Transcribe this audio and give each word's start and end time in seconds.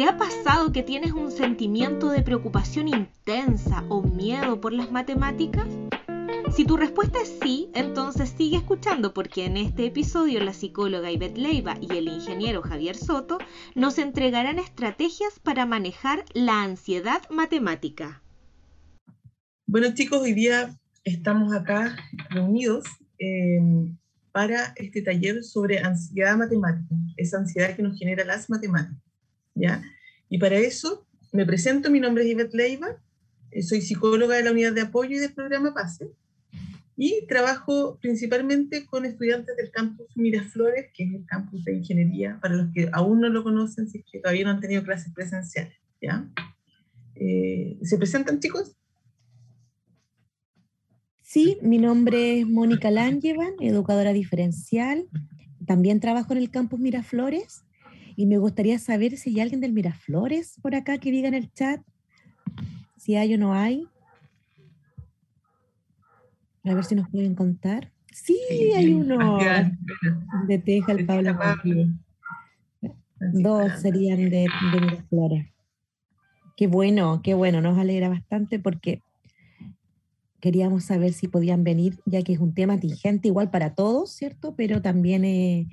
¿Te 0.00 0.06
ha 0.06 0.16
pasado 0.16 0.72
que 0.72 0.82
tienes 0.82 1.12
un 1.12 1.30
sentimiento 1.30 2.08
de 2.08 2.22
preocupación 2.22 2.88
intensa 2.88 3.84
o 3.90 4.00
miedo 4.00 4.58
por 4.58 4.72
las 4.72 4.90
matemáticas? 4.90 5.66
Si 6.56 6.64
tu 6.64 6.78
respuesta 6.78 7.20
es 7.20 7.36
sí, 7.42 7.68
entonces 7.74 8.30
sigue 8.30 8.56
escuchando 8.56 9.12
porque 9.12 9.44
en 9.44 9.58
este 9.58 9.84
episodio 9.84 10.42
la 10.42 10.54
psicóloga 10.54 11.10
Ivette 11.10 11.36
Leiva 11.36 11.76
y 11.82 11.94
el 11.98 12.08
ingeniero 12.08 12.62
Javier 12.62 12.96
Soto 12.96 13.36
nos 13.74 13.98
entregarán 13.98 14.58
estrategias 14.58 15.38
para 15.38 15.66
manejar 15.66 16.24
la 16.32 16.62
ansiedad 16.62 17.20
matemática. 17.28 18.22
Bueno 19.66 19.92
chicos, 19.92 20.22
hoy 20.22 20.32
día 20.32 20.80
estamos 21.04 21.52
acá 21.52 21.94
reunidos 22.30 22.86
em, 23.18 23.98
para 24.32 24.72
este 24.76 25.02
taller 25.02 25.44
sobre 25.44 25.80
ansiedad 25.80 26.38
matemática, 26.38 26.88
esa 27.18 27.36
ansiedad 27.36 27.76
que 27.76 27.82
nos 27.82 27.98
genera 27.98 28.24
las 28.24 28.48
matemáticas. 28.48 28.96
¿ya? 29.54 29.82
Y 30.30 30.38
para 30.38 30.56
eso 30.56 31.06
me 31.32 31.44
presento, 31.44 31.90
mi 31.90 32.00
nombre 32.00 32.24
es 32.24 32.30
Ivette 32.30 32.54
Leiva, 32.54 32.96
eh, 33.50 33.62
soy 33.62 33.82
psicóloga 33.82 34.36
de 34.36 34.44
la 34.44 34.52
unidad 34.52 34.72
de 34.72 34.82
apoyo 34.82 35.16
y 35.16 35.18
del 35.18 35.34
programa 35.34 35.74
PASE, 35.74 36.08
y 36.96 37.26
trabajo 37.26 37.98
principalmente 38.00 38.86
con 38.86 39.04
estudiantes 39.04 39.56
del 39.56 39.70
campus 39.70 40.06
Miraflores, 40.16 40.90
que 40.94 41.04
es 41.04 41.14
el 41.14 41.26
campus 41.26 41.64
de 41.64 41.74
ingeniería, 41.74 42.38
para 42.40 42.54
los 42.54 42.72
que 42.72 42.88
aún 42.92 43.20
no 43.20 43.28
lo 43.28 43.42
conocen, 43.42 43.88
si 43.88 43.98
es 43.98 44.04
que 44.10 44.20
todavía 44.20 44.44
no 44.44 44.50
han 44.50 44.60
tenido 44.60 44.84
clases 44.84 45.12
presenciales. 45.12 45.74
Eh, 47.16 47.78
¿Se 47.82 47.98
presentan, 47.98 48.38
chicos? 48.38 48.76
Sí, 51.22 51.58
mi 51.62 51.78
nombre 51.78 52.40
es 52.40 52.46
Mónica 52.46 52.90
Langevan, 52.90 53.54
educadora 53.60 54.12
diferencial. 54.12 55.06
También 55.66 56.00
trabajo 56.00 56.32
en 56.32 56.38
el 56.38 56.50
campus 56.50 56.80
Miraflores 56.80 57.64
y 58.20 58.26
me 58.26 58.36
gustaría 58.36 58.78
saber 58.78 59.16
si 59.16 59.30
hay 59.30 59.40
alguien 59.40 59.62
del 59.62 59.72
Miraflores 59.72 60.58
por 60.60 60.74
acá 60.74 60.98
que 60.98 61.10
diga 61.10 61.28
en 61.28 61.32
el 61.32 61.50
chat 61.54 61.80
si 62.98 63.16
hay 63.16 63.32
o 63.32 63.38
no 63.38 63.54
hay. 63.54 63.88
A 66.64 66.74
ver 66.74 66.84
si 66.84 66.94
nos 66.94 67.08
pueden 67.08 67.34
contar. 67.34 67.90
Sí, 68.12 68.38
hay 68.76 68.92
uno. 68.92 69.38
De 70.46 70.58
Teja, 70.58 70.92
el 70.92 71.06
Pablo. 71.06 71.34
Dos 73.32 73.80
serían 73.80 74.28
de, 74.28 74.46
de 74.72 74.80
Miraflores. 74.82 75.46
Qué 76.58 76.66
bueno, 76.66 77.22
qué 77.24 77.32
bueno, 77.32 77.62
nos 77.62 77.78
alegra 77.78 78.10
bastante 78.10 78.58
porque 78.58 79.00
queríamos 80.40 80.84
saber 80.84 81.14
si 81.14 81.26
podían 81.26 81.64
venir, 81.64 81.98
ya 82.04 82.20
que 82.22 82.34
es 82.34 82.38
un 82.38 82.52
tema 82.52 82.78
tingente 82.78 83.28
igual 83.28 83.50
para 83.50 83.74
todos, 83.74 84.10
¿cierto? 84.10 84.54
Pero 84.56 84.82
también 84.82 85.24
eh, 85.24 85.68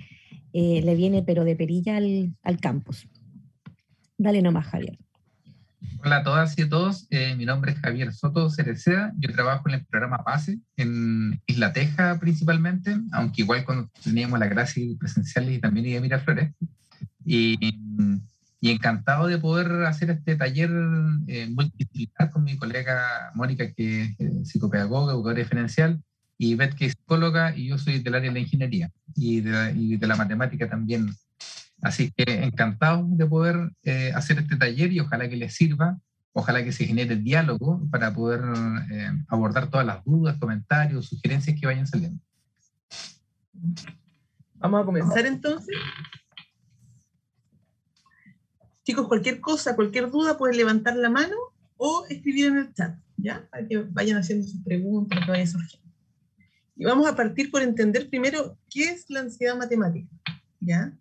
eh, 0.53 0.81
le 0.83 0.95
viene, 0.95 1.23
pero 1.23 1.43
de 1.43 1.55
perilla 1.55 1.97
al, 1.97 2.35
al, 2.43 2.59
campus. 2.59 3.07
Dale 4.17 4.41
nomás, 4.41 4.67
Javier. 4.67 4.97
Hola 6.03 6.17
a 6.17 6.23
todas 6.23 6.57
y 6.57 6.63
a 6.63 6.69
todos, 6.69 7.07
eh, 7.09 7.35
mi 7.35 7.45
nombre 7.45 7.71
es 7.71 7.79
Javier 7.79 8.13
Soto 8.13 8.49
Cereceda, 8.49 9.13
yo 9.17 9.31
trabajo 9.31 9.67
en 9.67 9.75
el 9.75 9.85
programa 9.85 10.23
PASE, 10.23 10.59
en 10.75 11.41
Isla 11.47 11.73
Teja 11.73 12.19
principalmente, 12.19 12.95
aunque 13.11 13.41
igual 13.41 13.65
cuando 13.65 13.89
teníamos 14.03 14.39
la 14.39 14.49
clase 14.49 14.95
presencial 14.99 15.51
y 15.51 15.59
también 15.59 15.85
iba 15.87 15.99
a 15.99 16.01
Miraflores. 16.01 16.53
Y 17.25 17.57
y 18.59 18.71
encantado 18.71 19.27
de 19.27 19.37
poder 19.37 19.85
hacer 19.85 20.09
este 20.09 20.35
taller 20.35 20.71
eh, 21.27 21.47
multidisciplinar 21.49 22.31
con 22.31 22.43
mi 22.43 22.57
colega 22.57 23.31
Mónica, 23.35 23.71
que 23.71 24.15
es 24.17 24.49
psicopedagoga, 24.49 25.13
educadora 25.13 25.39
diferencial, 25.39 26.01
y 26.37 26.55
Beth, 26.55 26.75
que 26.75 26.85
es 26.85 26.93
psicóloga, 26.93 27.55
y 27.55 27.67
yo 27.67 27.77
soy 27.77 27.99
del 27.99 28.15
área 28.15 28.29
de 28.29 28.33
la 28.33 28.39
ingeniería 28.39 28.91
y 29.15 29.41
de 29.41 29.73
y 29.75 29.97
de 29.97 30.07
la 30.07 30.15
matemática 30.15 30.69
también. 30.69 31.09
Así 31.81 32.11
que 32.11 32.43
encantado 32.43 33.05
de 33.09 33.25
poder 33.25 33.71
eh, 33.83 34.11
hacer 34.15 34.39
este 34.39 34.55
taller 34.55 34.91
y 34.91 34.99
ojalá 34.99 35.29
que 35.29 35.35
les 35.35 35.53
sirva, 35.55 35.97
ojalá 36.33 36.63
que 36.63 36.71
se 36.71 36.85
genere 36.85 37.13
el 37.13 37.23
diálogo 37.23 37.87
para 37.91 38.13
poder 38.13 38.41
eh, 38.91 39.11
abordar 39.27 39.69
todas 39.69 39.85
las 39.85 40.03
dudas, 40.03 40.37
comentarios, 40.39 41.07
sugerencias 41.07 41.59
que 41.59 41.67
vayan 41.67 41.87
saliendo. 41.87 42.21
Vamos 44.55 44.81
a 44.81 44.85
comenzar 44.85 45.25
entonces. 45.25 45.75
Chicos, 48.83 49.07
cualquier 49.07 49.41
cosa, 49.41 49.75
cualquier 49.75 50.09
duda, 50.09 50.37
pueden 50.37 50.57
levantar 50.57 50.95
la 50.95 51.09
mano 51.09 51.35
o 51.75 52.05
escribir 52.09 52.47
en 52.47 52.57
el 52.57 52.73
chat, 52.73 52.97
¿ya? 53.17 53.47
Para 53.51 53.67
que 53.67 53.77
vayan 53.89 54.17
haciendo 54.17 54.47
sus 54.47 54.63
preguntas, 54.63 55.19
que 55.25 55.31
vayan 55.31 55.47
surgiendo. 55.47 55.86
Y 56.77 56.85
vamos 56.85 57.07
a 57.07 57.15
partir 57.15 57.49
por 57.49 57.61
entender 57.61 58.09
primero 58.09 58.57
qué 58.69 58.89
es 58.89 59.09
la 59.09 59.21
ansiedad 59.21 59.57
matemática, 59.57 60.09
¿ya? 60.59 60.95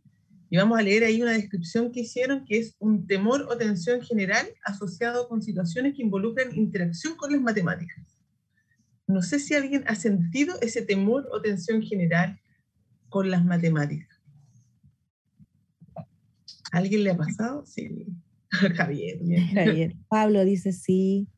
Y 0.48 0.56
vamos 0.56 0.78
a 0.78 0.82
leer 0.82 1.04
ahí 1.04 1.20
una 1.20 1.32
descripción 1.32 1.92
que 1.92 2.00
hicieron, 2.00 2.44
que 2.44 2.58
es 2.58 2.76
un 2.78 3.06
temor 3.06 3.46
o 3.50 3.56
tensión 3.56 4.00
general 4.00 4.46
asociado 4.64 5.28
con 5.28 5.42
situaciones 5.42 5.94
que 5.94 6.02
involucran 6.02 6.54
interacción 6.54 7.16
con 7.16 7.32
las 7.32 7.40
matemáticas. 7.40 8.16
No 9.06 9.22
sé 9.22 9.38
si 9.38 9.54
alguien 9.54 9.84
ha 9.86 9.96
sentido 9.96 10.54
ese 10.62 10.82
temor 10.82 11.28
o 11.32 11.42
tensión 11.42 11.82
general 11.82 12.40
con 13.08 13.30
las 13.30 13.44
matemáticas. 13.44 14.08
¿Alguien 16.72 17.04
le 17.04 17.10
ha 17.10 17.16
pasado? 17.16 17.64
Sí. 17.66 18.06
Javier. 18.50 19.18
Javier. 19.52 19.96
Pablo 20.08 20.44
dice 20.44 20.72
sí. 20.72 21.28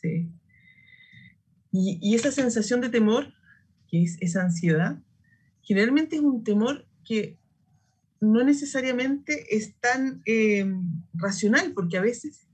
Sí. 0.00 0.30
Y, 1.72 1.98
y, 2.00 2.14
esa 2.14 2.30
sensación 2.30 2.80
de 2.80 2.88
temor, 2.88 3.34
que 3.88 4.02
es 4.02 4.16
esa 4.20 4.42
ansiedad, 4.42 4.98
generalmente 5.62 6.16
es 6.16 6.22
un 6.22 6.44
temor 6.44 6.86
que 7.04 7.38
no 8.20 8.42
necesariamente 8.44 9.56
es 9.56 9.74
tan 9.80 10.22
eh, 10.26 10.66
racional, 11.14 11.72
porque 11.74 11.98
a 11.98 12.02
veces 12.02 12.46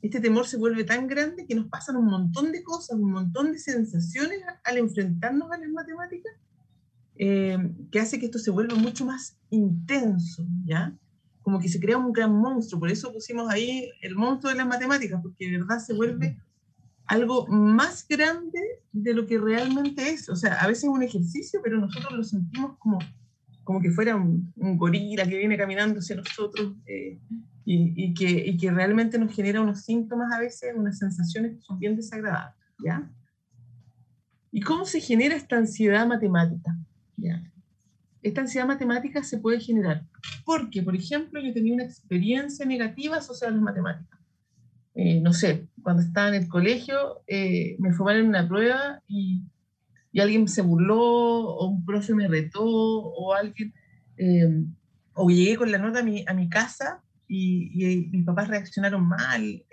este 0.00 0.20
temor 0.20 0.46
se 0.46 0.56
vuelve 0.56 0.84
tan 0.84 1.06
grande 1.06 1.46
que 1.46 1.54
nos 1.54 1.68
pasan 1.68 1.96
un 1.96 2.06
montón 2.06 2.50
de 2.50 2.62
cosas, 2.62 2.98
un 2.98 3.12
montón 3.12 3.52
de 3.52 3.58
sensaciones 3.58 4.40
al 4.64 4.78
enfrentarnos 4.78 5.50
a 5.50 5.58
las 5.58 5.70
matemáticas, 5.70 6.32
eh, 7.16 7.58
que 7.90 8.00
hace 8.00 8.18
que 8.18 8.26
esto 8.26 8.38
se 8.38 8.50
vuelva 8.50 8.74
mucho 8.74 9.04
más 9.04 9.36
intenso, 9.50 10.46
¿ya? 10.64 10.96
como 11.42 11.58
que 11.58 11.68
se 11.68 11.80
crea 11.80 11.98
un 11.98 12.12
gran 12.12 12.32
monstruo, 12.32 12.80
por 12.80 12.90
eso 12.90 13.12
pusimos 13.12 13.50
ahí 13.50 13.90
el 14.00 14.14
monstruo 14.14 14.50
de 14.52 14.58
las 14.58 14.66
matemáticas, 14.66 15.20
porque 15.20 15.50
de 15.50 15.58
verdad 15.58 15.78
se 15.78 15.92
vuelve 15.92 16.38
algo 17.12 17.46
más 17.46 18.06
grande 18.08 18.60
de 18.90 19.14
lo 19.14 19.26
que 19.26 19.38
realmente 19.38 20.10
es. 20.10 20.28
O 20.28 20.36
sea, 20.36 20.54
a 20.54 20.66
veces 20.66 20.84
es 20.84 20.90
un 20.90 21.02
ejercicio, 21.02 21.60
pero 21.62 21.78
nosotros 21.78 22.12
lo 22.12 22.24
sentimos 22.24 22.78
como, 22.78 22.98
como 23.64 23.80
que 23.80 23.90
fuera 23.90 24.16
un, 24.16 24.52
gorila 24.56 25.24
que 25.24 25.36
viene 25.36 25.58
caminando 25.58 25.98
hacia 25.98 26.16
nosotros 26.16 26.74
eh, 26.86 27.20
y, 27.64 28.04
y, 28.04 28.14
que, 28.14 28.30
y, 28.30 28.56
que, 28.56 28.70
realmente 28.70 29.18
nos 29.18 29.34
genera 29.34 29.60
unos 29.60 29.82
síntomas 29.82 30.32
a 30.32 30.40
veces, 30.40 30.72
unas 30.74 30.98
sensaciones 30.98 31.56
que 31.56 31.60
son 31.60 31.78
bien 31.78 31.96
desagradables. 31.96 32.56
¿ya? 32.82 33.10
¿Y 34.50 34.62
cómo 34.62 34.86
se 34.86 35.00
genera 35.00 35.36
esta 35.36 35.56
ansiedad 35.56 36.06
matemática? 36.06 36.78
¿ya? 37.18 37.42
esta 38.22 38.40
ansiedad 38.40 38.66
matemática 38.66 39.22
se 39.22 39.38
puede 39.38 39.60
generar. 39.60 40.06
Porque, 40.44 40.82
por 40.82 40.94
ejemplo, 40.94 41.40
yo 41.40 41.52
tenía 41.52 41.74
una 41.74 41.84
experiencia 41.84 42.64
negativa 42.64 43.16
asociada 43.16 43.52
a 43.52 43.56
las 43.56 43.64
matemáticas. 43.64 44.20
Eh, 44.94 45.20
no 45.20 45.32
sé, 45.32 45.68
cuando 45.82 46.02
estaba 46.02 46.28
en 46.28 46.34
el 46.34 46.48
colegio, 46.48 47.22
eh, 47.26 47.76
me 47.78 47.92
formaron 47.92 48.22
en 48.22 48.28
una 48.28 48.46
prueba 48.46 49.02
y, 49.08 49.42
y, 50.12 50.20
alguien 50.20 50.46
se 50.48 50.62
burló, 50.62 51.00
o 51.00 51.66
un 51.66 51.84
profe 51.84 52.14
me 52.14 52.28
retó, 52.28 52.64
o 52.64 53.32
alguien, 53.32 53.72
eh, 54.18 54.64
o 55.14 55.30
llegué 55.30 55.56
con 55.56 55.72
la 55.72 55.78
nota 55.78 56.00
a 56.00 56.02
mi, 56.02 56.24
a 56.26 56.34
mi 56.34 56.48
casa 56.48 57.02
y, 57.26 57.70
y, 57.72 58.06
mis 58.10 58.24
papás 58.24 58.48
reaccionaron 58.48 59.06
mal, 59.06 59.64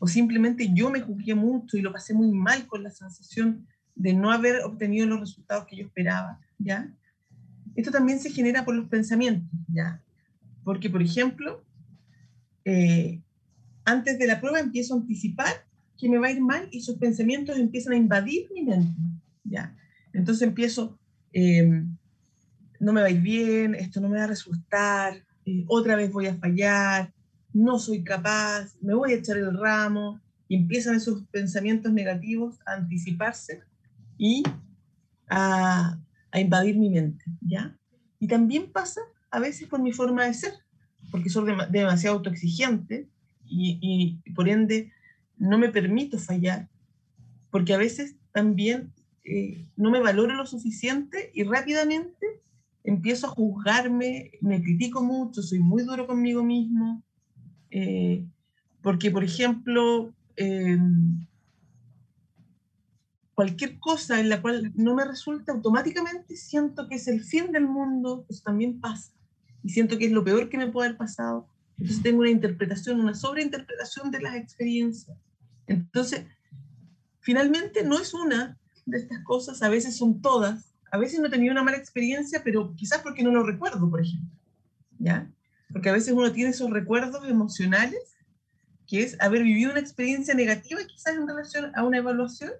o 0.00 0.06
simplemente 0.06 0.72
yo 0.74 0.90
me 0.90 1.00
juzgué 1.00 1.34
mucho 1.34 1.76
y 1.76 1.82
lo 1.82 1.92
pasé 1.92 2.14
muy 2.14 2.30
mal 2.30 2.66
con 2.66 2.82
la 2.82 2.90
sensación 2.90 3.66
de 3.94 4.12
no 4.14 4.30
haber 4.30 4.62
obtenido 4.62 5.06
los 5.06 5.20
resultados 5.20 5.66
que 5.66 5.76
yo 5.76 5.84
esperaba, 5.84 6.40
¿ya? 6.58 6.92
Esto 7.74 7.90
también 7.90 8.18
se 8.20 8.30
genera 8.30 8.64
por 8.64 8.74
los 8.74 8.88
pensamientos, 8.88 9.48
¿ya? 9.68 10.00
Porque, 10.64 10.88
por 10.88 11.02
ejemplo, 11.02 11.64
eh, 12.64 13.20
antes 13.88 14.18
de 14.18 14.26
la 14.26 14.38
prueba 14.40 14.60
empiezo 14.60 14.94
a 14.94 14.98
anticipar 14.98 15.64
que 15.96 16.08
me 16.08 16.18
va 16.18 16.28
a 16.28 16.30
ir 16.30 16.40
mal 16.40 16.68
y 16.70 16.82
sus 16.82 16.98
pensamientos 16.98 17.56
empiezan 17.56 17.94
a 17.94 17.96
invadir 17.96 18.48
mi 18.52 18.62
mente, 18.62 19.00
¿ya? 19.44 19.74
Entonces 20.12 20.46
empiezo, 20.46 20.98
eh, 21.32 21.84
no 22.80 22.92
me 22.92 23.00
va 23.00 23.06
a 23.06 23.10
ir 23.10 23.22
bien, 23.22 23.74
esto 23.74 24.00
no 24.00 24.08
me 24.08 24.18
va 24.18 24.24
a 24.24 24.28
resultar, 24.28 25.24
eh, 25.46 25.64
otra 25.68 25.96
vez 25.96 26.12
voy 26.12 26.26
a 26.26 26.34
fallar, 26.34 27.12
no 27.54 27.78
soy 27.78 28.04
capaz, 28.04 28.76
me 28.82 28.94
voy 28.94 29.12
a 29.12 29.16
echar 29.16 29.38
el 29.38 29.58
ramo, 29.58 30.20
empiezan 30.50 30.94
esos 30.94 31.24
pensamientos 31.28 31.92
negativos 31.92 32.58
a 32.66 32.74
anticiparse 32.74 33.62
y 34.18 34.42
a, 35.28 35.98
a 36.30 36.40
invadir 36.40 36.76
mi 36.76 36.90
mente, 36.90 37.24
¿ya? 37.40 37.74
Y 38.20 38.28
también 38.28 38.70
pasa 38.70 39.00
a 39.30 39.40
veces 39.40 39.66
por 39.66 39.80
mi 39.80 39.92
forma 39.92 40.26
de 40.26 40.34
ser, 40.34 40.52
porque 41.10 41.30
soy 41.30 41.50
demasiado 41.70 42.16
autoexigente 42.16 43.08
y, 43.48 44.18
por 44.34 44.48
ende 44.48 44.92
no 45.36 45.58
me 45.58 45.68
permito 45.68 46.18
fallar, 46.18 46.68
porque 47.50 47.74
a 47.74 47.78
veces 47.78 48.16
también 48.32 48.92
eh, 49.24 49.64
no 49.76 49.90
me 49.90 50.00
valoro 50.00 50.34
lo 50.34 50.46
suficiente 50.46 51.30
y 51.34 51.44
rápidamente 51.44 52.26
empiezo 52.84 53.26
a 53.26 53.30
juzgarme, 53.30 54.32
me 54.40 54.62
critico 54.62 55.02
mucho, 55.02 55.42
soy 55.42 55.58
muy 55.58 55.82
duro 55.82 56.06
conmigo 56.06 56.42
mismo, 56.42 57.02
Eh, 57.70 58.24
porque, 58.82 59.10
por 59.10 59.22
ejemplo, 59.22 60.14
em, 60.36 61.26
cualquier 63.34 63.78
cosa 63.78 64.18
en 64.18 64.28
la 64.28 64.40
cual 64.40 64.72
no 64.74 64.94
me 64.94 65.04
resulta, 65.04 65.52
automáticamente 65.52 66.36
siento 66.36 66.88
que 66.88 66.96
es 66.96 67.06
el 67.08 67.22
fin 67.22 67.52
del 67.52 67.66
mundo, 67.68 68.24
eso 68.28 68.42
también 68.42 68.80
pasa. 68.80 69.12
Y 69.62 69.68
siento 69.70 69.98
que 69.98 70.06
es 70.06 70.12
lo 70.12 70.24
peor 70.24 70.48
que 70.48 70.58
me 70.58 70.68
puede 70.68 70.88
haber 70.88 70.98
pasado. 70.98 71.46
Entonces 71.78 72.02
tengo 72.02 72.20
una 72.20 72.30
interpretación, 72.30 73.00
una 73.00 73.14
sobreinterpretación 73.14 74.10
de 74.10 74.20
las 74.20 74.34
experiencias. 74.34 75.16
Entonces, 75.66 76.24
finalmente 77.20 77.84
no 77.84 77.98
es 77.98 78.14
una 78.14 78.58
de 78.86 78.98
estas 78.98 79.22
cosas, 79.24 79.62
a 79.62 79.68
veces 79.68 79.96
son 79.96 80.20
todas. 80.20 80.74
A 80.90 80.98
veces 80.98 81.20
no 81.20 81.26
he 81.26 81.30
tenido 81.30 81.52
una 81.52 81.62
mala 81.62 81.76
experiencia, 81.76 82.42
pero 82.42 82.74
quizás 82.74 83.00
porque 83.02 83.22
no 83.22 83.30
lo 83.30 83.42
recuerdo, 83.42 83.88
por 83.88 84.00
ejemplo. 84.00 84.36
¿Ya? 84.98 85.30
Porque 85.72 85.90
a 85.90 85.92
veces 85.92 86.14
uno 86.14 86.32
tiene 86.32 86.50
esos 86.50 86.70
recuerdos 86.70 87.28
emocionales, 87.28 88.16
que 88.86 89.02
es 89.02 89.20
haber 89.20 89.42
vivido 89.42 89.70
una 89.70 89.80
experiencia 89.80 90.34
negativa 90.34 90.80
quizás 90.86 91.14
en 91.14 91.28
relación 91.28 91.70
a 91.76 91.84
una 91.84 91.98
evaluación, 91.98 92.52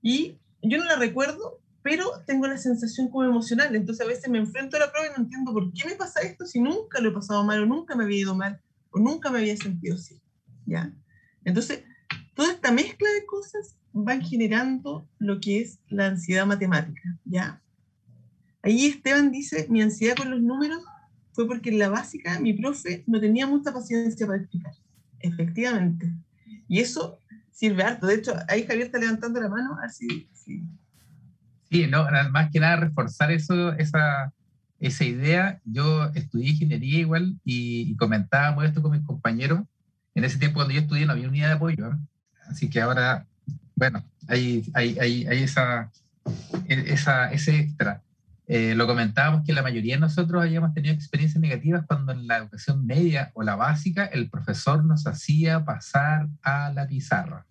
y 0.00 0.38
yo 0.62 0.78
no 0.78 0.84
la 0.84 0.96
recuerdo, 0.96 1.60
pero 1.86 2.24
tengo 2.26 2.48
la 2.48 2.58
sensación 2.58 3.08
como 3.08 3.22
emocional. 3.22 3.76
Entonces 3.76 4.04
a 4.04 4.08
veces 4.08 4.28
me 4.28 4.38
enfrento 4.38 4.76
a 4.76 4.80
la 4.80 4.90
prueba 4.90 5.06
y 5.06 5.10
no 5.16 5.22
entiendo 5.22 5.52
por 5.52 5.72
qué 5.72 5.88
me 5.88 5.94
pasa 5.94 6.20
esto 6.20 6.44
si 6.44 6.60
nunca 6.60 7.00
lo 7.00 7.10
he 7.10 7.12
pasado 7.12 7.44
mal 7.44 7.62
o 7.62 7.66
nunca 7.66 7.94
me 7.94 8.02
había 8.02 8.18
ido 8.18 8.34
mal 8.34 8.60
o 8.90 8.98
nunca 8.98 9.30
me 9.30 9.38
había 9.38 9.56
sentido 9.56 9.94
así. 9.94 10.20
¿Ya? 10.64 10.92
Entonces, 11.44 11.84
toda 12.34 12.50
esta 12.50 12.72
mezcla 12.72 13.08
de 13.08 13.24
cosas 13.24 13.76
van 13.92 14.20
generando 14.20 15.08
lo 15.20 15.38
que 15.38 15.60
es 15.60 15.78
la 15.86 16.08
ansiedad 16.08 16.44
matemática, 16.44 17.16
¿ya? 17.24 17.62
Ahí 18.62 18.86
Esteban 18.86 19.30
dice, 19.30 19.68
mi 19.70 19.80
ansiedad 19.80 20.16
con 20.16 20.32
los 20.32 20.42
números 20.42 20.82
fue 21.34 21.46
porque 21.46 21.70
en 21.70 21.78
la 21.78 21.88
básica 21.88 22.40
mi 22.40 22.52
profe 22.52 23.04
no 23.06 23.20
tenía 23.20 23.46
mucha 23.46 23.72
paciencia 23.72 24.26
para 24.26 24.40
explicar. 24.40 24.72
Efectivamente. 25.20 26.12
Y 26.66 26.80
eso 26.80 27.20
sirve 27.52 27.84
harto. 27.84 28.08
De 28.08 28.16
hecho, 28.16 28.34
ahí 28.48 28.64
Javier 28.64 28.86
está 28.86 28.98
levantando 28.98 29.40
la 29.40 29.48
mano, 29.48 29.78
así. 29.80 30.28
Sí, 30.32 30.64
sí 31.70 31.86
no, 31.86 32.06
más 32.30 32.50
que 32.50 32.60
nada 32.60 32.76
reforzar 32.76 33.30
eso, 33.32 33.72
esa, 33.74 34.32
esa 34.80 35.04
idea. 35.04 35.60
Yo 35.64 36.10
estudié 36.14 36.50
ingeniería 36.50 37.00
igual 37.00 37.36
y, 37.44 37.94
comentábamos 37.96 38.64
esto 38.64 38.82
con 38.82 38.92
mis 38.92 39.02
compañeros. 39.02 39.60
En 40.14 40.24
ese 40.24 40.38
tiempo 40.38 40.56
cuando 40.56 40.74
yo 40.74 40.80
estudié 40.80 41.06
no 41.06 41.12
había 41.12 41.28
unidad 41.28 41.48
de 41.48 41.54
apoyo. 41.54 41.88
¿eh? 41.88 41.96
Así 42.48 42.70
que 42.70 42.80
ahora, 42.80 43.26
bueno, 43.74 44.04
hay, 44.28 44.64
hay, 44.74 44.98
hay, 44.98 45.26
hay 45.26 45.42
esa, 45.42 45.90
esa, 46.68 47.32
ese 47.32 47.58
extra. 47.58 48.02
Eh, 48.48 48.76
lo 48.76 48.86
comentábamos 48.86 49.44
que 49.44 49.52
la 49.52 49.62
mayoría 49.62 49.96
de 49.96 50.00
nosotros 50.00 50.40
habíamos 50.40 50.72
tenido 50.72 50.94
experiencias 50.94 51.40
negativas 51.40 51.84
cuando 51.86 52.12
en 52.12 52.28
la 52.28 52.36
educación 52.36 52.86
media 52.86 53.32
o 53.34 53.42
la 53.42 53.56
básica 53.56 54.04
el 54.04 54.30
profesor 54.30 54.84
nos 54.84 55.06
hacía 55.06 55.64
pasar 55.64 56.28
a 56.42 56.72
la 56.72 56.86
pizarra. 56.86 57.44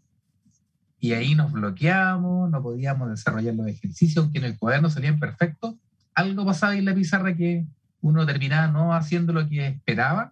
Y 1.00 1.13
ahí 1.13 1.36
nos 1.36 1.51
bloqueábamos, 1.51 2.50
no 2.50 2.62
podíamos 2.62 3.09
desarrollar 3.09 3.53
los 3.53 3.68
ejercicios, 3.68 4.24
aunque 4.24 4.39
en 4.39 4.45
el 4.45 4.57
cuaderno 4.57 4.89
salían 4.89 5.19
perfectos, 5.19 5.75
algo 6.13 6.45
pasaba 6.45 6.75
en 6.75 6.86
la 6.86 6.95
pizarra 6.95 7.36
que 7.36 7.65
uno 8.01 8.25
terminaba 8.25 8.68
no 8.68 8.94
haciendo 8.94 9.33
lo 9.33 9.47
que 9.47 9.68
esperaba 9.68 10.31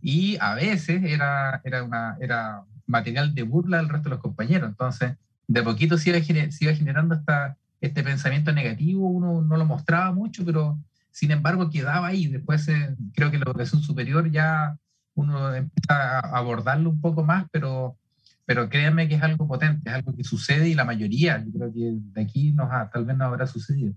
y 0.00 0.36
a 0.40 0.54
veces 0.54 1.02
era, 1.04 1.60
era, 1.64 1.84
una, 1.84 2.16
era 2.20 2.64
material 2.86 3.34
de 3.34 3.44
burla 3.44 3.78
del 3.78 3.88
resto 3.88 4.08
de 4.08 4.16
los 4.16 4.22
compañeros. 4.22 4.68
Entonces, 4.68 5.14
de 5.46 5.62
poquito 5.62 5.96
se 5.96 6.10
iba, 6.10 6.20
se 6.50 6.64
iba 6.64 6.74
generando 6.74 7.14
esta, 7.14 7.56
este 7.80 8.02
pensamiento 8.02 8.52
negativo, 8.52 9.06
uno 9.06 9.40
no 9.42 9.56
lo 9.56 9.64
mostraba 9.64 10.12
mucho, 10.12 10.44
pero 10.44 10.78
sin 11.10 11.30
embargo 11.30 11.70
quedaba 11.70 12.08
ahí. 12.08 12.26
Después 12.26 12.66
eh, 12.68 12.94
creo 13.14 13.30
que 13.30 13.38
la 13.38 13.44
educación 13.44 13.82
superior 13.82 14.30
ya 14.30 14.76
uno 15.14 15.54
empieza 15.54 16.18
a 16.18 16.38
abordarlo 16.38 16.90
un 16.90 17.00
poco 17.00 17.22
más, 17.22 17.46
pero, 17.52 17.96
pero 18.44 18.68
créanme 18.68 19.08
que 19.08 19.14
es 19.14 19.22
algo 19.22 19.46
potente, 19.46 19.88
es 19.88 19.94
algo 19.94 20.14
que 20.14 20.24
sucede 20.24 20.68
y 20.68 20.74
la 20.74 20.84
mayoría, 20.84 21.44
yo 21.44 21.52
creo 21.52 21.72
que 21.72 21.92
de 21.94 22.22
aquí 22.22 22.52
nos 22.52 22.68
tal 22.92 23.04
vez 23.04 23.16
no 23.16 23.24
habrá 23.24 23.46
sucedido. 23.46 23.94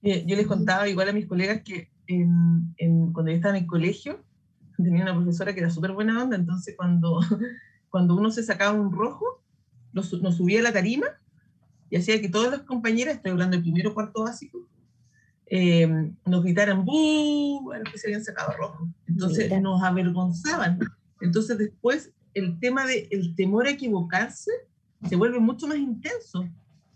Yo 0.00 0.36
les 0.36 0.46
contaba 0.46 0.88
igual 0.88 1.08
a 1.08 1.12
mis 1.12 1.26
colegas 1.26 1.62
que 1.62 1.90
en, 2.06 2.74
cuando 3.12 3.30
yo 3.30 3.36
estaba 3.36 3.56
en 3.56 3.64
el 3.64 3.68
colegio, 3.68 4.24
tenía 4.76 5.02
una 5.02 5.14
profesora 5.14 5.52
que 5.52 5.60
era 5.60 5.70
súper 5.70 5.92
buena 5.92 6.22
onda, 6.22 6.36
entonces 6.36 6.74
cuando, 6.76 7.20
cuando 7.90 8.14
uno 8.14 8.30
se 8.30 8.44
sacaba 8.44 8.78
un 8.78 8.92
rojo, 8.92 9.42
nos 9.92 10.08
subía 10.36 10.60
a 10.60 10.62
la 10.62 10.72
tarima 10.72 11.06
y 11.90 11.96
hacía 11.96 12.20
que 12.20 12.28
todas 12.28 12.50
las 12.52 12.62
compañeras, 12.62 13.16
estoy 13.16 13.32
hablando 13.32 13.56
del 13.56 13.64
primero 13.64 13.92
cuarto 13.92 14.22
básico, 14.22 14.68
eh, 15.50 16.12
nos 16.26 16.42
gritaran 16.44 16.84
¡Bú! 16.84 17.72
a 17.72 17.78
los 17.78 17.90
que 17.90 17.98
se 17.98 18.06
habían 18.08 18.22
sacado 18.22 18.52
rojo. 18.52 18.88
Entonces 19.06 19.50
nos 19.62 19.82
avergonzaban. 19.82 20.78
Entonces 21.20 21.56
después 21.56 22.12
el 22.38 22.58
tema 22.58 22.86
del 22.86 23.08
el 23.10 23.34
temor 23.34 23.66
a 23.66 23.70
equivocarse 23.70 24.50
se 25.08 25.16
vuelve 25.16 25.38
mucho 25.38 25.66
más 25.66 25.78
intenso. 25.78 26.48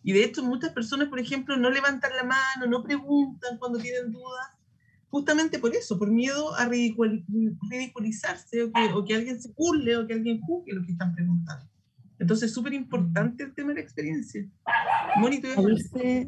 Y 0.03 0.13
de 0.13 0.25
hecho 0.25 0.43
muchas 0.43 0.73
personas, 0.73 1.09
por 1.09 1.21
ejemplo, 1.21 1.57
no 1.57 1.71
levantan 1.71 2.13
la 2.17 2.25
mano, 2.25 2.67
no 2.69 2.83
preguntan 2.83 3.59
cuando 3.59 3.79
tienen 3.79 4.11
dudas, 4.11 4.49
justamente 5.09 5.59
por 5.59 5.75
eso, 5.75 5.99
por 5.99 6.11
miedo 6.11 6.55
a 6.55 6.69
ridiculizarse 6.69 8.65
o 8.65 8.73
que, 8.73 8.93
o 8.93 9.05
que 9.05 9.15
alguien 9.15 9.41
se 9.41 9.53
burle 9.57 9.97
o 9.97 10.07
que 10.07 10.15
alguien 10.15 10.41
juzgue 10.41 10.73
lo 10.73 10.85
que 10.85 10.93
están 10.93 11.15
preguntando. 11.15 11.67
Entonces 12.19 12.49
es 12.49 12.55
súper 12.55 12.73
importante 12.73 13.45
el 13.45 13.53
tema 13.53 13.71
de 13.71 13.75
la 13.77 13.81
experiencia. 13.81 14.47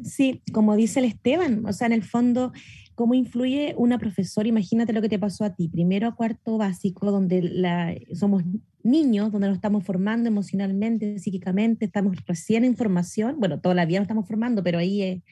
sí, 0.03 0.41
como 0.51 0.75
dice 0.75 0.99
el 0.99 1.05
Esteban, 1.05 1.65
o 1.65 1.73
sea, 1.73 1.87
en 1.87 1.93
el 1.93 2.03
fondo, 2.03 2.51
¿cómo 2.95 3.13
influye 3.13 3.75
una 3.77 3.99
profesora? 3.99 4.47
Imagínate 4.47 4.93
lo 4.93 5.01
que 5.01 5.09
te 5.09 5.19
pasó 5.19 5.43
a 5.43 5.53
ti, 5.53 5.67
primero 5.67 6.07
a 6.07 6.15
cuarto 6.15 6.57
básico, 6.57 7.11
donde 7.11 7.41
la, 7.41 7.93
somos 8.13 8.43
niños, 8.83 9.31
donde 9.31 9.47
nos 9.47 9.57
estamos 9.57 9.83
formando 9.83 10.29
emocionalmente, 10.29 11.19
psíquicamente, 11.19 11.85
estamos 11.85 12.15
recién 12.25 12.63
en 12.63 12.77
formación, 12.77 13.39
bueno, 13.39 13.59
todavía 13.59 13.99
nos 13.99 14.05
estamos 14.05 14.27
formando, 14.27 14.63
pero 14.63 14.79
ahí 14.79 15.01
eh, 15.01 15.23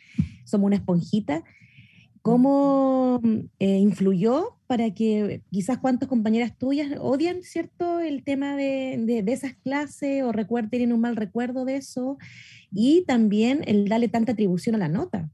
somos 0.44 0.68
una 0.68 0.76
esponjita. 0.76 1.44
¿Cómo 2.22 3.20
eh, 3.60 3.80
influyó 3.80 4.58
para 4.66 4.94
que 4.94 5.42
quizás 5.52 5.78
cuántas 5.78 6.08
compañeras 6.08 6.58
tuyas 6.58 6.90
odian, 7.00 7.44
¿cierto?, 7.44 8.00
el 8.00 8.24
tema 8.24 8.56
de, 8.56 9.22
de, 9.24 9.34
esas 9.34 9.56
clases 9.56 10.24
o 10.24 10.32
recuerden, 10.32 10.70
tienen 10.70 10.94
un 10.94 11.02
mal 11.02 11.18
recuerdo 11.18 11.66
de 11.66 11.76
eso. 11.76 12.18
Y 12.72 13.04
también 13.06 13.62
el 13.68 13.90
darle 13.90 14.08
tanta 14.08 14.32
atribución 14.32 14.76
a 14.76 14.80
la 14.80 14.88
nota. 14.88 15.30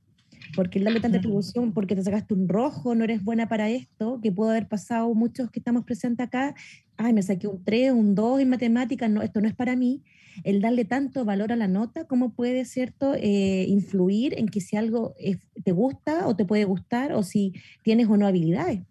Porque 0.56 0.80
el 0.80 0.86
darle 0.86 1.00
tanta 1.00 1.18
atribución, 1.18 1.74
porque 1.74 1.96
te 1.96 2.04
sacaste 2.04 2.34
un 2.34 2.48
rojo, 2.48 2.96
no 2.96 3.04
eres 3.04 3.24
buena 3.24 3.48
para 3.48 3.70
esto, 3.70 4.20
que 4.22 4.32
pudo 4.32 4.50
haber 4.50 4.68
pasado 4.68 5.14
muchos 5.14 5.52
que 5.52 5.60
estamos 5.60 5.86
presentes 5.86 6.26
acá, 6.26 6.56
ay, 6.98 7.14
me 7.14 7.22
saqué 7.22 7.48
un 7.48 7.64
3, 7.64 7.92
un 7.92 8.16
2 8.16 8.42
en 8.42 8.50
matemáticas, 8.50 9.10
no, 9.10 9.22
esto 9.22 9.42
no 9.42 9.48
es 9.48 9.56
para 9.56 9.76
mí. 9.76 10.04
El 10.44 10.62
darle 10.62 10.86
tanto 10.86 11.26
valor 11.26 11.52
a 11.52 11.56
la 11.56 11.68
nota, 11.68 12.06
¿cómo 12.06 12.34
puede, 12.34 12.66
cierto, 12.66 13.14
eh, 13.16 13.66
influir 13.68 14.38
en 14.38 14.48
que 14.48 14.62
si 14.62 14.76
algo 14.76 15.16
te 15.64 15.72
gusta 15.72 16.28
o 16.28 16.36
te 16.36 16.46
puede 16.46 16.66
gustar 16.66 17.14
o 17.14 17.24
si 17.24 17.54
tienes 17.84 18.08
o 18.08 18.18
no 18.18 18.28
habilidades? 18.28 18.82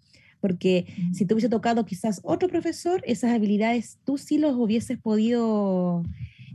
porque 0.41 0.87
si 1.13 1.25
te 1.25 1.35
hubiese 1.35 1.49
tocado 1.49 1.85
quizás 1.85 2.21
otro 2.23 2.49
profesor, 2.49 3.03
esas 3.07 3.33
habilidades 3.33 3.99
tú 4.05 4.19
sí 4.19 4.39
los 4.39 4.55
hubieses 4.57 4.99
podido 4.99 6.05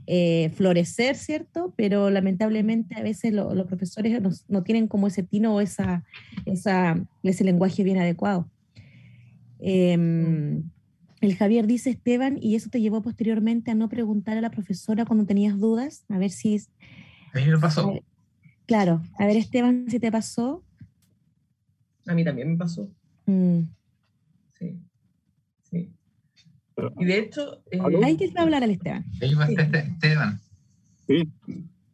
eh, 0.06 0.52
florecer, 0.56 1.16
¿cierto? 1.16 1.74
Pero 1.78 2.10
lamentablemente 2.10 2.96
a 2.96 3.04
veces 3.04 3.34
los 3.34 3.68
profesores 3.68 4.22
no, 4.50 4.64
tienen 4.64 4.88
como 4.88 5.08
ese 5.08 5.24
tino 5.24 5.56
o 5.56 5.62
esa, 5.62 6.04
esa, 6.46 7.02
ese 7.24 7.44
lenguaje 7.44 7.84
bien 7.84 7.98
adecuado. 7.98 8.50
Em, 9.60 10.64
el 11.22 11.36
Javier 11.38 11.68
dice, 11.68 11.90
Esteban, 11.90 12.38
y 12.42 12.56
eso 12.56 12.70
te 12.70 12.82
llevó 12.82 13.02
posteriormente 13.02 13.72
a 13.72 13.76
no 13.76 13.88
preguntar 13.88 14.38
a 14.38 14.42
la 14.42 14.52
profesora 14.52 15.06
cuando 15.06 15.26
tenías 15.26 15.58
dudas, 15.58 16.04
a 16.10 16.18
ver 16.18 16.32
si... 16.32 16.58
A 17.34 17.40
mí 17.40 17.48
me 17.48 17.58
pasó. 17.58 17.94
claro, 18.66 19.02
a 19.18 19.26
ver 19.26 19.38
Esteban, 19.38 19.86
si 19.90 20.00
te 20.00 20.12
pasó. 20.12 20.64
A 22.06 22.14
mí 22.14 22.26
también 22.26 22.52
me 22.52 22.58
pasó. 22.58 22.90
Mm. 23.26 23.62
Sí. 24.60 24.80
Y 27.00 27.06
de 27.06 27.20
hecho... 27.20 27.62
Eh, 27.72 27.80
Hay 28.04 28.18
que 28.18 28.32
hablar 28.36 28.64
al 28.64 28.72
Esteban. 28.72 29.06
Sí. 29.20 29.26
Esteban. 29.74 30.42
Sí, 31.08 31.32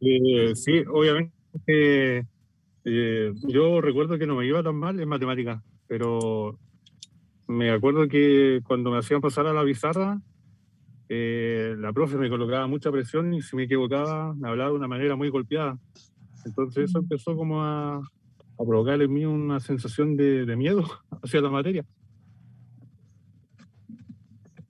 eh, 0.02 0.56
sí, 0.56 0.84
obviamente. 0.92 2.26
Eh, 2.86 3.34
yo 3.48 3.82
recuerdo 3.82 4.18
que 4.18 4.26
no 4.26 4.36
me 4.36 4.46
iba 4.46 4.64
tan 4.64 4.76
mal 4.76 5.00
en 5.00 5.10
matemáticas, 5.10 5.62
pero 5.88 6.58
me 7.48 7.72
acuerdo 7.72 8.08
que 8.08 8.62
cuando 8.66 8.92
me 8.92 9.00
hacían 9.00 9.22
pasar 9.22 9.48
a 9.48 9.54
la 9.54 9.64
bizarra, 9.64 10.22
la 11.10 11.92
profe 11.92 12.18
me 12.18 12.30
colocaba 12.30 12.68
mucha 12.68 12.92
presión 12.92 13.34
y 13.34 13.42
si 13.42 13.56
me 13.56 13.64
equivocaba 13.64 14.34
me 14.36 14.48
hablaba 14.48 14.70
de 14.70 14.76
una 14.76 14.88
manera 14.88 15.16
muy 15.16 15.30
golpeada. 15.30 15.78
Entonces 16.46 16.90
eso 16.90 17.00
empezó 17.00 17.36
como 17.36 17.64
a, 17.64 17.98
a 17.98 18.66
provocar 18.66 19.02
en 19.02 19.12
mí 19.12 19.26
una 19.26 19.60
sensación 19.60 20.16
de, 20.16 20.46
de 20.46 20.56
miedo 20.56 20.86
hacia 21.24 21.42
la 21.42 21.50
materia. 21.50 21.86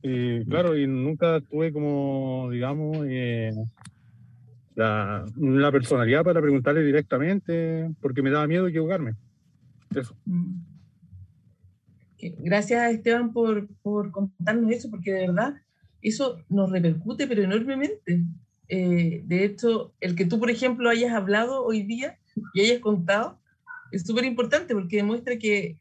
Y 0.02 0.46
claro, 0.46 0.78
y 0.78 0.88
nunca 0.88 1.42
tuve 1.42 1.74
como, 1.74 2.50
digamos, 2.52 2.98
eh, 3.08 3.52
la, 4.76 5.26
la, 5.38 5.72
personalidad 5.72 6.24
para 6.24 6.42
preguntarle 6.42 6.84
directamente, 6.84 7.90
porque 8.00 8.22
me 8.22 8.32
daba 8.32 8.48
miedo 8.48 8.68
equivocarme. 8.68 9.16
Eso. 9.94 10.16
Gracias 12.40 12.80
a 12.80 12.92
Esteban 12.92 13.34
por, 13.34 13.68
por 13.82 14.12
contarnos 14.12 14.72
eso, 14.72 14.90
porque 14.90 15.12
de 15.12 15.28
verdad 15.28 15.56
eso 16.02 16.38
nos 16.50 16.72
repercute, 16.72 17.28
pero 17.28 17.44
enormemente. 17.44 18.24
Eh, 18.68 19.24
de 19.26 19.46
hecho, 19.46 19.94
el 20.00 20.16
que 20.16 20.26
tú, 20.26 20.40
por 20.40 20.50
ejemplo, 20.50 20.90
hayas 20.90 21.14
hablado 21.14 21.64
hoy 21.64 21.84
día 21.84 22.18
y 22.54 22.62
hayas 22.62 22.80
contado, 22.80 23.40
es 23.92 24.04
súper 24.04 24.26
importante 24.26 24.74
porque 24.74 24.98
demuestra 24.98 25.38
que 25.38 25.78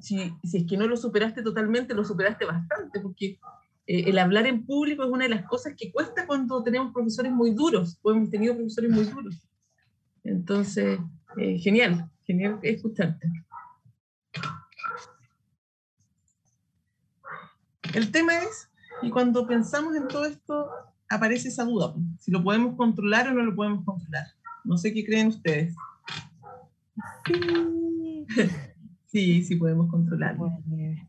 si, 0.00 0.32
si, 0.44 0.58
es 0.58 0.66
que 0.66 0.76
no 0.76 0.86
lo 0.86 0.96
superaste 0.96 1.42
totalmente, 1.42 1.94
lo 1.94 2.04
superaste 2.04 2.44
bastante, 2.44 3.00
porque 3.00 3.38
eh, 3.86 4.04
el 4.06 4.18
hablar 4.18 4.46
en 4.46 4.64
público 4.64 5.02
es 5.02 5.10
una 5.10 5.24
de 5.24 5.30
las 5.30 5.44
cosas 5.46 5.74
que 5.76 5.90
cuesta 5.90 6.26
cuando 6.26 6.62
tenemos 6.62 6.92
profesores 6.92 7.32
muy 7.32 7.52
duros, 7.52 7.98
o 8.02 8.12
hemos 8.12 8.30
tenido 8.30 8.54
profesores 8.54 8.90
muy 8.90 9.04
duros. 9.04 9.48
Entonces, 10.24 11.00
eh, 11.36 11.58
genial, 11.58 12.10
genial 12.24 12.58
escucharte. 12.62 13.28
El 17.94 18.10
tema 18.10 18.38
es, 18.38 18.70
y 19.02 19.10
cuando 19.10 19.46
pensamos 19.46 19.94
en 19.96 20.08
todo 20.08 20.24
esto, 20.24 20.70
aparece 21.08 21.48
esa 21.48 21.64
duda, 21.64 21.94
si 22.18 22.30
lo 22.30 22.42
podemos 22.42 22.76
controlar 22.76 23.28
o 23.28 23.34
no 23.34 23.42
lo 23.42 23.54
podemos 23.54 23.84
controlar. 23.84 24.26
No 24.64 24.78
sé 24.78 24.94
qué 24.94 25.04
creen 25.04 25.28
ustedes. 25.28 25.74
Sí, 27.26 28.26
sí, 29.12 29.44
sí 29.44 29.56
podemos 29.56 29.90
controlarlo. 29.90 30.50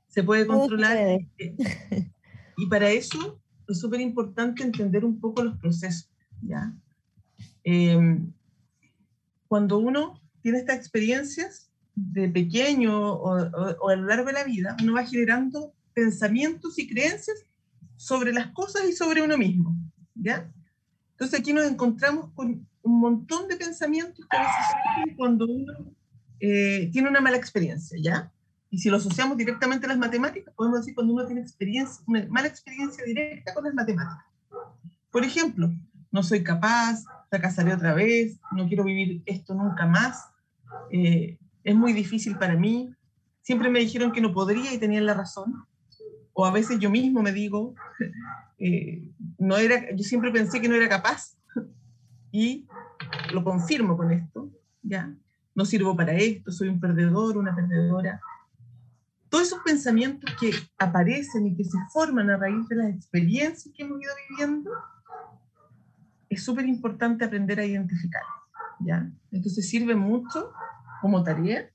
Se 0.07 0.23
puede 0.23 0.45
controlar. 0.45 1.19
Y 2.55 2.67
para 2.67 2.87
eso 2.91 3.41
es 3.67 3.79
súper 3.79 3.99
importante 3.99 4.61
entender 4.61 5.03
un 5.03 5.19
poco 5.19 5.43
los 5.43 5.57
procesos. 5.57 6.07
¿ya? 6.43 6.71
Em, 7.63 8.31
cuando 9.47 9.79
uno 9.79 10.21
tiene 10.43 10.59
estas 10.59 10.77
experiencias 10.77 11.71
de 11.95 12.29
pequeño 12.29 13.13
o, 13.13 13.39
o, 13.81 13.89
a 13.89 13.95
lo 13.95 14.05
largo 14.05 14.27
de 14.27 14.33
la 14.33 14.43
vida, 14.43 14.77
uno 14.83 14.93
va 14.93 15.03
generando 15.03 15.73
pensamientos 15.95 16.77
y 16.77 16.87
creencias 16.87 17.43
sobre 17.95 18.33
las 18.33 18.51
cosas 18.51 18.83
y 18.87 18.93
sobre 18.93 19.23
uno 19.23 19.35
mismo. 19.35 19.75
¿ya? 20.13 20.47
Entonces 21.13 21.39
aquí 21.39 21.53
nos 21.53 21.65
encontramos 21.65 22.29
con 22.35 22.67
un 22.83 22.99
montón 22.99 23.47
de 23.47 23.55
pensamientos 23.55 24.27
que 24.29 24.37
a 24.37 24.41
veces 24.41 25.15
cuando 25.17 25.47
uno 25.47 25.73
eh, 26.45 26.89
tiene 26.91 27.07
una 27.07 27.21
mala 27.21 27.37
experiencia, 27.37 27.97
¿ya? 28.01 28.29
Y 28.69 28.77
si 28.79 28.89
lo 28.89 28.97
asociamos 28.97 29.37
directamente 29.37 29.85
a 29.85 29.89
las 29.89 29.97
matemáticas, 29.97 30.53
podemos 30.53 30.79
decir 30.79 30.93
cuando 30.93 31.13
uno 31.13 31.25
tiene 31.25 31.39
experiencia, 31.39 32.03
una 32.05 32.25
mala 32.27 32.49
experiencia 32.49 33.05
directa 33.05 33.53
con 33.53 33.63
las 33.63 33.73
matemáticas. 33.73 34.25
Por 35.09 35.23
ejemplo, 35.23 35.71
no 36.11 36.21
soy 36.21 36.43
capaz, 36.43 37.05
fracasaré 37.29 37.73
otra 37.73 37.93
vez, 37.93 38.41
no 38.51 38.67
quiero 38.67 38.83
vivir 38.83 39.23
esto 39.25 39.53
nunca 39.53 39.85
más, 39.85 40.31
eh, 40.91 41.37
es 41.63 41.75
muy 41.75 41.93
difícil 41.93 42.37
para 42.37 42.57
mí, 42.57 42.93
siempre 43.41 43.69
me 43.69 43.79
dijeron 43.79 44.11
que 44.11 44.19
no 44.19 44.33
podría 44.33 44.73
y 44.73 44.77
tenían 44.77 45.05
la 45.05 45.13
razón, 45.13 45.65
o 46.33 46.45
a 46.45 46.51
veces 46.51 46.77
yo 46.77 46.89
mismo 46.89 47.21
me 47.21 47.31
digo, 47.31 47.73
eh, 48.59 49.09
no 49.37 49.55
era, 49.55 49.95
yo 49.95 50.03
siempre 50.03 50.29
pensé 50.29 50.59
que 50.59 50.67
no 50.67 50.75
era 50.75 50.89
capaz 50.89 51.37
y 52.33 52.67
lo 53.31 53.45
confirmo 53.45 53.95
con 53.95 54.11
esto, 54.11 54.49
¿ya? 54.81 55.15
No 55.55 55.65
sirvo 55.65 55.95
para 55.95 56.13
esto, 56.13 56.51
soy 56.51 56.69
un 56.69 56.79
perdedor, 56.79 57.37
una 57.37 57.55
perdedora, 57.55 58.19
todos 59.33 59.47
esos 59.47 59.63
pensamientos 59.63 60.31
que 60.39 60.51
aparecen 60.77 61.47
y 61.47 61.55
que 61.55 61.63
se 61.63 61.77
forman 61.91 62.29
a 62.29 62.37
raíz 62.37 62.67
de 62.69 62.75
las 62.75 62.89
experiencias 62.93 63.73
que 63.75 63.81
hemos 63.81 63.99
ido 63.99 64.13
viviendo, 64.29 64.71
es 66.29 66.43
súper 66.43 66.67
importante 66.67 67.25
aprender 67.25 67.59
a 67.59 67.65
identificar. 67.65 68.21
¿ya? 68.81 69.09
Entonces 69.31 69.67
sirve 69.67 69.95
mucho 69.95 70.51
como 71.01 71.23
tarea 71.23 71.67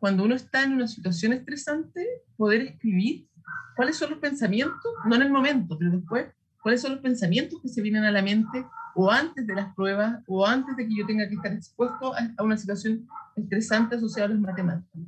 cuando 0.00 0.24
uno 0.24 0.34
está 0.34 0.64
en 0.64 0.72
una 0.72 0.88
situación 0.88 1.32
estresante, 1.32 2.04
poder 2.36 2.62
escribir 2.62 3.28
cuáles 3.76 3.96
son 3.96 4.10
los 4.10 4.18
pensamientos, 4.18 4.92
no 5.06 5.14
en 5.14 5.22
el 5.22 5.30
momento, 5.30 5.78
pero 5.78 5.92
después, 5.92 6.26
cuáles 6.62 6.82
son 6.82 6.92
los 6.92 7.00
pensamientos 7.00 7.62
que 7.62 7.68
se 7.68 7.80
vienen 7.80 8.02
a 8.02 8.10
la 8.10 8.22
mente 8.22 8.66
o 8.94 9.10
antes 9.10 9.46
de 9.46 9.54
las 9.54 9.74
pruebas 9.74 10.22
o 10.26 10.46
antes 10.46 10.76
de 10.76 10.86
que 10.86 10.96
yo 10.96 11.06
tenga 11.06 11.28
que 11.28 11.34
estar 11.34 11.52
expuesto 11.52 12.14
a, 12.14 12.42
una 12.42 12.56
situación 12.56 13.06
estresante 13.36 13.96
asociada 13.96 14.26
a 14.26 14.32
las 14.32 14.40
matemáticas 14.40 15.02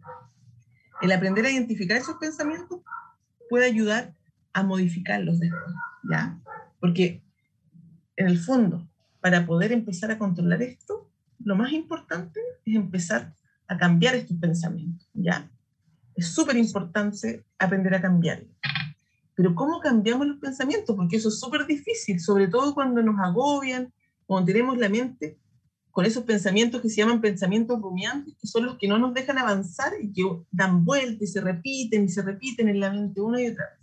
el 1.03 1.13
aprender 1.13 1.47
a 1.47 1.51
identificar 1.51 1.97
esos 1.97 2.17
pensamientos 2.17 2.81
puede 3.49 3.67
ayudar 3.67 4.15
a 4.53 4.63
modificarlos 4.63 5.39
después, 5.39 5.75
¿ya? 6.11 6.39
Porque 6.81 7.23
en 8.17 8.29
el 8.29 8.39
fondo, 8.39 8.89
para 9.21 9.47
poder 9.47 9.73
empezar 9.73 10.11
a 10.11 10.19
controlar 10.19 10.63
esto, 10.63 11.11
lo 11.45 11.55
más 11.57 11.73
importante 11.73 12.41
es 12.65 12.75
empezar 12.75 13.35
a 13.69 13.77
cambiar 13.77 14.15
estos 14.15 14.37
pensamientos, 14.39 15.07
¿ya? 15.13 15.49
Es 16.15 16.29
súper 16.29 16.57
importante 16.57 17.45
aprender 17.59 17.95
a 17.95 18.01
cambiarlos. 18.01 18.49
Pero 19.37 19.55
¿cómo 19.55 19.81
cambiamos 19.81 20.27
los 20.27 20.39
pensamientos? 20.39 20.97
Porque 20.97 21.17
eso 21.17 21.29
es 21.29 21.39
súper 21.39 21.67
difícil, 21.67 22.19
sobre 22.19 22.49
todo 22.49 22.75
cuando 22.75 23.03
nos 23.03 23.21
agobian, 23.21 23.93
cuando 24.25 24.47
tenemos 24.47 24.79
la 24.79 24.89
mente 24.89 25.39
con 25.91 26.05
esos 26.05 26.25
pensamientos 26.25 26.81
que 26.83 26.91
se 26.91 26.97
llaman 26.97 27.21
pensamientos 27.21 27.81
rumiantes, 27.81 28.35
que 28.39 28.47
son 28.47 28.67
los 28.67 28.77
que 28.77 28.89
no 28.89 28.99
nos 28.99 29.15
dejan 29.15 29.39
avanzar 29.39 29.93
y 30.01 30.13
que 30.13 30.25
dan 30.51 30.85
vueltas 30.85 31.23
y 31.23 31.33
se 31.33 31.41
repiten 31.41 32.05
y 32.05 32.09
se 32.09 32.23
repiten 32.23 32.69
en 32.69 32.81
la 32.81 32.91
mente 32.91 33.21
una 33.21 33.41
y 33.41 33.49
otra 33.49 33.65
vez. 33.65 33.81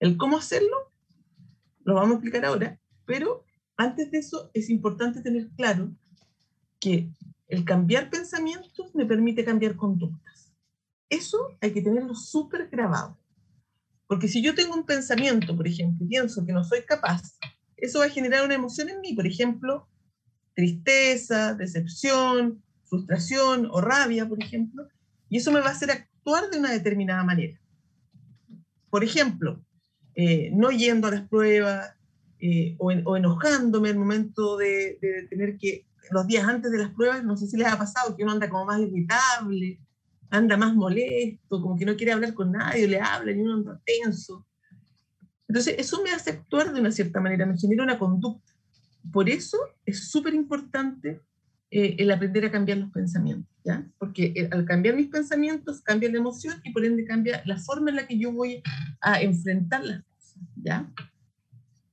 El 0.00 0.16
cómo 0.16 0.38
hacerlo 0.38 0.92
lo 1.84 1.94
vamos 1.94 2.10
a 2.10 2.14
explicar 2.14 2.44
ahora, 2.44 2.80
pero 3.04 3.44
antes 3.76 4.10
de 4.10 4.18
eso 4.18 4.50
es 4.54 4.70
importante 4.70 5.22
tener 5.22 5.48
claro 5.56 5.92
que 6.80 7.08
el 7.48 7.64
cambiar 7.64 8.10
pensamientos 8.10 8.94
me 8.94 9.06
permite 9.06 9.44
cambiar 9.44 9.76
conductas. 9.76 10.52
Eso 11.08 11.56
hay 11.60 11.72
que 11.72 11.82
tenerlo 11.82 12.14
súper 12.14 12.68
grabado. 12.68 13.16
Porque 14.06 14.28
si 14.28 14.42
yo 14.42 14.54
tengo 14.54 14.74
un 14.74 14.86
pensamiento, 14.86 15.56
por 15.56 15.66
ejemplo, 15.66 16.06
pienso 16.08 16.44
que 16.44 16.52
no 16.52 16.64
soy 16.64 16.82
capaz, 16.82 17.22
eso 17.76 17.98
va 17.98 18.06
a 18.06 18.10
generar 18.10 18.44
una 18.44 18.54
emoción 18.54 18.88
en 18.88 19.00
mí. 19.00 19.14
Por 19.14 19.26
ejemplo, 19.26 19.88
tristeza, 20.54 21.54
decepción, 21.54 22.62
frustración 22.84 23.68
o 23.70 23.80
rabia, 23.80 24.28
por 24.28 24.42
ejemplo, 24.42 24.88
y 25.28 25.38
eso 25.38 25.52
me 25.52 25.60
va 25.60 25.68
a 25.68 25.72
hacer 25.72 25.90
actuar 25.90 26.50
de 26.50 26.58
una 26.58 26.70
determinada 26.70 27.24
manera. 27.24 27.60
Por 28.90 29.04
ejemplo, 29.04 29.62
eh, 30.14 30.50
no 30.54 30.70
yendo 30.70 31.08
a 31.08 31.10
las 31.10 31.28
pruebas 31.28 31.94
eh, 32.38 32.76
o, 32.78 33.16
enojándome 33.16 33.90
en 33.90 33.96
el 33.96 34.00
momento 34.00 34.56
de, 34.56 34.98
tener 35.28 35.58
que, 35.58 35.84
los 36.10 36.26
días 36.26 36.46
antes 36.46 36.70
de 36.70 36.78
las 36.78 36.90
pruebas, 36.90 37.24
no 37.24 37.36
sé 37.36 37.48
si 37.48 37.56
les 37.56 37.66
ha 37.66 37.76
pasado 37.76 38.16
que 38.16 38.22
uno 38.22 38.32
anda 38.32 38.48
como 38.48 38.64
más 38.64 38.80
irritable, 38.80 39.80
anda 40.30 40.56
más 40.56 40.74
molesto, 40.74 41.60
como 41.62 41.76
que 41.76 41.84
no 41.84 41.96
quiere 41.96 42.12
hablar 42.12 42.34
con 42.34 42.52
nadie, 42.52 42.88
le 42.88 43.00
hablan 43.00 43.38
y 43.38 43.42
uno 43.42 43.54
anda 43.54 43.80
tenso. 43.84 44.46
Entonces, 45.48 45.76
eso 45.78 46.02
me 46.02 46.10
hace 46.10 46.30
actuar 46.30 46.72
de 46.72 46.80
una 46.80 46.90
cierta 46.90 47.20
manera, 47.20 47.46
me 47.46 47.56
genera 47.56 47.84
una 47.84 47.98
conducta 47.98 48.56
por 49.12 49.28
eso 49.28 49.58
es 49.84 50.10
súper 50.10 50.34
importante 50.34 51.20
eh, 51.70 51.96
el 51.98 52.10
aprender 52.10 52.44
a 52.44 52.50
cambiar 52.50 52.78
los 52.78 52.90
pensamientos, 52.90 53.52
¿ya? 53.64 53.86
Porque 53.98 54.32
eh, 54.34 54.48
al 54.50 54.64
cambiar 54.64 54.94
mis 54.94 55.08
pensamientos 55.08 55.80
cambia 55.82 56.10
la 56.10 56.18
emoción 56.18 56.60
y 56.64 56.72
por 56.72 56.84
ende 56.84 57.04
cambia 57.04 57.42
la 57.44 57.58
forma 57.58 57.90
en 57.90 57.96
la 57.96 58.06
que 58.06 58.18
yo 58.18 58.32
voy 58.32 58.62
a 59.00 59.20
enfrentar 59.20 59.84
las 59.84 60.02
cosas, 60.04 60.42
¿ya? 60.56 60.90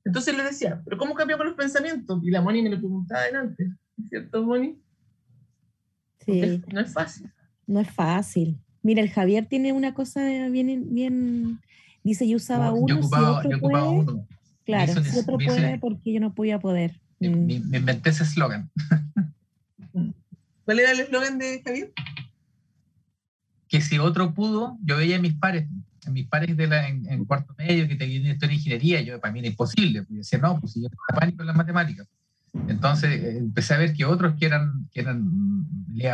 Entonces 0.04 0.36
le 0.36 0.44
decía, 0.44 0.80
¿pero 0.84 0.98
cómo 0.98 1.14
cambiamos 1.14 1.46
los 1.46 1.54
pensamientos? 1.56 2.20
Y 2.22 2.30
la 2.30 2.40
Moni 2.40 2.62
me 2.62 2.70
lo 2.70 2.78
preguntaba 2.78 3.22
adelante, 3.22 3.72
¿es 3.98 4.08
cierto, 4.08 4.42
Moni? 4.42 4.80
Sí. 6.20 6.62
no 6.72 6.80
es 6.80 6.92
fácil. 6.92 7.30
No 7.66 7.80
es 7.80 7.90
fácil. 7.90 8.58
Mira, 8.82 9.02
el 9.02 9.10
Javier 9.10 9.46
tiene 9.46 9.72
una 9.72 9.94
cosa 9.94 10.22
bien, 10.48 10.94
bien 10.94 11.60
dice, 12.02 12.28
yo 12.28 12.36
usaba 12.36 12.72
uno, 12.72 12.86
yo 12.86 12.98
ocupaba, 12.98 13.42
yo 13.42 13.56
ocupaba 13.56 13.88
uno. 13.88 14.26
Claro, 14.64 15.02
si 15.02 15.18
otro 15.18 15.38
puede, 15.38 15.78
porque 15.78 16.12
yo 16.12 16.20
no 16.20 16.34
podía 16.34 16.58
poder. 16.58 17.00
Me, 17.18 17.30
mm. 17.30 17.68
me 17.68 17.78
inventé 17.78 18.10
ese 18.10 18.24
eslogan. 18.24 18.70
¿Cuál 20.64 20.78
era 20.78 20.92
el 20.92 21.00
eslogan 21.00 21.38
de 21.38 21.62
Javier? 21.64 21.92
Que 23.68 23.80
si 23.80 23.98
otro 23.98 24.34
pudo, 24.34 24.78
yo 24.82 24.96
veía 24.96 25.16
a 25.16 25.20
mis 25.20 25.34
pares, 25.34 25.66
a 26.06 26.10
mis 26.10 26.26
pares 26.26 26.56
de 26.56 26.66
la, 26.66 26.88
en, 26.88 27.24
cuarto 27.24 27.54
medio 27.58 27.86
que 27.88 27.96
tenían 27.96 28.26
esto 28.26 28.46
en 28.46 28.52
ingeniería, 28.52 29.00
yo 29.02 29.20
para 29.20 29.32
mí 29.32 29.40
era 29.40 29.48
imposible, 29.48 30.02
porque 30.02 30.18
decía, 30.18 30.38
no, 30.38 30.58
pues 30.60 30.72
si 30.72 30.80
yo 30.80 30.86
estaba 30.86 31.20
pánico 31.20 31.42
en 31.42 31.46
las 31.48 31.56
matemáticas. 31.56 32.06
Entonces 32.68 33.10
eh, 33.10 33.38
empecé 33.38 33.74
a 33.74 33.78
ver 33.78 33.92
que 33.92 34.04
otros 34.04 34.34
que 34.38 34.46
eran, 34.46 34.88
que 34.92 35.04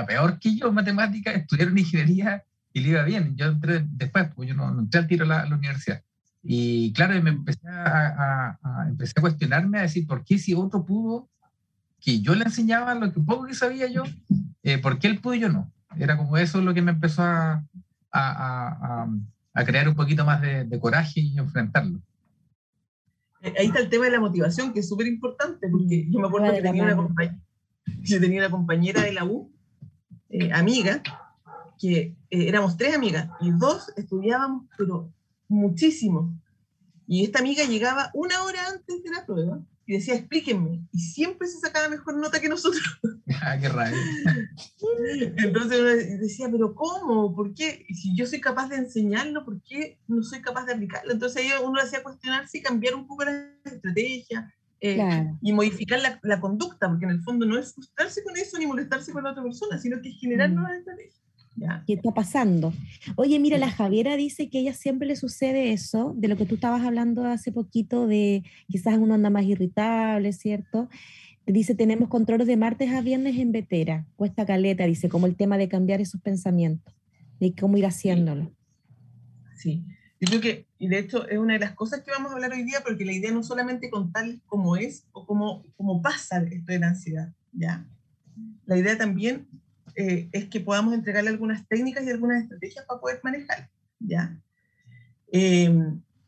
peor 0.07 0.39
que 0.39 0.57
yo 0.57 0.73
matemáticas, 0.73 1.37
estudiaron 1.37 1.79
ingeniería 1.79 2.45
y 2.73 2.81
le 2.81 2.89
iba 2.91 3.03
bien. 3.03 3.37
Yo 3.37 3.47
entré 3.47 3.87
después, 3.91 4.29
porque 4.35 4.51
yo 4.51 4.55
no, 4.55 4.79
entré 4.79 5.01
al 5.01 5.07
tiro 5.07 5.25
a 5.25 5.47
la, 5.47 5.57
universidad. 5.57 6.03
Y 6.43 6.93
claro, 6.93 7.21
me 7.23 7.31
empecé 7.31 7.69
a, 7.69 8.59
empecé 8.89 9.15
a 9.17 9.21
cuestionarme, 9.21 9.79
a 9.79 9.83
decir, 9.83 10.07
¿por 10.07 10.25
qué 10.25 10.39
si 10.39 10.55
otro 10.55 10.85
pudo, 10.85 11.29
que 12.01 12.21
yo 12.21 12.35
le 12.35 12.45
enseñaba 12.45 12.95
lo 12.95 13.13
que 13.13 13.21
poco 13.21 13.47
que 13.47 13.55
sabía 13.55 13.89
yo, 13.89 14.05
eh, 14.63 14.79
¿por 14.79 14.99
qué 14.99 15.09
él 15.09 15.21
pudo 15.21 15.35
y 15.35 15.41
yo 15.41 15.51
no? 15.51 15.71
Era 15.99 16.17
como 16.17 16.39
eso 16.39 16.61
lo 16.63 16.73
que 16.73 16.83
me 16.83 16.93
empezó 16.93 17.23
a, 17.23 17.63
a 19.55 19.65
crear 19.65 19.89
un 19.89 19.95
poquito 19.95 20.25
más 20.25 20.41
de, 20.41 20.79
coraje 20.81 21.21
y 21.21 21.39
enfrentarlo. 21.39 22.01
Eh, 23.43 23.55
ahí 23.59 23.67
está 23.67 23.81
el 23.81 23.89
tema 23.89 24.05
de 24.05 24.11
la 24.13 24.21
motivación, 24.21 24.73
que 24.73 24.81
es 24.81 24.89
súper 24.89 25.07
importante, 25.07 25.69
porque 25.69 26.07
yo 26.11 26.21
me 26.21 26.29
acuerdo 26.29 26.53
que 26.53 26.63
tenía 26.63 26.85
una, 26.85 26.97
compañera, 26.97 27.39
yo 28.03 28.21
tenía 28.21 28.41
una 28.41 28.51
compañera 28.51 29.03
de 29.03 29.13
la 29.13 29.25
U, 29.25 29.51
eh, 30.29 30.53
amiga, 30.53 31.03
que 31.79 32.15
eh, 32.31 32.49
éramos 32.49 32.77
tres 32.77 32.95
amigas 32.95 33.31
y 33.41 33.51
dos 33.53 33.93
estudiábamos, 33.97 34.67
pero 34.77 35.11
muchísimo. 35.49 36.35
Y 37.07 37.25
esta 37.25 37.41
amiga 37.41 37.65
llegaba 37.65 38.11
una 38.15 38.43
hora 38.45 38.69
antes 38.69 39.03
de 39.03 39.11
la 39.11 39.25
prueba 39.25 39.61
y 39.91 39.95
decía, 39.95 40.15
explíquenme. 40.15 40.87
Y 40.93 41.01
siempre 41.01 41.49
se 41.49 41.59
sacaba 41.59 41.89
mejor 41.89 42.17
nota 42.17 42.41
que 42.41 42.49
nosotros. 42.49 42.83
Ah, 43.43 43.57
qué 43.59 43.69
rabia. 43.69 43.97
Entonces 45.37 45.79
uno 45.81 45.89
decía, 46.21 46.49
pero 46.51 46.75
¿cómo? 46.75 47.35
¿Por 47.35 47.55
qué? 47.55 47.85
Y 47.89 47.95
si 47.95 48.15
yo 48.17 48.27
soy 48.27 48.41
capaz 48.41 48.69
de 48.69 48.77
enseñarlo, 48.77 49.45
¿por 49.45 49.63
qué 49.63 49.99
no 50.09 50.23
soy 50.23 50.41
capaz 50.43 50.65
de 50.67 50.75
aplicarlo? 50.75 51.13
Entonces 51.13 51.43
ahí 51.43 51.51
uno 51.65 51.81
hacía 51.81 52.03
cuestionarse 52.03 52.59
y 52.59 52.63
cambiar 52.63 52.95
un 52.97 53.07
poco 53.07 53.25
la 53.25 53.49
estrategia 53.65 54.53
eh, 54.81 54.95
Claro. 54.97 55.39
y 55.43 55.53
modificar 55.53 56.01
la, 56.01 56.19
la 56.23 56.41
conducta, 56.41 56.89
porque 56.89 57.05
en 57.05 57.13
el 57.13 57.23
fondo 57.23 57.47
no 57.47 57.59
es 57.59 57.73
frustrarse 57.75 58.23
con 58.25 58.37
eso 58.37 58.59
ni 58.59 58.67
molestarse 58.67 59.13
con 59.13 59.23
la 59.25 59.31
otra 59.31 59.43
persona, 59.43 59.79
sino 59.79 60.01
que 60.03 60.09
es 60.11 60.19
generar 60.21 60.51
Mm. 60.51 60.55
nuevas 60.55 60.73
estrategias. 60.79 61.21
¿Ya? 61.57 61.85
¿Qué 61.87 61.95
está 61.95 62.13
pasando? 62.13 62.73
Oye, 63.17 63.39
mira, 63.39 63.59
la 63.59 63.71
Javiera 63.71 64.17
dice 64.17 64.49
que 64.49 64.59
a 64.59 64.61
ella 64.63 64.75
siempre 64.75 65.09
le 65.09 65.17
sucede 65.17 65.73
eso, 65.73 66.15
de 66.17 66.29
lo 66.29 66.37
que 66.37 66.47
tú 66.47 66.57
estabas 66.57 66.83
hablando 66.83 67.25
hace 67.25 67.53
poquito, 67.53 68.07
de 68.07 68.45
quizás 68.69 68.99
uno 68.99 69.15
anda 69.15 69.31
más 69.31 69.45
irritable, 69.45 70.33
¿cierto? 70.33 70.89
Dice, 71.47 71.75
tenemos 71.75 72.09
controles 72.09 72.47
de 72.47 72.57
martes 72.57 72.91
a 72.91 73.01
viernes 73.01 73.37
en 73.39 73.53
Vetera, 73.53 74.07
cuesta 74.17 74.47
caleta, 74.47 74.85
dice, 74.85 75.09
como 75.09 75.27
el 75.27 75.37
tema 75.37 75.59
de 75.59 75.69
cambiar 75.69 76.01
esos 76.01 76.21
pensamientos, 76.21 76.95
de 77.41 77.55
cómo 77.55 77.77
ir 77.77 77.87
haciéndolo. 77.87 78.53
Sí, 79.57 79.85
yo 80.21 80.29
creo 80.29 80.41
que, 80.41 80.67
y 80.79 80.89
de 80.89 80.99
hecho 80.99 81.27
es 81.29 81.39
una 81.39 81.55
de 81.55 81.61
las 81.61 81.73
cosas 81.73 82.03
que 82.03 82.11
vamos 82.11 82.31
a 82.31 82.35
hablar 82.35 82.53
hoy 82.53 82.63
día, 82.63 82.81
porque 82.85 83.05
la 83.05 83.13
idea 83.13 83.33
no 83.33 83.41
es 83.41 83.47
solamente 83.47 83.91
contarles 83.91 84.41
cómo 84.47 84.77
es 84.77 85.07
o 85.13 85.27
cómo, 85.27 85.65
cómo 85.77 86.03
pasa 86.03 86.43
esto 86.43 86.73
de 86.73 86.79
la 86.79 86.89
ansiedad, 86.89 87.33
¿ya? 87.53 87.87
La 88.67 88.77
idea 88.77 88.97
también 88.97 89.49
eh, 89.97 90.29
es 90.33 90.49
que 90.49 90.61
podamos 90.61 90.95
entregarle 90.95 91.31
algunas 91.31 91.67
técnicas 91.69 92.05
y 92.05 92.11
algunas 92.11 92.43
estrategias 92.43 92.85
para 92.87 93.01
poder 93.01 93.21
manejar, 93.23 93.69
¿ya? 93.99 94.37
Eh, 95.33 95.73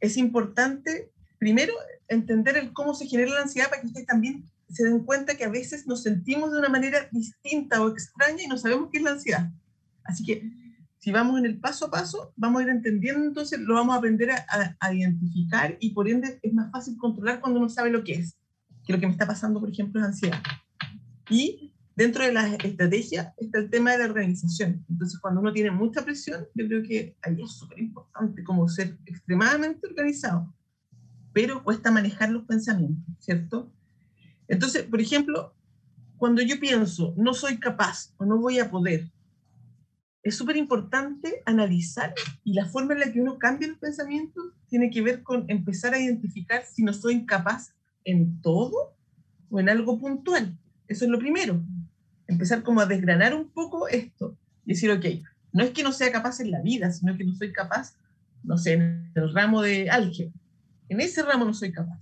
es 0.00 0.16
importante, 0.16 1.10
primero, 1.38 1.72
entender 2.08 2.56
el 2.56 2.72
cómo 2.72 2.94
se 2.94 3.06
genera 3.06 3.32
la 3.34 3.42
ansiedad 3.42 3.68
para 3.68 3.80
que 3.80 3.88
ustedes 3.88 4.06
también 4.06 4.44
se 4.68 4.84
den 4.84 5.00
cuenta 5.04 5.36
que 5.36 5.44
a 5.44 5.48
veces 5.50 5.86
nos 5.86 6.02
sentimos 6.02 6.50
de 6.52 6.58
una 6.58 6.68
manera 6.68 7.08
distinta 7.10 7.82
o 7.82 7.88
extraña 7.90 8.42
y 8.42 8.46
no 8.48 8.56
sabemos 8.56 8.88
qué 8.90 8.98
es 8.98 9.04
la 9.04 9.10
ansiedad. 9.12 9.50
Así 10.04 10.24
que 10.24 10.50
si 10.98 11.10
vamos 11.10 11.38
en 11.38 11.46
el 11.46 11.58
paso 11.58 11.86
a 11.86 11.90
paso, 11.90 12.32
vamos 12.36 12.60
a 12.60 12.64
ir 12.64 12.70
entendiendo, 12.70 13.24
entonces 13.26 13.58
lo 13.60 13.74
vamos 13.74 13.94
a 13.94 13.98
aprender 13.98 14.30
a, 14.30 14.46
a- 14.48 14.76
a 14.80 14.94
identificar 14.94 15.76
y 15.80 15.90
por 15.90 16.08
ende 16.08 16.38
es 16.42 16.54
más 16.54 16.70
fácil 16.70 16.96
controlar 16.96 17.40
cuando 17.40 17.58
uno 17.58 17.68
sabe 17.68 17.90
lo 17.90 18.02
que 18.04 18.14
es, 18.14 18.36
que 18.86 18.92
lo 18.92 19.00
que 19.00 19.06
me 19.06 19.12
está 19.12 19.26
pasando, 19.26 19.60
por 19.60 19.68
ejemplo, 19.68 20.00
es 20.00 20.06
ansiedad. 20.06 20.40
Y 21.28 21.71
dentro 21.94 22.24
de 22.24 22.32
las 22.32 22.52
estrategias 22.64 23.32
está 23.36 23.58
el 23.58 23.70
tema 23.70 23.92
de 23.92 23.98
la 23.98 24.04
organización. 24.04 24.84
Entonces, 24.88 25.18
cuando 25.20 25.40
uno 25.40 25.52
tiene 25.52 25.70
mucha 25.70 26.04
presión, 26.04 26.46
yo 26.54 26.66
creo 26.66 26.82
que 26.82 27.16
ahí 27.22 27.42
es 27.42 27.52
súper 27.52 27.78
importante 27.78 28.42
como 28.44 28.68
ser 28.68 28.98
extremadamente 29.06 29.86
organizado, 29.86 30.54
pero 31.32 31.62
cuesta 31.62 31.90
manejar 31.90 32.30
los 32.30 32.44
pensamientos, 32.44 33.14
¿cierto? 33.18 33.72
Entonces, 34.48 34.82
por 34.84 35.00
ejemplo, 35.00 35.54
cuando 36.16 36.42
yo 36.42 36.60
pienso, 36.60 37.14
no 37.16 37.34
soy 37.34 37.58
capaz 37.58 38.14
o 38.16 38.24
no 38.24 38.38
voy 38.38 38.58
a 38.58 38.70
poder, 38.70 39.10
es 40.22 40.36
súper 40.36 40.56
importante 40.56 41.42
analizar 41.46 42.14
y 42.44 42.52
la 42.52 42.66
forma 42.66 42.94
en 42.94 43.00
la 43.00 43.12
que 43.12 43.20
uno 43.20 43.38
cambia 43.38 43.68
los 43.68 43.78
pensamientos 43.78 44.52
tiene 44.68 44.88
que 44.90 45.02
ver 45.02 45.22
con 45.22 45.44
empezar 45.48 45.94
a 45.94 45.98
identificar 45.98 46.64
si 46.64 46.84
no 46.84 46.92
soy 46.92 47.26
capaz 47.26 47.74
en 48.04 48.40
todo 48.40 48.94
o 49.50 49.58
en 49.58 49.68
algo 49.68 49.98
puntual. 49.98 50.56
Eso 50.86 51.04
es 51.04 51.10
lo 51.10 51.18
primero. 51.18 51.62
Empezar 52.26 52.62
como 52.62 52.80
a 52.80 52.86
desgranar 52.86 53.34
un 53.34 53.48
poco 53.50 53.88
esto 53.88 54.36
y 54.64 54.72
decir, 54.72 54.90
ok, 54.90 55.04
no 55.52 55.62
es 55.64 55.70
que 55.70 55.82
no 55.82 55.92
sea 55.92 56.10
capaz 56.10 56.40
en 56.40 56.50
la 56.50 56.60
vida, 56.62 56.90
sino 56.90 57.16
que 57.16 57.24
no 57.24 57.34
soy 57.34 57.52
capaz, 57.52 57.96
no 58.42 58.56
sé, 58.56 58.72
en 58.72 59.12
el 59.14 59.32
ramo 59.34 59.62
de 59.62 59.90
álgebra. 59.90 60.32
En 60.88 61.00
ese 61.00 61.22
ramo 61.22 61.44
no 61.44 61.54
soy 61.54 61.72
capaz. 61.72 62.00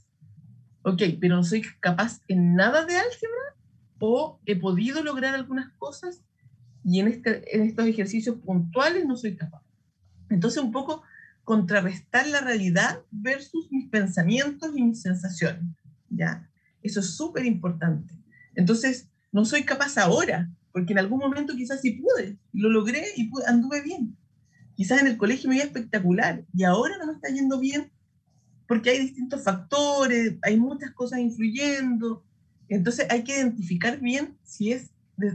Ok, 0.83 1.03
pero 1.21 1.37
no 1.37 1.45
soy 1.45 1.63
capaz 1.81 2.21
en 2.29 2.55
nada 2.55 2.85
de 2.87 2.97
álgebra 2.97 3.57
o 3.99 4.41
he 4.47 4.57
podido 4.57 5.03
lograr 5.03 5.35
algunas 5.35 5.71
cosas 5.75 6.23
y 6.85 7.01
en, 7.01 7.09
este, 7.09 7.55
en 7.55 7.65
estos 7.65 7.87
ejercicios 7.87 8.37
puntuales 8.37 9.05
no 9.07 9.17
soy 9.17 9.37
capaz. 9.37 9.63
Entonces, 10.31 10.63
un 10.63 10.73
poco 10.73 11.03
contrarrestar 11.45 12.27
la 12.29 12.41
realidad 12.41 13.01
versus 13.11 13.71
mis 13.71 13.89
pensamientos 13.89 14.71
y 14.75 14.83
mis 14.83 15.03
sensaciones. 15.03 15.65
¿ya? 16.09 16.49
Eso 16.83 17.01
es 17.01 17.15
súper 17.15 17.45
importante. 17.45 18.15
Entonces, 18.55 19.10
no 19.33 19.45
soy 19.45 19.65
capaz 19.65 19.99
ahora, 19.99 20.51
porque 20.73 20.93
en 20.93 20.99
algún 20.99 21.19
momento 21.19 21.57
quizás 21.57 21.81
sí 21.81 21.93
pude, 21.93 22.39
lo 22.53 22.71
logré 22.71 23.05
y 23.17 23.29
pude- 23.29 23.47
anduve 23.47 23.83
bien. 23.83 24.17
Quizás 24.75 25.01
en 25.01 25.09
el 25.09 25.17
colegio 25.17 25.49
me 25.49 25.57
iba 25.57 25.65
espectacular 25.65 26.45
y 26.55 26.65
ahora 26.65 26.97
no 26.99 27.07
me 27.07 27.13
está 27.15 27.29
yendo 27.29 27.59
bien 27.59 27.91
porque 28.67 28.91
hay 28.91 29.01
distintos 29.01 29.43
factores, 29.43 30.37
hay 30.43 30.59
muchas 30.59 30.93
cosas 30.93 31.19
influyendo. 31.19 32.25
Entonces 32.69 33.07
hay 33.11 33.25
que 33.25 33.35
identificar 33.37 33.99
bien 34.01 34.39
si 34.45 34.73
es 34.73 34.91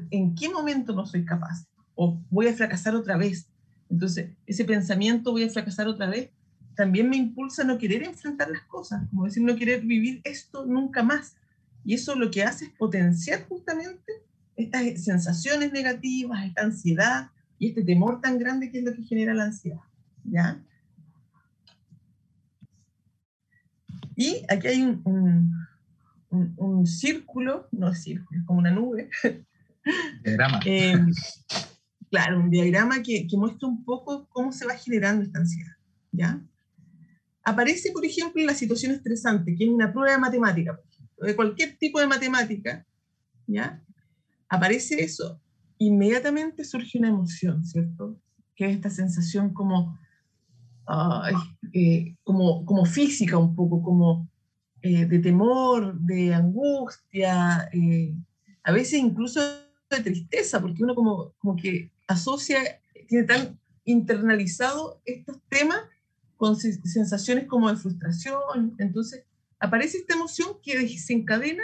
en 0.09 0.35
qué 0.35 0.49
momento 0.49 0.93
no 0.93 1.05
soy 1.05 1.25
capaz 1.25 1.67
o 1.95 2.17
voy 2.29 2.47
a 2.47 2.53
fracasar 2.53 2.95
otra 2.95 3.17
vez. 3.17 3.47
Entonces, 3.89 4.31
ese 4.47 4.65
pensamiento 4.65 5.31
voy 5.31 5.43
a 5.43 5.49
fracasar 5.49 5.87
otra 5.87 6.07
vez 6.07 6.31
también 6.75 7.09
me 7.09 7.17
impulsa 7.17 7.61
a 7.61 7.65
no 7.65 7.77
querer 7.77 8.03
enfrentar 8.03 8.49
las 8.49 8.63
cosas, 8.63 9.07
como 9.09 9.25
decir, 9.25 9.43
no 9.43 9.55
querer 9.55 9.81
vivir 9.81 10.21
esto 10.23 10.65
nunca 10.65 11.03
más. 11.03 11.35
Y 11.85 11.93
eso 11.93 12.15
lo 12.15 12.31
que 12.31 12.43
hace 12.43 12.65
es 12.65 12.71
potenciar 12.71 13.47
justamente 13.47 14.11
estas 14.55 15.03
sensaciones 15.03 15.71
negativas, 15.71 16.43
esta 16.45 16.63
ansiedad 16.63 17.29
y 17.59 17.69
este 17.69 17.83
temor 17.83 18.21
tan 18.21 18.39
grande 18.39 18.71
que 18.71 18.79
es 18.79 18.83
lo 18.83 18.93
que 18.93 19.03
genera 19.03 19.33
la 19.33 19.45
ansiedad. 19.45 19.79
¿Ya? 20.23 20.61
Y 24.15 24.43
aquí 24.49 24.67
hay 24.67 24.81
un, 24.81 25.01
un, 25.05 25.67
un- 26.29 26.53
un 26.57 26.87
círculo, 26.87 27.67
no 27.71 27.89
es 27.91 28.01
círculo, 28.03 28.39
es 28.39 28.45
como 28.45 28.59
una 28.59 28.71
nube, 28.71 29.09
Drama. 30.23 30.59
eh, 30.65 30.97
claro, 32.09 32.39
un 32.39 32.49
diagrama 32.49 33.01
que, 33.03 33.27
que 33.27 33.37
muestra 33.37 33.67
un 33.67 33.83
poco 33.83 34.27
cómo 34.29 34.51
se 34.51 34.65
va 34.65 34.75
generando 34.75 35.23
esta 35.23 35.39
ansiedad. 35.39 35.73
¿ya? 36.11 36.41
Aparece, 37.43 37.91
por 37.91 38.05
ejemplo, 38.05 38.41
en 38.41 38.47
la 38.47 38.53
situación 38.55 38.93
estresante, 38.93 39.55
que 39.55 39.65
es 39.65 39.69
una 39.69 39.91
prueba 39.91 40.13
de 40.13 40.17
matemática, 40.17 40.75
por 40.75 40.85
de 41.17 41.35
cualquier 41.35 41.77
tipo 41.77 41.99
de 41.99 42.07
matemática, 42.07 42.85
¿ya? 43.47 43.81
Aparece 44.49 45.03
eso, 45.03 45.39
inmediatamente 45.77 46.63
surge 46.63 46.97
una 46.99 47.09
emoción, 47.09 47.65
¿cierto? 47.65 48.19
Que 48.55 48.69
es 48.69 48.75
esta 48.75 48.89
sensación 48.89 49.53
como, 49.53 49.97
ay, 50.87 51.33
eh, 51.73 52.15
como, 52.23 52.65
como 52.65 52.85
física 52.85 53.37
un 53.37 53.55
poco, 53.55 53.81
como 53.81 54.29
eh, 54.81 55.05
de 55.05 55.19
temor, 55.19 55.97
de 55.99 56.33
angustia, 56.33 57.69
eh, 57.73 58.13
a 58.63 58.71
veces 58.71 58.99
incluso 58.99 59.41
de 59.89 59.99
tristeza, 60.03 60.59
porque 60.61 60.83
uno 60.83 60.95
como, 60.95 61.33
como 61.39 61.55
que 61.55 61.91
asocia, 62.07 62.59
tiene 63.07 63.25
tan 63.25 63.59
internalizado 63.83 65.01
estos 65.05 65.37
temas 65.49 65.79
con 66.37 66.55
se- 66.55 66.81
sensaciones 66.87 67.47
como 67.47 67.69
de 67.69 67.77
frustración. 67.77 68.75
Entonces, 68.79 69.23
aparece 69.65 69.97
esta 69.97 70.13
emoción 70.13 70.57
que 70.63 70.77
desencadena 70.77 71.63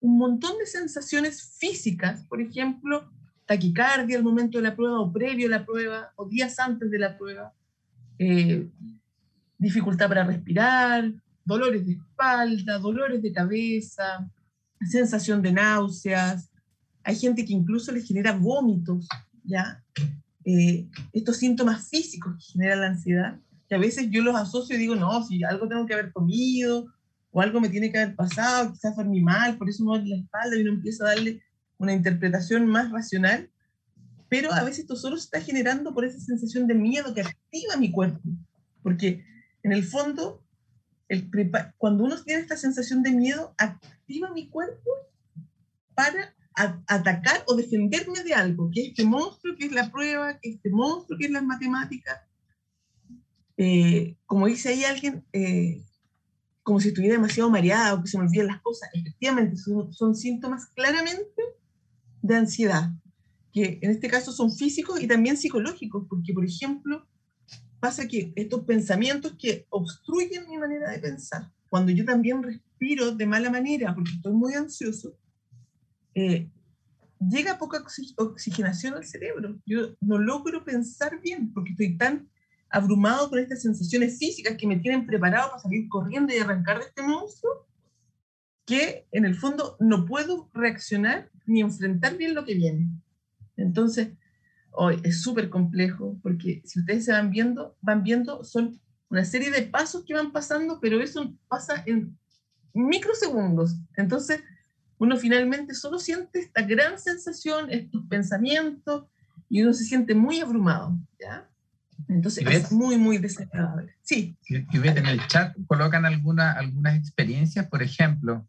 un 0.00 0.18
montón 0.18 0.58
de 0.58 0.66
sensaciones 0.66 1.56
físicas, 1.58 2.24
por 2.28 2.40
ejemplo, 2.40 3.10
taquicardia 3.46 4.16
al 4.16 4.24
momento 4.24 4.58
de 4.58 4.64
la 4.64 4.76
prueba 4.76 5.00
o 5.00 5.12
previo 5.12 5.46
a 5.46 5.50
la 5.50 5.64
prueba 5.64 6.12
o 6.16 6.28
días 6.28 6.58
antes 6.58 6.90
de 6.90 6.98
la 6.98 7.16
prueba, 7.16 7.52
eh, 8.18 8.68
dificultad 9.58 10.08
para 10.08 10.24
respirar, 10.24 11.12
dolores 11.44 11.86
de 11.86 11.92
espalda, 11.92 12.78
dolores 12.78 13.22
de 13.22 13.32
cabeza, 13.32 14.28
sensación 14.90 15.40
de 15.42 15.52
náuseas. 15.52 16.50
Hay 17.04 17.16
gente 17.16 17.44
que 17.44 17.52
incluso 17.52 17.92
le 17.92 18.02
genera 18.02 18.32
vómitos, 18.32 19.08
¿ya? 19.44 19.82
Eh, 20.44 20.86
estos 21.12 21.36
síntomas 21.36 21.88
físicos 21.88 22.36
que 22.36 22.52
genera 22.52 22.76
la 22.76 22.88
ansiedad, 22.88 23.38
que 23.68 23.74
a 23.74 23.78
veces 23.78 24.10
yo 24.10 24.22
los 24.22 24.36
asocio 24.36 24.76
y 24.76 24.80
digo, 24.80 24.94
no, 24.94 25.24
si 25.24 25.42
algo 25.44 25.68
tengo 25.68 25.86
que 25.86 25.94
haber 25.94 26.12
comido 26.12 26.92
o 27.36 27.42
algo 27.42 27.60
me 27.60 27.68
tiene 27.68 27.92
que 27.92 27.98
haber 27.98 28.16
pasado, 28.16 28.72
quizás 28.72 28.96
dormí 28.96 29.20
mal, 29.20 29.58
por 29.58 29.68
eso 29.68 29.84
me 29.84 29.90
duele 29.90 30.16
la 30.16 30.22
espalda 30.22 30.56
y 30.56 30.62
uno 30.62 30.72
empieza 30.72 31.04
a 31.04 31.08
darle 31.08 31.42
una 31.76 31.92
interpretación 31.92 32.66
más 32.66 32.90
racional, 32.90 33.50
pero 34.30 34.50
a 34.54 34.64
veces 34.64 34.80
esto 34.80 34.96
solo 34.96 35.18
se 35.18 35.24
está 35.24 35.42
generando 35.42 35.92
por 35.92 36.06
esa 36.06 36.18
sensación 36.18 36.66
de 36.66 36.72
miedo 36.72 37.12
que 37.12 37.20
activa 37.20 37.76
mi 37.76 37.92
cuerpo, 37.92 38.26
porque 38.82 39.22
en 39.62 39.72
el 39.72 39.84
fondo, 39.84 40.42
el 41.10 41.30
cuando 41.76 42.04
uno 42.04 42.16
tiene 42.22 42.40
esta 42.40 42.56
sensación 42.56 43.02
de 43.02 43.10
miedo, 43.10 43.54
activa 43.58 44.30
mi 44.32 44.48
cuerpo 44.48 44.88
para 45.94 46.34
atacar 46.86 47.44
o 47.48 47.54
defenderme 47.54 48.22
de 48.24 48.32
algo, 48.32 48.70
que 48.72 48.80
es 48.80 48.88
este 48.88 49.04
monstruo, 49.04 49.56
que 49.58 49.66
es 49.66 49.72
la 49.72 49.92
prueba, 49.92 50.38
que 50.40 50.48
es 50.48 50.54
este 50.54 50.70
monstruo, 50.70 51.18
que 51.18 51.26
es 51.26 51.30
las 51.30 51.44
matemáticas. 51.44 52.18
Eh, 53.58 54.16
como 54.24 54.46
dice 54.46 54.70
ahí 54.70 54.84
alguien, 54.84 55.22
eh, 55.34 55.82
como 56.66 56.80
si 56.80 56.88
estuviera 56.88 57.14
demasiado 57.14 57.48
mareado, 57.48 58.02
que 58.02 58.08
se 58.08 58.18
me 58.18 58.24
olvidan 58.24 58.48
las 58.48 58.60
cosas. 58.60 58.90
Efectivamente, 58.92 59.56
son, 59.56 59.92
son 59.92 60.16
síntomas 60.16 60.66
claramente 60.74 61.40
de 62.22 62.34
ansiedad, 62.34 62.90
que 63.52 63.78
en 63.80 63.92
este 63.92 64.08
caso 64.08 64.32
son 64.32 64.50
físicos 64.50 65.00
y 65.00 65.06
también 65.06 65.36
psicológicos, 65.36 66.06
porque 66.08 66.34
por 66.34 66.44
ejemplo, 66.44 67.06
pasa 67.78 68.08
que 68.08 68.32
estos 68.34 68.64
pensamientos 68.64 69.36
que 69.38 69.64
obstruyen 69.70 70.48
mi 70.48 70.58
manera 70.58 70.90
de 70.90 70.98
pensar, 70.98 71.52
cuando 71.68 71.92
yo 71.92 72.04
también 72.04 72.42
respiro 72.42 73.12
de 73.12 73.26
mala 73.26 73.48
manera 73.48 73.94
porque 73.94 74.10
estoy 74.16 74.32
muy 74.32 74.54
ansioso, 74.54 75.16
eh, 76.16 76.50
llega 77.30 77.58
poca 77.58 77.84
oxigenación 78.16 78.94
al 78.94 79.04
cerebro. 79.04 79.56
Yo 79.66 79.94
no 80.00 80.18
logro 80.18 80.64
pensar 80.64 81.20
bien 81.20 81.52
porque 81.52 81.70
estoy 81.70 81.96
tan 81.96 82.28
abrumado 82.70 83.30
con 83.30 83.38
estas 83.38 83.62
sensaciones 83.62 84.18
físicas 84.18 84.56
que 84.56 84.66
me 84.66 84.76
tienen 84.76 85.06
preparado 85.06 85.50
para 85.50 85.62
salir 85.62 85.88
corriendo 85.88 86.34
y 86.34 86.38
arrancar 86.38 86.78
de 86.78 86.86
este 86.86 87.02
monstruo, 87.02 87.66
que 88.64 89.06
en 89.12 89.24
el 89.24 89.36
fondo 89.36 89.76
no 89.80 90.04
puedo 90.04 90.50
reaccionar 90.52 91.30
ni 91.46 91.60
enfrentar 91.60 92.16
bien 92.16 92.34
lo 92.34 92.44
que 92.44 92.54
viene. 92.54 92.88
Entonces, 93.56 94.08
hoy 94.72 95.00
es 95.04 95.22
súper 95.22 95.48
complejo 95.48 96.18
porque 96.22 96.62
si 96.64 96.80
ustedes 96.80 97.04
se 97.04 97.12
van 97.12 97.30
viendo, 97.30 97.76
van 97.80 98.02
viendo, 98.02 98.44
son 98.44 98.78
una 99.08 99.24
serie 99.24 99.50
de 99.50 99.62
pasos 99.62 100.04
que 100.04 100.14
van 100.14 100.32
pasando, 100.32 100.80
pero 100.80 101.00
eso 101.00 101.32
pasa 101.48 101.82
en 101.86 102.18
microsegundos. 102.74 103.76
Entonces, 103.96 104.42
uno 104.98 105.16
finalmente 105.16 105.74
solo 105.74 105.98
siente 105.98 106.40
esta 106.40 106.62
gran 106.62 106.98
sensación, 106.98 107.70
estos 107.70 108.02
pensamientos, 108.08 109.04
y 109.48 109.62
uno 109.62 109.72
se 109.72 109.84
siente 109.84 110.14
muy 110.14 110.40
abrumado, 110.40 110.98
¿ya? 111.20 111.48
Entonces 112.08 112.46
es 112.46 112.72
muy, 112.72 112.96
muy 112.96 113.18
desagradable. 113.18 113.94
Sí. 114.02 114.36
Y, 114.48 114.56
en 114.56 115.06
el 115.06 115.26
chat 115.26 115.56
colocan 115.66 116.04
alguna, 116.04 116.52
algunas 116.52 116.96
experiencias, 116.96 117.66
por 117.66 117.82
ejemplo, 117.82 118.46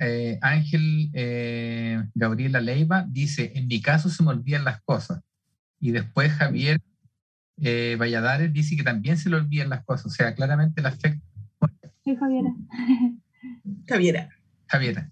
eh, 0.00 0.38
Ángel 0.40 1.10
eh, 1.12 2.02
Gabriela 2.14 2.60
Leiva 2.60 3.04
dice, 3.08 3.52
en 3.54 3.66
mi 3.66 3.82
caso 3.82 4.08
se 4.08 4.22
me 4.22 4.30
olvidan 4.30 4.64
las 4.64 4.80
cosas. 4.82 5.22
Y 5.80 5.92
después 5.92 6.32
Javier 6.32 6.80
eh, 7.58 7.96
Valladares 7.98 8.52
dice 8.52 8.76
que 8.76 8.82
también 8.82 9.18
se 9.18 9.30
le 9.30 9.36
olvidan 9.36 9.68
las 9.68 9.84
cosas. 9.84 10.06
O 10.06 10.10
sea, 10.10 10.34
claramente 10.34 10.80
el 10.80 10.86
afecto. 10.86 11.24
Sí, 12.04 12.16
Javiera. 12.16 12.54
Javiera. 13.86 14.28
Javiera. 14.66 15.10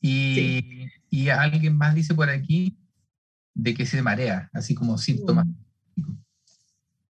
Y, 0.00 0.88
y, 1.10 1.28
alguien 1.30 1.76
más 1.76 1.94
dice 1.94 2.14
por 2.14 2.30
aquí 2.30 2.78
de 3.54 3.74
que 3.74 3.86
se 3.86 4.02
marea, 4.02 4.48
así 4.52 4.74
como 4.74 4.98
síntomas. 4.98 5.46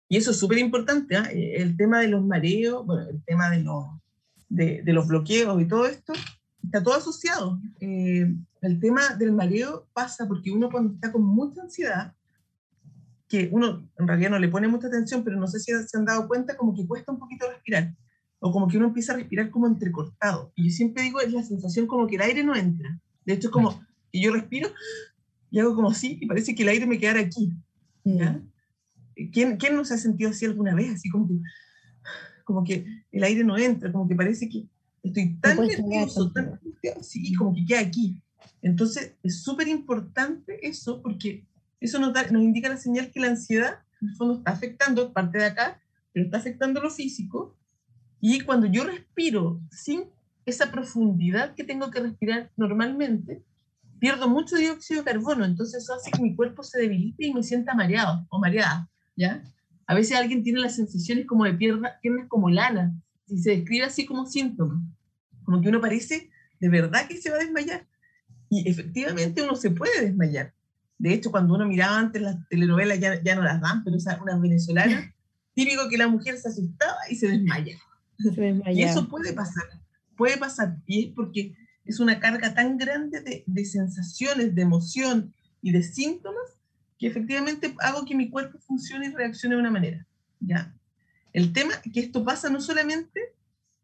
Y 0.09 0.17
eso 0.17 0.31
es 0.31 0.37
súper 0.37 0.57
importante, 0.57 1.15
¿ah? 1.17 1.29
el 1.33 1.75
tema 1.75 1.99
de 1.99 2.07
los 2.07 2.25
mareos, 2.25 2.85
bueno, 2.85 3.09
el 3.09 3.23
tema 3.23 3.49
de 3.49 3.63
los, 3.63 3.85
de, 4.47 4.81
de 4.83 4.93
los 4.93 5.07
bloqueos 5.07 5.61
y 5.61 5.65
todo 5.67 5.85
esto, 5.85 6.13
está 6.63 6.81
todo 6.81 6.95
asociado. 6.95 7.59
Eh, 7.79 8.33
el 8.61 8.79
tema 8.79 9.15
del 9.15 9.33
mareo 9.33 9.87
pasa 9.93 10.27
porque 10.27 10.51
uno 10.51 10.69
cuando 10.69 10.93
está 10.93 11.11
con 11.11 11.23
mucha 11.23 11.61
ansiedad, 11.61 12.13
que 13.27 13.49
uno 13.51 13.89
en 13.97 14.07
realidad 14.07 14.31
no 14.31 14.39
le 14.39 14.47
pone 14.47 14.67
mucha 14.67 14.87
atención, 14.87 15.23
pero 15.23 15.37
no 15.37 15.47
sé 15.47 15.59
si 15.59 15.71
se 15.85 15.97
han 15.97 16.05
dado 16.05 16.27
cuenta, 16.27 16.55
como 16.55 16.73
que 16.73 16.87
cuesta 16.87 17.11
un 17.11 17.19
poquito 17.19 17.49
respirar 17.49 17.93
o 18.39 18.51
como 18.51 18.67
que 18.67 18.77
uno 18.77 18.87
empieza 18.87 19.13
a 19.13 19.17
respirar 19.17 19.49
como 19.49 19.67
entrecortado. 19.67 20.51
Y 20.55 20.69
yo 20.69 20.75
siempre 20.75 21.03
digo, 21.03 21.19
es 21.19 21.33
la 21.33 21.43
sensación 21.43 21.87
como 21.87 22.07
que 22.07 22.15
el 22.15 22.21
aire 22.21 22.43
no 22.43 22.55
entra. 22.55 22.99
De 23.25 23.33
hecho, 23.33 23.47
es 23.47 23.51
como 23.51 23.81
que 24.11 24.21
yo 24.21 24.31
respiro 24.31 24.69
y 25.49 25.59
hago 25.59 25.75
como 25.75 25.89
así, 25.89 26.17
y 26.21 26.27
parece 26.27 26.53
que 26.53 26.63
el 26.63 26.69
aire 26.69 26.85
me 26.85 26.99
quedara 26.99 27.19
aquí. 27.19 27.53
¿ya? 28.03 28.41
¿Quién, 29.31 29.57
¿Quién 29.57 29.75
no 29.75 29.85
se 29.85 29.95
ha 29.95 29.97
sentido 29.97 30.29
así 30.29 30.45
alguna 30.45 30.75
vez? 30.75 30.95
Así 30.95 31.09
como 31.09 31.27
que, 31.27 31.35
como 32.43 32.63
que 32.63 32.85
el 33.11 33.23
aire 33.23 33.43
no 33.43 33.57
entra, 33.57 33.91
como 33.91 34.07
que 34.07 34.15
parece 34.15 34.47
que 34.47 34.65
estoy 35.03 35.35
tan 35.35 35.57
nervioso, 35.57 36.31
tan 36.31 36.59
sí, 37.01 37.33
como 37.35 37.53
que 37.53 37.65
queda 37.65 37.79
aquí. 37.79 38.21
Entonces, 38.61 39.15
es 39.23 39.41
súper 39.41 39.67
importante 39.67 40.65
eso, 40.67 41.01
porque 41.01 41.45
eso 41.79 41.99
nos, 41.99 42.13
nos 42.31 42.41
indica 42.41 42.69
la 42.69 42.77
señal 42.77 43.11
que 43.11 43.19
la 43.19 43.27
ansiedad, 43.27 43.79
en 44.01 44.09
el 44.09 44.15
fondo, 44.15 44.37
está 44.37 44.51
afectando 44.51 45.13
parte 45.13 45.39
de 45.39 45.45
acá, 45.45 45.81
pero 46.13 46.25
está 46.25 46.37
afectando 46.37 46.81
lo 46.81 46.89
físico, 46.89 47.55
y 48.19 48.41
cuando 48.41 48.67
yo 48.67 48.83
respiro 48.83 49.61
sin 49.71 50.05
esa 50.45 50.71
profundidad 50.71 51.53
que 51.55 51.63
tengo 51.63 51.91
que 51.91 51.99
respirar 51.99 52.51
normalmente, 52.55 53.43
pierdo 53.99 54.29
mucho 54.29 54.55
dióxido 54.55 55.01
de 55.03 55.11
carbono, 55.11 55.45
entonces 55.45 55.83
eso 55.83 55.93
hace 55.93 56.11
que 56.11 56.21
mi 56.21 56.35
cuerpo 56.35 56.63
se 56.63 56.79
debilite 56.79 57.25
y 57.25 57.33
me 57.33 57.43
sienta 57.43 57.73
mareado 57.73 58.25
o 58.29 58.39
mareada, 58.39 58.89
¿ya? 59.17 59.43
A 59.87 59.95
veces 59.95 60.17
alguien 60.17 60.43
tiene 60.43 60.61
las 60.61 60.75
sensaciones 60.75 61.25
como 61.25 61.43
de 61.43 61.53
piernas, 61.53 61.93
piernas 62.01 62.27
como 62.29 62.49
lana, 62.49 62.93
y 63.27 63.39
se 63.39 63.51
describe 63.51 63.85
así 63.85 64.05
como 64.05 64.25
síntoma, 64.25 64.81
como 65.43 65.61
que 65.61 65.69
uno 65.69 65.81
parece 65.81 66.29
de 66.59 66.69
verdad 66.69 67.07
que 67.07 67.17
se 67.17 67.29
va 67.29 67.35
a 67.35 67.39
desmayar. 67.39 67.85
Y 68.49 68.69
efectivamente 68.69 69.41
uno 69.41 69.55
se 69.55 69.71
puede 69.71 70.05
desmayar. 70.05 70.53
De 70.97 71.13
hecho, 71.13 71.31
cuando 71.31 71.53
uno 71.55 71.67
miraba 71.67 71.97
antes 71.97 72.21
las 72.21 72.37
telenovelas, 72.49 72.99
ya, 72.99 73.21
ya 73.21 73.35
no 73.35 73.43
las 73.43 73.61
dan, 73.61 73.83
pero 73.83 73.97
o 73.97 74.23
unas 74.23 74.41
venezolanas, 74.41 75.13
típico 75.53 75.89
que 75.89 75.97
la 75.97 76.07
mujer 76.07 76.37
se 76.37 76.47
asustaba 76.47 76.97
y 77.09 77.15
se 77.15 77.27
desmaya. 77.27 77.77
Y 78.71 78.83
eso 78.83 79.07
puede 79.07 79.33
pasar, 79.33 79.65
puede 80.15 80.37
pasar. 80.37 80.77
Y 80.85 81.07
es 81.07 81.13
porque 81.13 81.55
es 81.85 81.99
una 81.99 82.19
carga 82.19 82.53
tan 82.53 82.77
grande 82.77 83.21
de, 83.21 83.43
de, 83.45 83.65
sensaciones, 83.65 84.55
de 84.55 84.61
emoción 84.61 85.33
y 85.61 85.71
de 85.71 85.83
síntomas 85.83 86.56
que 86.97 87.07
efectivamente 87.07 87.75
hago 87.79 88.05
que 88.05 88.15
mi 88.15 88.29
cuerpo 88.29 88.57
funcione 88.59 89.07
y 89.07 89.13
reaccione 89.13 89.55
de 89.55 89.61
una 89.61 89.71
manera. 89.71 90.05
¿ya? 90.39 90.73
El 91.33 91.53
tema 91.53 91.73
es 91.73 91.91
que 91.91 91.99
esto 91.99 92.23
pasa 92.23 92.49
no 92.49 92.59
solamente 92.59 93.21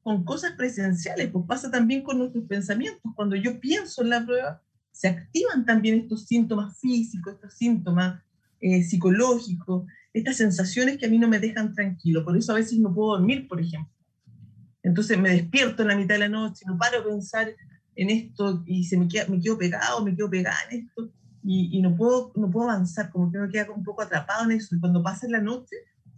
con 0.01 0.25
cosas 0.25 0.53
presenciales, 0.53 1.29
pues 1.31 1.45
pasa 1.47 1.71
también 1.71 2.01
con 2.01 2.17
nuestros 2.17 2.45
pensamientos. 2.45 3.11
Cuando 3.15 3.35
yo 3.35 3.59
pienso 3.59 4.01
en 4.01 4.09
la 4.09 4.25
prueba, 4.25 4.61
se 4.91 5.07
activan 5.07 5.65
también 5.65 5.99
estos 5.99 6.25
síntomas 6.25 6.77
físicos, 6.79 7.35
estos 7.35 7.53
síntomas 7.53 8.21
eh, 8.59 8.83
psicológicos, 8.83 9.85
estas 10.13 10.37
sensaciones 10.37 10.97
que 10.97 11.05
a 11.05 11.09
mí 11.09 11.17
no 11.17 11.27
me 11.27 11.39
dejan 11.39 11.73
tranquilo. 11.73 12.25
Por 12.25 12.35
eso 12.35 12.51
a 12.51 12.55
veces 12.55 12.79
no 12.79 12.93
puedo 12.93 13.17
dormir, 13.17 13.47
por 13.47 13.61
ejemplo. 13.61 13.91
Entonces 14.81 15.17
me 15.17 15.29
despierto 15.29 15.83
en 15.83 15.87
la 15.87 15.95
mitad 15.95 16.15
de 16.15 16.19
la 16.19 16.29
noche, 16.29 16.65
no 16.67 16.77
paro 16.77 16.99
a 16.99 17.05
pensar 17.05 17.55
en 17.95 18.09
esto 18.09 18.63
y 18.65 18.83
se 18.83 18.97
me, 18.97 19.07
queda, 19.07 19.27
me 19.27 19.39
quedo 19.39 19.57
pegado, 19.57 20.03
me 20.03 20.15
quedo 20.15 20.29
pegada 20.29 20.57
en 20.69 20.81
esto 20.81 21.11
y, 21.43 21.77
y, 21.77 21.81
no, 21.81 21.95
puedo, 21.95 22.31
no 22.35 22.49
puedo 22.49 22.69
avanzar, 22.69 23.11
como 23.11 23.31
que 23.31 23.37
me 23.37 23.49
queda 23.49 23.69
un 23.71 23.83
poco 23.83 24.01
atrapado 24.01 24.45
en 24.45 24.57
eso. 24.57 24.75
Y 24.75 24.79
cuando 24.79 25.03
pasa 25.03 25.27
la 25.29 25.41
noche 25.41 25.75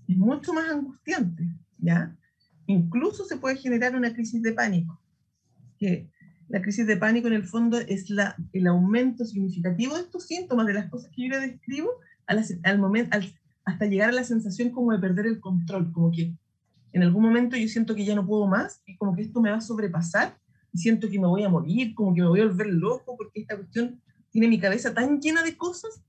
es 0.07 0.17
mucho 0.17 0.53
más 0.53 0.69
angustiante, 0.69 1.47
¿ya? 1.79 2.15
Incluso 2.67 3.25
se 3.25 3.37
puede 3.37 3.57
generar 3.57 3.95
una 3.95 4.13
crisis 4.13 4.41
de 4.41 4.53
pánico, 4.53 4.99
que 5.77 6.09
la 6.47 6.61
crisis 6.61 6.85
de 6.85 6.97
pánico 6.97 7.27
en 7.27 7.33
el 7.33 7.43
fondo 7.43 7.77
es 7.77 8.09
la, 8.09 8.35
el 8.53 8.67
aumento 8.67 9.25
significativo 9.25 9.95
de 9.95 10.01
estos 10.01 10.27
síntomas, 10.27 10.67
de 10.67 10.73
las 10.73 10.89
cosas 10.89 11.11
que 11.11 11.23
yo 11.23 11.29
le 11.29 11.47
describo, 11.47 11.89
al, 12.27 12.79
momento, 12.79 13.17
hasta 13.65 13.85
llegar 13.85 14.09
a 14.09 14.13
la 14.13 14.23
sensación 14.23 14.69
como 14.69 14.91
de 14.91 14.99
perder 14.99 15.25
el 15.27 15.39
control, 15.39 15.91
como 15.91 16.11
que 16.11 16.35
en 16.93 17.03
algún 17.03 17.23
momento 17.23 17.57
yo 17.57 17.67
siento 17.67 17.93
que 17.93 18.05
ya 18.05 18.15
no 18.15 18.25
puedo 18.25 18.47
más 18.47 18.81
y 18.85 18.95
como 18.95 19.15
que 19.15 19.23
esto 19.23 19.41
me 19.41 19.51
va 19.51 19.57
a 19.57 19.61
sobrepasar 19.61 20.37
y 20.71 20.77
siento 20.77 21.09
que 21.09 21.19
me 21.19 21.27
voy 21.27 21.43
a 21.43 21.49
morir, 21.49 21.93
como 21.93 22.13
que 22.13 22.21
me 22.21 22.27
voy 22.27 22.41
a 22.41 22.45
volver 22.45 22.67
loco 22.67 23.15
porque 23.17 23.41
esta 23.41 23.57
cuestión 23.57 24.01
tiene 24.35 24.49
mi 24.49 24.59
cabeza 24.59 24.93
tan 24.93 25.21
llena 25.21 25.43
de 25.43 25.55
cosas 25.55 26.01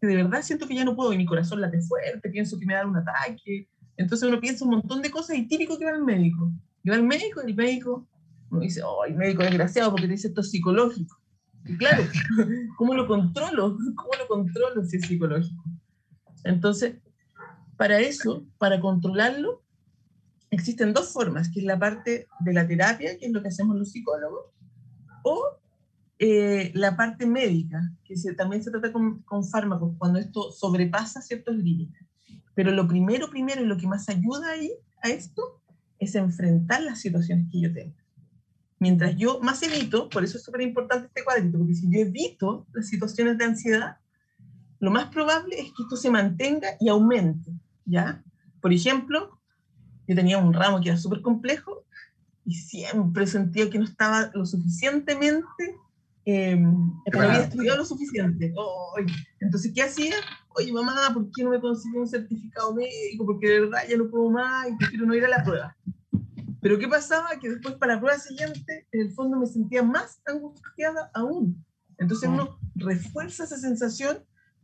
que 0.00 0.06
de 0.08 0.16
verdad 0.16 0.42
siento 0.42 0.66
que 0.66 0.74
ya 0.74 0.84
no 0.84 0.96
puedo 0.96 1.12
y 1.12 1.16
mi 1.16 1.24
corazón 1.24 1.60
late 1.60 1.80
fuerte, 1.80 2.28
pienso 2.28 2.58
que 2.58 2.66
me 2.66 2.74
da 2.74 2.84
un 2.84 2.96
ataque. 2.96 3.68
Entonces 3.96 4.28
uno 4.28 4.40
piensa 4.40 4.64
un 4.64 4.72
montón 4.72 5.00
de 5.00 5.12
cosas 5.12 5.36
y 5.36 5.46
típico 5.46 5.78
que 5.78 5.84
va 5.84 5.92
al 5.92 6.02
médico. 6.02 6.50
Y 6.82 6.90
va 6.90 6.96
al 6.96 7.04
médico 7.04 7.40
y 7.44 7.50
el 7.50 7.54
médico 7.54 8.04
uno 8.50 8.62
dice, 8.62 8.82
oh, 8.82 9.04
el 9.04 9.14
médico 9.14 9.42
es 9.42 9.50
desgraciado 9.50 9.92
porque 9.92 10.08
dice 10.08 10.26
esto 10.26 10.40
es 10.40 10.50
psicológico. 10.50 11.16
Y 11.66 11.76
claro, 11.76 12.02
¿cómo 12.76 12.94
lo 12.94 13.06
controlo? 13.06 13.78
¿Cómo 13.94 14.10
lo 14.18 14.26
controlo 14.26 14.82
si 14.82 14.96
es 14.96 15.06
psicológico? 15.06 15.62
Entonces, 16.42 16.96
para 17.76 18.00
eso, 18.00 18.44
para 18.58 18.80
controlarlo, 18.80 19.62
existen 20.50 20.92
dos 20.92 21.12
formas, 21.12 21.48
que 21.48 21.60
es 21.60 21.64
la 21.64 21.78
parte 21.78 22.26
de 22.40 22.52
la 22.52 22.66
terapia, 22.66 23.16
que 23.16 23.26
es 23.26 23.32
lo 23.32 23.40
que 23.40 23.48
hacemos 23.50 23.76
los 23.76 23.92
psicólogos, 23.92 24.46
o 25.22 25.60
eh, 26.18 26.70
la 26.74 26.96
parte 26.96 27.26
médica, 27.26 27.92
que 28.04 28.16
se, 28.16 28.34
también 28.34 28.62
se 28.62 28.70
trata 28.70 28.92
con, 28.92 29.22
con, 29.22 29.44
fármacos, 29.44 29.94
cuando 29.98 30.18
esto 30.18 30.50
sobrepasa 30.50 31.20
ciertos 31.20 31.56
límites. 31.56 32.02
Pero 32.54 32.70
lo 32.70 32.88
primero, 32.88 33.28
primero, 33.30 33.62
y 33.62 33.66
lo 33.66 33.76
que 33.76 33.86
más 33.86 34.08
ayuda 34.08 34.50
ahí 34.50 34.72
a 35.02 35.10
esto, 35.10 35.60
es 35.98 36.14
enfrentar 36.14 36.82
las 36.82 37.00
situaciones 37.00 37.50
que 37.50 37.60
yo 37.60 37.72
tengo. 37.72 37.94
Mientras 38.78 39.16
yo 39.16 39.40
más 39.40 39.62
evito, 39.62 40.08
por 40.08 40.24
eso 40.24 40.36
es 40.36 40.44
súper 40.44 40.60
importante 40.60 41.06
este 41.06 41.24
cuadrito, 41.24 41.58
porque 41.58 41.74
si 41.74 41.90
yo 41.90 42.00
evito 42.00 42.66
las 42.72 42.88
situaciones 42.88 43.38
de 43.38 43.44
ansiedad, 43.44 43.96
lo 44.78 44.90
más 44.90 45.06
probable 45.06 45.58
es 45.58 45.72
que 45.72 45.82
esto 45.82 45.96
se 45.96 46.10
mantenga 46.10 46.68
y 46.78 46.88
aumente, 46.88 47.50
¿ya? 47.86 48.22
Por 48.60 48.72
ejemplo, 48.72 49.38
yo 50.06 50.14
tenía 50.14 50.38
un 50.38 50.52
ramo 50.52 50.80
que 50.80 50.90
era 50.90 50.98
súper 50.98 51.22
complejo 51.22 51.84
y 52.44 52.54
siempre 52.54 53.26
sentía 53.26 53.70
que 53.70 53.78
no 53.78 53.84
estaba 53.84 54.30
lo 54.34 54.44
suficientemente, 54.44 55.76
eh, 56.28 56.60
que 57.04 57.18
no 57.18 57.24
había 57.24 57.42
estudiado 57.44 57.78
lo 57.78 57.84
suficiente. 57.84 58.52
entonces, 59.38 59.72
¿qué 59.72 59.82
hacía? 59.82 60.16
Oye, 60.56 60.72
mamá, 60.72 61.10
¿por 61.14 61.30
qué 61.30 61.44
no 61.44 61.50
me 61.50 61.60
consiguió 61.60 62.00
un 62.00 62.08
certificado 62.08 62.74
médico? 62.74 63.24
Porque 63.24 63.48
de 63.48 63.60
verdad 63.60 63.82
ya 63.88 63.96
no 63.96 64.10
puedo 64.10 64.28
más 64.30 64.68
y 64.68 64.76
prefiero 64.76 65.06
no 65.06 65.14
ir 65.14 65.24
a 65.24 65.28
la 65.28 65.44
prueba. 65.44 65.76
Pero 66.60 66.78
¿qué 66.80 66.88
pasaba? 66.88 67.38
Que 67.40 67.50
después 67.50 67.76
para 67.76 67.94
la 67.94 68.00
prueba 68.00 68.18
siguiente, 68.18 68.88
en 68.90 69.02
el 69.02 69.12
fondo 69.12 69.38
me 69.38 69.46
sentía 69.46 69.84
más 69.84 70.20
angustiada 70.26 71.12
aún. 71.14 71.64
Entonces 71.96 72.28
uno 72.28 72.58
refuerza 72.74 73.44
esa 73.44 73.56
sensación 73.56 74.18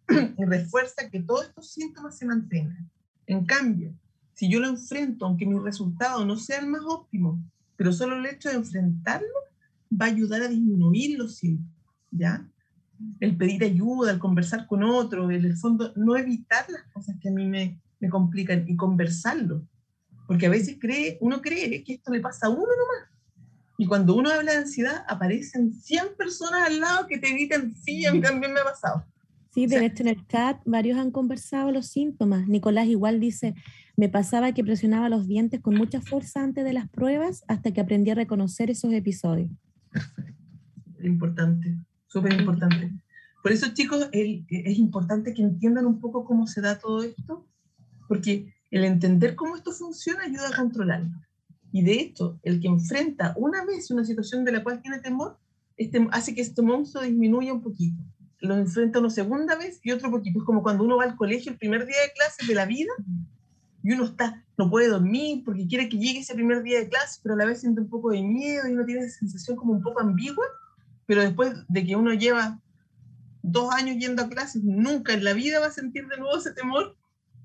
y 0.37 0.45
refuerza 0.45 1.09
que 1.09 1.23
todos 1.23 1.47
estos 1.47 1.71
síntomas 1.71 2.19
se 2.19 2.27
mantengan. 2.27 2.91
En 3.29 3.47
cambio, 3.47 3.95
si 4.35 4.51
yo 4.51 4.59
lo 4.59 4.67
enfrento, 4.67 5.27
aunque 5.27 5.47
mi 5.47 5.61
resultado 5.61 6.25
no 6.25 6.37
sea 6.37 6.59
el 6.59 6.67
más 6.67 6.83
óptimo, 6.85 7.41
pero 7.77 7.93
solo 7.93 8.17
el 8.17 8.27
hecho 8.27 8.49
de 8.49 8.57
enfrentarlo 8.57 9.29
va 10.01 10.07
a 10.07 10.09
ayudar 10.09 10.43
a 10.43 10.49
disminuir 10.49 11.19
los 11.19 11.37
síntomas, 11.37 11.73
¿ya? 12.11 12.49
El 13.21 13.37
pedir 13.37 13.65
ayuda, 13.65 14.13
el 14.13 14.19
conversar 14.19 14.67
con 14.67 14.83
otro, 14.83 15.31
en 15.31 15.45
el 15.45 15.57
fondo, 15.57 15.93
no 15.97 16.17
evitar 16.17 16.65
las 16.71 16.85
cosas 16.93 17.17
que 17.21 17.29
a 17.29 17.33
mí 17.33 17.47
me, 17.47 17.81
me 18.01 18.09
complican 18.09 18.65
y 18.69 18.77
conversarlo. 18.77 19.67
Porque 20.27 20.47
a 20.47 20.51
veces 20.51 20.77
cree, 20.81 21.19
uno 21.21 21.41
cree 21.43 21.83
que 21.85 21.95
esto 21.95 22.13
le 22.13 22.21
pasa 22.21 22.47
a 22.47 22.51
uno 22.51 22.63
nomás. 22.63 23.11
Y 23.79 23.87
cuando 23.87 24.15
uno 24.15 24.31
habla 24.31 24.53
de 24.53 24.59
ansiedad, 24.59 25.05
aparecen 25.09 25.73
100 25.73 26.17
personas 26.17 26.63
al 26.67 26.81
lado 26.81 27.07
que 27.09 27.19
te 27.19 27.35
dicen, 27.35 27.75
sí, 27.75 28.07
a 28.07 28.13
mí 28.13 28.21
también 28.21 28.53
me 28.53 28.61
ha 28.61 28.65
pasado. 28.65 29.05
Sí, 29.53 29.67
de 29.67 29.85
hecho 29.85 30.03
en 30.03 30.09
el 30.09 30.27
chat 30.29 30.61
varios 30.65 30.99
han 30.99 31.11
conversado 31.11 31.73
los 31.73 31.89
síntomas. 31.89 32.49
Nicolás 32.49 32.87
igual 32.87 33.21
dice, 33.21 33.55
me 33.97 34.09
pasaba 34.09 34.53
que 34.53 34.65
presionaba 34.65 35.09
los 35.09 35.27
dientes 35.27 35.61
con 35.61 35.75
mucha 35.75 36.01
fuerza 36.01 36.43
antes 36.43 36.65
de 36.65 36.73
las 36.73 36.89
pruebas 36.89 37.45
hasta 37.49 37.73
que 37.73 37.81
aprendí 37.81 38.11
a 38.11 38.15
reconocer 38.15 38.71
esos 38.71 38.93
episodios. 38.93 39.51
Importante, 41.03 41.77
súper 42.07 42.33
importante. 42.39 42.93
Por 43.43 43.51
eso, 43.51 43.69
chicos, 43.75 44.09
es 44.13 44.79
importante 44.79 45.35
que 45.35 45.43
entiendan 45.43 45.87
un 45.87 46.01
poco 46.01 46.25
cómo 46.25 46.47
se 46.47 46.61
da 46.61 46.79
todo 46.79 47.03
esto, 47.03 47.45
porque 48.07 48.55
el 48.71 48.85
entender 48.85 49.35
cómo 49.35 49.57
esto 49.57 49.73
funciona 49.73 50.23
ayuda 50.25 50.49
a 50.49 50.57
controlarlo. 50.57 51.11
Y 51.73 51.83
de 51.83 51.95
hecho, 51.95 52.39
el 52.43 52.61
que 52.61 52.69
enfrenta 52.69 53.35
una 53.37 53.65
vez 53.65 53.91
una 53.91 54.05
situación 54.05 54.45
de 54.45 54.53
la 54.53 54.63
cual 54.63 54.81
tiene 54.81 55.01
temor, 55.01 55.39
este, 55.77 56.07
hace 56.13 56.35
que 56.35 56.43
este 56.43 56.63
monstruo 56.63 57.03
disminuya 57.03 57.53
un 57.53 57.63
poquito. 57.63 58.01
Lo 58.41 58.57
enfrenta 58.57 58.99
una 59.01 59.11
segunda 59.11 59.57
vez 59.57 59.81
y 59.83 59.91
otro 59.91 60.11
poquito. 60.11 60.39
Es 60.39 60.45
como 60.45 60.63
cuando 60.63 60.85
uno 60.85 60.97
va 60.99 61.05
al 61.05 61.17
colegio 61.17 61.51
el 61.51 61.59
primer 61.59 61.87
día 61.87 61.97
de 62.07 62.13
clases 62.13 62.47
de 62.47 62.55
la 62.55 62.67
vida 62.67 62.93
y 63.83 63.93
uno 63.93 64.05
está, 64.05 64.45
no 64.57 64.71
puede 64.71 64.89
dormir 64.89 65.43
porque 65.45 65.67
quiere 65.67 65.89
que 65.89 65.99
llegue 65.99 66.21
ese 66.21 66.35
primer 66.35 66.63
día 66.63 66.79
de 66.79 66.89
clase, 66.89 67.21
pero 67.23 67.35
a 67.35 67.39
la 67.39 67.45
vez 67.45 67.61
siente 67.61 67.81
un 67.81 67.89
poco 67.89 68.11
de 68.11 68.23
miedo 68.23 68.69
y 68.69 68.73
uno 68.73 68.85
tiene 68.85 69.03
esa 69.03 69.19
sensación 69.19 69.57
como 69.57 69.73
un 69.73 69.83
poco 69.83 70.01
ambigua, 70.01 70.45
pero 71.07 71.23
después 71.23 71.55
de 71.69 71.85
que 71.85 71.97
uno 71.97 72.13
lleva 72.15 72.61
dos 73.43 73.73
años 73.75 73.97
yendo 73.99 74.23
a 74.23 74.29
clases, 74.29 74.63
nunca 74.63 75.15
en 75.15 75.25
la 75.25 75.33
vida 75.33 75.59
va 75.59 75.67
a 75.67 75.73
sentir 75.73 76.07
de 76.07 76.17
nuevo 76.17 76.37
ese 76.37 76.53
temor 76.53 76.97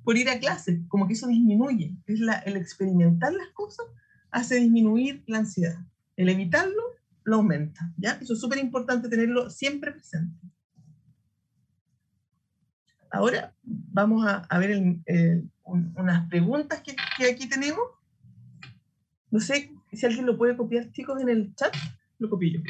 por 0.03 0.17
ir 0.17 0.29
a 0.29 0.39
clases, 0.39 0.79
como 0.87 1.07
que 1.07 1.13
eso 1.13 1.27
disminuye. 1.27 1.95
Es 2.05 2.19
la, 2.19 2.35
el 2.39 2.55
experimentar 2.55 3.33
las 3.33 3.49
cosas 3.49 3.85
hace 4.31 4.55
disminuir 4.55 5.23
la 5.27 5.39
ansiedad. 5.39 5.77
El 6.15 6.29
evitarlo 6.29 6.81
lo 7.23 7.37
aumenta, 7.37 7.91
¿ya? 7.97 8.11
Eso 8.21 8.33
es 8.33 8.39
súper 8.39 8.59
importante 8.59 9.09
tenerlo 9.09 9.49
siempre 9.49 9.91
presente. 9.91 10.47
Ahora 13.17 13.53
vamos 13.63 14.27
a, 14.27 14.59
ver 14.59 14.79
unas 15.63 16.29
preguntas 16.29 16.81
que, 16.81 16.95
aquí 17.25 17.49
tenemos. 17.49 17.81
No 19.31 19.39
sé 19.39 19.71
si 19.91 20.05
alguien 20.05 20.27
lo 20.27 20.37
puede 20.37 20.55
copiar, 20.55 20.91
chicos, 20.91 21.19
en 21.19 21.29
el 21.29 21.55
chat. 21.55 21.75
Lo 22.19 22.29
copio 22.29 22.61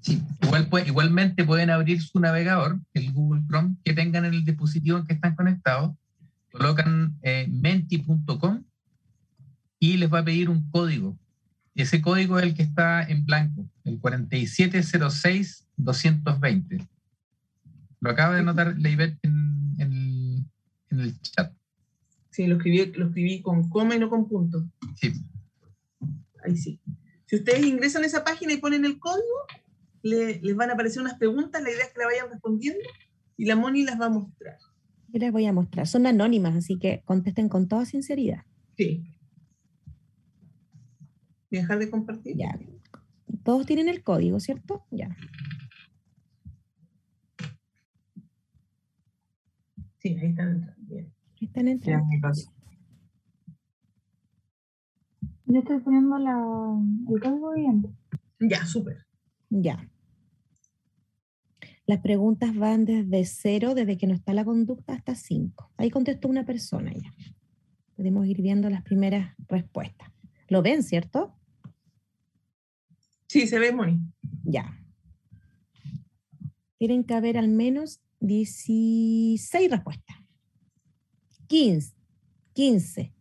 Sí, 0.00 0.20
igual, 0.42 0.68
igualmente 0.86 1.44
pueden 1.44 1.70
abrir 1.70 2.02
su 2.02 2.18
navegador, 2.18 2.80
el 2.94 3.12
Google 3.12 3.44
Chrome, 3.48 3.76
que 3.84 3.92
tengan 3.94 4.24
en 4.24 4.34
el 4.34 4.44
dispositivo 4.44 4.98
en 4.98 5.06
que 5.06 5.14
están 5.14 5.36
conectados, 5.36 5.94
colocan 6.50 7.16
eh, 7.22 7.46
menti.com 7.48 8.64
y 9.78 9.98
les 9.98 10.12
va 10.12 10.18
a 10.18 10.24
pedir 10.24 10.50
un 10.50 10.68
código. 10.70 11.16
Ese 11.76 12.02
código 12.02 12.40
es 12.40 12.44
el 12.44 12.54
que 12.54 12.64
está 12.64 13.04
en 13.04 13.24
blanco, 13.24 13.70
el 13.84 14.00
4706-220. 14.00 16.88
Lo 18.04 18.10
acaba 18.10 18.36
de 18.36 18.42
notar 18.42 18.76
Leibet 18.76 19.18
en, 19.22 19.74
en, 19.78 20.46
en, 20.90 21.00
el 21.00 21.18
chat. 21.22 21.54
Sí, 22.28 22.46
lo 22.46 22.56
escribí, 22.56 22.92
lo 22.92 23.06
escribí 23.06 23.40
con 23.40 23.70
coma 23.70 23.96
y 23.96 23.98
no 23.98 24.10
con 24.10 24.28
punto. 24.28 24.62
Sí. 24.96 25.10
Ahí 26.44 26.54
sí. 26.54 26.78
Si 27.24 27.36
ustedes 27.36 27.64
ingresan 27.64 28.02
a 28.02 28.06
esa 28.06 28.22
página 28.22 28.52
y 28.52 28.58
ponen 28.58 28.84
el 28.84 28.98
código, 28.98 29.24
le, 30.02 30.38
les 30.42 30.54
van 30.54 30.68
a 30.68 30.74
aparecer 30.74 31.00
unas 31.00 31.14
preguntas, 31.14 31.62
la 31.62 31.70
idea 31.70 31.82
es 31.82 31.94
que 31.94 32.00
la 32.00 32.04
vayan 32.04 32.28
respondiendo 32.30 32.84
y 33.38 33.46
la 33.46 33.56
Moni 33.56 33.84
las 33.84 33.98
va 33.98 34.06
a 34.06 34.10
mostrar. 34.10 34.58
Yo 35.08 35.18
les 35.18 35.32
voy 35.32 35.46
a 35.46 35.54
mostrar. 35.54 35.86
Son 35.86 36.06
anónimas, 36.06 36.54
así 36.56 36.78
que 36.78 37.00
contesten 37.06 37.48
con 37.48 37.68
toda 37.68 37.86
sinceridad. 37.86 38.44
Sí. 38.76 39.02
dejar 41.50 41.78
de 41.78 41.88
compartir? 41.88 42.36
Ya. 42.36 42.58
Todos 43.44 43.64
tienen 43.64 43.88
el 43.88 44.02
código, 44.02 44.40
¿cierto? 44.40 44.84
Ya. 44.90 45.16
Sí, 50.04 50.18
ahí 50.20 50.26
están 50.26 50.48
entrando. 50.50 50.74
Bien. 50.86 51.14
Ahí 51.40 51.46
están 51.46 51.68
entrando. 51.68 52.14
Yo 55.46 55.58
estoy 55.60 55.80
poniendo 55.80 56.18
la, 56.18 56.36
el 57.08 57.20
código 57.22 57.54
bien. 57.54 57.96
Ya, 58.38 58.66
súper. 58.66 59.06
Ya. 59.48 59.88
Las 61.86 62.00
preguntas 62.00 62.54
van 62.54 62.84
desde 62.84 63.24
cero, 63.24 63.74
desde 63.74 63.96
que 63.96 64.06
no 64.06 64.12
está 64.12 64.34
la 64.34 64.44
conducta, 64.44 64.92
hasta 64.92 65.14
cinco. 65.14 65.72
Ahí 65.78 65.90
contestó 65.90 66.28
una 66.28 66.44
persona 66.44 66.92
ya. 66.92 67.10
Podemos 67.96 68.26
ir 68.26 68.42
viendo 68.42 68.68
las 68.68 68.82
primeras 68.82 69.34
respuestas. 69.48 70.12
¿Lo 70.48 70.60
ven, 70.60 70.82
cierto? 70.82 71.34
Sí, 73.26 73.46
se 73.46 73.58
ve, 73.58 73.72
Moni. 73.72 74.00
Ya. 74.42 74.78
Tienen 76.76 77.04
que 77.04 77.14
haber 77.14 77.38
al 77.38 77.48
menos 77.48 78.03
16 78.26 79.70
respuestas. 79.70 80.16
15. 81.46 81.94
15. 82.54 83.12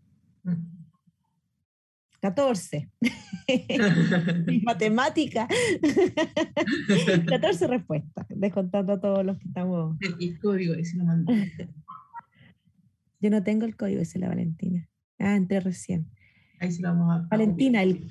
14. 2.21 2.89
Matemática. 4.63 5.47
14 7.27 7.67
respuestas, 7.67 8.25
descontando 8.29 8.93
a 8.93 9.01
todos 9.01 9.25
los 9.25 9.37
que 9.37 9.47
estamos. 9.49 9.97
El 10.19 10.39
código, 10.39 10.73
ese 10.73 10.97
lo 10.97 11.03
mando. 11.03 11.33
Yo 13.19 13.29
no 13.29 13.43
tengo 13.43 13.65
el 13.65 13.75
código, 13.75 14.01
ese 14.01 14.17
es 14.17 14.21
la 14.21 14.29
Valentina. 14.29 14.87
Ah, 15.19 15.35
entré 15.35 15.59
recién. 15.59 16.09
Ahí 16.59 16.71
se 16.71 16.81
lo 16.81 16.89
vamos 16.89 17.11
a. 17.13 17.27
Valentina, 17.29 17.83
el. 17.83 18.09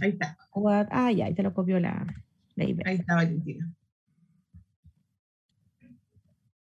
Ahí 0.00 0.10
está. 0.10 0.38
Ah, 0.90 1.10
ya, 1.10 1.26
ahí 1.26 1.34
te 1.34 1.42
lo 1.42 1.52
copió 1.52 1.80
la, 1.80 2.06
la 2.54 2.64
Ahí 2.64 2.96
está 2.96 3.16
Valentina. 3.16 3.72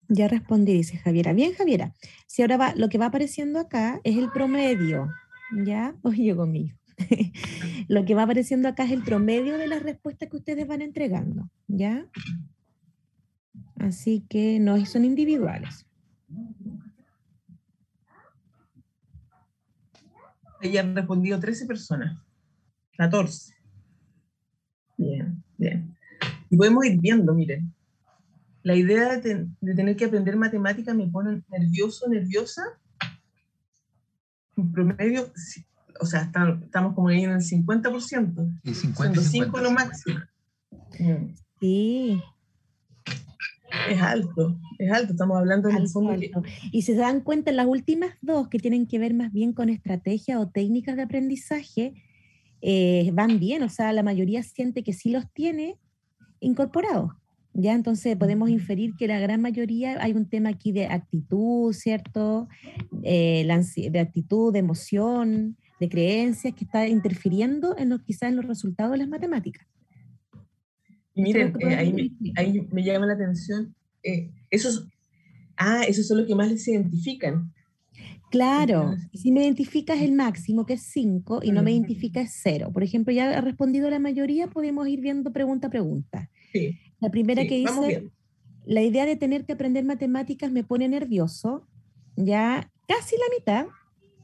Ya 0.08 0.28
respondí, 0.28 0.74
dice 0.74 0.98
Javiera. 0.98 1.34
Bien, 1.34 1.54
Javiera. 1.54 1.94
Si 2.28 2.42
ahora 2.42 2.58
va, 2.58 2.76
lo 2.76 2.90
que 2.90 2.98
va 2.98 3.08
apareciendo 3.08 3.60
acá 3.60 4.00
es 4.04 4.18
el 4.18 4.30
promedio 4.32 5.10
¿ya? 5.52 5.96
Oye, 6.02 6.36
conmigo. 6.36 6.78
Lo 7.88 8.06
que 8.06 8.16
va 8.16 8.24
apareciendo 8.24 8.68
acá 8.68 8.86
es 8.86 8.92
el 8.92 9.04
promedio 9.04 9.58
de 9.58 9.68
las 9.68 9.84
respuestas 9.84 10.30
que 10.30 10.38
ustedes 10.38 10.66
van 10.66 10.82
entregando, 10.82 11.50
¿ya? 11.68 12.08
Así 13.78 14.26
que 14.30 14.60
no 14.60 14.84
son 14.86 15.04
individuales. 15.04 15.86
Ella 20.62 20.82
han 20.82 20.96
respondido 20.96 21.40
13 21.40 21.66
personas. 21.66 22.18
14. 22.98 23.54
Bien, 24.98 25.44
bien. 25.58 25.96
Y 26.50 26.56
podemos 26.56 26.86
ir 26.86 27.00
viendo, 27.00 27.34
miren. 27.34 27.75
La 28.66 28.76
idea 28.76 29.20
de, 29.20 29.48
de 29.62 29.76
tener 29.76 29.96
que 29.96 30.06
aprender 30.06 30.36
matemática 30.38 30.92
me 30.96 31.06
pone 31.06 31.44
nervioso, 31.50 32.10
nerviosa, 32.10 32.64
en 34.58 34.72
promedio, 34.72 35.32
o 36.02 36.06
sea, 36.08 36.32
estamos 36.64 36.96
como 36.96 37.10
ahí 37.10 37.24
en 37.24 37.32
el 37.32 37.42
50%. 37.42 38.60
Y 38.64 38.74
50, 38.74 39.22
5 39.22 39.60
lo 39.60 39.70
máximo. 39.70 40.20
Sí. 41.60 42.20
Es 43.88 44.02
alto, 44.02 44.60
es 44.80 44.92
alto, 44.92 45.12
estamos 45.12 45.38
hablando 45.38 45.68
de 45.68 45.76
alto, 45.76 46.10
alto. 46.10 46.44
Y 46.72 46.82
si 46.82 46.94
se 46.94 47.00
dan 47.00 47.22
cuenta, 47.22 47.52
las 47.52 47.68
últimas 47.68 48.16
dos 48.22 48.48
que 48.48 48.58
tienen 48.58 48.88
que 48.88 48.98
ver 48.98 49.14
más 49.14 49.32
bien 49.32 49.54
con 49.54 49.70
estrategias 49.70 50.40
o 50.40 50.50
técnicas 50.50 50.96
de 50.96 51.04
aprendizaje, 51.04 51.94
eh, 52.62 53.12
van 53.14 53.38
bien, 53.40 53.62
o 53.62 53.70
sea, 53.70 53.94
la 53.94 54.02
mayoría 54.02 54.42
siente 54.42 54.84
que 54.84 54.94
sí 54.94 55.12
los 55.12 55.32
tiene 55.34 55.78
incorporados. 56.40 57.12
Ya 57.58 57.74
entonces 57.74 58.18
podemos 58.18 58.50
inferir 58.50 58.96
que 58.98 59.08
la 59.08 59.18
gran 59.18 59.42
mayoría 59.42 60.04
hay 60.04 60.12
un 60.12 60.28
tema 60.28 60.50
aquí 60.50 60.74
de 60.74 60.88
actitud, 60.88 61.72
¿cierto? 61.72 62.50
Eh, 63.02 63.48
de 63.48 64.00
actitud, 64.00 64.52
de 64.52 64.60
emoción, 64.60 65.56
de 65.80 65.88
creencias 65.88 66.54
que 66.54 66.66
está 66.66 66.86
interfiriendo 66.86 67.78
en 67.78 67.90
los, 67.90 68.02
quizás 68.02 68.30
en 68.30 68.36
los 68.36 68.46
resultados 68.46 68.92
de 68.92 68.98
las 68.98 69.08
matemáticas. 69.08 69.66
Y 71.14 71.22
miren, 71.22 71.54
eh, 71.62 71.76
ahí, 72.36 72.68
me, 72.74 72.84
llama 72.84 73.06
la 73.06 73.14
atención, 73.14 73.74
eh, 74.04 74.32
esos, 74.50 74.90
ah, 75.56 75.84
esos 75.88 76.08
son 76.08 76.18
los 76.18 76.28
que 76.28 76.36
más 76.36 76.52
les 76.52 76.68
identifican. 76.68 77.54
Claro, 78.32 78.98
si 79.14 79.32
me 79.32 79.44
identificas 79.44 80.02
el 80.02 80.12
máximo, 80.12 80.66
que 80.66 80.74
es 80.74 80.82
5, 80.82 81.40
y 81.42 81.54
no 81.54 81.64
me 81.64 81.72
identificas 81.72 82.38
0. 82.44 82.72
Por 82.74 82.84
ejemplo, 82.84 83.14
ya 83.14 83.38
ha 83.38 83.40
respondido 83.40 83.90
la 83.90 84.00
mayoría, 84.00 84.48
podemos 84.48 84.86
ir 84.90 85.00
viendo 85.00 85.32
pregunta 85.32 85.68
a 85.68 85.70
pregunta. 85.70 86.30
Sí 86.52 86.78
La 87.06 87.12
primera 87.12 87.44
Sí, 87.44 87.48
que 87.48 87.58
dice, 87.58 88.10
la 88.66 88.82
idea 88.82 89.06
de 89.06 89.16
tener 89.16 89.46
que 89.46 89.54
aprender 89.54 89.86
matemáticas 89.86 90.52
me 90.52 90.64
pone 90.64 90.88
nervioso. 90.88 91.68
Ya 92.16 92.72
casi 92.88 93.16
la 93.16 93.38
mitad 93.38 93.68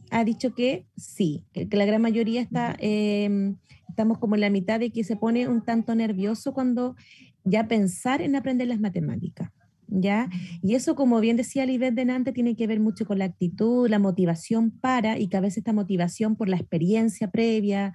ha 0.10 0.24
dicho 0.24 0.56
que 0.56 0.88
sí, 0.98 1.46
que, 1.54 1.70
que 1.70 1.78
la 1.78 1.86
gran 1.86 2.02
mayoría 2.02 2.42
está, 2.42 2.76
eh, 2.80 3.54
estamos 3.88 4.18
como 4.18 4.34
en 4.34 4.42
la 4.42 4.50
mitad 4.50 4.80
de 4.80 4.90
que 4.90 5.04
se 5.04 5.16
pone 5.16 5.48
un 5.48 5.64
tanto 5.64 5.94
nervioso 5.94 6.54
cuando 6.54 6.96
ya 7.44 7.68
pensar 7.68 8.24
en 8.24 8.36
aprender 8.36 8.68
las 8.68 8.80
matemáticas. 8.80 9.52
¿Ya? 9.94 10.30
Y 10.62 10.76
eso, 10.76 10.96
como 10.96 11.20
bien 11.20 11.36
decía 11.36 11.66
Libet 11.66 11.94
delante, 11.94 12.32
tiene 12.32 12.56
que 12.56 12.66
ver 12.66 12.80
mucho 12.80 13.06
con 13.06 13.20
la 13.20 13.26
actitud, 13.26 13.90
la 13.90 14.00
motivación 14.00 14.72
para, 14.72 15.20
y 15.20 15.28
que 15.28 15.36
a 15.36 15.42
veces 15.42 15.58
esta 15.58 15.74
motivación 15.74 16.38
por 16.38 16.48
la 16.48 16.56
experiencia 16.56 17.30
previa, 17.30 17.94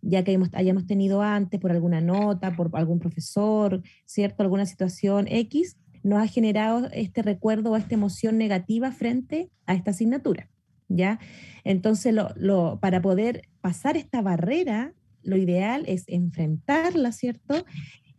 ya 0.00 0.24
que 0.24 0.32
hemos, 0.32 0.48
hayamos 0.54 0.86
tenido 0.86 1.20
antes, 1.20 1.60
por 1.60 1.70
alguna 1.70 2.00
nota, 2.00 2.56
por 2.56 2.70
algún 2.72 2.98
profesor, 2.98 3.82
¿cierto? 4.06 4.42
Alguna 4.42 4.64
situación 4.64 5.26
X, 5.28 5.76
nos 6.02 6.22
ha 6.22 6.26
generado 6.26 6.88
este 6.92 7.20
recuerdo 7.20 7.72
o 7.72 7.76
esta 7.76 7.94
emoción 7.94 8.38
negativa 8.38 8.90
frente 8.90 9.50
a 9.66 9.74
esta 9.74 9.90
asignatura, 9.90 10.48
¿ya? 10.88 11.18
Entonces, 11.62 12.14
lo, 12.14 12.30
lo, 12.36 12.80
para 12.80 13.02
poder 13.02 13.42
pasar 13.60 13.98
esta 13.98 14.22
barrera, 14.22 14.94
lo 15.22 15.36
ideal 15.36 15.84
es 15.86 16.04
enfrentarla, 16.06 17.12
¿cierto? 17.12 17.64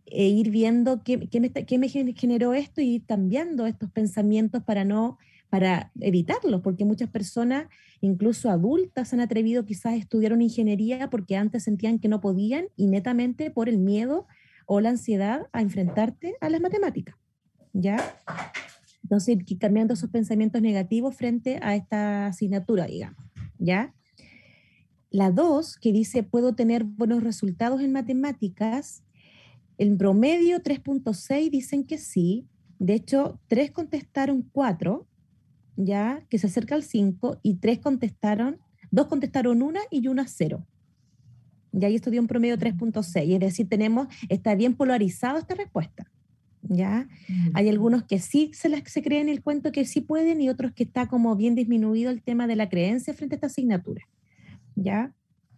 E 0.06 0.28
ir 0.28 0.50
viendo 0.50 1.02
qué, 1.02 1.28
qué, 1.28 1.40
me, 1.40 1.50
qué 1.50 2.14
generó 2.14 2.54
esto 2.54 2.80
y 2.80 2.96
ir 2.96 3.04
cambiando 3.06 3.66
estos 3.66 3.90
pensamientos 3.90 4.62
para 4.62 4.84
no 4.84 5.18
para 5.50 5.92
evitarlos, 6.00 6.60
porque 6.60 6.84
muchas 6.84 7.08
personas, 7.08 7.68
incluso 8.00 8.50
adultas, 8.50 9.12
han 9.12 9.20
atrevido 9.20 9.64
quizás 9.64 9.92
a 9.92 9.96
estudiar 9.96 10.32
una 10.32 10.42
ingeniería 10.42 11.08
porque 11.08 11.36
antes 11.36 11.64
sentían 11.64 11.98
que 11.98 12.08
no 12.08 12.20
podían 12.20 12.66
y 12.76 12.88
netamente 12.88 13.50
por 13.50 13.68
el 13.68 13.78
miedo 13.78 14.26
o 14.66 14.80
la 14.80 14.90
ansiedad 14.90 15.46
a 15.52 15.62
enfrentarte 15.62 16.36
a 16.40 16.50
las 16.50 16.60
matemáticas. 16.60 17.16
¿Ya? 17.72 18.18
Entonces, 19.02 19.38
ir 19.46 19.58
cambiando 19.58 19.94
esos 19.94 20.10
pensamientos 20.10 20.60
negativos 20.62 21.14
frente 21.14 21.60
a 21.62 21.76
esta 21.76 22.26
asignatura, 22.26 22.86
digamos. 22.86 23.24
¿Ya? 23.58 23.94
La 25.10 25.30
dos, 25.30 25.78
que 25.78 25.92
dice, 25.92 26.24
puedo 26.24 26.54
tener 26.54 26.84
buenos 26.84 27.22
resultados 27.22 27.80
en 27.80 27.92
matemáticas, 27.92 29.04
en 29.78 29.98
promedio 29.98 30.62
3.6 30.62 31.50
dicen 31.50 31.84
que 31.84 31.98
sí. 31.98 32.46
De 32.78 32.94
hecho, 32.94 33.40
tres 33.46 33.70
contestaron 33.70 34.42
cuatro, 34.42 35.06
ya, 35.76 36.24
que 36.28 36.38
se 36.38 36.46
acerca 36.46 36.74
al 36.74 36.82
5, 36.82 37.40
y 37.42 37.56
tres 37.56 37.78
contestaron, 37.78 38.58
dos 38.90 39.06
contestaron 39.06 39.62
una 39.62 39.80
y 39.90 40.08
una 40.08 40.26
cero. 40.26 40.66
Ya, 41.72 41.90
y 41.90 41.96
esto 41.96 42.10
dio 42.10 42.20
un 42.20 42.26
promedio 42.26 42.56
3.6, 42.56 43.34
es 43.34 43.40
decir, 43.40 43.68
tenemos, 43.68 44.08
está 44.30 44.54
bien 44.54 44.74
polarizado 44.74 45.38
esta 45.38 45.54
respuesta. 45.54 46.10
¿Ya? 46.68 47.08
Hay 47.54 47.68
algunos 47.68 48.04
que 48.04 48.18
sí 48.18 48.50
se, 48.52 48.68
las, 48.68 48.82
se 48.90 49.00
creen 49.00 49.28
el 49.28 49.40
cuento 49.40 49.70
que 49.70 49.84
sí 49.84 50.00
pueden 50.00 50.40
y 50.40 50.48
otros 50.48 50.72
que 50.72 50.82
está 50.82 51.06
como 51.06 51.36
bien 51.36 51.54
disminuido 51.54 52.10
el 52.10 52.22
tema 52.22 52.48
de 52.48 52.56
la 52.56 52.68
creencia 52.68 53.14
frente 53.14 53.34
a 53.34 53.36
esta 53.36 53.46
asignatura. 53.46 54.02
¿Ya? 54.74 55.14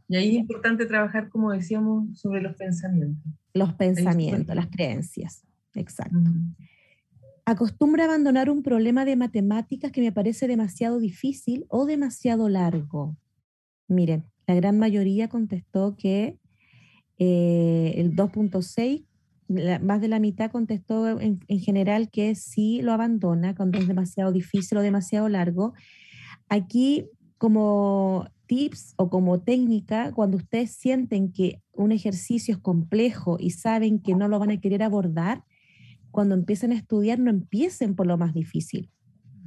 Y 0.08 0.16
ahí 0.16 0.28
es 0.30 0.40
importante 0.40 0.86
trabajar, 0.86 1.28
como 1.28 1.52
decíamos, 1.52 2.18
sobre 2.18 2.40
los 2.40 2.56
pensamientos. 2.56 3.32
Los 3.54 3.74
pensamientos, 3.74 4.56
las 4.56 4.68
creencias. 4.68 5.44
Exacto. 5.74 6.18
Acostumbra 7.44 8.04
abandonar 8.04 8.50
un 8.50 8.62
problema 8.62 9.04
de 9.04 9.16
matemáticas 9.16 9.90
que 9.90 10.02
me 10.02 10.12
parece 10.12 10.46
demasiado 10.46 10.98
difícil 10.98 11.64
o 11.68 11.86
demasiado 11.86 12.48
largo. 12.48 13.16
Miren, 13.88 14.24
la 14.46 14.54
gran 14.54 14.78
mayoría 14.78 15.28
contestó 15.28 15.96
que 15.96 16.38
eh, 17.18 17.94
el 17.96 18.14
2.6, 18.14 19.04
la- 19.48 19.78
más 19.78 20.00
de 20.02 20.08
la 20.08 20.20
mitad 20.20 20.50
contestó 20.50 21.18
en, 21.20 21.40
en 21.48 21.60
general 21.60 22.10
que 22.10 22.34
sí 22.34 22.82
lo 22.82 22.92
abandona 22.92 23.54
cuando 23.54 23.78
es 23.78 23.88
demasiado 23.88 24.30
difícil 24.30 24.76
o 24.78 24.82
demasiado 24.82 25.28
largo. 25.30 25.72
Aquí, 26.50 27.06
como 27.38 28.26
tips 28.48 28.94
o 28.96 29.08
como 29.10 29.40
técnica, 29.40 30.10
cuando 30.12 30.38
ustedes 30.38 30.72
sienten 30.72 31.30
que 31.30 31.62
un 31.72 31.92
ejercicio 31.92 32.54
es 32.54 32.60
complejo 32.60 33.36
y 33.38 33.50
saben 33.50 34.00
que 34.00 34.16
no 34.16 34.26
lo 34.26 34.40
van 34.40 34.50
a 34.50 34.60
querer 34.60 34.82
abordar, 34.82 35.44
cuando 36.10 36.34
empiecen 36.34 36.72
a 36.72 36.74
estudiar, 36.74 37.20
no 37.20 37.30
empiecen 37.30 37.94
por 37.94 38.06
lo 38.06 38.18
más 38.18 38.34
difícil, 38.34 38.90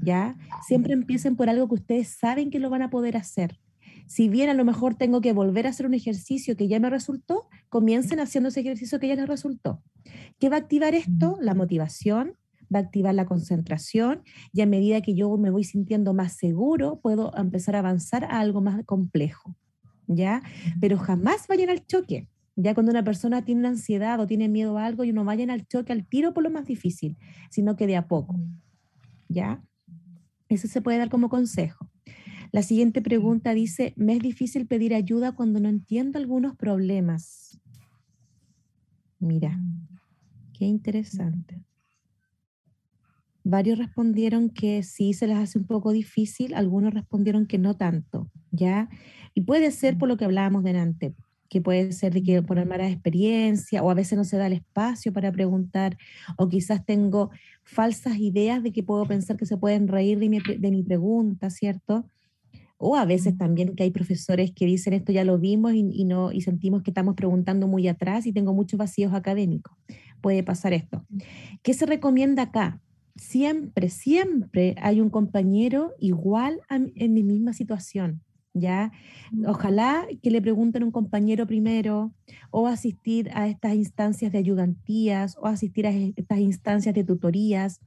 ¿ya? 0.01 0.37
Siempre 0.65 0.93
empiecen 0.93 1.35
por 1.35 1.49
algo 1.49 1.67
que 1.67 1.75
ustedes 1.75 2.07
saben 2.07 2.49
que 2.49 2.59
lo 2.59 2.69
van 2.69 2.83
a 2.83 2.89
poder 2.89 3.17
hacer. 3.17 3.59
Si 4.07 4.29
bien 4.29 4.49
a 4.49 4.53
lo 4.53 4.63
mejor 4.63 4.95
tengo 4.95 5.19
que 5.21 5.33
volver 5.33 5.65
a 5.65 5.71
hacer 5.71 5.85
un 5.85 5.93
ejercicio 5.93 6.55
que 6.55 6.67
ya 6.67 6.79
me 6.79 6.89
resultó, 6.89 7.47
comiencen 7.69 8.19
haciendo 8.19 8.49
ese 8.49 8.61
ejercicio 8.61 8.99
que 8.99 9.07
ya 9.07 9.15
les 9.15 9.27
resultó. 9.27 9.83
¿Qué 10.39 10.49
va 10.49 10.57
a 10.57 10.59
activar 10.59 10.93
esto? 10.93 11.37
La 11.41 11.55
motivación, 11.55 12.35
va 12.73 12.79
a 12.79 12.81
activar 12.81 13.13
la 13.13 13.25
concentración 13.25 14.23
y 14.53 14.61
a 14.61 14.65
medida 14.65 15.01
que 15.01 15.13
yo 15.15 15.35
me 15.37 15.49
voy 15.49 15.63
sintiendo 15.63 16.13
más 16.13 16.33
seguro, 16.33 16.99
puedo 17.01 17.35
empezar 17.37 17.75
a 17.75 17.79
avanzar 17.79 18.25
a 18.25 18.39
algo 18.39 18.61
más 18.61 18.83
complejo, 18.85 19.55
¿ya? 20.07 20.41
Pero 20.79 20.97
jamás 20.97 21.47
vayan 21.47 21.69
al 21.69 21.85
choque. 21.85 22.27
Ya 22.55 22.73
cuando 22.73 22.91
una 22.91 23.03
persona 23.03 23.43
tiene 23.43 23.61
una 23.61 23.69
ansiedad 23.69 24.19
o 24.19 24.27
tiene 24.27 24.49
miedo 24.49 24.77
a 24.77 24.85
algo, 24.85 25.03
y 25.03 25.13
no 25.13 25.23
vayan 25.23 25.49
al 25.49 25.67
choque 25.67 25.93
al 25.93 26.05
tiro 26.05 26.33
por 26.33 26.43
lo 26.43 26.49
más 26.49 26.65
difícil, 26.65 27.17
sino 27.49 27.75
que 27.75 27.87
de 27.87 27.95
a 27.95 28.07
poco, 28.07 28.39
¿ya? 29.29 29.63
Eso 30.49 30.67
se 30.67 30.81
puede 30.81 30.97
dar 30.97 31.09
como 31.09 31.29
consejo. 31.29 31.89
La 32.51 32.61
siguiente 32.61 33.01
pregunta 33.01 33.53
dice, 33.53 33.93
me 33.95 34.13
es 34.13 34.19
difícil 34.19 34.67
pedir 34.67 34.93
ayuda 34.93 35.31
cuando 35.31 35.61
no 35.61 35.69
entiendo 35.69 36.19
algunos 36.19 36.57
problemas. 36.57 37.57
Mira, 39.19 39.57
qué 40.51 40.65
interesante. 40.65 41.63
Varios 43.43 43.77
respondieron 43.79 44.49
que 44.49 44.83
sí 44.83 45.13
se 45.13 45.27
les 45.27 45.37
hace 45.37 45.57
un 45.59 45.65
poco 45.65 45.91
difícil, 45.91 46.53
algunos 46.53 46.93
respondieron 46.93 47.47
que 47.47 47.57
no 47.57 47.75
tanto, 47.75 48.29
¿ya? 48.51 48.89
Y 49.33 49.41
puede 49.41 49.71
ser 49.71 49.97
por 49.97 50.09
lo 50.09 50.17
que 50.17 50.25
hablábamos 50.25 50.63
delante, 50.63 51.15
que 51.49 51.59
puede 51.61 51.91
ser 51.91 52.13
de 52.13 52.23
que 52.23 52.41
por 52.43 52.57
una 52.57 52.65
mala 52.65 52.87
experiencia 52.89 53.83
o 53.83 53.89
a 53.89 53.93
veces 53.95 54.17
no 54.17 54.23
se 54.25 54.37
da 54.37 54.47
el 54.47 54.53
espacio 54.53 55.11
para 55.11 55.31
preguntar 55.31 55.97
o 56.37 56.47
quizás 56.49 56.85
tengo 56.85 57.31
falsas 57.63 58.17
ideas 58.19 58.63
de 58.63 58.71
que 58.71 58.83
puedo 58.83 59.05
pensar 59.05 59.37
que 59.37 59.45
se 59.45 59.57
pueden 59.57 59.87
reír 59.87 60.19
de 60.19 60.29
mi, 60.29 60.39
pre- 60.39 60.57
de 60.59 60.71
mi 60.71 60.83
pregunta, 60.83 61.49
¿cierto? 61.49 62.05
O 62.77 62.95
a 62.97 63.05
veces 63.05 63.37
también 63.37 63.75
que 63.75 63.83
hay 63.83 63.91
profesores 63.91 64.51
que 64.55 64.65
dicen 64.65 64.93
esto 64.93 65.11
ya 65.11 65.23
lo 65.23 65.37
vimos 65.39 65.73
y, 65.73 65.85
y 65.93 66.05
no, 66.05 66.31
y 66.31 66.41
sentimos 66.41 66.83
que 66.83 66.91
estamos 66.91 67.15
preguntando 67.15 67.67
muy 67.67 67.87
atrás 67.87 68.25
y 68.27 68.33
tengo 68.33 68.53
muchos 68.53 68.77
vacíos 68.79 69.13
académicos. 69.13 69.77
Puede 70.21 70.43
pasar 70.43 70.73
esto. 70.73 71.05
¿Qué 71.63 71.73
se 71.73 71.85
recomienda 71.85 72.43
acá? 72.43 72.81
Siempre, 73.15 73.89
siempre 73.89 74.75
hay 74.81 75.01
un 75.01 75.09
compañero 75.09 75.93
igual 75.99 76.61
a 76.69 76.75
en 76.75 77.13
mi 77.13 77.23
misma 77.23 77.53
situación. 77.53 78.21
¿Ya? 78.53 78.91
Ojalá 79.47 80.05
que 80.21 80.29
le 80.29 80.41
pregunten 80.41 80.83
a 80.83 80.85
un 80.85 80.91
compañero 80.91 81.47
primero, 81.47 82.13
o 82.49 82.67
asistir 82.67 83.29
a 83.33 83.47
estas 83.47 83.75
instancias 83.75 84.33
de 84.33 84.39
ayudantías, 84.39 85.37
o 85.39 85.47
asistir 85.47 85.87
a 85.87 85.91
estas 85.91 86.39
instancias 86.39 86.93
de 86.93 87.05
tutorías. 87.05 87.79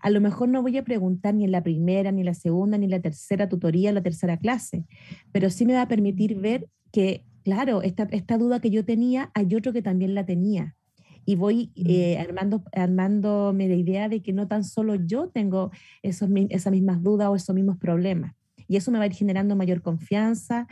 A 0.00 0.10
lo 0.10 0.20
mejor 0.20 0.48
no 0.48 0.62
voy 0.62 0.76
a 0.76 0.84
preguntar 0.84 1.34
ni 1.34 1.44
en 1.44 1.50
la 1.50 1.64
primera, 1.64 2.12
ni 2.12 2.20
en 2.20 2.26
la 2.26 2.34
segunda, 2.34 2.78
ni 2.78 2.84
en 2.84 2.92
la 2.92 3.00
tercera 3.00 3.48
tutoría, 3.48 3.92
la 3.92 4.02
tercera 4.02 4.36
clase, 4.36 4.84
pero 5.32 5.50
sí 5.50 5.66
me 5.66 5.74
va 5.74 5.82
a 5.82 5.88
permitir 5.88 6.36
ver 6.36 6.68
que, 6.92 7.24
claro, 7.42 7.82
esta, 7.82 8.04
esta 8.04 8.38
duda 8.38 8.60
que 8.60 8.70
yo 8.70 8.84
tenía, 8.84 9.30
hay 9.34 9.52
otro 9.54 9.72
que 9.72 9.82
también 9.82 10.14
la 10.14 10.24
tenía. 10.24 10.76
Y 11.24 11.36
voy 11.36 11.72
eh, 11.74 12.18
armando, 12.18 12.62
armándome 12.72 13.68
la 13.68 13.74
idea 13.74 14.08
de 14.08 14.22
que 14.22 14.32
no 14.32 14.46
tan 14.46 14.64
solo 14.64 14.94
yo 14.94 15.28
tengo 15.28 15.70
esos, 16.02 16.28
esas 16.50 16.72
mismas 16.72 17.02
dudas 17.02 17.28
o 17.28 17.36
esos 17.36 17.54
mismos 17.54 17.78
problemas. 17.78 18.34
Y 18.68 18.76
eso 18.76 18.90
me 18.90 18.98
va 18.98 19.04
a 19.04 19.06
ir 19.06 19.14
generando 19.14 19.56
mayor 19.56 19.82
confianza, 19.82 20.66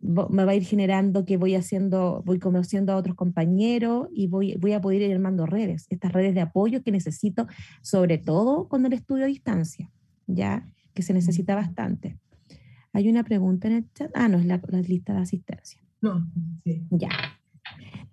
me 0.00 0.44
va 0.44 0.52
a 0.52 0.54
ir 0.54 0.64
generando 0.64 1.24
que 1.24 1.36
voy 1.36 1.54
haciendo, 1.54 2.22
voy 2.24 2.38
conociendo 2.38 2.92
a 2.92 2.96
otros 2.96 3.16
compañeros 3.16 4.08
y 4.12 4.28
voy, 4.28 4.54
voy 4.56 4.72
a 4.72 4.80
poder 4.80 5.02
ir 5.02 5.12
armando 5.12 5.44
redes, 5.44 5.86
estas 5.90 6.12
redes 6.12 6.34
de 6.34 6.40
apoyo 6.40 6.82
que 6.82 6.92
necesito, 6.92 7.46
sobre 7.82 8.18
todo 8.18 8.68
con 8.68 8.86
el 8.86 8.92
estudio 8.92 9.24
a 9.24 9.28
distancia, 9.28 9.90
ya 10.26 10.66
que 10.94 11.02
se 11.02 11.12
necesita 11.14 11.54
bastante. 11.54 12.18
Hay 12.92 13.08
una 13.08 13.24
pregunta 13.24 13.68
en 13.68 13.74
el 13.74 13.92
chat. 13.92 14.10
Ah, 14.14 14.28
no, 14.28 14.38
es 14.38 14.46
la, 14.46 14.60
la 14.68 14.80
lista 14.80 15.12
de 15.12 15.20
asistencia. 15.20 15.80
No, 16.00 16.26
sí. 16.64 16.86
Ya. 16.90 17.37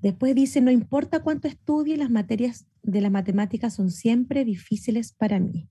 Después 0.05 0.35
dice, 0.35 0.61
no 0.61 0.69
importa 0.69 1.23
cuánto 1.23 1.47
estudie, 1.47 1.97
las 1.97 2.11
materias 2.11 2.67
de 2.83 3.01
las 3.01 3.11
matemáticas 3.11 3.73
son 3.73 3.89
siempre 3.89 4.45
difíciles 4.45 5.11
para 5.11 5.39
mí. 5.39 5.67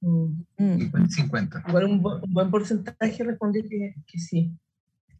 Mm. 0.00 0.44
Mm, 0.56 1.08
50. 1.10 1.62
Igual 1.68 1.84
un, 1.84 2.02
bu- 2.02 2.22
un 2.24 2.32
buen 2.32 2.50
porcentaje 2.50 3.22
respondió 3.22 3.62
que, 3.68 3.94
que 4.06 4.18
sí. 4.18 4.50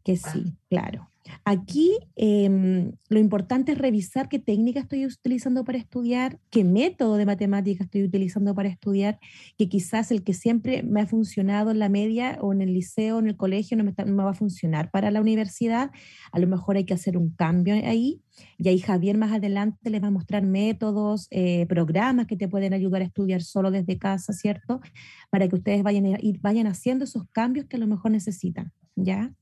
que 0.03 0.17
sí, 0.17 0.57
claro. 0.71 1.07
Aquí 1.43 1.97
em, 2.15 2.93
lo 3.09 3.19
importante 3.19 3.71
es 3.71 3.77
revisar 3.77 4.29
qué 4.29 4.39
técnica 4.39 4.79
estoy 4.79 5.05
utilizando 5.05 5.63
para 5.63 5.77
estudiar, 5.77 6.39
qué 6.49 6.63
método 6.63 7.17
de 7.17 7.25
matemática 7.25 7.83
estoy 7.83 8.03
utilizando 8.03 8.53
para 8.53 8.69
estudiar, 8.69 9.19
que 9.57 9.67
quizás 9.67 10.11
el 10.11 10.23
que 10.23 10.33
siempre 10.33 10.83
me 10.83 11.01
ha 11.01 11.07
funcionado 11.07 11.71
en 11.71 11.79
la 11.79 11.89
media 11.89 12.37
o 12.41 12.53
en 12.53 12.61
el 12.61 12.73
liceo 12.73 13.17
o 13.17 13.19
en 13.19 13.27
el 13.27 13.37
colegio 13.37 13.77
no 13.77 13.83
me, 13.83 13.93
no 13.97 14.13
me 14.13 14.23
va 14.23 14.31
a 14.31 14.35
funcionar 14.35 14.91
para 14.91 15.11
la 15.11 15.21
universidad. 15.21 15.91
A 16.31 16.39
lo 16.39 16.47
mejor 16.47 16.77
hay 16.77 16.85
que 16.85 16.93
hacer 16.93 17.17
un 17.17 17.31
cambio 17.31 17.75
ahí. 17.75 18.21
Y 18.57 18.67
ahí 18.67 18.79
Javier 18.79 19.17
más 19.17 19.31
adelante 19.31 19.89
les 19.89 20.03
va 20.03 20.07
a 20.07 20.11
mostrar 20.11 20.43
métodos, 20.43 21.27
eh, 21.31 21.65
programas 21.67 22.27
que 22.27 22.35
te 22.35 22.47
pueden 22.47 22.73
ayudar 22.73 23.01
a 23.01 23.05
estudiar 23.05 23.41
solo 23.41 23.71
desde 23.71 23.97
casa, 23.97 24.33
¿cierto? 24.33 24.81
Para 25.29 25.47
que 25.47 25.55
ustedes 25.55 25.83
vayan, 25.83 26.17
vayan 26.41 26.67
haciendo 26.67 27.05
esos 27.05 27.23
cambios 27.31 27.65
que 27.67 27.77
a 27.77 27.79
lo 27.79 27.87
mejor 27.87 28.11
necesitan, 28.11 28.71
¿ya? 28.95 29.33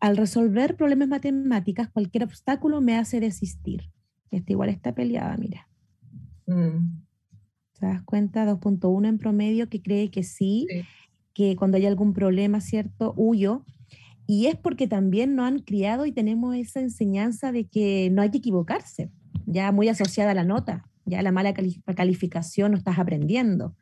Al 0.00 0.16
resolver 0.16 0.76
problemas 0.76 1.08
matemáticas, 1.08 1.88
cualquier 1.88 2.24
obstáculo 2.24 2.80
me 2.80 2.96
hace 2.96 3.20
desistir. 3.20 3.90
Esta 4.30 4.52
igual 4.52 4.68
está 4.68 4.94
peleada, 4.94 5.36
mira. 5.36 5.68
Mm, 6.46 7.02
¿Te 7.78 7.86
das 7.86 8.02
cuenta? 8.02 8.44
2.1 8.44 9.08
en 9.08 9.18
promedio 9.18 9.68
que 9.68 9.82
cree 9.82 10.10
que 10.10 10.22
sí, 10.22 10.66
que 11.34 11.56
cuando 11.56 11.76
hay 11.76 11.86
algún 11.86 12.12
problema, 12.12 12.60
¿cierto? 12.60 13.14
Huyo. 13.16 13.64
Y 14.26 14.46
es 14.46 14.56
porque 14.56 14.88
también 14.88 15.36
nos 15.36 15.46
han 15.46 15.58
criado 15.60 16.04
y 16.06 16.12
tenemos 16.12 16.56
esa 16.56 16.80
enseñanza 16.80 17.52
de 17.52 17.66
que 17.66 18.10
no 18.10 18.22
hay 18.22 18.30
que 18.30 18.38
equivocarse, 18.38 19.10
ya 19.46 19.70
muy 19.72 19.88
asociada 19.88 20.32
a 20.32 20.34
la 20.34 20.44
nota, 20.44 20.84
ya 21.04 21.22
la 21.22 21.30
mala 21.32 21.54
cali- 21.54 21.82
calificación 21.94 22.72
no 22.72 22.78
estás 22.78 22.98
aprendiendo. 22.98 23.76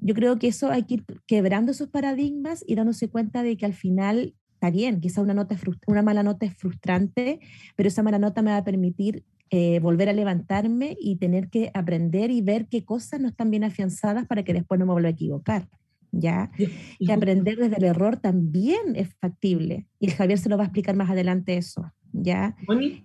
Yo 0.00 0.14
creo 0.14 0.38
que 0.38 0.48
eso 0.48 0.70
hay 0.70 0.84
que 0.84 0.94
ir 0.94 1.04
quebrando 1.26 1.72
esos 1.72 1.88
paradigmas 1.88 2.62
y 2.66 2.74
dándose 2.76 3.08
cuenta 3.08 3.42
de 3.42 3.56
que 3.56 3.66
al 3.66 3.72
final 3.72 4.34
está 4.64 4.70
bien, 4.70 5.00
quizá 5.00 5.20
una, 5.20 5.34
nota 5.34 5.56
una 5.86 6.00
mala 6.00 6.22
nota 6.22 6.46
es 6.46 6.56
frustrante, 6.56 7.38
pero 7.76 7.86
esa 7.86 8.02
mala 8.02 8.18
nota 8.18 8.40
me 8.40 8.50
va 8.50 8.56
a 8.56 8.64
permitir 8.64 9.22
eh, 9.50 9.78
volver 9.80 10.08
a 10.08 10.14
levantarme 10.14 10.96
y 10.98 11.16
tener 11.16 11.50
que 11.50 11.70
aprender 11.74 12.30
y 12.30 12.40
ver 12.40 12.66
qué 12.68 12.82
cosas 12.82 13.20
no 13.20 13.28
están 13.28 13.50
bien 13.50 13.64
afianzadas 13.64 14.26
para 14.26 14.42
que 14.42 14.54
después 14.54 14.78
no 14.78 14.86
me 14.86 14.92
vuelva 14.92 15.08
a 15.08 15.12
equivocar. 15.12 15.68
¿ya? 16.12 16.50
y- 16.98 17.10
aprender 17.10 17.58
desde 17.58 17.76
el 17.76 17.84
error 17.84 18.16
también 18.16 18.94
es 18.94 19.08
factible. 19.20 19.86
Y 19.98 20.06
Javier 20.06 20.38
se 20.38 20.48
lo 20.48 20.56
va 20.56 20.62
a 20.62 20.66
explicar 20.66 20.96
más 20.96 21.10
adelante 21.10 21.58
eso, 21.58 21.92
¿ya? 22.12 22.56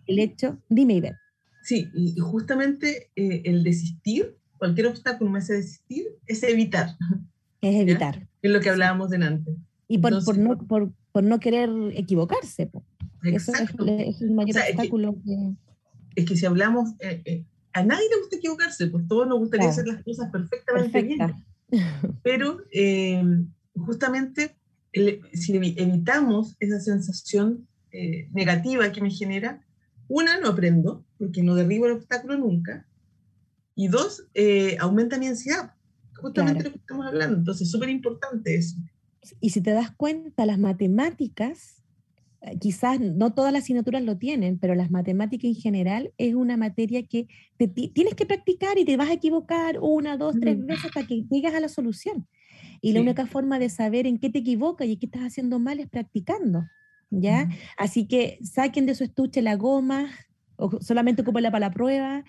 El 0.06 0.20
hecho, 0.20 0.60
dime 0.70 0.94
Ivette. 0.94 1.18
Sí, 1.64 1.90
y 1.94 2.18
justamente 2.20 3.10
eh, 3.18 3.42
el 3.44 3.64
desistir, 3.64 4.38
cualquier 4.58 4.88
obstáculo 4.88 5.30
me 5.30 5.40
hace 5.40 5.56
desistir, 5.56 6.06
es 6.26 6.42
evitar, 6.44 6.96
es 7.62 7.76
evitar. 7.82 8.28
es 8.42 8.52
lo 8.52 8.62
que 8.62 8.70
hablábamos 8.70 9.10
delante. 9.10 9.58
Y 9.90 9.98
por, 9.98 10.12
por 10.12 10.20
Entonces, 10.20 10.38
no, 10.38 10.68
por, 10.68 10.94
por 11.20 11.28
no 11.28 11.38
querer 11.42 11.70
equivocarse. 11.96 12.68
po. 12.68 12.86
Eso 13.24 13.52
es, 13.52 13.60
es 14.08 14.22
el 14.22 14.32
mayor 14.32 14.52
O 14.52 14.54
sea, 14.54 14.62
es 14.62 14.68
que- 14.68 14.72
obstáculo 14.78 15.16
que... 15.26 15.54
Es 16.16 16.26
que 16.26 16.38
si 16.38 16.46
hablamos, 16.46 16.92
eh, 17.00 17.22
eh, 17.26 17.46
a 17.74 17.84
nadie 17.84 18.06
le 18.10 18.20
gusta 18.22 18.38
equivocarse, 18.38 18.88
pues 18.88 19.06
todos 19.10 19.28
nos 19.28 19.40
gustaría 19.40 19.68
Claro. 19.68 19.82
hacer 19.82 19.88
las 19.94 20.04
cosas 20.04 20.32
perfectamente 20.32 20.92
Perfecta. 20.92 21.44
bien. 21.70 22.18
Pero 22.24 22.62
eh, 22.72 23.22
justamente 23.76 24.56
el- 24.94 25.20
si 25.34 25.54
evi- 25.54 25.76
evitamos 25.78 26.56
esa 26.62 26.80
sensación 26.80 27.68
eh, 27.92 28.30
negativa 28.32 28.90
que 28.94 29.02
me 29.02 29.12
genera, 29.12 29.62
una, 30.08 30.40
no 30.40 30.48
aprendo, 30.50 31.04
porque 31.18 31.44
no 31.44 31.54
derribo 31.56 31.86
el 31.88 31.92
obstáculo 31.94 32.38
nunca, 32.38 32.88
y 33.76 33.88
dos, 33.90 34.26
eh, 34.36 34.78
aumenta 34.80 35.18
mi 35.18 35.28
ansiedad, 35.28 35.74
justamente 36.16 36.62
Claro. 36.62 36.70
lo 36.70 36.74
que 36.76 36.80
estamos 36.80 37.06
hablando. 37.08 37.38
Entonces, 37.40 37.64
es 37.68 37.72
súper 37.72 37.90
importante 37.90 38.56
eso. 38.56 38.78
Y 39.40 39.50
si 39.52 39.62
te 39.62 39.72
das 39.72 39.92
cuenta, 39.96 40.46
las 40.46 40.60
matemáticas, 40.60 41.84
eh, 42.42 42.58
quizás 42.60 43.00
no 43.02 43.34
todas 43.34 43.54
las 43.54 43.64
asignaturas 43.64 44.04
lo 44.04 44.18
tienen, 44.18 44.60
pero 44.60 44.76
las 44.76 44.92
matemáticas 44.92 45.46
en 45.46 45.56
general 45.56 46.14
es 46.18 46.36
una 46.36 46.58
materia 46.58 47.06
que 47.08 47.28
te 47.58 47.68
ti- 47.68 47.90
tienes 47.90 48.16
que 48.16 48.26
practicar 48.26 48.78
y 48.78 48.86
te 48.86 48.98
vas 48.98 49.10
a 49.10 49.14
equivocar 49.14 49.80
una, 49.82 50.18
dos, 50.18 50.40
tres 50.40 50.58
Mm. 50.58 50.66
veces 50.66 50.86
hasta 50.88 51.06
que 51.06 51.24
llegas 51.30 51.54
a 51.56 51.60
la 51.60 51.70
solución. 51.70 52.28
Y 52.82 52.94
la 52.94 53.02
única 53.02 53.28
forma 53.28 53.60
de 53.60 53.70
saber 53.70 54.08
en 54.08 54.20
qué 54.20 54.30
te 54.30 54.40
equivocas 54.40 54.88
y 54.88 54.98
qué 54.98 55.08
estás 55.08 55.24
haciendo 55.24 55.60
mal 55.60 55.80
es 55.80 55.90
practicando, 55.90 56.70
¿ya? 57.12 57.48
Ujú. 57.48 57.54
Así 57.78 58.08
que 58.08 58.40
saquen 58.44 58.86
de 58.86 58.96
su 58.96 59.04
estuche 59.04 59.42
la 59.42 59.56
goma 59.56 60.10
o 60.58 60.80
solamente 60.82 61.22
ocupenla 61.24 61.52
para 61.52 61.68
la 61.70 61.74
prueba. 61.74 62.24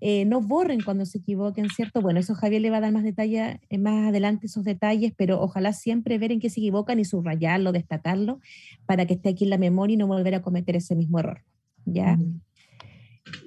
Eh, 0.00 0.24
no 0.26 0.40
borren 0.40 0.82
cuando 0.82 1.06
se 1.06 1.18
equivoquen, 1.18 1.70
¿cierto? 1.70 2.02
Bueno, 2.02 2.20
eso 2.20 2.34
Javier 2.34 2.60
le 2.60 2.70
va 2.70 2.78
a 2.78 2.80
dar 2.80 2.92
más 2.92 3.02
detalle 3.02 3.60
eh, 3.68 3.78
más 3.78 4.08
adelante 4.08 4.46
esos 4.46 4.64
detalles, 4.64 5.12
pero 5.16 5.40
ojalá 5.40 5.72
siempre 5.72 6.18
ver 6.18 6.32
en 6.32 6.40
qué 6.40 6.50
se 6.50 6.60
equivocan 6.60 7.00
y 7.00 7.04
subrayarlo, 7.04 7.72
destacarlo, 7.72 8.40
para 8.84 9.06
que 9.06 9.14
esté 9.14 9.30
aquí 9.30 9.44
en 9.44 9.50
la 9.50 9.58
memoria 9.58 9.94
y 9.94 9.96
no 9.96 10.06
volver 10.06 10.34
a 10.34 10.42
cometer 10.42 10.76
ese 10.76 10.94
mismo 10.94 11.18
error. 11.18 11.42
¿ya? 11.86 12.18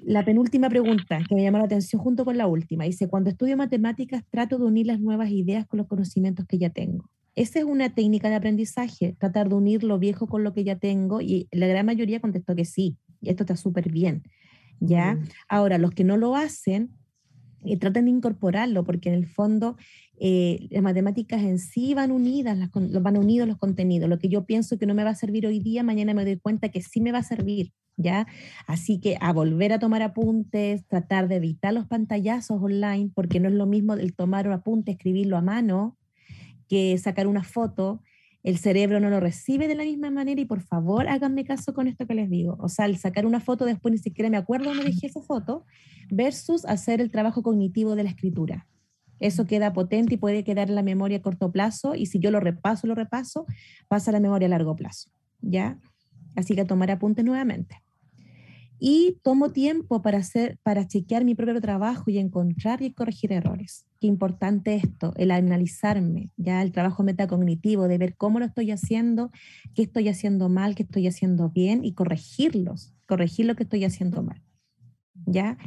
La 0.02 0.24
penúltima 0.24 0.68
pregunta 0.68 1.20
que 1.28 1.34
me 1.34 1.42
llamó 1.42 1.58
la 1.58 1.64
atención 1.64 2.02
junto 2.02 2.24
con 2.24 2.36
la 2.36 2.46
última, 2.46 2.84
dice, 2.84 3.08
cuando 3.08 3.30
estudio 3.30 3.56
matemáticas 3.56 4.24
trato 4.30 4.58
de 4.58 4.64
unir 4.64 4.86
las 4.86 5.00
nuevas 5.00 5.30
ideas 5.30 5.66
con 5.66 5.78
los 5.78 5.86
conocimientos 5.86 6.46
que 6.46 6.58
ya 6.58 6.70
tengo. 6.70 7.08
Esa 7.36 7.60
es 7.60 7.64
una 7.64 7.94
técnica 7.94 8.28
de 8.28 8.34
aprendizaje, 8.34 9.14
tratar 9.18 9.48
de 9.48 9.54
unir 9.54 9.84
lo 9.84 9.98
viejo 9.98 10.26
con 10.26 10.42
lo 10.42 10.52
que 10.52 10.64
ya 10.64 10.76
tengo 10.76 11.20
y 11.20 11.48
la 11.52 11.66
gran 11.68 11.86
mayoría 11.86 12.20
contestó 12.20 12.56
que 12.56 12.64
sí, 12.64 12.96
y 13.20 13.30
esto 13.30 13.44
está 13.44 13.56
súper 13.56 13.90
bien. 13.90 14.24
¿Ya? 14.80 15.16
Ujú. 15.18 15.28
Ahora, 15.48 15.78
los 15.78 15.92
que 15.92 16.04
no 16.04 16.16
lo 16.16 16.34
hacen, 16.34 16.90
eh, 17.64 17.78
traten 17.78 18.06
de 18.06 18.10
incorporarlo, 18.10 18.84
porque 18.84 19.10
en 19.10 19.14
el 19.14 19.26
fondo 19.26 19.76
eh, 20.18 20.66
las 20.70 20.82
matemáticas 20.82 21.42
en 21.42 21.58
sí 21.58 21.94
van 21.94 22.10
unidas, 22.10 22.56
las 22.56 22.70
van 22.72 23.16
unidos 23.18 23.48
los 23.48 23.58
contenidos. 23.58 24.08
Lo 24.08 24.18
que 24.18 24.28
yo 24.28 24.44
pienso 24.44 24.78
que 24.78 24.86
no 24.86 24.94
me 24.94 25.04
va 25.04 25.10
a 25.10 25.14
servir 25.14 25.46
hoy 25.46 25.60
día, 25.60 25.82
mañana 25.82 26.14
me 26.14 26.24
doy 26.24 26.38
cuenta 26.38 26.70
que 26.70 26.82
sí 26.82 27.00
me 27.00 27.12
va 27.12 27.18
a 27.18 27.22
servir, 27.22 27.72
¿ya? 27.96 28.26
Así 28.66 28.98
que 28.98 29.16
a 29.20 29.32
volver 29.32 29.72
a 29.72 29.78
tomar 29.78 30.02
apuntes, 30.02 30.86
tratar 30.86 31.28
de 31.28 31.36
evitar 31.36 31.74
los 31.74 31.86
pantallazos 31.86 32.62
online, 32.62 33.10
porque 33.14 33.40
no 33.40 33.48
es 33.48 33.54
lo 33.54 33.66
mismo 33.66 33.94
el 33.94 34.14
tomar 34.14 34.46
un 34.46 34.54
apunte, 34.54 34.92
escribirlo 34.92 35.36
a 35.36 35.42
mano, 35.42 35.98
que 36.68 36.96
sacar 36.98 37.26
una 37.26 37.42
foto, 37.42 38.02
el 38.42 38.56
cerebro 38.58 39.00
no 39.00 39.10
lo 39.10 39.20
recibe 39.20 39.68
de 39.68 39.74
la 39.74 39.84
misma 39.84 40.10
manera 40.10 40.40
y 40.40 40.46
por 40.46 40.62
favor 40.62 41.08
háganme 41.08 41.44
caso 41.44 41.74
con 41.74 41.88
esto 41.88 42.06
que 42.06 42.14
les 42.14 42.30
digo. 42.30 42.56
O 42.58 42.68
sea, 42.68 42.86
el 42.86 42.96
sacar 42.96 43.26
una 43.26 43.40
foto 43.40 43.66
después 43.66 43.92
ni 43.92 43.98
siquiera 43.98 44.30
me 44.30 44.38
acuerdo 44.38 44.70
dónde 44.70 44.84
dejé 44.84 45.08
esa 45.08 45.20
foto 45.20 45.64
versus 46.10 46.64
hacer 46.64 47.00
el 47.00 47.10
trabajo 47.10 47.42
cognitivo 47.42 47.96
de 47.96 48.04
la 48.04 48.10
escritura. 48.10 48.66
Eso 49.18 49.46
queda 49.46 49.74
potente 49.74 50.14
y 50.14 50.16
puede 50.16 50.44
quedar 50.44 50.70
en 50.70 50.74
la 50.74 50.82
memoria 50.82 51.18
a 51.18 51.22
corto 51.22 51.52
plazo 51.52 51.94
y 51.94 52.06
si 52.06 52.18
yo 52.18 52.30
lo 52.30 52.40
repaso, 52.40 52.86
lo 52.86 52.94
repaso, 52.94 53.44
pasa 53.88 54.10
a 54.10 54.12
la 54.12 54.20
memoria 54.20 54.46
a 54.46 54.50
largo 54.50 54.74
plazo. 54.74 55.10
¿Ya? 55.42 55.78
Así 56.34 56.54
que 56.54 56.64
tomar 56.64 56.90
apuntes 56.90 57.24
nuevamente. 57.24 57.82
Y 58.78 59.18
tomo 59.22 59.50
tiempo 59.50 60.00
para, 60.00 60.18
hacer, 60.18 60.58
para 60.62 60.86
chequear 60.86 61.26
mi 61.26 61.34
propio 61.34 61.60
trabajo 61.60 62.04
y 62.10 62.18
encontrar 62.18 62.80
y 62.80 62.94
corregir 62.94 63.32
errores. 63.32 63.84
Qué 64.00 64.06
importante 64.06 64.74
esto, 64.76 65.12
el 65.16 65.30
analizarme, 65.30 66.30
ya 66.38 66.62
el 66.62 66.72
trabajo 66.72 67.02
metacognitivo, 67.02 67.86
de 67.86 67.98
ver 67.98 68.16
cómo 68.16 68.38
lo 68.38 68.46
estoy 68.46 68.70
haciendo, 68.70 69.30
qué 69.74 69.82
estoy 69.82 70.08
haciendo 70.08 70.48
mal, 70.48 70.74
qué 70.74 70.84
estoy 70.84 71.06
haciendo 71.06 71.50
bien 71.50 71.84
y 71.84 71.92
corregirlos, 71.92 72.94
corregir 73.06 73.44
lo 73.44 73.56
que 73.56 73.64
estoy 73.64 73.84
haciendo 73.84 74.22
mal. 74.22 74.42
¿Ya? 75.26 75.58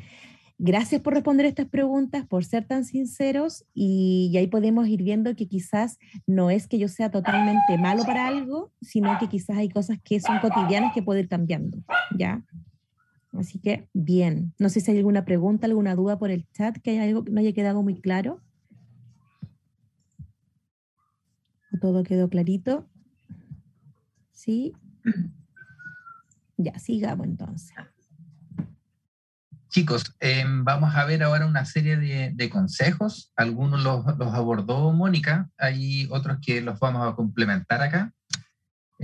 Gracias 0.57 1.01
por 1.01 1.13
responder 1.13 1.45
estas 1.45 1.67
preguntas, 1.67 2.25
por 2.25 2.43
ser 2.43 2.65
tan 2.65 2.85
sinceros 2.85 3.65
y, 3.73 4.31
y 4.31 4.37
ahí 4.37 4.47
podemos 4.47 4.87
ir 4.87 5.03
viendo 5.03 5.35
que 5.35 5.47
quizás 5.47 5.99
no 6.25 6.49
es 6.49 6.67
que 6.67 6.79
yo 6.79 6.87
sea 6.87 7.11
totalmente 7.11 7.77
malo 7.77 8.03
para 8.03 8.27
algo, 8.27 8.71
sino 8.81 9.15
que 9.19 9.27
quizás 9.27 9.57
hay 9.57 9.69
cosas 9.69 9.99
que 10.03 10.19
son 10.19 10.39
cotidianas 10.39 10.91
que 10.93 11.03
puedo 11.03 11.19
ir 11.19 11.27
cambiando. 11.27 11.77
¿Ya? 12.17 12.43
Así 13.37 13.59
que, 13.59 13.89
bien. 13.93 14.53
No 14.59 14.69
sé 14.69 14.79
si 14.79 14.91
hay 14.91 14.97
alguna 14.97 15.25
pregunta, 15.25 15.65
alguna 15.65 15.95
duda 15.95 16.19
por 16.19 16.29
el 16.29 16.47
chat, 16.51 16.77
que 16.77 16.91
haya 16.91 17.03
algo 17.03 17.23
que 17.23 17.31
no 17.31 17.39
haya 17.39 17.53
quedado 17.53 17.81
muy 17.81 17.99
claro. 17.99 18.41
¿O 21.73 21.77
todo 21.81 22.03
quedó 22.03 22.29
clarito? 22.29 22.87
¿Sí? 24.31 24.73
Ya, 26.55 26.77
sigamos 26.77 27.25
entonces. 27.25 27.73
Chicos, 29.69 30.15
eh, 30.19 30.45
vamos 30.47 30.95
a 30.95 31.03
ver 31.03 31.23
ahora 31.23 31.47
una 31.47 31.65
serie 31.65 31.97
de, 31.97 32.31
de 32.31 32.49
consejos. 32.49 33.33
Algunos 33.35 33.83
los, 33.83 34.05
los 34.19 34.33
abordó 34.33 34.91
Mónica, 34.93 35.49
hay 35.57 36.07
otros 36.11 36.37
que 36.45 36.61
los 36.61 36.79
vamos 36.79 37.11
a 37.11 37.15
complementar 37.15 37.81
acá. 37.81 38.13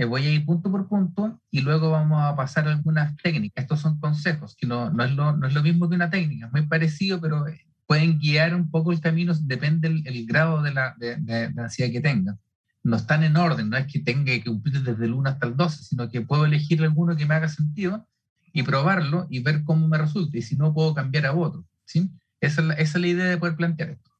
Eh, 0.00 0.06
voy 0.06 0.26
a 0.26 0.30
ir 0.30 0.46
punto 0.46 0.70
por 0.70 0.88
punto 0.88 1.38
y 1.50 1.60
luego 1.60 1.90
vamos 1.90 2.22
a 2.22 2.34
pasar 2.34 2.66
algunas 2.66 3.14
técnicas. 3.18 3.64
Estos 3.64 3.80
son 3.80 4.00
consejos, 4.00 4.56
que 4.56 4.66
no, 4.66 4.88
no, 4.88 5.04
es 5.04 5.12
lo, 5.12 5.36
no 5.36 5.46
es 5.46 5.52
lo 5.52 5.62
mismo 5.62 5.90
que 5.90 5.94
una 5.94 6.08
técnica, 6.08 6.46
es 6.46 6.52
muy 6.52 6.62
parecido, 6.62 7.20
pero 7.20 7.46
eh, 7.46 7.66
pueden 7.86 8.18
guiar 8.18 8.54
un 8.54 8.70
poco 8.70 8.92
el 8.92 9.00
camino, 9.02 9.34
depende 9.42 9.88
el, 9.88 10.06
el 10.06 10.24
grado 10.24 10.62
de 10.62 10.72
la 10.72 10.94
de, 10.98 11.16
de, 11.16 11.48
de 11.48 11.62
ansiedad 11.62 11.92
que 11.92 12.00
tenga. 12.00 12.38
No 12.82 12.96
están 12.96 13.24
en 13.24 13.36
orden, 13.36 13.68
no 13.68 13.76
es 13.76 13.86
que 13.92 13.98
tenga 13.98 14.32
que 14.32 14.42
cumplir 14.42 14.82
desde 14.82 15.04
el 15.04 15.12
1 15.12 15.28
hasta 15.28 15.46
el 15.46 15.54
12, 15.54 15.84
sino 15.84 16.08
que 16.08 16.22
puedo 16.22 16.46
elegir 16.46 16.82
alguno 16.82 17.14
que 17.14 17.26
me 17.26 17.34
haga 17.34 17.48
sentido 17.48 18.08
y 18.54 18.62
probarlo 18.62 19.26
y 19.28 19.40
ver 19.40 19.64
cómo 19.64 19.86
me 19.86 19.98
resulta, 19.98 20.38
y 20.38 20.40
si 20.40 20.56
no 20.56 20.72
puedo 20.72 20.94
cambiar 20.94 21.26
a 21.26 21.34
otro. 21.34 21.66
¿sí? 21.84 22.10
Esa, 22.40 22.62
es 22.62 22.66
la, 22.68 22.74
esa 22.76 22.96
es 22.96 23.02
la 23.02 23.06
idea 23.06 23.26
de 23.26 23.36
poder 23.36 23.54
plantear 23.54 23.90
esto. 23.90 24.10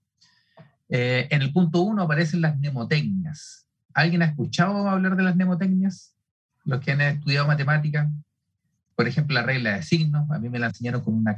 Eh, 0.91 1.27
en 1.31 1.41
el 1.41 1.55
punto 1.55 1.81
1 1.81 2.03
aparecen 2.03 2.43
las 2.43 2.59
mnemotecnias. 2.59 3.60
¿Alguien 3.95 4.23
ha 4.23 4.27
escuchado 4.27 4.89
hablar 4.89 5.17
de 5.17 5.23
las 5.23 5.37
mnemotecnias? 5.37 6.15
los 6.65 6.81
que 6.81 6.93
han 6.93 7.01
estudiado 7.01 7.47
matemáticas, 7.47 8.09
por 8.95 9.09
ejemplo, 9.09 9.35
la 9.35 9.43
regla 9.43 9.77
de 9.77 9.83
signos, 9.83 10.31
a 10.31 10.39
mí 10.39 10.49
me 10.49 10.59
la 10.59 10.67
enseñaron 10.67 11.03
con 11.03 11.15
una, 11.15 11.37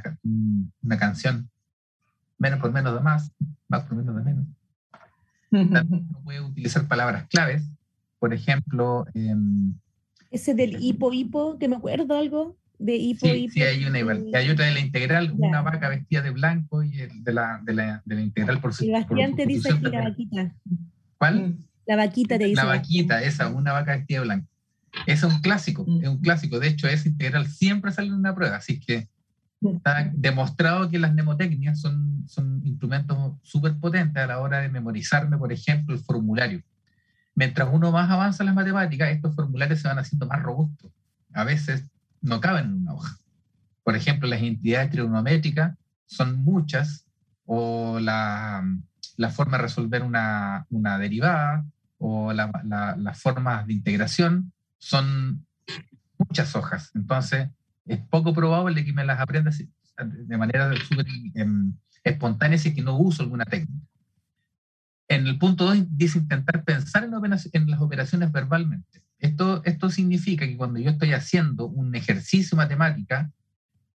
una 0.81 0.97
canción, 0.97 1.49
menos 2.37 2.59
por 2.59 2.71
menos 2.71 2.93
de 2.93 2.99
más, 2.99 3.31
más 3.67 3.83
por 3.83 3.97
menos 3.97 4.15
de 4.15 4.23
menos. 4.23 4.45
También 5.49 5.87
uno 6.09 6.21
puede 6.23 6.41
utilizar 6.41 6.87
palabras 6.87 7.27
claves, 7.29 7.63
por 8.19 8.33
ejemplo... 8.33 9.05
Em, 9.13 9.73
Ese 10.29 10.53
del 10.53 10.83
hipo, 10.83 11.13
hipo, 11.13 11.57
que 11.57 11.67
me 11.67 11.77
acuerdo 11.77 12.17
algo 12.17 12.57
de 12.79 12.95
hipo, 12.95 13.25
sí, 13.25 13.49
Sí, 13.49 13.61
hay 13.61 13.85
una 13.85 13.99
igual. 13.99 14.29
Hay 14.33 14.49
otra 14.49 14.65
de 14.65 14.73
la 14.73 14.79
integral, 14.79 15.33
una 15.37 15.61
vaca 15.61 15.87
vestida 15.87 16.21
de 16.21 16.31
blanco 16.31 16.83
y 16.83 16.99
el 16.99 17.23
de 17.23 17.33
la, 17.33 17.61
de 17.63 17.73
la, 17.73 18.01
de 18.03 18.15
la 18.15 18.21
integral 18.21 18.59
por 18.59 18.73
su 18.73 18.83
Sebastián 18.83 19.35
te 19.35 19.45
dice 19.45 19.71
aquí 19.71 19.83
la 19.83 20.01
vaquita. 20.01 20.53
¿Cuál? 21.17 21.55
La 21.85 21.95
vaquita 21.95 22.37
te 22.37 22.45
dice. 22.45 22.55
La 22.55 22.65
vaquita, 22.65 23.21
esa, 23.21 23.47
una 23.47 23.73
vaca 23.73 23.95
vestida 23.95 24.19
de 24.19 24.25
blanco. 24.25 24.47
Es 25.07 25.23
un 25.23 25.39
clásico, 25.39 25.85
es 26.01 26.07
un 26.07 26.19
clásico. 26.19 26.59
De 26.59 26.67
hecho, 26.67 26.87
esa 26.87 27.07
integral 27.07 27.47
siempre 27.47 27.91
sale 27.91 28.07
en 28.07 28.13
una 28.13 28.35
prueba, 28.35 28.57
así 28.57 28.79
que 28.79 29.09
está 29.61 30.11
demostrado 30.13 30.89
que 30.89 30.99
las 30.99 31.13
mnemotecnias 31.13 31.79
son, 31.79 32.25
son 32.27 32.61
instrumentos 32.65 33.37
súper 33.41 33.77
potentes 33.79 34.21
a 34.21 34.27
la 34.27 34.39
hora 34.39 34.59
de 34.59 34.69
memorizarme, 34.69 35.37
por 35.37 35.51
ejemplo, 35.51 35.95
el 35.95 36.01
formulario. 36.01 36.61
Mientras 37.35 37.69
uno 37.71 37.91
más 37.91 38.09
avanza 38.11 38.43
en 38.43 38.47
las 38.47 38.55
matemáticas, 38.55 39.09
estos 39.09 39.35
formularios 39.35 39.79
se 39.79 39.87
van 39.87 39.99
haciendo 39.99 40.27
más 40.27 40.41
robustos. 40.43 40.91
A 41.33 41.43
veces 41.43 41.83
no 42.21 42.39
caben 42.39 42.65
en 42.65 42.73
una 42.73 42.93
hoja. 42.93 43.17
Por 43.83 43.95
ejemplo, 43.95 44.29
las 44.29 44.41
entidades 44.41 44.91
trigonométricas 44.91 45.75
son 46.05 46.43
muchas, 46.43 47.05
o 47.45 47.99
la, 47.99 48.63
la 49.17 49.29
forma 49.29 49.57
de 49.57 49.63
resolver 49.63 50.03
una, 50.03 50.65
una 50.69 50.97
derivada, 50.97 51.65
o 52.05 52.33
las 52.33 52.49
la, 52.65 53.13
formas 53.13 53.65
de 53.65 53.73
integración 53.73 54.51
son 54.77 55.45
muchas 56.17 56.55
hojas. 56.55 56.91
Entonces, 56.95 57.49
es 57.85 57.99
poco 57.99 58.33
probable 58.33 58.83
que 58.83 58.93
me 58.93 59.05
las 59.05 59.19
aprenda 59.19 59.51
de 60.05 60.37
manera 60.37 60.73
súper 60.87 61.05
em, 61.35 61.73
espontánea 62.03 62.57
si 62.57 62.73
no 62.81 62.97
uso 62.97 63.23
alguna 63.23 63.45
técnica. 63.45 63.87
En 65.07 65.27
el 65.27 65.37
punto 65.37 65.65
2 65.65 65.97
dice 65.97 66.17
intentar 66.17 66.63
pensar 66.63 67.03
en, 67.03 67.13
en, 67.13 67.71
las 67.71 67.81
operaciones 67.81 68.31
verbalmente. 68.31 69.01
Esto, 69.19 69.63
esto 69.63 69.89
significa 69.89 70.45
que 70.45 70.57
cuando 70.57 70.79
yo 70.79 70.89
estoy 70.89 71.13
haciendo 71.13 71.67
un 71.67 71.95
ejercicio 71.95 72.57
matemática, 72.57 73.31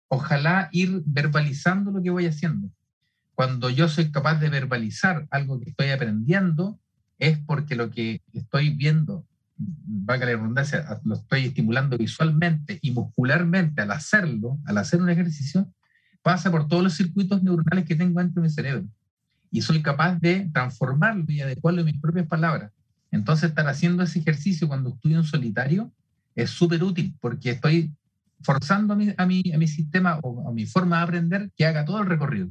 ojalá 0.07 0.70
ir 0.72 1.01
verbalizando 1.05 1.91
lo 1.91 2.03
que 2.03 2.11
voy 2.11 2.28
haciendo. 2.28 2.70
Cuando 3.36 3.69
yo 3.69 3.89
soy 3.89 4.11
capaz 4.11 4.39
de 4.39 4.49
verbalizar 4.49 5.27
algo 5.29 5.59
que 5.59 5.69
estoy 5.69 5.91
aprendiendo, 5.91 6.79
es 7.19 7.38
porque 7.39 7.75
lo 7.75 7.91
que 7.91 8.21
estoy 8.33 8.71
viendo 8.71 9.25
valga 9.57 10.25
la 10.25 10.33
redundancia, 10.33 10.99
lo 11.03 11.15
estoy 11.15 11.45
estimulando 11.45 11.97
visualmente 11.97 12.79
y 12.81 12.91
muscularmente 12.91 13.81
al 13.81 13.91
hacerlo, 13.91 14.59
al 14.65 14.77
hacer 14.77 15.01
un 15.01 15.09
ejercicio, 15.09 15.71
pasa 16.21 16.51
por 16.51 16.67
todos 16.67 16.83
los 16.83 16.93
circuitos 16.93 17.41
neuronales 17.43 17.86
que 17.86 17.95
tengo 17.95 18.19
dentro 18.19 18.41
de 18.41 18.47
mi 18.47 18.53
cerebro. 18.53 18.86
Y 19.51 19.61
soy 19.61 19.81
capaz 19.81 20.19
de 20.19 20.49
transformarlo 20.53 21.25
y 21.29 21.41
adecuarlo 21.41 21.81
en 21.81 21.86
mis 21.86 22.01
propias 22.01 22.27
palabras. 22.27 22.71
Entonces, 23.11 23.49
estar 23.49 23.67
haciendo 23.67 24.03
ese 24.03 24.19
ejercicio 24.19 24.67
cuando 24.67 24.89
estudio 24.89 25.17
en 25.19 25.23
solitario 25.23 25.91
es 26.36 26.49
súper 26.49 26.83
útil 26.83 27.15
porque 27.21 27.51
estoy 27.51 27.93
forzando 28.41 28.93
a 28.93 28.97
mi, 28.97 29.13
a, 29.15 29.25
mi, 29.25 29.43
a 29.53 29.57
mi 29.57 29.67
sistema 29.67 30.19
o 30.21 30.49
a 30.49 30.51
mi 30.51 30.65
forma 30.65 30.97
de 30.97 31.03
aprender 31.03 31.51
que 31.55 31.65
haga 31.65 31.86
todo 31.86 32.01
el 32.01 32.07
recorrido. 32.07 32.49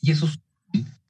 Y 0.00 0.10
eso 0.10 0.26
es. 0.26 0.38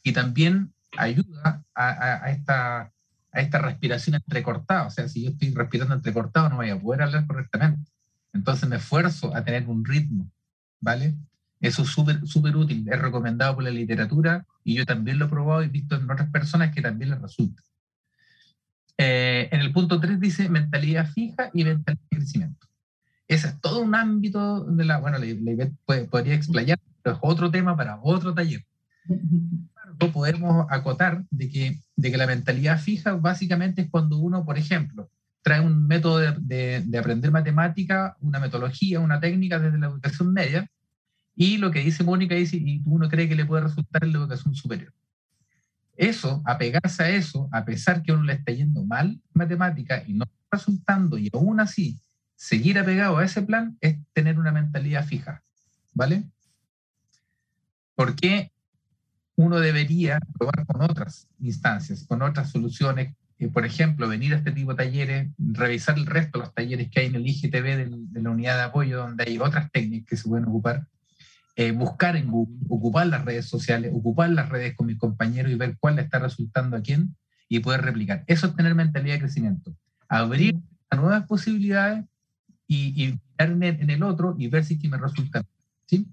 Y 0.03 0.13
también 0.13 0.73
ayuda 0.97 1.65
a, 1.75 2.31
esta 2.31 2.93
a 3.33 3.41
esta 3.41 3.59
respiración 3.59 4.17
entrecortada. 4.17 4.87
O 4.87 4.91
sea, 4.91 5.09
si 5.09 5.25
yo 5.25 5.31
estoy 5.31 5.53
respirando 5.53 5.95
entrecortado, 5.95 6.49
no 6.49 6.57
voy 6.57 6.71
a 6.71 6.81
poder 6.81 7.03
hablar 7.03 7.27
correctamente. 7.27 7.91
Entonces 8.33 8.69
me 8.69 8.77
esfuerzo 8.77 9.35
a 9.35 9.45
tener 9.45 9.69
un 9.69 9.85
ritmo, 9.85 10.31
¿vale? 10.81 11.15
Eso 11.61 11.83
es 11.83 11.89
súper 11.89 12.27
súper 12.27 12.57
útil, 12.57 12.87
es 12.89 12.99
recomendado 12.99 13.55
por 13.55 13.65
la 13.65 13.71
literatura 13.71 14.47
y 14.63 14.75
yo 14.75 14.85
también 14.85 15.19
lo 15.19 15.27
he 15.27 15.29
probado 15.29 15.63
y 15.63 15.69
visto 15.69 15.97
en 15.97 16.11
otras 16.11 16.31
personas 16.31 16.75
que 16.75 16.83
también 16.83 17.11
les 17.11 17.21
resulta. 17.21 17.63
Eh, 18.99 19.49
en 19.51 19.61
el 19.61 19.73
punto 19.73 20.01
3 20.01 20.21
dice 20.21 20.49
mentalidad 20.49 21.11
fija 21.11 21.51
y 21.53 21.65
mentalidad 21.65 22.03
de 22.11 22.17
crecimiento. 22.19 22.67
Ese 23.29 23.49
es 23.49 23.61
todo 23.61 23.81
un 23.81 23.95
ámbito 23.95 24.65
de 24.65 24.85
la, 24.85 24.99
bueno, 24.99 25.19
la, 25.19 25.71
podría 26.11 26.35
explayar, 26.35 26.79
es 27.05 27.15
otro 27.21 27.51
tema 27.51 27.77
para 27.77 27.99
otro 28.03 28.33
taller. 28.35 28.65
Podemos 30.13 30.67
acotar 30.71 31.25
de 31.31 31.49
que, 31.49 31.81
de 31.97 32.11
que 32.11 32.17
la 32.17 32.27
mentalidad 32.27 32.81
fija 32.81 33.15
básicamente 33.15 33.83
es 33.83 33.91
cuando 33.91 34.19
uno, 34.19 34.45
por 34.45 34.59
ejemplo, 34.59 35.11
trae 35.43 35.61
un 35.61 35.87
método 35.87 36.19
de, 36.19 36.83
de, 36.85 36.99
aprender 36.99 37.31
matemática, 37.31 38.17
una 38.21 38.41
metodología, 38.41 38.99
una 39.01 39.21
técnica 39.21 39.59
desde 39.59 39.79
la 39.79 39.87
educación 39.87 40.33
media, 40.33 40.69
y 41.37 41.59
lo 41.59 41.71
que 41.71 41.81
dice 41.81 42.03
Mónica 42.03 42.35
dice, 42.35 42.57
y 42.57 42.83
uno 42.85 43.09
cree 43.09 43.29
que 43.29 43.37
le 43.37 43.45
puede 43.45 43.63
resultar 43.63 44.03
en 44.03 44.13
la 44.13 44.19
educación 44.19 44.55
superior. 44.55 44.93
Eso, 45.97 46.43
apegarse 46.45 47.03
a 47.03 47.11
eso, 47.11 47.49
a 47.53 47.65
pesar 47.65 48.03
que 48.03 48.13
uno 48.13 48.25
le 48.25 48.33
está 48.33 48.53
yendo 48.53 48.85
mal 48.85 49.11
en 49.11 49.21
matemática 49.35 50.03
y 50.07 50.15
no 50.15 50.25
está 50.25 50.57
resultando, 50.57 51.17
y 51.17 51.31
aún 51.33 51.61
así 51.61 51.99
seguir 52.35 52.79
apegado 52.79 53.19
a 53.19 53.25
ese 53.25 53.43
plan, 53.43 53.77
es 53.81 53.99
tener 54.13 54.39
una 54.39 54.53
mentalidad 54.53 55.07
fija, 55.07 55.43
¿vale? 55.95 56.25
Porque 57.95 58.51
uno 59.37 59.61
debería 59.61 60.19
probar 60.39 60.67
con 60.67 60.83
otras 60.83 61.29
instancias, 61.41 62.05
con 62.05 62.23
otras 62.23 62.51
soluciones. 62.51 63.15
Eh, 63.39 63.49
por 63.49 63.67
ejemplo, 63.67 64.09
venir 64.09 64.33
a 64.33 64.39
este 64.39 64.51
tipo 64.51 64.73
de 64.73 64.85
talleres, 64.85 65.31
revisar 65.39 65.97
el 65.99 66.07
resto 66.07 66.39
de 66.39 66.47
los 66.47 66.55
talleres 66.55 66.91
que 66.91 67.01
hay 67.01 67.07
en 67.07 67.17
el 67.17 67.27
IGTV 67.27 68.11
de, 68.13 68.23
la 68.23 68.31
unidad 68.31 68.57
de 68.57 68.63
apoyo, 68.63 68.99
donde 68.99 69.25
hay 69.25 69.39
otras 69.39 69.71
técnicas 69.71 70.09
que 70.09 70.17
se 70.17 70.29
pueden 70.29 70.47
ocupar. 70.47 70.87
Eh, 71.55 71.73
buscar 71.73 72.17
en 72.17 72.31
Google, 72.31 72.57
ocupar 72.69 73.07
las 73.07 73.25
redes 73.25 73.47
sociales, 73.47 73.93
ocupar 73.95 74.31
las 74.31 74.49
redes 74.49 74.75
con 74.75 74.87
mis 74.87 74.99
compañeros 74.99 75.53
y 75.53 75.55
ver 75.55 75.77
cuál 75.79 75.97
le 75.97 76.03
está 76.03 76.19
resultando 76.19 76.77
a 76.77 76.83
quién 76.83 77.15
y 77.49 77.61
poder 77.61 77.83
replicar. 77.83 78.25
Eso 78.27 78.49
es 78.49 78.57
tener 78.57 78.75
mentalidad 78.75 79.15
de 79.15 79.21
crecimiento. 79.21 79.75
Abrir 80.09 80.57
a 80.91 80.97
nuevas 80.97 81.27
posibilidades 81.27 82.05
y, 82.67 83.05
y 83.05 83.21
en 83.39 83.91
el, 83.91 84.03
otro 84.03 84.35
y 84.39 84.49
ver 84.49 84.65
si 84.65 84.75
es 84.75 84.81
que 84.81 84.89
me 84.89 84.99
resulta. 84.99 85.43
¿sí? 85.87 86.07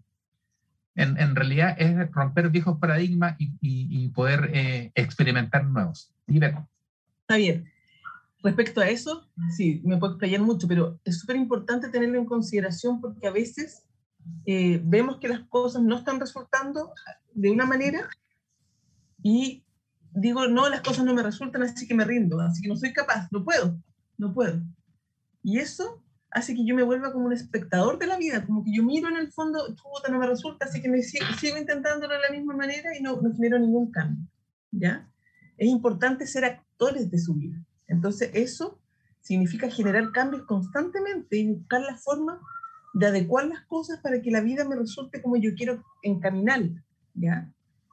En, 0.95 1.17
en 1.17 1.35
realidad 1.35 1.75
es 1.77 2.11
romper 2.11 2.49
viejos 2.49 2.77
paradigmas 2.79 3.35
y, 3.39 3.51
y, 3.61 4.09
poder 4.09 4.51
eh, 4.53 4.91
experimentar 4.95 5.65
nuevos. 5.65 6.11
Está 6.27 7.37
bien. 7.37 7.65
Respecto 8.43 8.81
a 8.81 8.89
eso, 8.89 9.29
sí, 9.55 9.81
me 9.85 9.97
puedo 9.97 10.13
explayar 10.13 10.41
mucho, 10.41 10.67
pero 10.67 10.99
es 11.05 11.19
súper 11.19 11.37
importante 11.37 11.89
tenerlo 11.89 12.19
en 12.19 12.25
consideración 12.25 12.99
porque 12.99 13.25
a 13.25 13.31
veces 13.31 13.85
eh, 14.45 14.81
vemos 14.83 15.17
que 15.17 15.29
las 15.29 15.41
cosas 15.47 15.81
no 15.81 15.97
están 15.97 16.19
resultando 16.19 16.91
de 17.33 17.49
una 17.49 17.65
manera 17.65 18.09
y 19.21 19.63
digo, 20.11 20.47
no, 20.47 20.69
las 20.69 20.81
cosas 20.81 21.05
no 21.05 21.13
me 21.13 21.23
resultan, 21.23 21.63
así 21.63 21.87
que 21.87 21.95
me 21.95 22.05
rindo, 22.05 22.39
así 22.41 22.61
que 22.61 22.67
no 22.67 22.75
soy 22.75 22.93
capaz, 22.93 23.29
no 23.31 23.43
puedo, 23.43 23.77
no 24.17 24.33
puedo. 24.33 24.61
Y 25.41 25.57
eso 25.59 26.02
hace 26.33 26.55
que 26.55 26.65
yo 26.65 26.75
me 26.75 26.83
vuelva 26.83 27.11
como 27.11 27.27
un 27.27 27.33
espectador 27.33 27.99
de 27.99 28.07
la 28.07 28.17
vida, 28.17 28.45
como 28.45 28.63
que 28.63 28.73
yo 28.73 28.83
miro 28.83 29.07
en 29.07 29.17
el 29.17 29.31
fondo, 29.31 29.59
puta, 29.67 30.11
no 30.11 30.19
me 30.19 30.27
resulta, 30.27 30.65
así 30.65 30.81
que 30.81 30.89
me 30.89 31.01
sigo, 31.01 31.25
intentándolo 31.57 32.13
de 32.13 32.21
la 32.21 32.31
misma 32.31 32.55
manera 32.55 32.97
y 32.97 33.01
no, 33.01 33.21
no 33.21 33.33
genero 33.33 33.59
ningún 33.59 33.91
cambio, 33.91 34.25
¿ya? 34.71 35.07
Es 35.57 35.69
importante 35.69 36.25
ser 36.25 36.45
actores 36.45 37.11
de 37.11 37.19
su 37.19 37.35
vida. 37.35 37.63
Entonces, 37.87 38.31
eso 38.33 38.79
significa 39.21 39.69
generar 39.69 40.11
cambios 40.11 40.43
constantemente 40.43 41.37
y 41.37 41.53
buscar 41.53 41.81
la 41.81 41.97
forma 41.97 42.41
de 42.93 43.05
adecuar 43.05 43.45
las 43.45 43.61
cosas 43.65 43.99
para 44.01 44.21
que 44.21 44.31
la 44.31 44.41
vida 44.41 44.67
me 44.67 44.75
resulte 44.75 45.21
como 45.21 45.37
yo 45.37 45.53
quiero 45.55 45.83
encaminarla, 46.01 46.83
¿ya? 47.13 47.51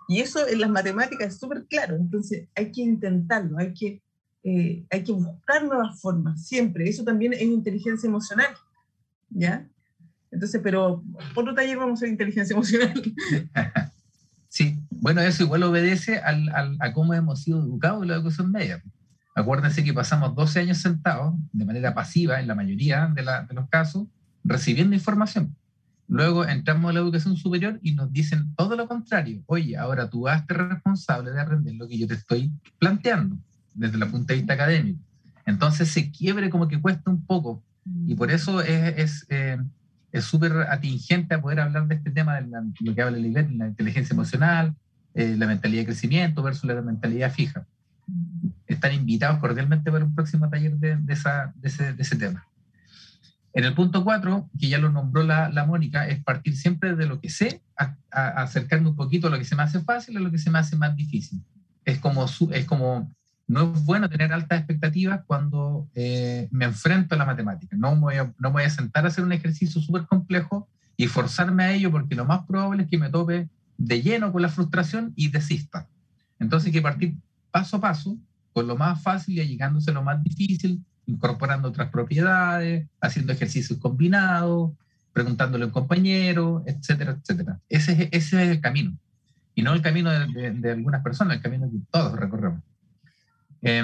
Y 0.08 0.20
eso 0.20 0.48
en 0.48 0.60
las 0.60 0.70
matemáticas 0.70 1.34
es 1.34 1.38
súper 1.38 1.66
claro, 1.66 1.94
entonces 1.94 2.48
hay 2.54 2.72
que 2.72 2.80
intentarlo, 2.80 3.58
hay 3.58 3.74
que 3.74 4.02
eh, 4.42 4.84
hay 4.90 5.04
que 5.04 5.12
buscar 5.12 5.64
nuevas 5.64 6.00
formas, 6.00 6.46
siempre. 6.46 6.88
Eso 6.88 7.04
también 7.04 7.32
es 7.32 7.42
inteligencia 7.42 8.08
emocional, 8.08 8.48
¿ya? 9.28 9.66
Entonces, 10.30 10.60
pero 10.62 11.02
por 11.34 11.44
otro 11.44 11.54
taller 11.54 11.76
vamos 11.76 12.00
a 12.00 12.02
ver 12.02 12.12
inteligencia 12.12 12.54
emocional. 12.54 13.02
Sí, 14.52 14.80
bueno, 14.90 15.20
eso 15.20 15.44
igual 15.44 15.62
obedece 15.62 16.18
al, 16.18 16.48
al, 16.48 16.76
a 16.80 16.92
cómo 16.92 17.14
hemos 17.14 17.44
sido 17.44 17.60
educados 17.60 18.02
en 18.02 18.08
la 18.08 18.16
educación 18.16 18.50
media. 18.50 18.82
Acuérdense 19.36 19.84
que 19.84 19.94
pasamos 19.94 20.34
12 20.34 20.58
años 20.58 20.78
sentados 20.78 21.36
de 21.52 21.64
manera 21.64 21.94
pasiva 21.94 22.40
en 22.40 22.48
la 22.48 22.56
mayoría 22.56 23.06
de, 23.14 23.22
la, 23.22 23.44
de 23.44 23.54
los 23.54 23.68
casos, 23.68 24.08
recibiendo 24.42 24.96
información. 24.96 25.54
Luego 26.08 26.44
entramos 26.44 26.90
a 26.90 26.94
la 26.94 26.98
educación 26.98 27.36
superior 27.36 27.78
y 27.80 27.94
nos 27.94 28.12
dicen 28.12 28.52
todo 28.56 28.74
lo 28.74 28.88
contrario. 28.88 29.40
Oye, 29.46 29.76
ahora 29.76 30.10
tú 30.10 30.26
hazte 30.26 30.54
responsable 30.54 31.30
de 31.30 31.40
aprender 31.40 31.74
lo 31.76 31.86
que 31.86 31.96
yo 31.96 32.08
te 32.08 32.14
estoy 32.14 32.50
planteando 32.80 33.38
desde 33.74 33.96
el 33.96 34.10
punto 34.10 34.32
de 34.32 34.38
vista 34.40 34.54
académico. 34.54 35.00
Entonces 35.46 35.88
se 35.88 36.10
quiebre 36.10 36.50
como 36.50 36.68
que 36.68 36.80
cuesta 36.80 37.10
un 37.10 37.24
poco 37.24 37.62
y 38.06 38.14
por 38.14 38.30
eso 38.30 38.60
es 38.60 39.26
eh, 39.30 39.58
es 40.12 40.24
súper 40.24 40.52
atingente 40.68 41.34
a 41.34 41.40
poder 41.40 41.60
hablar 41.60 41.86
de 41.86 41.94
este 41.94 42.10
tema 42.10 42.40
de 42.40 42.48
lo 42.80 42.94
que 42.94 43.02
habla 43.02 43.18
Lilith, 43.18 43.50
la 43.50 43.68
inteligencia 43.68 44.14
emocional, 44.14 44.74
eh, 45.14 45.36
la 45.36 45.46
mentalidad 45.46 45.82
de 45.82 45.86
crecimiento 45.86 46.42
versus 46.42 46.64
la 46.64 46.80
mentalidad 46.82 47.32
fija. 47.32 47.66
Están 48.66 48.92
invitados 48.92 49.38
cordialmente 49.38 49.90
para 49.90 50.04
un 50.04 50.14
próximo 50.14 50.48
taller 50.48 50.76
de, 50.76 50.96
de, 50.96 51.12
esa, 51.12 51.52
de, 51.56 51.68
ese, 51.68 51.92
de 51.92 52.02
ese 52.02 52.16
tema. 52.16 52.46
En 53.52 53.64
el 53.64 53.74
punto 53.74 54.04
4, 54.04 54.48
que 54.58 54.68
ya 54.68 54.78
lo 54.78 54.90
nombró 54.90 55.22
la, 55.22 55.48
la, 55.48 55.64
Mónica, 55.64 56.06
es 56.06 56.22
partir 56.22 56.56
siempre 56.56 56.94
de 56.94 57.06
lo 57.06 57.20
que 57.20 57.30
sé, 57.30 57.62
a, 57.76 57.96
a, 58.10 58.42
acercarme 58.42 58.88
un 58.88 58.96
poquito 58.96 59.26
a 59.26 59.30
lo 59.30 59.38
que 59.38 59.44
se 59.44 59.56
me 59.56 59.62
hace 59.62 59.80
fácil 59.80 60.16
a 60.16 60.20
lo 60.20 60.30
que 60.30 60.38
se 60.38 60.50
me 60.50 60.58
hace 60.58 60.76
más 60.76 60.94
difícil. 60.94 61.42
Es 61.84 61.98
como, 61.98 62.26
es 62.52 62.64
como 62.66 63.10
no 63.50 63.72
es 63.74 63.84
bueno 63.84 64.08
tener 64.08 64.32
altas 64.32 64.60
expectativas 64.60 65.22
cuando 65.26 65.88
eh, 65.96 66.46
me 66.52 66.66
enfrento 66.66 67.16
a 67.16 67.18
la 67.18 67.24
matemática. 67.24 67.76
No 67.76 67.96
me, 67.96 68.00
voy 68.00 68.14
a, 68.14 68.32
no 68.38 68.52
voy 68.52 68.62
a 68.62 68.70
sentar 68.70 69.04
a 69.04 69.08
hacer 69.08 69.24
un 69.24 69.32
ejercicio 69.32 69.80
súper 69.80 70.06
complejo 70.06 70.68
y 70.96 71.08
forzarme 71.08 71.64
a 71.64 71.72
ello 71.72 71.90
porque 71.90 72.14
lo 72.14 72.24
más 72.24 72.46
probable 72.46 72.84
es 72.84 72.88
que 72.88 72.96
me 72.96 73.10
tope 73.10 73.48
de 73.76 74.02
lleno 74.02 74.30
con 74.30 74.42
la 74.42 74.50
frustración 74.50 75.12
y 75.16 75.30
desista. 75.32 75.88
Entonces 76.38 76.68
hay 76.68 76.74
que 76.74 76.80
partir 76.80 77.16
paso 77.50 77.78
a 77.78 77.80
paso 77.80 78.16
con 78.52 78.68
lo 78.68 78.76
más 78.76 79.02
fácil 79.02 79.36
y 79.36 79.44
llegándose 79.44 79.90
a 79.90 79.94
lo 79.94 80.04
más 80.04 80.22
difícil, 80.22 80.84
incorporando 81.06 81.70
otras 81.70 81.90
propiedades, 81.90 82.86
haciendo 83.00 83.32
ejercicios 83.32 83.80
combinados, 83.80 84.70
preguntándole 85.12 85.64
a 85.64 85.66
un 85.66 85.72
compañero, 85.72 86.62
etcétera, 86.66 87.18
etcétera. 87.20 87.58
Ese, 87.68 88.10
ese 88.12 88.44
es 88.44 88.48
el 88.48 88.60
camino. 88.60 88.96
Y 89.56 89.62
no 89.62 89.72
el 89.72 89.82
camino 89.82 90.08
de, 90.12 90.26
de, 90.28 90.50
de 90.52 90.70
algunas 90.70 91.02
personas, 91.02 91.38
el 91.38 91.42
camino 91.42 91.68
que 91.68 91.78
todos 91.90 92.12
recorremos. 92.12 92.62
Eh, 93.62 93.82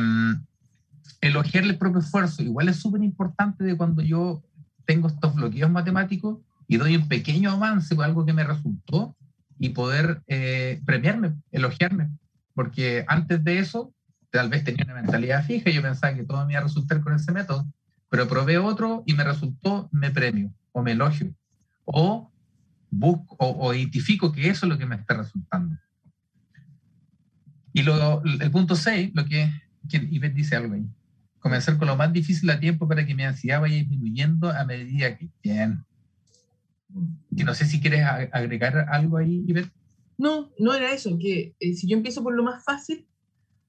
elogiar 1.21 1.65
el 1.65 1.79
propio 1.79 2.01
esfuerzo, 2.01 2.43
igual 2.43 2.69
es 2.69 2.77
súper 2.77 3.03
importante 3.03 3.65
de 3.65 3.77
cuando 3.77 4.03
yo 4.03 4.43
tengo 4.85 5.09
estos 5.09 5.35
bloqueos 5.35 5.71
matemáticos 5.71 6.39
y 6.69 6.77
doy 6.77 6.97
un 6.97 7.09
pequeño 7.09 7.51
avance 7.51 7.95
con 7.95 8.05
algo 8.05 8.25
que 8.25 8.33
me 8.33 8.45
resultó 8.45 9.17
y 9.59 9.71
poder 9.71 10.23
eh, 10.27 10.81
premiarme, 10.85 11.35
elogiarme, 11.51 12.11
porque 12.55 13.05
antes 13.09 13.43
de 13.43 13.59
eso 13.59 13.93
tal 14.31 14.49
vez 14.49 14.65
tenía 14.65 14.85
una 14.85 14.95
mentalidad 14.95 15.45
fija 15.45 15.71
yo 15.71 15.83
pensaba 15.83 16.15
que 16.15 16.25
todo 16.25 16.45
me 16.45 16.53
iba 16.53 16.61
a 16.61 16.65
resultar 16.65 17.01
con 17.01 17.15
ese 17.15 17.33
método, 17.33 17.67
pero 18.11 18.29
probé 18.29 18.59
otro 18.59 19.03
y 19.07 19.15
me 19.15 19.25
resultó, 19.25 19.89
me 19.93 20.11
premio 20.11 20.53
o 20.73 20.83
me 20.83 20.93
elogio 20.93 21.35
o 21.85 22.31
busco 22.91 23.37
o, 23.39 23.67
o 23.67 23.75
identifico 23.75 24.33
que 24.33 24.49
eso 24.49 24.67
es 24.67 24.71
lo 24.71 24.79
que 24.79 24.87
me 24.87 24.97
está 24.97 25.15
resultando. 25.15 25.77
Y 27.73 27.83
lo, 27.83 28.23
el 28.25 28.51
punto 28.51 28.75
6, 28.75 29.11
lo 29.15 29.27
que 29.27 29.53
Ivette 29.93 30.35
dice 30.35 30.57
algo 30.57 30.75
ahí. 30.75 30.87
Comenzar 31.39 31.79
con 31.79 31.89
lo 31.89 31.97
más 31.97 32.13
difícil 32.13 32.51
a 32.51 32.59
tiempo 32.59 32.89
para 32.89 33.07
que 33.07 33.15
mi 33.15 33.23
ansiedad 33.23 33.61
vaya 33.61 33.77
disminuyendo 33.77 34.51
a 34.51 34.65
medida 34.65 35.17
que... 35.17 35.29
Bien. 35.43 35.85
Que 37.37 37.45
no 37.45 37.55
sé 37.55 37.67
si 37.67 37.81
quieres 37.81 38.05
agregar 38.33 38.87
algo 38.91 39.19
ahí, 39.19 39.45
Ivette. 39.47 39.71
No, 40.19 40.51
no 40.59 40.75
era 40.75 40.93
eso, 40.93 41.19
que 41.19 41.55
eh, 41.61 41.75
si 41.75 41.87
yo 41.87 41.97
empiezo 41.97 42.23
por 42.23 42.35
lo 42.35 42.43
más 42.43 42.65
fácil, 42.65 43.07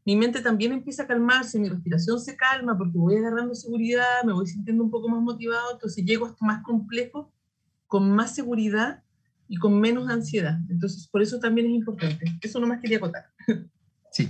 mi 0.06 0.16
mente 0.16 0.42
también 0.42 0.72
empieza 0.72 1.04
a 1.04 1.08
calmarse, 1.08 1.60
mi 1.60 1.68
respiración 1.68 2.20
se 2.22 2.38
calma 2.38 2.78
porque 2.78 2.98
voy 2.98 3.18
agarrando 3.18 3.54
seguridad, 3.54 4.24
me 4.26 4.32
voy 4.32 4.48
sintiendo 4.48 4.84
un 4.84 4.90
poco 4.90 5.10
más 5.10 5.22
motivado, 5.22 5.74
entonces 5.74 6.06
llego 6.06 6.26
hasta 6.26 6.46
más 6.46 6.64
complejo, 6.64 7.34
con 7.86 8.10
más 8.12 8.34
seguridad 8.34 9.04
y 9.50 9.58
con 9.58 9.80
menos 9.80 10.10
ansiedad. 10.10 10.58
Entonces, 10.70 11.08
por 11.08 11.22
eso 11.22 11.40
también 11.40 11.68
es 11.68 11.74
importante. 11.74 12.26
Eso 12.42 12.60
nomás 12.60 12.80
quería 12.80 12.98
acotar. 12.98 13.26
Sí. 14.12 14.30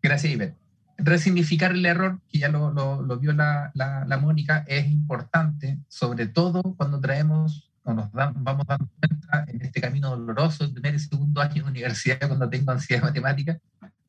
Gracias, 0.00 0.32
Ivette 0.32 0.59
resignificar 1.02 1.72
el 1.72 1.84
error, 1.84 2.20
que 2.28 2.38
ya 2.38 2.48
lo, 2.48 2.70
lo, 2.72 3.02
lo 3.02 3.18
vio 3.18 3.32
la, 3.32 3.70
la, 3.74 4.04
la, 4.06 4.18
Mónica, 4.18 4.64
es 4.66 4.86
importante, 4.90 5.78
sobre 5.88 6.26
todo 6.26 6.62
cuando 6.76 7.00
traemos 7.00 7.70
o 7.82 7.94
nos 7.94 8.12
dan, 8.12 8.34
vamos 8.44 8.66
dando 8.66 8.88
cuenta 8.98 9.44
en 9.48 9.62
este 9.62 9.80
camino 9.80 10.10
doloroso 10.10 10.64
del 10.64 10.74
primer 10.74 10.94
y 10.94 10.98
segundo 10.98 11.40
año 11.40 11.64
de 11.64 11.70
universidad, 11.70 12.18
cuando 12.26 12.48
tengo 12.48 12.72
ansiedad 12.72 13.02
matemática, 13.02 13.58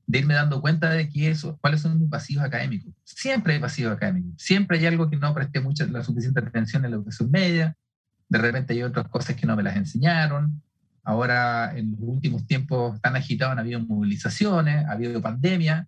de 0.05 0.19
irme 0.19 0.33
dando 0.33 0.59
cuenta 0.59 0.89
de 0.89 1.07
que 1.07 1.31
eso, 1.31 1.57
cuáles 1.61 1.81
son 1.81 1.97
mis 1.97 2.09
vacíos 2.09 2.43
académicos. 2.43 2.93
Siempre 3.03 3.53
hay 3.53 3.59
vacíos 3.59 3.93
académicos, 3.93 4.41
siempre 4.41 4.77
hay 4.77 4.85
algo 4.85 5.09
que 5.09 5.17
no 5.17 5.33
presté 5.33 5.61
mucha, 5.61 5.85
la 5.85 6.03
suficiente 6.03 6.39
atención 6.41 6.83
en 6.83 6.91
la 6.91 6.97
educación 6.97 7.31
media, 7.31 7.75
de 8.27 8.37
repente 8.37 8.73
hay 8.73 8.83
otras 8.83 9.07
cosas 9.07 9.35
que 9.35 9.47
no 9.47 9.55
me 9.55 9.63
las 9.63 9.75
enseñaron, 9.75 10.61
ahora 11.03 11.77
en 11.77 11.91
los 11.91 11.99
últimos 12.01 12.45
tiempos 12.45 12.99
tan 13.01 13.15
agitados 13.15 13.53
han 13.53 13.59
habido 13.59 13.79
movilizaciones, 13.79 14.85
ha 14.85 14.91
habido 14.91 15.21
pandemia, 15.21 15.87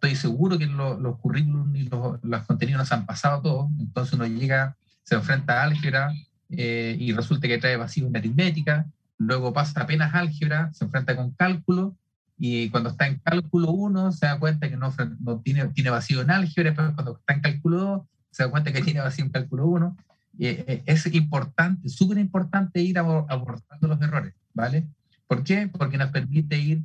estoy 0.00 0.14
seguro 0.14 0.58
que 0.58 0.66
lo, 0.66 0.98
los 0.98 1.18
currículums 1.18 1.76
y 1.76 1.88
los, 1.88 2.22
los, 2.22 2.42
contenidos 2.44 2.78
nos 2.78 2.92
han 2.92 3.04
pasado 3.04 3.42
todos, 3.42 3.70
entonces 3.80 4.14
uno 4.14 4.26
llega, 4.26 4.76
se 5.02 5.16
enfrenta 5.16 5.60
a 5.60 5.64
álgebra 5.64 6.12
eh, 6.50 6.96
y 6.98 7.12
resulta 7.12 7.48
que 7.48 7.58
trae 7.58 7.76
vacío 7.76 8.06
en 8.06 8.16
aritmética, 8.16 8.86
luego 9.16 9.52
pasa 9.52 9.82
apenas 9.82 10.14
álgebra, 10.14 10.72
se 10.72 10.84
enfrenta 10.84 11.16
con 11.16 11.32
cálculo, 11.32 11.96
y 12.38 12.70
cuando 12.70 12.90
está 12.90 13.08
en 13.08 13.18
cálculo 13.18 13.72
1 13.72 14.12
se 14.12 14.26
da 14.26 14.38
cuenta 14.38 14.68
que 14.68 14.76
no, 14.76 14.94
no 15.18 15.40
tiene, 15.40 15.66
tiene 15.68 15.90
vacío 15.90 16.20
en 16.20 16.30
álgebra, 16.30 16.72
pero 16.74 16.94
cuando 16.94 17.18
está 17.18 17.34
en 17.34 17.40
cálculo 17.40 17.78
2 17.78 18.02
se 18.30 18.44
da 18.44 18.50
cuenta 18.50 18.72
que 18.72 18.82
tiene 18.82 19.00
vacío 19.00 19.24
en 19.24 19.32
cálculo 19.32 19.66
1. 19.66 19.96
Eh, 20.38 20.84
es 20.86 21.12
importante, 21.12 21.88
súper 21.88 22.18
importante 22.18 22.80
ir 22.80 23.00
abordando 23.00 23.88
los 23.88 24.00
errores, 24.00 24.32
¿vale? 24.54 24.86
¿Por 25.26 25.42
qué? 25.42 25.66
Porque 25.66 25.98
nos 25.98 26.12
permite 26.12 26.56
ir 26.56 26.84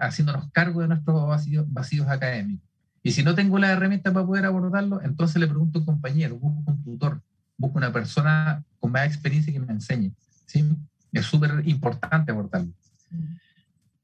haciéndonos 0.00 0.50
cargo 0.52 0.82
de 0.82 0.88
nuestros 0.88 1.26
vacíos, 1.26 1.64
vacíos 1.68 2.08
académicos. 2.08 2.68
Y 3.02 3.12
si 3.12 3.22
no 3.22 3.34
tengo 3.34 3.58
la 3.58 3.70
herramienta 3.70 4.12
para 4.12 4.26
poder 4.26 4.46
abordarlo, 4.46 5.02
entonces 5.02 5.36
le 5.36 5.46
pregunto 5.46 5.78
a 5.78 5.82
un 5.82 5.86
compañero, 5.86 6.38
busco 6.38 6.70
un 6.70 6.82
tutor, 6.82 7.22
busco 7.58 7.78
una 7.78 7.92
persona 7.92 8.64
con 8.80 8.92
más 8.92 9.06
experiencia 9.06 9.52
que 9.52 9.60
me 9.60 9.72
enseñe. 9.72 10.12
¿sí? 10.46 10.64
Es 11.12 11.26
súper 11.26 11.62
importante 11.66 12.32
abordarlo. 12.32 12.72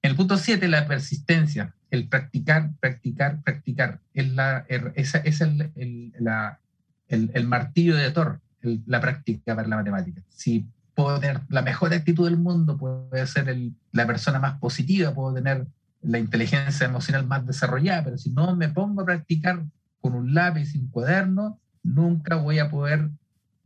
En 0.03 0.11
el 0.11 0.17
punto 0.17 0.37
7, 0.37 0.69
la 0.69 0.87
persistencia, 0.87 1.75
el 1.91 2.09
practicar, 2.09 2.73
practicar, 2.79 3.43
practicar. 3.43 4.01
Es, 4.15 4.29
la, 4.33 4.65
es, 4.69 5.15
es 5.15 5.41
el, 5.41 5.73
el, 5.77 6.13
la, 6.19 6.61
el, 7.09 7.31
el, 7.35 7.47
martillo 7.47 7.97
de 7.97 8.11
Thor, 8.11 8.41
la 8.63 9.01
práctica 9.01 9.57
para 9.57 9.69
la 9.69 9.77
matemática. 9.77 10.23
Si 10.29 10.67
puedo 11.03 11.21
tener 11.21 11.41
la 11.49 11.63
mejor 11.63 11.93
actitud 11.95 12.27
del 12.27 12.37
mundo, 12.37 12.77
puedo 12.77 13.09
ser 13.27 13.49
el, 13.49 13.75
la 13.93 14.07
persona 14.07 14.39
más 14.39 14.59
positiva, 14.59 15.15
puedo 15.15 15.35
tener 15.35 15.67
la 16.03 16.19
inteligencia 16.19 16.87
emocional 16.87 17.27
más 17.27 17.47
desarrollada, 17.47 18.05
pero 18.05 18.19
si 18.19 18.31
no 18.31 18.55
me 18.55 18.69
pongo 18.69 19.03
a 19.03 19.05
practicar 19.05 19.65
con 20.01 20.15
un 20.15 20.35
lápiz 20.35 20.75
y 20.75 20.79
un 20.79 20.89
cuaderno, 20.89 21.59
nunca 21.83 22.37
voy 22.37 22.59
a 22.59 22.71
poder 22.71 23.11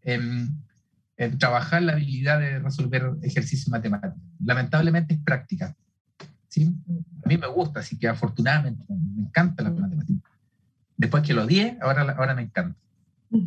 eh, 0.02 0.46
eh, 1.16 1.28
trabajar 1.38 1.82
la 1.82 1.92
habilidad 1.92 2.40
de 2.40 2.58
resolver 2.58 3.14
ejercicios 3.22 3.68
matemáticos. 3.68 4.18
Lamentablemente 4.44 5.14
es 5.14 5.20
práctica. 5.20 5.74
¿sí? 6.48 6.74
A 7.24 7.28
mí 7.28 7.36
me 7.36 7.48
gusta, 7.48 7.80
así 7.80 7.98
que 7.98 8.08
afortunadamente 8.08 8.84
me 8.88 9.22
encanta 9.22 9.62
la 9.62 9.70
matemática. 9.70 10.28
Después 10.96 11.22
que 11.22 11.34
lo 11.34 11.44
odié, 11.44 11.78
ahora, 11.80 12.02
ahora 12.16 12.34
me 12.34 12.42
encanta. 12.42 12.78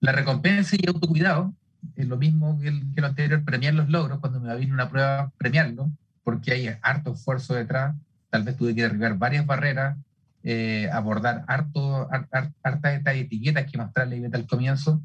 La 0.00 0.12
recompensa 0.12 0.76
y 0.78 0.86
autocuidado 0.86 1.54
lo 1.96 2.16
mismo 2.16 2.58
que, 2.58 2.68
el, 2.68 2.94
que, 2.94 3.00
lo 3.00 3.08
anterior, 3.08 3.44
premiar 3.44 3.74
los 3.74 3.88
logros, 3.88 4.20
cuando 4.20 4.40
me 4.40 4.54
venir 4.54 4.72
una 4.72 4.88
prueba, 4.88 5.32
premiarlo, 5.38 5.90
porque 6.22 6.52
hay 6.52 6.70
harto 6.82 7.12
esfuerzo 7.12 7.54
detrás, 7.54 7.96
tal 8.30 8.42
vez 8.42 8.56
tuve 8.56 8.74
que 8.74 8.82
derribar 8.82 9.18
varias 9.18 9.46
barreras, 9.46 9.96
eh, 10.42 10.88
abordar 10.92 11.44
harto, 11.48 12.08
hart, 12.10 12.28
hartas 12.62 12.94
estas 12.94 13.14
etiquetas 13.16 13.70
que 13.70 13.78
mostrarle 13.78 14.30
al 14.32 14.46
comienzo, 14.46 15.02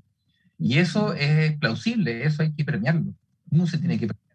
y 0.57 0.77
eso 0.77 1.13
es 1.13 1.57
plausible, 1.57 2.25
eso 2.25 2.43
hay 2.43 2.53
que 2.53 2.65
premiarlo, 2.65 3.13
uno 3.49 3.67
se 3.67 3.77
tiene 3.77 3.97
que 3.97 4.07
premiar. 4.07 4.29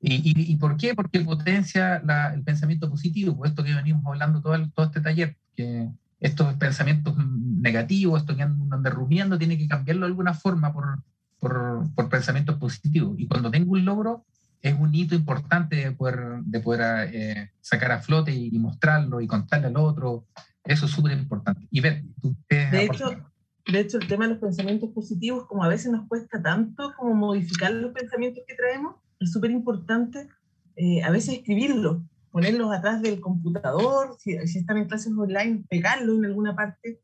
¿Y, 0.00 0.14
y, 0.14 0.52
y 0.52 0.56
por 0.56 0.76
qué? 0.76 0.94
Porque 0.94 1.20
potencia 1.20 2.02
la, 2.04 2.34
el 2.34 2.42
pensamiento 2.42 2.90
positivo, 2.90 3.36
pues 3.36 3.50
esto 3.50 3.62
que 3.62 3.74
venimos 3.74 4.04
hablando 4.04 4.40
todo, 4.40 4.56
el, 4.56 4.72
todo 4.72 4.86
este 4.86 5.00
taller, 5.00 5.36
que 5.54 5.88
estos 6.18 6.54
pensamientos 6.54 7.16
negativos, 7.16 8.20
esto 8.20 8.36
que 8.36 8.42
andan 8.42 8.82
derrumiendo, 8.82 9.38
tiene 9.38 9.58
que 9.58 9.68
cambiarlo 9.68 10.06
de 10.06 10.10
alguna 10.10 10.34
forma 10.34 10.72
por, 10.72 11.02
por, 11.42 11.92
por, 11.96 12.08
pensamientos 12.08 12.56
positivos. 12.56 13.18
Y 13.18 13.26
cuando 13.26 13.50
tengo 13.50 13.72
un 13.72 13.84
logro, 13.84 14.24
es 14.60 14.78
un 14.78 14.94
hito 14.94 15.16
importante 15.16 15.74
de 15.74 15.90
poder, 15.90 16.40
de 16.44 16.60
poder 16.60 17.10
eh, 17.12 17.50
sacar 17.60 17.90
a 17.90 18.00
flote 18.00 18.32
y, 18.32 18.56
mostrarlo 18.60 19.20
y 19.20 19.26
contarle 19.26 19.66
al 19.66 19.76
otro. 19.76 20.28
Eso 20.62 20.86
es 20.86 20.92
súper 20.92 21.18
importante. 21.18 21.66
Y 21.72 21.80
ver, 21.80 22.04
¿tú 22.20 22.36
de, 22.48 22.84
hecho, 22.84 23.10
de 23.66 23.80
hecho, 23.80 23.98
el 23.98 24.06
tema 24.06 24.24
de 24.24 24.34
los 24.34 24.40
pensamientos 24.40 24.90
positivos, 24.90 25.46
como 25.48 25.64
a 25.64 25.68
veces 25.68 25.90
nos 25.90 26.06
cuesta 26.06 26.40
tanto 26.40 26.94
como 26.96 27.12
modificar 27.14 27.72
los 27.72 27.92
pensamientos 27.92 28.44
que 28.46 28.54
traemos, 28.54 28.94
es 29.18 29.32
súper 29.32 29.50
importante 29.50 30.28
eh, 30.76 31.02
a 31.02 31.10
veces 31.10 31.34
escribirlos, 31.34 32.02
ponerlos 32.30 32.72
atrás 32.72 33.02
del 33.02 33.20
computador, 33.20 34.16
si, 34.20 34.38
si 34.46 34.60
están 34.60 34.76
en 34.76 34.86
clases 34.86 35.12
online, 35.12 35.64
pegarlo 35.68 36.14
en 36.14 36.26
alguna 36.26 36.54
parte, 36.54 37.00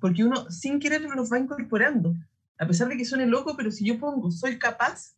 porque 0.00 0.24
uno 0.24 0.50
sin 0.50 0.80
querer 0.80 1.02
los 1.02 1.32
va 1.32 1.38
incorporando 1.38 2.16
a 2.58 2.66
pesar 2.66 2.88
de 2.88 2.96
que 2.96 3.04
suene 3.04 3.26
loco, 3.26 3.56
pero 3.56 3.70
si 3.70 3.84
yo 3.84 3.98
pongo 3.98 4.30
soy 4.30 4.58
capaz, 4.58 5.16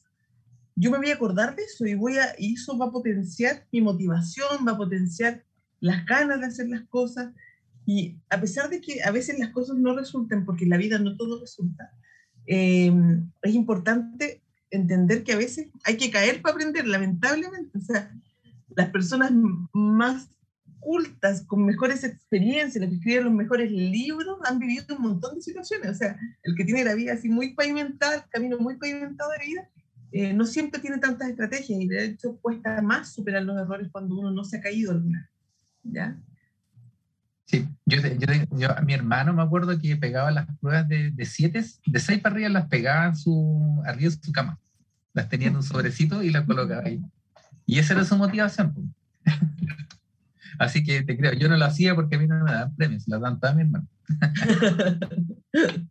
yo 0.74 0.90
me 0.90 0.98
voy 0.98 1.10
a 1.10 1.14
acordar 1.14 1.56
de 1.56 1.62
eso 1.62 1.86
y, 1.86 1.94
voy 1.94 2.18
a, 2.18 2.34
y 2.38 2.54
eso 2.54 2.78
va 2.78 2.86
a 2.86 2.92
potenciar 2.92 3.66
mi 3.72 3.80
motivación, 3.80 4.66
va 4.66 4.72
a 4.72 4.76
potenciar 4.76 5.44
las 5.80 6.04
ganas 6.06 6.40
de 6.40 6.46
hacer 6.46 6.68
las 6.68 6.82
cosas. 6.88 7.32
Y 7.84 8.16
a 8.30 8.40
pesar 8.40 8.68
de 8.68 8.80
que 8.80 9.02
a 9.02 9.10
veces 9.10 9.38
las 9.38 9.50
cosas 9.50 9.76
no 9.76 9.96
resulten, 9.96 10.44
porque 10.44 10.64
en 10.64 10.70
la 10.70 10.76
vida 10.76 10.98
no 10.98 11.16
todo 11.16 11.40
resulta, 11.40 11.90
eh, 12.46 12.92
es 13.42 13.54
importante 13.54 14.42
entender 14.70 15.24
que 15.24 15.32
a 15.32 15.38
veces 15.38 15.68
hay 15.84 15.96
que 15.96 16.10
caer 16.10 16.42
para 16.42 16.54
aprender, 16.54 16.86
lamentablemente. 16.86 17.76
O 17.76 17.80
sea, 17.80 18.14
las 18.76 18.90
personas 18.90 19.32
más 19.72 20.28
cultas, 20.80 21.42
con 21.42 21.64
mejores 21.64 22.04
experiencias, 22.04 22.80
los 22.80 22.90
que 22.90 22.96
escriben 22.96 23.24
los 23.24 23.32
mejores 23.32 23.70
libros, 23.70 24.38
han 24.44 24.58
vivido 24.58 24.96
un 24.96 25.02
montón 25.02 25.36
de 25.36 25.42
situaciones. 25.42 25.90
O 25.90 25.94
sea, 25.94 26.18
el 26.42 26.54
que 26.54 26.64
tiene 26.64 26.84
la 26.84 26.94
vida 26.94 27.12
así 27.12 27.28
muy 27.28 27.54
pavimentada, 27.54 28.16
el 28.16 28.30
camino 28.30 28.58
muy 28.58 28.76
pavimentado 28.76 29.30
de 29.32 29.46
vida, 29.46 29.68
eh, 30.10 30.32
no 30.32 30.46
siempre 30.46 30.80
tiene 30.80 30.98
tantas 30.98 31.28
estrategias 31.28 31.78
y 31.80 31.86
de 31.86 32.04
hecho 32.06 32.38
cuesta 32.40 32.80
más 32.80 33.12
superar 33.12 33.42
los 33.42 33.58
errores 33.58 33.88
cuando 33.92 34.16
uno 34.16 34.30
no 34.30 34.44
se 34.44 34.58
ha 34.58 34.60
caído 34.60 34.92
alguna. 34.92 35.30
¿Ya? 35.82 36.16
Sí, 37.44 37.66
yo, 37.86 37.98
yo, 38.50 38.76
a 38.76 38.82
mi 38.82 38.92
hermano 38.92 39.32
me 39.32 39.42
acuerdo 39.42 39.78
que 39.78 39.96
pegaba 39.96 40.30
las 40.30 40.46
pruebas 40.60 40.86
de, 40.88 41.10
de 41.10 41.24
siete, 41.24 41.64
de 41.86 42.00
seis 42.00 42.20
para 42.20 42.34
arriba, 42.34 42.50
las 42.50 42.66
pegaba 42.68 43.06
en 43.06 43.16
su, 43.16 43.82
arriba 43.86 44.10
de 44.10 44.18
su 44.22 44.32
cama. 44.32 44.58
Las 45.14 45.28
tenía 45.28 45.48
en 45.48 45.56
un 45.56 45.62
sobrecito 45.62 46.22
y 46.22 46.30
las 46.30 46.44
colocaba 46.44 46.82
ahí. 46.84 47.00
Y 47.64 47.78
esa 47.78 47.94
era 47.94 48.04
su 48.04 48.16
motivación. 48.16 48.94
Así 50.58 50.82
que 50.82 51.02
te 51.02 51.16
creo, 51.16 51.32
yo 51.34 51.48
no 51.48 51.56
lo 51.56 51.64
hacía 51.64 51.94
porque 51.94 52.16
a 52.16 52.18
mí 52.18 52.26
no 52.26 52.44
me 52.44 52.52
dan 52.52 52.74
premios, 52.74 53.06
las 53.06 53.20
dan 53.20 53.38
todas 53.38 53.54
mi 53.54 53.62
hermano. 53.62 53.86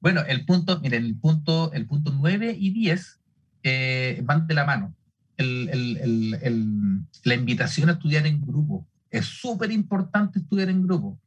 bueno, 0.00 0.22
el 0.28 0.44
punto, 0.44 0.80
miren, 0.80 1.04
el 1.04 1.16
punto, 1.16 1.72
el 1.72 1.86
punto 1.86 2.12
9 2.12 2.54
y 2.58 2.70
10 2.70 3.20
eh, 3.62 4.20
van 4.24 4.46
de 4.46 4.54
la 4.54 4.64
mano. 4.64 4.94
El, 5.36 5.68
el, 5.70 6.38
el, 6.42 7.00
la 7.24 7.34
invitación 7.34 7.88
a 7.88 7.92
estudiar 7.92 8.26
en 8.26 8.40
grupo 8.40 8.86
es 9.10 9.24
súper 9.24 9.72
importante 9.72 10.40
estudiar 10.40 10.68
en 10.68 10.82
grupo. 10.82 11.18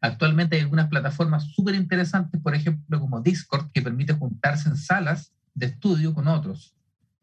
Actualmente 0.00 0.56
hay 0.56 0.62
algunas 0.62 0.88
plataformas 0.88 1.44
súper 1.54 1.74
interesantes, 1.74 2.40
por 2.40 2.54
ejemplo, 2.54 3.00
como 3.00 3.20
Discord, 3.20 3.70
que 3.72 3.82
permite 3.82 4.12
juntarse 4.12 4.68
en 4.68 4.76
salas 4.76 5.32
de 5.54 5.66
estudio 5.66 6.12
con 6.14 6.28
otros. 6.28 6.74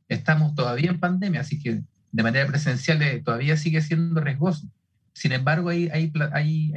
Estamos 0.09 0.55
todavía 0.55 0.89
en 0.89 0.99
pandemia, 0.99 1.41
así 1.41 1.59
que 1.59 1.83
de 2.11 2.23
manera 2.23 2.47
presencial 2.47 3.01
eh, 3.01 3.21
todavía 3.23 3.57
sigue 3.57 3.81
siendo 3.81 4.21
riesgoso. 4.21 4.67
Sin 5.13 5.31
embargo, 5.31 5.69
hay, 5.69 5.89
hay, 5.89 6.11
hay, 6.33 6.73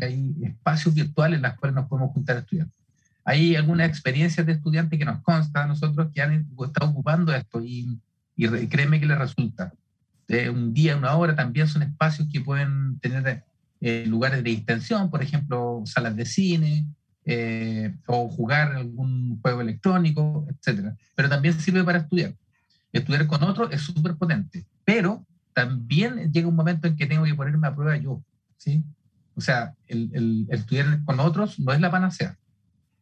hay, 0.00 0.34
espacios 0.42 0.94
virtuales 0.94 1.36
en 1.36 1.42
los 1.42 1.54
cuales 1.54 1.74
nos 1.74 1.86
podemos 1.86 2.12
juntar 2.12 2.36
a 2.36 2.40
estudiar. 2.40 2.66
Hay 3.24 3.56
algunas 3.56 3.88
experiencias 3.88 4.46
de 4.46 4.52
estudiantes 4.52 4.98
que 4.98 5.04
nos 5.04 5.20
consta 5.22 5.64
a 5.64 5.66
nosotros 5.66 6.08
que 6.14 6.22
han 6.22 6.48
estado 6.64 6.90
ocupando 6.90 7.34
esto 7.34 7.60
y, 7.62 8.00
y 8.36 8.66
créeme 8.68 8.98
que 8.98 9.06
les 9.06 9.18
resulta 9.18 9.72
un 10.50 10.74
día, 10.74 10.96
una 10.96 11.16
hora, 11.16 11.34
también 11.34 11.68
son 11.68 11.82
espacios 11.82 12.28
que 12.30 12.40
pueden 12.40 12.98
tener 13.00 13.44
eh, 13.80 14.04
lugares 14.06 14.42
de 14.42 14.50
distensión, 14.50 15.10
por 15.10 15.22
ejemplo, 15.22 15.82
salas 15.86 16.14
de 16.16 16.26
cine, 16.26 16.86
eh, 17.24 17.94
o 18.06 18.28
jugar 18.28 18.72
algún 18.72 19.40
juego 19.40 19.60
electrónico, 19.62 20.46
etc. 20.50 20.94
Pero 21.14 21.28
también 21.28 21.58
sirve 21.58 21.82
para 21.84 21.98
estudiar. 21.98 22.34
Estudiar 22.92 23.26
con 23.26 23.42
otro 23.42 23.70
es 23.70 23.82
súper 23.82 24.16
potente, 24.16 24.66
pero 24.84 25.26
también 25.52 26.32
llega 26.32 26.48
un 26.48 26.54
momento 26.54 26.86
en 26.86 26.96
que 26.96 27.06
tengo 27.06 27.24
que 27.24 27.34
ponerme 27.34 27.66
a 27.66 27.74
prueba 27.74 27.96
yo, 27.96 28.22
¿sí? 28.56 28.84
O 29.34 29.40
sea, 29.40 29.74
el, 29.86 30.10
el, 30.14 30.46
estudiar 30.50 31.04
con 31.04 31.20
otros 31.20 31.58
no 31.60 31.72
es 31.72 31.80
la 31.80 31.90
panacea. 31.90 32.36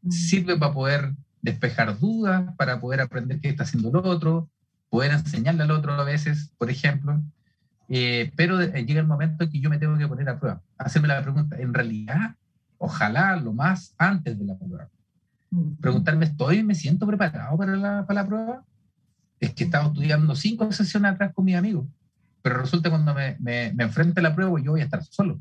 Mm. 0.02 0.10
Sirve 0.10 0.56
para 0.56 0.72
poder 0.72 1.14
despejar 1.42 1.98
dudas, 1.98 2.54
para 2.56 2.80
poder 2.80 3.00
aprender 3.00 3.40
qué 3.40 3.48
está 3.48 3.62
haciendo 3.62 3.90
el 3.90 3.96
otro, 3.96 4.50
poder 4.90 5.12
enseñarle 5.12 5.62
al 5.62 5.70
otro 5.70 5.92
a 5.92 6.04
veces, 6.04 6.52
por 6.58 6.70
ejemplo, 6.70 7.22
eh, 7.88 8.32
pero 8.36 8.60
llega 8.60 9.00
el 9.00 9.06
momento 9.06 9.44
en 9.44 9.50
que 9.50 9.60
yo 9.60 9.70
me 9.70 9.78
tengo 9.78 9.96
que 9.96 10.08
poner 10.08 10.28
a 10.28 10.38
prueba, 10.38 10.60
hacerme 10.78 11.08
la 11.08 11.22
pregunta, 11.22 11.56
en 11.58 11.72
realidad, 11.72 12.34
ojalá 12.78 13.36
lo 13.36 13.52
más 13.52 13.94
antes 13.96 14.38
de 14.38 14.44
la 14.44 14.58
prueba. 14.58 14.88
Mm. 15.50 15.74
Preguntarme, 15.80 16.24
¿estoy, 16.24 16.62
me 16.62 16.74
siento 16.74 17.06
preparado 17.06 17.56
para 17.56 17.76
la, 17.76 18.06
para 18.06 18.22
la 18.22 18.26
prueba? 18.26 18.64
Es 19.40 19.52
que 19.54 19.64
estaba 19.64 19.88
estudiando 19.88 20.34
cinco 20.34 20.70
sesiones 20.72 21.12
atrás 21.12 21.32
con 21.34 21.44
mis 21.44 21.56
amigos, 21.56 21.86
pero 22.42 22.60
resulta 22.60 22.90
cuando 22.90 23.14
me, 23.14 23.36
me, 23.38 23.72
me 23.74 23.84
enfrente 23.84 24.20
a 24.20 24.22
la 24.22 24.34
prueba 24.34 24.60
yo 24.60 24.72
voy 24.72 24.80
a 24.80 24.84
estar 24.84 25.02
solo. 25.04 25.40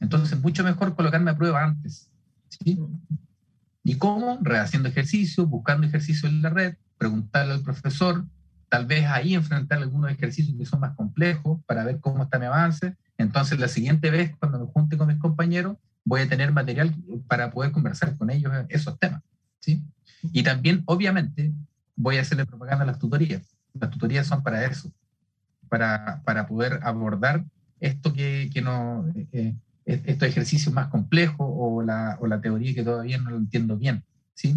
Entonces, 0.00 0.40
mucho 0.40 0.64
mejor 0.64 0.94
colocarme 0.94 1.30
a 1.30 1.36
prueba 1.36 1.64
antes. 1.64 2.10
¿sí? 2.48 2.76
Mm. 2.76 3.00
¿Y 3.84 3.94
cómo? 3.96 4.38
Rehaciendo 4.42 4.88
ejercicio, 4.88 5.46
buscando 5.46 5.86
ejercicio 5.86 6.28
en 6.28 6.42
la 6.42 6.50
red, 6.50 6.76
preguntarle 6.98 7.54
al 7.54 7.62
profesor, 7.62 8.24
tal 8.68 8.86
vez 8.86 9.06
ahí 9.06 9.34
enfrentar 9.34 9.78
algunos 9.78 10.10
ejercicios 10.10 10.56
que 10.56 10.66
son 10.66 10.80
más 10.80 10.94
complejos 10.94 11.60
para 11.66 11.84
ver 11.84 12.00
cómo 12.00 12.22
está 12.22 12.38
mi 12.38 12.46
avance. 12.46 12.96
Entonces, 13.16 13.58
la 13.58 13.68
siguiente 13.68 14.10
vez, 14.10 14.36
cuando 14.38 14.58
me 14.58 14.66
junte 14.66 14.96
con 14.96 15.08
mis 15.08 15.18
compañeros, 15.18 15.76
voy 16.04 16.20
a 16.20 16.28
tener 16.28 16.52
material 16.52 16.94
para 17.26 17.50
poder 17.50 17.72
conversar 17.72 18.16
con 18.16 18.30
ellos 18.30 18.52
esos 18.68 18.98
temas. 18.98 19.22
¿sí? 19.60 19.82
Y 20.32 20.42
también, 20.42 20.82
obviamente, 20.86 21.52
voy 21.98 22.16
a 22.16 22.22
hacerle 22.22 22.46
propaganda 22.46 22.84
a 22.84 22.86
las 22.86 22.98
tutorías. 22.98 23.42
Las 23.74 23.90
tutorías 23.90 24.26
son 24.26 24.42
para 24.42 24.64
eso, 24.64 24.90
para, 25.68 26.22
para 26.24 26.46
poder 26.46 26.80
abordar 26.82 27.44
esto 27.80 28.12
que, 28.12 28.48
que 28.52 28.62
no, 28.62 29.06
eh, 29.32 29.54
eh, 29.84 30.02
estos 30.06 30.28
ejercicios 30.28 30.72
más 30.72 30.88
complejos 30.88 31.36
o 31.40 31.82
la, 31.82 32.16
o 32.20 32.26
la 32.26 32.40
teoría 32.40 32.74
que 32.74 32.84
todavía 32.84 33.18
no 33.18 33.30
lo 33.30 33.36
entiendo 33.36 33.76
bien. 33.76 34.04
¿sí? 34.34 34.56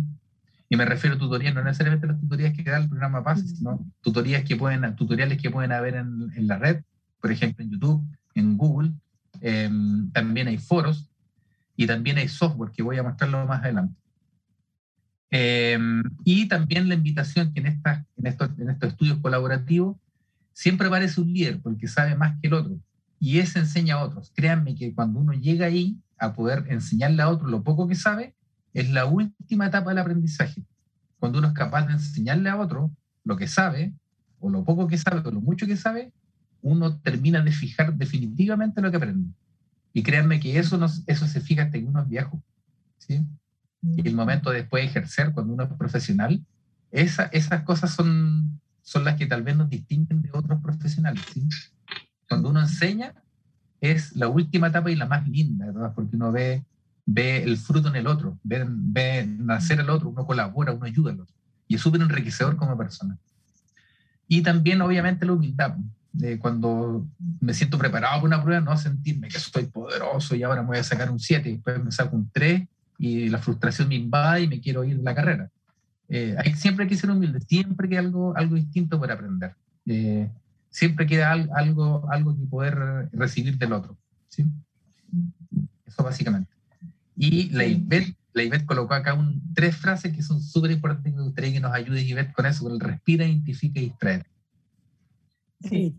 Y 0.70 0.78
me 0.78 0.86
refiero 0.86 1.16
a 1.16 1.20
tutorías, 1.20 1.54
no 1.54 1.64
necesariamente 1.64 2.08
las 2.08 2.20
tutorías 2.20 2.56
que 2.56 2.64
da 2.64 2.78
el 2.78 2.88
programa 2.88 3.24
PAS, 3.24 3.42
sino 3.42 3.84
tutorías 4.02 4.44
que 4.44 4.56
pueden, 4.56 4.96
tutoriales 4.96 5.42
que 5.42 5.50
pueden 5.50 5.72
haber 5.72 5.96
en, 5.96 6.32
en 6.36 6.48
la 6.48 6.58
red, 6.58 6.84
por 7.20 7.32
ejemplo 7.32 7.66
en 7.66 7.72
YouTube, 7.72 8.06
en 8.36 8.58
Google. 8.58 8.92
Em, 9.42 10.12
también 10.12 10.48
hay 10.48 10.58
foros 10.58 11.10
y 11.76 11.88
también 11.88 12.18
hay 12.18 12.28
software 12.28 12.72
que 12.72 12.84
voy 12.84 12.98
a 12.98 13.04
mostrarlo 13.04 13.46
más 13.48 13.64
adelante. 13.64 14.01
Em, 15.32 16.04
y 16.26 16.48
también 16.50 16.90
la 16.90 16.96
invitación 16.96 17.54
que 17.54 17.62
en, 17.62 17.68
estas, 17.68 18.06
en, 18.18 18.28
estos, 18.28 18.50
en 18.60 18.70
estos 18.70 18.90
estudios 18.90 19.18
colaborativos 19.20 19.96
siempre 20.54 20.88
aparece 20.88 21.22
un 21.22 21.32
líder, 21.34 21.62
porque 21.62 21.88
sabe 21.88 22.16
más 22.16 22.38
que 22.42 22.48
el 22.48 22.54
otro. 22.54 22.78
Y 23.20 23.40
ese 23.40 23.60
enseña 23.60 23.96
a 23.96 24.04
otros. 24.04 24.32
Créanme 24.36 24.76
que 24.76 24.94
cuando 24.94 25.20
uno 25.20 25.34
llega 25.34 25.68
ahí 25.68 25.98
a 26.18 26.34
poder 26.34 26.66
enseñarle 26.70 27.22
a 27.22 27.30
otro 27.30 27.48
lo 27.48 27.64
poco 27.64 27.88
que 27.88 27.96
sabe, 27.96 28.36
es 28.74 28.90
la 28.92 29.06
última 29.06 29.68
etapa 29.68 29.90
del 29.90 30.00
aprendizaje. 30.00 30.64
Cuando 31.18 31.40
uno 31.40 31.48
es 31.50 31.54
capaz 31.54 31.88
de 31.88 31.94
enseñarle 31.94 32.50
a 32.50 32.58
otro 32.58 32.92
lo 33.24 33.38
que 33.38 33.48
sabe, 33.48 33.94
o 34.40 34.50
lo 34.50 34.64
poco 34.66 34.88
que 34.88 34.98
sabe, 34.98 35.22
o 35.24 35.32
lo 35.32 35.40
mucho 35.40 35.66
que 35.66 35.78
sabe, 35.78 36.12
uno 36.62 37.00
termina 37.00 37.42
de 37.42 37.52
fijar 37.52 37.96
definitivamente 37.96 38.82
lo 38.82 38.92
que 38.92 38.98
aprende. 38.98 39.30
Y 39.94 40.04
créanme 40.04 40.40
que 40.40 40.58
eso, 40.58 40.80
eso 41.08 41.28
se 41.28 41.42
fija 41.42 41.64
hasta 41.64 41.78
en 41.78 41.88
uno 41.88 42.02
es 42.02 42.10
viejo. 42.10 42.44
¿sí? 42.98 43.26
Y 43.82 44.08
el 44.08 44.16
momento 44.16 44.52
de 44.52 44.58
después 44.58 44.84
de 44.84 44.90
ejercer, 44.90 45.32
cuando 45.32 45.54
uno 45.54 45.64
es 45.64 45.74
profesional, 45.74 46.44
esa, 46.92 47.26
esas 47.26 47.64
cosas 47.64 47.92
son, 47.92 48.60
son 48.82 49.04
las 49.04 49.16
que 49.16 49.26
tal 49.26 49.44
vez 49.44 49.56
nos 49.56 49.70
distinguen 49.70 50.22
de 50.22 50.30
otros 50.34 50.62
profesionales. 50.62 51.24
¿sí? 51.34 51.48
Cuando 52.28 52.50
uno 52.50 52.62
enseña, 52.62 53.14
es 53.80 54.16
la 54.16 54.28
última 54.28 54.68
etapa 54.68 54.92
y 54.92 54.96
la 54.96 55.08
más 55.08 55.28
linda, 55.28 55.66
¿verdad? 55.66 55.94
Porque 55.96 56.16
uno 56.16 56.32
ve 56.32 56.64
ve 57.06 57.44
el 57.44 57.58
fruto 57.58 57.90
en 57.90 57.96
el 57.96 58.08
otro, 58.08 58.38
ve, 58.44 58.66
ve 58.68 59.26
nacer 59.26 59.80
el 59.80 59.90
otro, 59.90 60.10
uno 60.10 60.26
colabora, 60.26 60.72
uno 60.72 60.86
ayuda 60.86 61.12
al 61.12 61.22
otro. 61.22 61.36
Y 61.68 61.76
es 61.76 61.82
súper 61.82 62.02
enriquecedor 62.02 62.56
como 62.56 62.78
persona. 62.78 63.18
Y 64.28 64.42
también, 64.42 64.82
obviamente, 64.82 65.26
la 65.26 65.34
humildad. 65.34 65.76
De 66.14 66.38
cuando 66.40 67.08
me 67.40 67.54
siento 67.54 67.78
preparado 67.78 68.16
para 68.16 68.26
una 68.26 68.44
prueba, 68.44 68.62
no 68.62 68.76
sentirme 68.78 69.30
que 69.30 69.40
soy 69.40 69.68
poderoso 69.68 70.36
y 70.36 70.44
ahora 70.44 70.62
me 70.62 70.68
voy 70.68 70.78
a 70.78 70.84
sacar 70.84 71.10
un 71.10 71.20
7 71.20 71.48
y 71.48 71.54
después 71.54 71.82
me 71.82 71.92
saco 71.92 72.18
un 72.18 72.30
3 72.32 72.68
y 73.02 73.30
la 73.30 73.40
frustración 73.40 73.90
me 73.90 73.96
invade 73.96 74.44
y 74.44 74.48
me 74.48 74.62
quiero 74.62 74.84
ir 74.84 74.98
de 74.98 75.04
la 75.04 75.16
carrera. 75.16 75.50
Eh, 76.08 76.36
hay, 76.38 76.54
siempre 76.54 76.84
hay 76.84 76.90
que 76.90 76.96
ser 76.96 77.10
humilde, 77.10 77.40
siempre 77.42 77.90
que 77.90 77.98
algo, 77.98 78.38
algo 78.38 78.54
distinto 78.56 79.00
para 79.00 79.16
aprender. 79.16 79.56
Eh, 79.88 80.30
siempre 80.70 81.08
queda 81.08 81.32
algo, 81.32 82.08
algo 82.12 82.38
que 82.38 82.46
poder 82.46 83.10
recibir 83.12 83.58
del 83.58 83.74
otro. 83.74 83.98
¿sí? 84.28 84.46
Eso 85.88 86.04
básicamente. 86.04 86.52
Y 87.16 87.50
la 87.50 87.66
Ivette, 87.66 88.16
la 88.34 88.66
colocó 88.68 88.94
acá 88.94 89.16
un, 89.16 89.42
tres 89.56 89.76
frases 89.76 90.14
que 90.16 90.22
son 90.22 90.40
súper 90.40 90.70
importantes. 90.70 91.12
Me 91.12 91.24
gustaría 91.24 91.54
que 91.54 91.60
nos 91.60 91.74
ayude 91.74 92.04
Ivette 92.04 92.34
con 92.34 92.46
eso, 92.46 92.66
con 92.66 92.74
el 92.74 92.80
respira, 92.80 93.26
identifica 93.26 93.80
y 93.80 93.86
distrae. 93.86 94.24
Sí, 95.62 95.96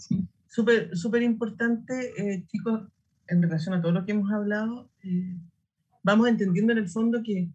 súper 0.46 0.96
súper 0.96 1.22
importante, 1.22 2.12
eh, 2.16 2.44
chicos, 2.46 2.82
en 3.26 3.42
relación 3.42 3.74
a 3.74 3.82
todo 3.82 3.90
lo 3.90 4.06
que 4.06 4.12
hemos 4.12 4.30
hablado. 4.30 4.88
Eh, 5.02 5.36
vamos 6.02 6.28
entendiendo 6.28 6.72
en 6.72 6.78
el 6.78 6.88
fondo 6.88 7.22
que 7.22 7.48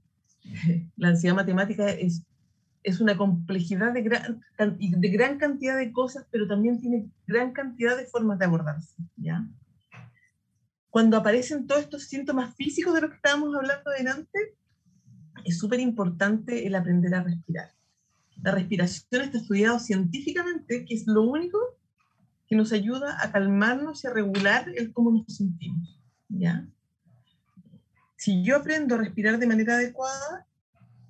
la 0.97 1.09
ansiedad 1.09 1.35
matemática 1.35 1.89
es, 1.89 2.23
es 2.83 2.99
una 3.01 3.17
complejidad 3.17 3.93
de 3.93 4.01
gran, 4.01 4.41
de 4.57 5.09
gran 5.09 5.37
cantidad 5.37 5.77
de 5.77 5.91
cosas, 5.91 6.25
pero 6.31 6.47
también 6.47 6.79
tiene 6.79 7.09
gran 7.25 7.51
cantidad 7.51 7.97
de 7.97 8.05
formas 8.05 8.39
de 8.39 8.45
abordarse. 8.45 8.95
¿ya? 9.17 9.45
cuando 10.97 11.17
aparecen 11.17 11.67
todos 11.67 11.83
estos 11.83 12.05
síntomas 12.05 12.55
físicos 12.55 12.95
de 12.95 13.01
los 13.01 13.11
que 13.11 13.17
estábamos 13.17 13.55
hablando 13.55 13.91
delante, 13.91 14.55
es 15.45 15.59
súper 15.59 15.79
importante 15.79 16.65
el 16.65 16.73
aprender 16.73 17.13
a 17.13 17.21
respirar. 17.21 17.71
La 18.41 18.49
respiración 18.49 19.21
está 19.21 19.37
estudiado 19.37 19.79
científicamente, 19.79 20.85
que 20.85 20.95
es 20.95 21.05
lo 21.05 21.21
único 21.21 21.59
que 22.47 22.55
nos 22.55 22.71
ayuda 22.71 23.15
a 23.21 23.31
calmarnos 23.31 24.03
y 24.03 24.07
a 24.07 24.11
regular 24.11 24.71
el 24.75 24.91
cómo 24.91 25.11
nos 25.11 25.35
sentimos. 25.35 26.01
¿ya? 26.29 26.67
Si 28.17 28.43
yo 28.43 28.57
aprendo 28.57 28.95
a 28.95 28.97
respirar 28.97 29.39
de 29.39 29.47
manera 29.47 29.75
adecuada, 29.75 30.45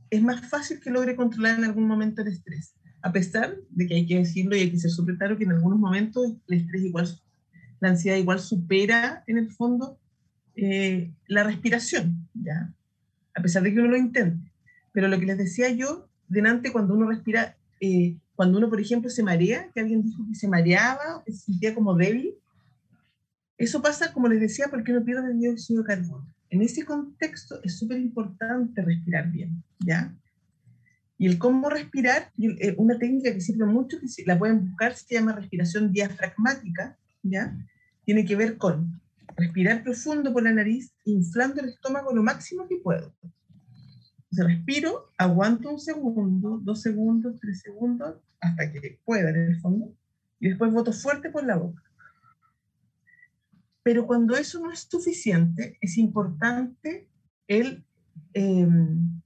es 0.09 0.21
más 0.21 0.47
fácil 0.49 0.79
que 0.79 0.91
logre 0.91 1.15
controlar 1.15 1.57
en 1.57 1.65
algún 1.65 1.87
momento 1.87 2.21
el 2.21 2.29
estrés. 2.29 2.75
A 3.01 3.11
pesar 3.11 3.55
de 3.69 3.87
que 3.87 3.95
hay 3.95 4.05
que 4.05 4.17
decirlo 4.17 4.55
y 4.55 4.61
hay 4.61 4.71
que 4.71 4.79
ser 4.79 4.91
súper 4.91 5.17
claro 5.17 5.37
que 5.37 5.45
en 5.45 5.51
algunos 5.51 5.79
momentos 5.79 6.33
el 6.47 6.57
estrés 6.57 6.83
igual 6.83 7.07
la 7.79 7.89
ansiedad 7.89 8.17
igual 8.17 8.39
supera 8.39 9.23
en 9.27 9.37
el 9.37 9.51
fondo 9.51 9.99
eh, 10.55 11.11
la 11.27 11.43
respiración, 11.43 12.27
¿ya? 12.33 12.73
A 13.35 13.41
pesar 13.41 13.63
de 13.63 13.73
que 13.73 13.79
uno 13.79 13.89
lo 13.89 13.97
intente. 13.97 14.51
Pero 14.91 15.07
lo 15.07 15.19
que 15.19 15.27
les 15.27 15.37
decía 15.37 15.69
yo, 15.69 16.09
delante 16.27 16.71
cuando 16.71 16.95
uno 16.95 17.07
respira, 17.07 17.55
eh, 17.79 18.17
cuando 18.35 18.57
uno, 18.57 18.69
por 18.69 18.81
ejemplo, 18.81 19.09
se 19.09 19.23
marea, 19.23 19.69
que 19.73 19.79
alguien 19.79 20.03
dijo 20.03 20.25
que 20.27 20.35
se 20.35 20.47
mareaba, 20.47 21.23
se 21.27 21.33
sentía 21.33 21.75
como 21.75 21.95
débil, 21.95 22.33
eso 23.57 23.81
pasa, 23.81 24.13
como 24.13 24.27
les 24.27 24.39
decía, 24.39 24.67
porque 24.69 24.91
uno 24.91 25.03
pierde 25.03 25.31
el 25.31 25.39
dióxido 25.39 25.81
de 25.81 25.87
carbono. 25.87 26.27
En 26.49 26.61
ese 26.61 26.85
contexto 26.85 27.61
es 27.63 27.77
súper 27.77 27.99
importante 27.99 28.81
respirar 28.81 29.31
bien, 29.31 29.63
¿ya? 29.79 30.15
Y 31.17 31.27
el 31.27 31.37
cómo 31.37 31.69
respirar, 31.69 32.31
eh, 32.37 32.75
una 32.77 32.97
técnica 32.97 33.33
que 33.33 33.41
sirve 33.41 33.65
mucho, 33.65 33.97
que 33.99 34.07
la 34.25 34.37
pueden 34.37 34.67
buscar, 34.69 34.95
se 34.95 35.15
llama 35.15 35.33
respiración 35.33 35.91
diafragmática, 35.91 36.97
¿ya? 37.23 37.57
Tiene 38.05 38.23
que 38.23 38.35
ver 38.35 38.57
con 38.57 39.01
respirar 39.35 39.83
profundo 39.83 40.31
por 40.31 40.43
la 40.43 40.53
nariz, 40.53 40.93
inflando 41.05 41.61
el 41.61 41.69
estómago 41.69 42.13
lo 42.13 42.23
máximo 42.23 42.67
que 42.67 42.77
puedo. 42.77 43.13
Respiro, 44.31 45.11
aguanto 45.17 45.71
un 45.71 45.79
segundo, 45.79 46.59
dos 46.61 46.81
segundos, 46.81 47.39
tres 47.39 47.61
segundos, 47.61 48.17
hasta 48.39 48.71
que 48.71 48.99
pueda 49.03 49.29
en 49.29 49.51
el 49.51 49.59
fondo, 49.59 49.93
y 50.39 50.49
después 50.49 50.71
voto 50.71 50.93
fuerte 50.93 51.29
por 51.29 51.43
la 51.45 51.57
boca. 51.57 51.81
Pero 53.87 54.05
cuando 54.05 54.35
eso 54.35 54.59
no 54.59 54.69
es 54.69 54.81
suficiente, 54.91 55.77
es 55.79 55.97
importante 55.97 57.07
el, 57.47 57.85
em, 58.33 59.21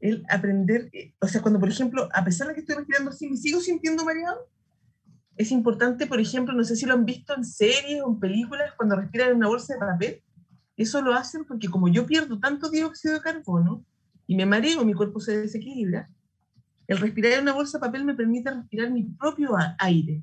el 0.00 0.22
aprender, 0.28 0.90
eh, 0.92 1.14
o 1.18 1.26
sea, 1.26 1.40
cuando 1.40 1.58
por 1.58 1.70
ejemplo, 1.70 2.06
a 2.12 2.22
pesar 2.22 2.46
de 2.46 2.52
que 2.52 2.60
estoy 2.60 2.76
respirando 2.76 3.08
así, 3.08 3.26
me 3.26 3.38
sigo 3.38 3.58
sintiendo 3.58 4.04
mareado, 4.04 4.50
es 5.38 5.50
importante, 5.50 6.06
por 6.06 6.20
ejemplo, 6.20 6.52
no 6.52 6.62
sé 6.62 6.76
si 6.76 6.84
lo 6.84 6.92
han 6.92 7.06
visto 7.06 7.34
en 7.34 7.42
series 7.42 8.02
o 8.02 8.10
en 8.10 8.20
películas, 8.20 8.74
cuando 8.76 8.96
respiran 8.96 9.30
en 9.30 9.36
una 9.36 9.48
bolsa 9.48 9.72
de 9.72 9.80
papel, 9.80 10.22
eso 10.76 11.00
lo 11.00 11.14
hacen 11.14 11.46
porque 11.46 11.68
como 11.68 11.88
yo 11.88 12.04
pierdo 12.04 12.38
tanto 12.38 12.68
dióxido 12.68 13.14
de 13.14 13.22
carbono 13.22 13.82
y 14.26 14.36
me 14.36 14.44
mareo, 14.44 14.84
mi 14.84 14.92
cuerpo 14.92 15.20
se 15.20 15.38
desequilibra, 15.38 16.10
el 16.86 16.98
respirar 16.98 17.32
en 17.32 17.40
una 17.44 17.54
bolsa 17.54 17.78
de 17.78 17.86
papel 17.86 18.04
me 18.04 18.14
permite 18.14 18.50
respirar 18.50 18.90
mi 18.90 19.04
propio 19.04 19.56
aire. 19.78 20.20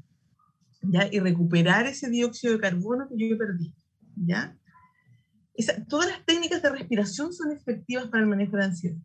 Y 1.11 1.19
recuperar 1.19 1.85
ese 1.87 2.09
dióxido 2.09 2.53
de 2.53 2.59
carbono 2.59 3.07
que 3.07 3.29
yo 3.29 3.37
perdí. 3.37 3.73
¿ya? 4.15 4.55
todas 5.87 6.09
las 6.09 6.25
técnicas 6.25 6.61
de 6.61 6.69
respiración 6.69 7.31
son 7.31 7.51
efectivas 7.51 8.07
para 8.07 8.23
el 8.23 8.29
manejo 8.29 8.57
de 8.57 8.65
ansiedad. 8.65 8.97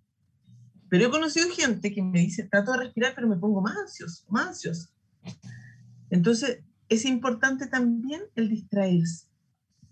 Pero 0.88 1.06
he 1.06 1.10
conocido 1.10 1.50
gente 1.50 1.92
que 1.92 2.02
me 2.02 2.20
dice, 2.20 2.48
trato 2.50 2.72
de 2.72 2.78
respirar, 2.78 3.12
pero 3.14 3.28
me 3.28 3.36
pongo 3.36 3.60
más 3.60 3.76
ansioso, 3.76 4.24
más 4.30 4.48
ansioso. 4.48 4.88
Entonces, 6.10 6.60
es 6.88 7.04
importante 7.04 7.66
también 7.66 8.22
el 8.34 8.48
distraerse. 8.48 9.26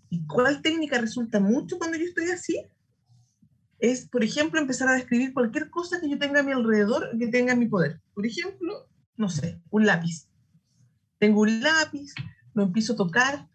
¿Y 0.09 0.25
cuál 0.25 0.61
técnica 0.61 0.99
resulta 0.99 1.39
mucho 1.39 1.77
cuando 1.77 1.97
yo 1.97 2.05
estoy 2.05 2.31
así? 2.31 2.59
Es, 3.79 4.07
por 4.07 4.23
ejemplo, 4.23 4.59
empezar 4.59 4.87
a 4.87 4.95
describir 4.95 5.33
cualquier 5.33 5.69
cosa 5.69 6.01
que 6.01 6.09
yo 6.09 6.17
tenga 6.17 6.39
a 6.39 6.43
mi 6.43 6.51
alrededor, 6.51 7.15
que 7.19 7.27
tenga 7.27 7.53
en 7.53 7.59
mi 7.59 7.67
poder. 7.67 8.01
Por 8.15 8.25
ejemplo, 8.25 8.89
no 9.17 9.29
sé, 9.29 9.61
un 9.69 9.85
lápiz. 9.85 10.26
Tengo 11.19 11.41
un 11.41 11.61
lápiz, 11.61 12.13
lo 12.53 12.63
empiezo 12.63 12.93
a 12.93 12.97
tocar, 12.97 13.47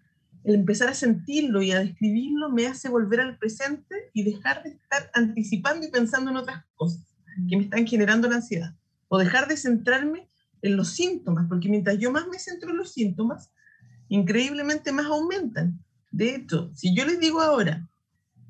el 0.45 0.57
empezar 0.57 0.89
a 0.89 0.95
sentirlo 0.95 1.63
y 1.63 1.71
a 1.71 1.79
describirlo 1.79 2.51
me 2.51 2.67
hace 2.67 2.89
volver 2.89 3.21
al 3.21 3.39
presente 3.39 4.11
y 4.13 4.25
dejar 4.25 4.63
de 4.65 4.71
estar 4.71 5.11
anticipando 5.15 5.87
y 5.87 5.91
pensando 5.91 6.31
en 6.31 6.37
otras 6.37 6.65
cosas 6.75 7.05
que 7.49 7.57
me 7.57 7.65
están 7.65 7.87
generando 7.87 8.29
la 8.29 8.37
ansiedad. 8.37 8.75
O 9.09 9.19
dejar 9.19 9.47
de 9.47 9.57
centrarme 9.57 10.29
en 10.63 10.77
los 10.77 10.91
síntomas, 10.91 11.47
porque 11.49 11.69
mientras 11.69 11.99
yo 11.99 12.11
más 12.11 12.27
me 12.29 12.39
centro 12.39 12.71
en 12.71 12.79
los 12.79 12.93
síntomas, 12.93 13.51
increíblemente 14.09 14.93
más 14.93 15.07
aumentan. 15.07 15.79
De 16.11 16.35
hecho, 16.35 16.71
si 16.75 16.95
yo 16.95 17.05
les 17.07 17.21
digo 17.21 17.41
ahora, 17.41 17.89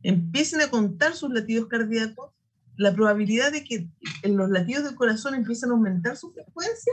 empiecen 0.02 0.60
a 0.60 0.68
contar 0.68 1.14
sus 1.14 1.32
latidos 1.32 1.68
cardíacos, 1.68 2.32
la 2.76 2.94
probabilidad 2.94 3.52
de 3.52 3.64
que 3.64 3.88
en 4.22 4.36
los 4.36 4.50
latidos 4.50 4.84
del 4.84 4.94
corazón 4.94 5.34
empiecen 5.34 5.70
a 5.70 5.72
aumentar 5.72 6.16
su 6.16 6.32
frecuencia 6.32 6.92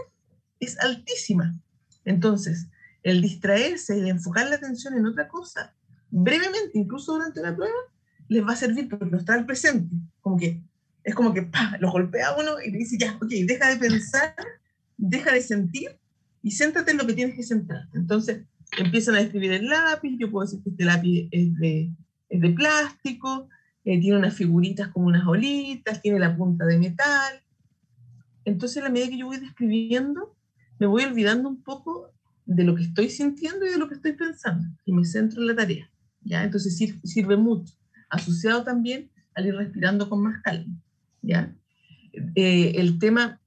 es 0.59 0.77
altísima. 0.79 1.53
Entonces, 2.09 2.67
el 3.03 3.21
distraerse 3.21 3.95
y 3.95 3.99
el 3.99 4.07
enfocar 4.07 4.49
la 4.49 4.55
atención 4.55 4.95
en 4.95 5.05
otra 5.05 5.27
cosa, 5.27 5.75
brevemente, 6.09 6.71
incluso 6.73 7.13
durante 7.13 7.39
la 7.39 7.55
prueba, 7.55 7.77
les 8.27 8.43
va 8.43 8.53
a 8.53 8.55
servir 8.55 8.89
porque 8.89 9.05
lo 9.05 9.17
está 9.17 9.35
al 9.35 9.45
presente. 9.45 9.95
Como 10.19 10.37
que 10.37 10.59
es 11.03 11.13
como 11.13 11.33
que 11.35 11.47
lo 11.79 11.91
golpea 11.91 12.35
uno 12.35 12.59
y 12.65 12.71
le 12.71 12.79
dice, 12.79 12.97
ya, 12.97 13.15
ok, 13.21 13.29
deja 13.45 13.69
de 13.69 13.77
pensar, 13.77 14.33
deja 14.97 15.31
de 15.31 15.41
sentir 15.41 15.99
y 16.41 16.49
céntrate 16.49 16.91
en 16.91 16.97
lo 16.97 17.05
que 17.05 17.13
tienes 17.13 17.35
que 17.35 17.43
centrar. 17.43 17.87
Entonces, 17.93 18.41
empiezan 18.79 19.13
a 19.13 19.21
escribir 19.21 19.51
el 19.51 19.67
lápiz, 19.67 20.17
yo 20.17 20.31
puedo 20.31 20.47
decir 20.47 20.63
que 20.63 20.71
este 20.71 20.85
lápiz 20.85 21.29
es 21.31 21.55
de, 21.57 21.91
es 22.29 22.41
de 22.41 22.49
plástico, 22.49 23.49
eh, 23.85 23.99
tiene 23.99 24.17
unas 24.17 24.33
figuritas 24.33 24.87
como 24.87 25.05
unas 25.05 25.27
olitas, 25.27 26.01
tiene 26.01 26.17
la 26.17 26.35
punta 26.35 26.65
de 26.65 26.79
metal. 26.79 27.39
Entonces, 28.45 28.83
a 28.83 28.89
medida 28.89 29.09
que 29.09 29.17
yo 29.19 29.27
voy 29.27 29.37
describiendo, 29.37 30.35
me 30.79 30.87
voy 30.87 31.03
olvidando 31.03 31.49
un 31.49 31.61
poco 31.61 32.11
de 32.45 32.63
lo 32.63 32.75
que 32.75 32.83
estoy 32.83 33.09
sintiendo 33.09 33.65
y 33.65 33.69
de 33.69 33.77
lo 33.77 33.87
que 33.87 33.95
estoy 33.95 34.13
pensando 34.13 34.65
y 34.85 34.93
me 34.93 35.05
centro 35.05 35.41
en 35.41 35.47
la 35.47 35.55
tarea. 35.55 35.89
¿ya? 36.21 36.43
Entonces 36.43 36.75
sirve, 37.03 37.37
mucho, 37.37 37.73
asociado 38.09 38.63
también 38.63 39.11
al 39.35 39.45
ir 39.45 39.55
respirando 39.55 40.09
con 40.09 40.23
más 40.23 40.41
calma. 40.41 40.73
¿ya? 41.21 41.53
Eh, 42.35 42.73
el 42.75 42.97
tema 42.97 43.39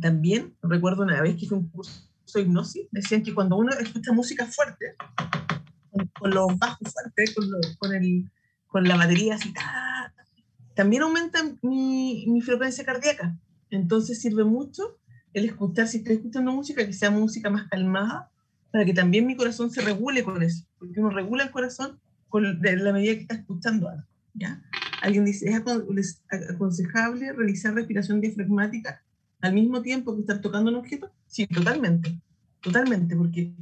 también, 0.00 0.54
recuerdo 0.62 1.04
una 1.04 1.22
vez 1.22 1.36
que 1.36 1.46
fue 1.46 1.58
un 1.58 1.68
curso 1.68 2.08
de 2.34 2.42
hipnosis, 2.42 2.86
decían 2.90 3.22
que 3.22 3.32
cuando 3.32 3.56
uno 3.56 3.70
escucha 3.72 4.12
música 4.12 4.44
fuerte, 4.46 4.96
con, 6.18 6.30
los 6.30 6.58
bajos 6.58 6.92
fuertes, 6.92 7.34
con, 7.34 7.48
con, 7.78 7.94
el, 7.94 8.28
con 8.66 8.84
la 8.84 8.96
batería 8.96 9.36
así, 9.36 9.54
también 10.74 11.02
aumenta 11.02 11.38
mi, 11.62 12.26
mi 12.26 12.40
frecuencia 12.42 12.84
cardíaca. 12.84 13.38
Entonces 13.70 14.20
sirve 14.20 14.44
mucho 14.44 14.98
el 15.34 15.46
escuchar, 15.46 15.88
si 15.88 15.98
estoy 15.98 16.14
escuchando 16.16 16.52
música, 16.52 16.86
que 16.86 16.92
sea 16.92 17.10
música 17.10 17.50
más 17.50 17.68
calmada, 17.68 18.30
para 18.70 18.84
que 18.84 18.94
también 18.94 19.26
mi 19.26 19.36
corazón 19.36 19.70
se 19.70 19.82
regule 19.82 20.24
con 20.24 20.42
eso, 20.42 20.64
porque 20.78 20.98
uno 20.98 21.10
regula 21.10 21.44
el 21.44 21.50
corazón 21.50 22.00
con 22.28 22.60
de 22.60 22.76
la 22.76 22.92
medida 22.92 23.14
que 23.14 23.20
está 23.20 23.34
escuchando 23.34 23.88
algo. 23.88 24.04
¿ya? 24.32 24.62
Alguien 25.02 25.24
dice, 25.24 25.48
¿es 25.48 25.62
aconsejable 26.50 27.32
realizar 27.32 27.74
respiración 27.74 28.20
diafragmática 28.20 29.02
al 29.40 29.52
mismo 29.52 29.82
tiempo 29.82 30.14
que 30.14 30.22
estar 30.22 30.40
tocando 30.40 30.70
un 30.70 30.76
objeto? 30.76 31.12
Sí, 31.26 31.46
totalmente, 31.46 32.18
totalmente, 32.62 33.14
porque 33.14 33.52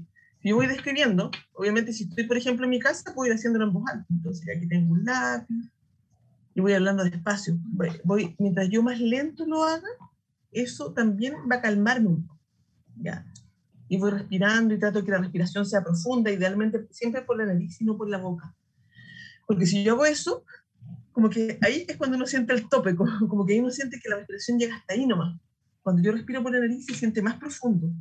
si 0.40 0.48
yo 0.48 0.56
voy 0.56 0.66
describiendo, 0.66 1.30
obviamente 1.54 1.92
si 1.92 2.04
estoy, 2.04 2.24
por 2.24 2.36
ejemplo, 2.36 2.64
en 2.64 2.70
mi 2.70 2.80
casa, 2.80 3.14
puedo 3.14 3.30
ir 3.30 3.36
haciéndolo 3.36 3.66
en 3.66 3.72
voz 3.72 3.84
alta. 3.90 4.06
Entonces 4.10 4.46
aquí 4.54 4.66
tengo 4.66 4.92
un 4.92 5.04
lápiz 5.04 5.70
y 6.54 6.60
voy 6.60 6.72
hablando 6.74 7.04
despacio. 7.04 7.58
voy, 8.04 8.34
mientras 8.38 8.68
yo 8.68 8.82
más 8.82 9.00
lento 9.00 9.46
lo 9.46 9.64
haga, 9.64 9.88
eso 10.52 10.92
también 10.92 11.34
va 11.50 11.56
a 11.56 11.62
calmarme 11.62 12.08
un 12.08 12.26
poco. 12.26 12.40
¿ya? 12.96 13.24
Y 13.88 13.98
voy 13.98 14.10
respirando 14.10 14.74
y 14.74 14.78
trato 14.78 15.00
de 15.00 15.04
que 15.04 15.10
la 15.10 15.18
respiración 15.18 15.66
sea 15.66 15.82
profunda, 15.82 16.30
idealmente 16.30 16.86
siempre 16.90 17.22
por 17.22 17.36
la 17.36 17.46
nariz 17.46 17.80
y 17.80 17.84
no 17.84 17.96
por 17.96 18.08
la 18.08 18.18
boca. 18.18 18.54
Porque 19.46 19.66
si 19.66 19.84
yo 19.84 19.94
hago 19.94 20.06
eso, 20.06 20.44
como 21.12 21.28
que 21.28 21.58
ahí 21.60 21.84
es 21.86 21.96
cuando 21.96 22.16
uno 22.16 22.26
siente 22.26 22.54
el 22.54 22.68
tope, 22.68 22.96
como, 22.96 23.28
como 23.28 23.44
que 23.44 23.54
ahí 23.54 23.60
uno 23.60 23.70
siente 23.70 24.00
que 24.00 24.08
la 24.08 24.16
respiración 24.16 24.58
llega 24.58 24.76
hasta 24.76 24.94
ahí 24.94 25.06
nomás. 25.06 25.38
Cuando 25.82 26.02
yo 26.02 26.12
respiro 26.12 26.42
por 26.42 26.52
la 26.52 26.60
nariz 26.60 26.86
se 26.86 26.94
siente 26.94 27.20
más 27.22 27.36
profundo. 27.36 27.92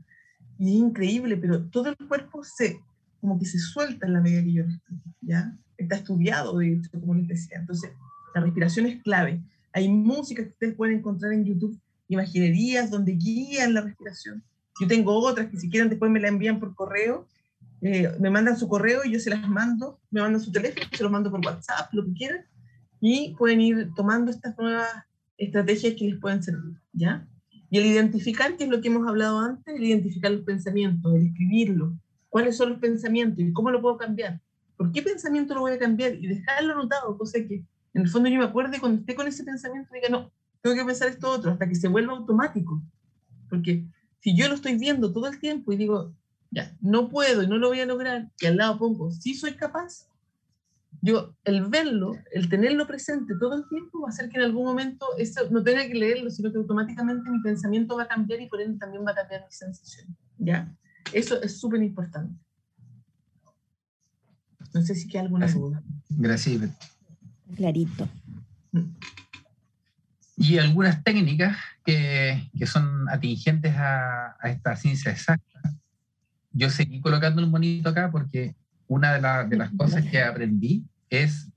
Y 0.60 0.70
es 0.70 0.76
increíble, 0.76 1.38
pero 1.38 1.68
todo 1.70 1.90
el 1.90 1.98
cuerpo 2.08 2.44
se, 2.44 2.80
como 3.20 3.40
que 3.40 3.46
se 3.46 3.58
suelta 3.58 4.06
en 4.06 4.14
la 4.14 4.22
medida 4.22 4.44
que 4.44 4.54
yo 4.54 4.64
respiro, 4.64 5.02
¿ya? 5.22 5.58
Está 5.76 5.96
estudiado, 5.96 6.58
de 6.60 6.74
hecho, 6.74 6.92
como 6.92 7.16
les 7.16 7.28
decía. 7.28 7.58
Entonces, 7.58 7.92
la 8.36 8.42
respiración 8.42 8.86
es 8.86 9.02
clave. 9.02 9.44
Hay 9.74 9.90
música 9.90 10.44
que 10.44 10.50
ustedes 10.50 10.76
pueden 10.76 11.00
encontrar 11.00 11.34
en 11.34 11.46
YouTube 11.46 11.80
imaginerías 12.14 12.92
donde 12.92 13.14
guían 13.14 13.74
la 13.74 13.82
respiración. 13.82 14.44
Yo 14.80 14.88
tengo 14.88 15.18
otras 15.18 15.50
que 15.50 15.58
si 15.58 15.70
quieren 15.70 15.90
después 15.90 16.12
me 16.12 16.20
la 16.20 16.28
envían 16.28 16.60
por 16.60 16.76
correo, 16.76 17.28
eh, 17.82 18.12
me 18.20 18.30
mandan 18.30 18.58
su 18.58 18.68
correo 18.68 19.04
y 19.04 19.12
yo 19.12 19.20
se 19.20 19.30
las 19.30 19.48
mando, 19.48 20.00
me 20.12 20.22
mandan 20.22 20.42
su 20.42 20.52
teléfono, 20.52 20.86
se 20.92 21.04
los 21.04 21.12
mando 21.12 21.32
por 21.32 21.46
WhatsApp, 21.46 21.94
lo 21.94 22.06
que 22.06 22.14
quieran, 22.14 22.46
y 23.00 23.36
pueden 23.36 23.62
ir 23.62 23.90
tomando 23.96 24.32
estas 24.32 24.58
nuevas 24.58 24.88
estrategias 25.38 25.96
que 25.96 26.06
les 26.06 26.20
pueden 26.20 26.44
servir, 26.44 26.78
¿ya? 26.94 27.28
Y 27.70 27.80
el 27.80 27.86
identificar, 27.86 28.56
que 28.58 28.66
es 28.66 28.70
lo 28.70 28.82
que 28.82 28.90
hemos 28.90 29.08
hablado 29.08 29.40
antes, 29.40 29.76
el 29.76 29.84
identificar 29.84 30.32
los 30.32 30.44
pensamientos, 30.44 31.16
el 31.16 31.28
escribirlo, 31.28 31.98
cuáles 32.30 32.58
son 32.58 32.70
los 32.70 32.80
pensamientos 32.80 33.40
y 33.40 33.54
cómo 33.54 33.72
lo 33.72 33.82
puedo 33.82 33.98
cambiar. 33.98 34.40
¿Por 34.78 34.92
qué 34.92 35.02
pensamiento 35.02 35.54
lo 35.56 35.62
voy 35.62 35.74
a 35.74 35.80
cambiar? 35.80 36.16
Y 36.16 36.28
dejarlo 36.28 36.74
anotado, 36.74 37.18
cosa 37.18 37.40
que 37.48 37.64
en 37.94 38.02
el 38.02 38.10
fondo 38.10 38.30
yo 38.30 38.38
me 38.38 38.46
acuerde 38.46 38.80
cuando 38.80 39.00
esté 39.00 39.16
con 39.16 39.28
ese 39.28 39.44
pensamiento, 39.44 39.90
diga, 39.94 40.10
no, 40.10 40.32
tengo 40.62 40.76
que 40.76 40.86
pensar 40.86 41.10
esto 41.10 41.30
otro, 41.30 41.52
hasta 41.52 41.68
que 41.68 41.76
se 41.76 41.88
vuelva 41.88 42.14
automático. 42.14 42.82
Porque 43.50 43.86
si 44.20 44.36
yo 44.36 44.48
lo 44.48 44.56
estoy 44.56 44.78
viendo 44.78 45.12
todo 45.12 45.28
el 45.28 45.40
tiempo 45.40 45.72
y 45.72 45.78
digo, 45.78 46.14
ya, 46.52 46.76
no 46.82 47.10
puedo 47.10 47.44
y 47.44 47.48
no 47.48 47.58
lo 47.58 47.70
voy 47.70 47.80
a 47.80 47.86
lograr, 47.86 48.30
y 48.40 48.46
al 48.46 48.58
lado 48.58 48.78
pongo, 48.78 49.12
sí 49.12 49.34
soy 49.34 49.54
capaz, 49.54 50.08
yo 51.02 51.36
el 51.46 51.66
verlo, 51.68 52.16
el 52.32 52.48
tenerlo 52.50 52.86
presente 52.86 53.34
todo 53.40 53.56
el 53.56 53.68
tiempo 53.68 54.02
va 54.02 54.08
a 54.08 54.10
hacer 54.10 54.30
que 54.30 54.38
en 54.38 54.44
algún 54.44 54.66
momento 54.66 55.08
eso 55.18 55.50
no 55.50 55.64
tenga 55.64 55.88
que 55.88 55.96
leerlo, 55.96 56.30
sino 56.30 56.52
que 56.52 56.58
automáticamente 56.58 57.30
mi 57.30 57.42
pensamiento 57.42 57.96
va 57.96 58.04
a 58.04 58.08
cambiar 58.08 58.40
y 58.42 58.48
por 58.48 58.62
ende 58.62 58.78
también 58.78 59.04
va 59.06 59.12
a 59.12 59.16
cambiar 59.16 59.46
mi 59.46 59.52
sensación. 59.52 60.16
¿ya? 60.38 60.72
Eso 61.12 61.42
es 61.42 61.60
súper 61.60 61.82
importante. 61.82 62.36
No 64.74 64.82
sé 64.82 64.96
si 64.96 65.08
queda 65.08 65.24
alguna 65.24 65.48
duda. 65.48 65.84
Gracias, 66.10 66.56
Ivette. 66.56 66.76
Clarito. 67.56 68.08
Y 70.38 70.58
algunas 70.58 71.04
técnicas 71.04 71.58
que, 71.86 72.50
que 72.58 72.66
son 72.66 73.08
atingentes 73.10 73.76
a, 73.76 74.36
a, 74.40 74.50
esta 74.50 74.76
ciencia 74.76 75.12
exacta. 75.12 75.62
Yo 76.52 76.70
seguí 76.70 77.02
colocando 77.02 77.44
un 77.44 77.52
monito 77.52 77.90
acá 77.90 78.10
porque 78.12 78.56
una 78.88 79.14
de, 79.14 79.22
la, 79.22 79.44
de 79.44 79.58
las 79.58 79.72
cosas 79.78 80.06
que 80.06 80.22
aprendí 80.22 80.84
es, 81.10 81.48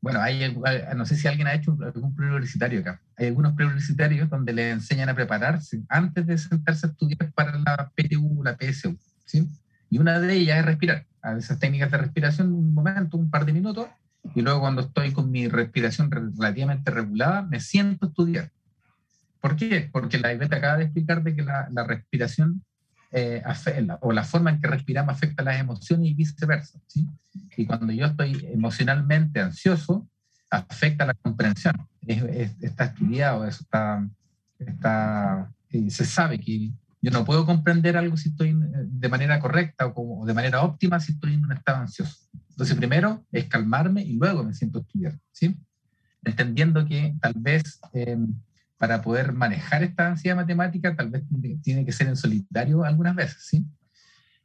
bueno, 0.00 0.20
hay, 0.20 0.56
no 0.96 1.06
sé 1.06 1.16
si 1.16 1.28
alguien 1.28 1.46
ha 1.46 1.54
hecho 1.54 1.76
algún 1.82 2.14
preuniversitario 2.14 2.80
acá. 2.80 3.00
Hay 3.16 3.26
algunos 3.28 3.54
preuniversitarios 3.54 4.28
donde 4.28 4.52
le 4.52 4.70
enseñan 4.70 5.08
a 5.08 5.14
prepararse 5.14 5.82
antes 5.88 6.26
de 6.26 6.38
sentarse 6.38 6.86
a 6.86 6.90
estudiar 6.90 7.30
para 7.32 7.58
la 7.58 7.90
PTU, 7.94 8.42
la 8.42 8.56
PSU, 8.56 8.98
¿sí? 9.24 9.48
Y 9.90 9.98
una 9.98 10.18
de 10.18 10.34
ellas 10.34 10.58
es 10.58 10.64
respirar. 10.64 11.06
A 11.22 11.36
esas 11.36 11.58
técnicas 11.58 11.90
de 11.90 11.98
respiración, 11.98 12.52
un 12.52 12.72
momento, 12.72 13.18
un 13.18 13.30
par 13.30 13.44
de 13.44 13.52
minutos, 13.52 13.88
y 14.34 14.42
luego 14.42 14.60
cuando 14.60 14.82
estoy 14.82 15.12
con 15.12 15.30
mi 15.30 15.48
respiración 15.48 16.10
relativamente 16.10 16.90
regulada, 16.90 17.42
me 17.42 17.60
siento 17.60 18.06
estudiar. 18.06 18.50
¿Por 19.40 19.56
qué? 19.56 19.88
Porque 19.90 20.18
la 20.18 20.32
Iveta 20.32 20.56
acaba 20.56 20.76
de 20.76 20.84
explicar 20.84 21.22
de 21.22 21.34
que 21.34 21.42
la, 21.42 21.84
respiración 21.86 22.62
eh, 23.12 23.42
o 24.00 24.12
la 24.12 24.24
forma 24.24 24.50
en 24.50 24.60
que 24.60 24.68
respiramos 24.68 25.14
afecta 25.14 25.42
las 25.42 25.58
emociones 25.58 26.10
y 26.10 26.14
viceversa. 26.14 26.78
Y 27.56 27.66
cuando 27.66 27.92
yo 27.92 28.06
estoy 28.06 28.46
emocionalmente 28.52 29.40
ansioso, 29.40 30.06
afecta 30.50 31.06
la 31.06 31.14
comprensión. 31.14 31.74
Es, 32.06 32.22
es, 32.22 32.56
está 32.60 32.84
estudiado, 32.84 33.46
eso 33.46 33.62
está, 33.62 34.06
está, 34.58 35.50
eh, 35.70 35.90
se 35.90 36.04
sabe 36.04 36.38
que 36.38 36.70
yo 37.02 37.10
no 37.10 37.24
puedo 37.24 37.46
comprender 37.46 37.96
algo 37.96 38.16
si 38.18 38.28
estoy 38.28 38.54
de 38.54 39.08
manera 39.08 39.40
correcta 39.40 39.86
o, 39.86 40.22
o 40.22 40.26
de 40.26 40.34
manera 40.34 40.60
óptima 40.62 41.00
si 41.00 41.12
estoy 41.12 41.34
en 41.34 41.44
un 41.44 41.52
estado 41.52 41.78
ansioso. 41.78 42.29
Entonces, 42.60 42.76
primero 42.76 43.24
es 43.32 43.46
calmarme 43.46 44.02
y 44.02 44.18
luego 44.18 44.44
me 44.44 44.52
siento 44.52 44.80
a 44.80 45.18
¿sí? 45.32 45.58
Entendiendo 46.22 46.84
que 46.84 47.14
tal 47.18 47.32
vez 47.34 47.80
eh, 47.94 48.18
para 48.76 49.00
poder 49.00 49.32
manejar 49.32 49.82
esta 49.82 50.08
ansiedad 50.08 50.36
matemática, 50.36 50.94
tal 50.94 51.08
vez 51.08 51.22
tiene 51.62 51.86
que 51.86 51.92
ser 51.92 52.08
en 52.08 52.16
solitario 52.16 52.84
algunas 52.84 53.16
veces, 53.16 53.46
¿sí? 53.46 53.64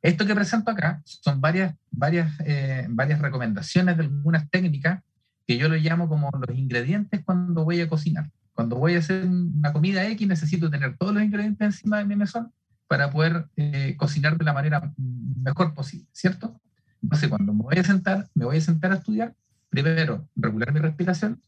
Esto 0.02 0.26
que 0.26 0.34
presento 0.34 0.72
acá 0.72 1.02
son 1.04 1.42
varias, 1.42 1.76
varias, 1.92 2.32
eh, 2.46 2.88
varias 2.88 3.20
recomendaciones 3.20 3.98
de 3.98 4.04
algunas 4.04 4.50
técnicas 4.50 5.04
que 5.46 5.58
yo 5.58 5.68
lo 5.68 5.76
llamo 5.76 6.08
como 6.08 6.32
los 6.48 6.58
ingredientes 6.58 7.22
cuando 7.26 7.66
voy 7.66 7.82
a 7.82 7.90
cocinar. 7.90 8.32
Cuando 8.54 8.78
voy 8.78 8.96
a 8.96 9.00
hacer 9.00 9.26
una 9.26 9.74
comida 9.74 10.08
X, 10.08 10.26
necesito 10.26 10.70
tener 10.70 10.96
todos 10.96 11.14
los 11.14 11.22
ingredientes 11.22 11.66
encima 11.66 11.98
de 11.98 12.06
mi 12.06 12.16
mesón 12.16 12.54
para 12.88 13.12
poder 13.12 13.50
eh, 13.58 13.96
cocinar 13.98 14.38
de 14.38 14.46
la 14.46 14.54
manera 14.54 14.94
mejor 14.96 15.74
posible, 15.74 16.08
¿cierto? 16.14 16.62
Entonces, 17.06 17.30
cuando 17.30 17.54
me 17.54 17.62
voy 17.62 17.78
a 17.78 17.84
sentar, 17.84 18.28
me 18.34 18.46
voy 18.46 18.58
a 18.58 18.62
sentar 18.62 18.92
a 18.92 18.96
estudiar, 18.96 19.36
primero, 19.70 20.28
regular 20.36 20.74
mi 20.74 20.80
respiración 20.80 21.40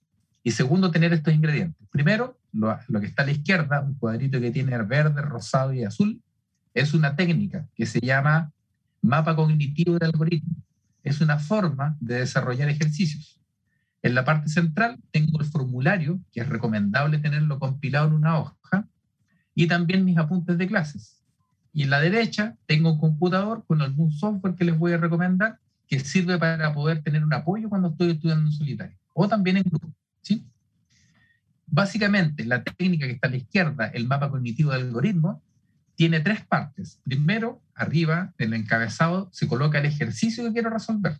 y 0.43 0.51
segundo, 0.51 0.91
tener 0.91 1.13
estos 1.13 1.33
ingredientes. 1.33 1.87
Primero, 1.89 2.37
lo, 2.53 2.77
lo, 2.87 2.99
que 2.99 3.07
está 3.07 3.23
a 3.23 3.25
la 3.25 3.31
izquierda, 3.31 3.81
un 3.81 3.95
cuadrito 3.95 4.39
que 4.39 4.51
tiene 4.51 4.77
verde, 4.83 5.19
rosado 5.23 5.73
y 5.73 5.83
azul, 5.83 6.21
es 6.75 6.93
una 6.93 7.15
técnica 7.15 7.67
que 7.75 7.87
se 7.87 7.99
llama 7.99 8.51
mapa 9.01 9.35
cognitivo 9.35 9.97
de 9.97 10.05
algoritmo. 10.05 10.55
Es 11.03 11.21
una 11.21 11.39
forma 11.39 11.97
de 11.99 12.19
desarrollar 12.19 12.69
ejercicios. 12.69 13.41
En 14.03 14.13
la 14.13 14.23
parte 14.23 14.49
central 14.49 14.99
tengo 15.09 15.39
el 15.39 15.47
formulario, 15.47 16.19
que 16.31 16.41
es 16.41 16.49
recomendable 16.49 17.17
tenerlo 17.17 17.57
compilado 17.57 18.09
en 18.09 18.13
una 18.13 18.37
hoja, 18.37 18.87
y 19.55 19.65
también 19.65 20.05
mis 20.05 20.19
apuntes 20.19 20.55
de 20.59 20.67
clases. 20.67 21.16
Y 21.77 21.83
en 21.83 21.91
la 21.91 21.99
derecha 21.99 22.55
tengo 22.65 22.93
un 22.93 22.97
computador 22.97 23.63
con 23.67 23.83
algún 23.83 24.11
software 24.11 24.55
que 24.55 24.65
les 24.65 24.75
voy 24.75 24.93
a 24.93 24.97
recomendar 24.97 25.59
que 25.87 25.99
sirve 25.99 26.39
para 26.39 26.73
poder 26.73 27.03
tener 27.03 27.23
un 27.23 27.31
apoyo 27.31 27.69
cuando 27.69 27.89
estoy 27.89 28.09
estudiando 28.09 28.47
en 28.47 28.51
solitario 28.51 28.97
o 29.13 29.27
también 29.27 29.57
en 29.57 29.63
grupo. 29.63 29.93
¿sí? 30.23 30.43
Básicamente, 31.67 32.45
la 32.45 32.63
técnica 32.63 33.05
que 33.05 33.13
está 33.13 33.27
a 33.27 33.29
la 33.29 33.37
izquierda, 33.37 33.85
el 33.93 34.07
mapa 34.07 34.31
cognitivo 34.31 34.71
del 34.71 34.87
algoritmo, 34.87 35.43
tiene 35.93 36.19
tres 36.19 36.43
partes. 36.43 36.99
Primero, 37.03 37.61
arriba, 37.75 38.33
en 38.39 38.55
el 38.55 38.61
encabezado, 38.61 39.29
se 39.31 39.47
coloca 39.47 39.77
el 39.77 39.85
ejercicio 39.85 40.45
que 40.45 40.53
quiero 40.53 40.71
resolver. 40.71 41.19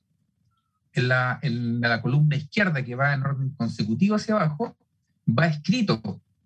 En 0.93 1.07
la 1.81 2.01
columna 2.01 2.35
izquierda, 2.35 2.83
que 2.83 2.95
va 2.95 3.13
en 3.13 3.21
orden 3.21 3.51
consecutivo 3.51 4.15
hacia 4.15 4.33
abajo, 4.33 4.75
va 5.29 5.45
escrito 5.45 6.01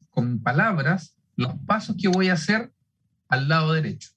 con 0.09 0.39
palabras 0.39 1.16
los 1.38 1.53
pasos 1.66 1.95
que 1.97 2.09
voy 2.09 2.28
a 2.28 2.34
hacer 2.34 2.74
al 3.32 3.47
lado 3.47 3.73
derecho. 3.73 4.09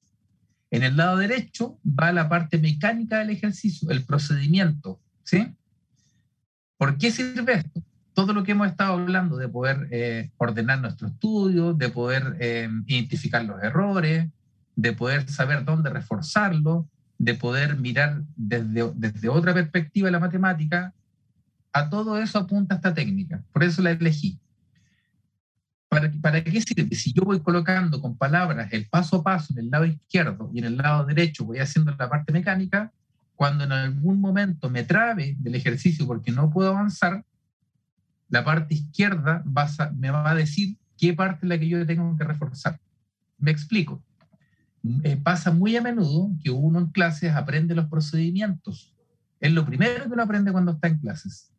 En 0.70 0.82
el 0.82 0.96
lado 0.96 1.18
derecho 1.18 1.78
va 1.86 2.12
la 2.12 2.28
parte 2.28 2.58
mecánica 2.58 3.20
del 3.20 3.30
ejercicio, 3.30 3.88
el 3.90 4.04
procedimiento. 4.04 5.00
¿sí? 5.22 5.54
¿Por 6.76 6.98
qué 6.98 7.10
sirve 7.10 7.54
esto? 7.54 7.82
Todo 8.12 8.32
lo 8.32 8.42
que 8.42 8.52
hemos 8.52 8.66
estado 8.66 8.94
hablando 8.94 9.36
de 9.36 9.48
poder 9.48 9.88
eh, 9.90 10.30
ordenar 10.36 10.80
nuestro 10.80 11.08
estudio, 11.08 11.74
de 11.74 11.88
poder 11.88 12.36
eh, 12.40 12.68
identificar 12.86 13.44
los 13.44 13.62
errores, 13.62 14.28
de 14.74 14.92
poder 14.92 15.28
saber 15.30 15.64
dónde 15.64 15.90
reforzarlo, 15.90 16.88
de 17.18 17.34
poder 17.34 17.78
mirar 17.78 18.22
desde, 18.34 18.92
desde 18.96 19.28
otra 19.28 19.54
perspectiva 19.54 20.10
la 20.10 20.18
matemática, 20.18 20.92
a 21.72 21.88
todo 21.88 22.18
eso 22.18 22.38
apunta 22.38 22.74
esta 22.74 22.92
técnica. 22.94 23.42
Por 23.52 23.62
eso 23.62 23.80
la 23.80 23.92
elegí. 23.92 24.40
¿Para, 25.94 26.12
¿Para, 26.20 26.44
qué 26.44 26.60
sirve? 26.60 26.94
Si 26.96 27.12
yo 27.12 27.22
voy 27.22 27.40
colocando 27.40 28.00
con 28.00 28.16
palabras 28.16 28.72
el 28.72 28.88
paso 28.88 29.16
a 29.16 29.22
paso 29.22 29.52
en 29.52 29.60
el 29.60 29.70
lado 29.70 29.84
izquierdo 29.84 30.50
y 30.52 30.58
en 30.58 30.64
el 30.64 30.76
lado 30.76 31.04
derecho 31.04 31.44
voy 31.44 31.58
haciendo 31.58 31.94
la 31.96 32.08
parte 32.08 32.32
mecánica, 32.32 32.92
cuando 33.36 33.64
en 33.64 33.72
algún 33.72 34.20
momento 34.20 34.70
me 34.70 34.84
trabe 34.84 35.36
del 35.38 35.54
ejercicio 35.54 36.06
porque 36.06 36.32
no 36.32 36.50
puedo 36.50 36.70
avanzar, 36.70 37.24
la 38.28 38.44
parte 38.44 38.74
izquierda 38.74 39.42
me 39.94 40.10
va 40.10 40.30
a 40.30 40.34
decir 40.34 40.76
qué 40.96 41.14
parte 41.14 41.46
es 41.46 41.48
la 41.48 41.58
que 41.58 41.68
yo 41.68 41.86
tengo 41.86 42.16
que 42.16 42.24
reforzar. 42.24 42.80
Me 43.38 43.50
explico. 43.50 44.02
Eh, 45.02 45.16
pasa 45.16 45.50
muy 45.50 45.76
a 45.76 45.82
menudo 45.82 46.30
que 46.42 46.50
uno 46.50 46.78
en 46.78 46.86
clases 46.86 47.32
aprende 47.34 47.74
los 47.74 47.86
procedimientos. 47.86 48.94
Es 49.40 49.52
lo 49.52 49.64
primero 49.64 50.04
que 50.04 50.12
uno 50.12 50.22
aprende 50.22 50.52
cuando 50.52 50.72
está 50.72 50.88
en 50.88 50.98
clases. 50.98 51.52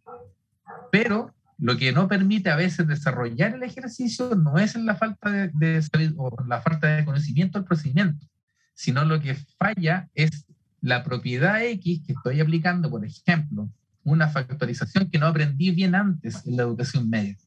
Pero 0.92 1.35
lo 1.58 1.78
que 1.78 1.92
no 1.92 2.08
permite 2.08 2.50
a 2.50 2.56
veces 2.56 2.88
desarrollar 2.88 3.56
el 3.56 3.64
ejercicio 3.64 4.36
no 4.36 4.58
es 4.58 4.76
la 4.76 4.96
falta 4.96 5.32
de, 5.32 5.50
de 5.54 6.14
o 6.18 6.36
la 6.48 6.62
falta 6.62 6.88
de 6.88 7.06
conocimiento 7.06 7.58
del 7.58 7.68
procedimiento, 7.68 8.26
sino 8.74 9.06
lo 9.06 9.22
que 9.22 9.36
falla 9.58 10.10
es 10.14 10.46
la 10.82 11.04
propiedad 11.04 11.64
X 11.64 12.02
que 12.06 12.14
estoy 12.14 12.42
aplicando, 12.42 12.90
por 12.90 13.06
ejemplo, 13.06 13.70
una 14.04 14.28
factorización 14.28 15.10
que 15.10 15.18
no 15.18 15.28
aprendí 15.28 15.72
bien 15.72 15.96
antes 15.96 16.46
en 16.46 16.58
la 16.58 16.64
educación 16.64 17.10
media. 17.10 17.38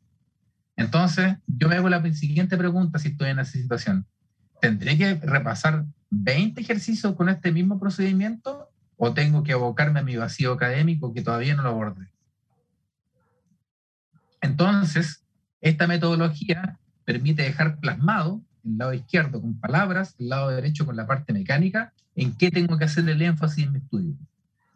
Entonces, 0.76 1.36
yo 1.46 1.68
me 1.68 1.76
hago 1.76 1.88
la 1.88 2.02
siguiente 2.12 2.56
pregunta 2.56 2.98
si 2.98 3.09
estoy 3.09 3.30
en 3.30 3.38
esa 3.38 3.52
situación. 3.52 4.06
¿Tendré 4.61 4.96
que 4.96 5.14
repasar 5.14 5.84
20 6.11 6.61
ejercicios 6.61 7.14
con 7.14 7.28
este 7.28 7.52
mismo 7.52 7.78
procedimiento 7.78 8.70
o 8.96 9.12
tengo 9.12 9.42
que 9.42 9.52
abocarme 9.52 10.00
a 10.00 10.04
mi 10.04 10.16
vacío 10.16 10.52
académico 10.52 11.12
que 11.12 11.22
todavía 11.22 11.54
no 11.54 11.62
lo 11.62 11.70
abordé? 11.70 12.09
Entonces, 14.41 15.24
esta 15.61 15.86
metodología 15.86 16.78
permite 17.05 17.43
dejar 17.43 17.78
plasmado 17.80 18.43
el 18.64 18.78
lado 18.78 18.93
izquierdo 18.93 19.41
con 19.41 19.59
palabras, 19.59 20.14
el 20.18 20.28
lado 20.28 20.51
derecho 20.51 20.84
con 20.84 20.97
la 20.97 21.07
parte 21.07 21.32
mecánica, 21.32 21.93
en 22.14 22.36
qué 22.36 22.51
tengo 22.51 22.76
que 22.76 22.84
hacer 22.84 23.09
el 23.09 23.22
énfasis 23.22 23.64
en 23.64 23.72
mi 23.72 23.78
estudio. 23.78 24.14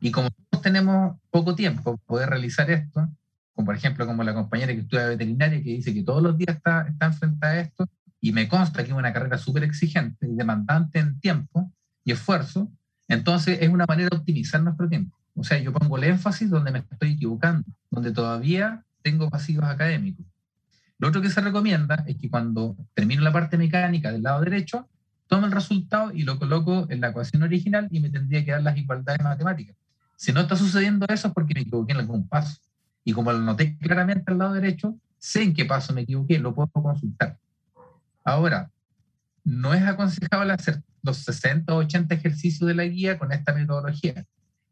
Y 0.01 0.11
como 0.11 0.31
todos 0.31 0.63
tenemos 0.63 1.17
poco 1.31 1.55
tiempo 1.55 1.97
para 1.97 2.07
poder 2.07 2.31
realizar 2.31 2.71
esto, 2.71 3.09
como 3.55 3.67
por 3.67 3.77
ejemplo 3.77 4.07
como 4.07 4.25
la 4.25 4.35
compañera 4.35 4.73
que 4.73 4.81
estudia 4.81 5.07
veterinaria 5.07 5.63
que 5.63 5.71
dice 5.71 5.93
que 5.93 6.03
todos 6.03 6.23
los 6.23 6.37
días 6.37 6.57
está, 6.57 6.89
está 6.89 7.07
enfrentada 7.07 7.53
a 7.53 7.61
esto, 7.61 7.89
y 8.21 8.33
me 8.33 8.49
consta 8.49 8.85
que 8.85 8.91
es 8.91 8.97
una 8.97 9.13
carrera 9.13 9.37
súper 9.37 9.65
exigente 9.65 10.27
y 10.29 10.35
demandante 10.35 11.01
en 11.01 11.19
tiempo 11.19 11.73
y 12.05 12.13
esfuerzo, 12.13 12.71
entonces 13.09 13.59
es 13.61 13.69
una 13.69 13.85
manera 13.87 14.09
de 14.11 14.17
optimizar 14.17 14.63
nuestro 14.63 14.89
tiempo. 14.89 15.17
O 15.35 15.45
sea, 15.45 15.59
yo 15.59 15.73
pongo 15.73 15.99
el 15.99 16.05
énfasis 16.05 16.49
donde 16.49 16.71
me 16.71 16.79
estoy 16.79 17.13
equivocando, 17.13 17.67
donde 17.91 18.13
todavía 18.13 18.85
tengo 19.03 19.29
vacíos 19.29 19.65
académicos. 19.65 20.27
Lo 20.99 21.09
otro 21.09 21.21
que 21.21 21.31
se 21.31 21.41
recomienda 21.41 22.05
es 22.07 22.17
que 22.17 22.31
cuando 22.31 22.77
termino 22.95 23.23
la 23.23 23.33
parte 23.33 23.59
mecánica 23.59 24.13
del 24.13 24.23
lado 24.23 24.41
derecho, 24.41 24.89
tomo 25.27 25.47
el 25.47 25.53
resultado 25.53 26.13
y 26.13 26.23
lo 26.23 26.39
coloco 26.39 26.87
en 26.91 27.01
la 27.01 27.09
ecuación 27.09 27.43
original 27.43 27.89
y 27.91 28.01
me 28.01 28.11
tendría 28.11 28.45
que 28.45 28.53
dar 28.53 28.63
las 28.63 28.77
igualdades 28.77 29.23
matemáticas. 29.23 29.77
Si 30.17 30.33
no 30.33 30.41
está 30.41 30.57
sucediendo 30.57 31.07
eso 31.09 31.29
es 31.29 31.35
porque 31.35 31.55
me 31.55 31.63
equivoqué 31.63 31.93
en 31.93 31.99
algún 31.99 32.29
paso. 32.29 32.61
Y 33.05 33.13
como 33.13 33.33
lo 33.33 33.41
noté 33.41 33.77
claramente 33.79 34.31
al 34.31 34.39
lado 34.39 34.53
derecho, 34.53 34.97
sé 35.19 35.43
en 35.43 35.55
qué 35.55 35.65
paso 35.65 35.93
me 35.93 36.03
equivoqué, 36.03 36.39
lo 36.39 36.55
puedo 36.55 36.69
consultar. 36.71 37.39
Ahora, 38.25 38.71
no 39.45 39.75
es 39.75 39.83
aconsejable 39.83 40.53
hacer 40.53 40.83
los 41.03 41.17
60 41.19 41.75
o 41.75 41.79
80 41.79 42.15
ejercicios 42.15 42.69
de 42.69 42.75
la 42.75 42.85
guía 42.85 43.19
con 43.19 43.33
esta 43.33 43.53
metodología, 43.53 44.25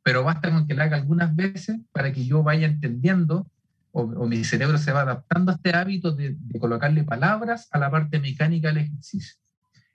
pero 0.02 0.22
basta 0.22 0.50
con 0.50 0.66
que 0.66 0.74
la 0.74 0.84
haga 0.84 0.96
algunas 0.96 1.34
veces 1.34 1.80
para 1.92 2.12
que 2.12 2.24
yo 2.24 2.42
vaya 2.42 2.66
entendiendo 2.66 3.46
o, 3.92 4.26
mi 4.26 4.44
cerebro 4.44 4.78
se 4.78 4.92
va 4.92 5.02
adaptando 5.02 5.52
a 5.52 5.54
este 5.56 5.74
hábito 5.74 6.12
de, 6.12 6.36
colocarle 6.58 7.04
palabras 7.04 7.68
a 7.72 7.78
la 7.78 7.90
parte 7.90 8.20
mecánica 8.20 8.68
del 8.68 8.78
ejercicio. 8.78 9.36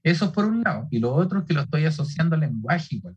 Eso 0.04 0.26
es 0.26 0.32
por 0.32 0.46
un 0.46 0.62
lado. 0.62 0.88
Y 0.92 1.00
lo 1.00 1.14
otro 1.14 1.40
es 1.40 1.46
que 1.46 1.54
lo 1.54 1.62
estoy 1.62 1.86
asociando 1.86 2.36
al 2.36 2.42
lenguaje 2.42 2.96
igual. 2.96 3.16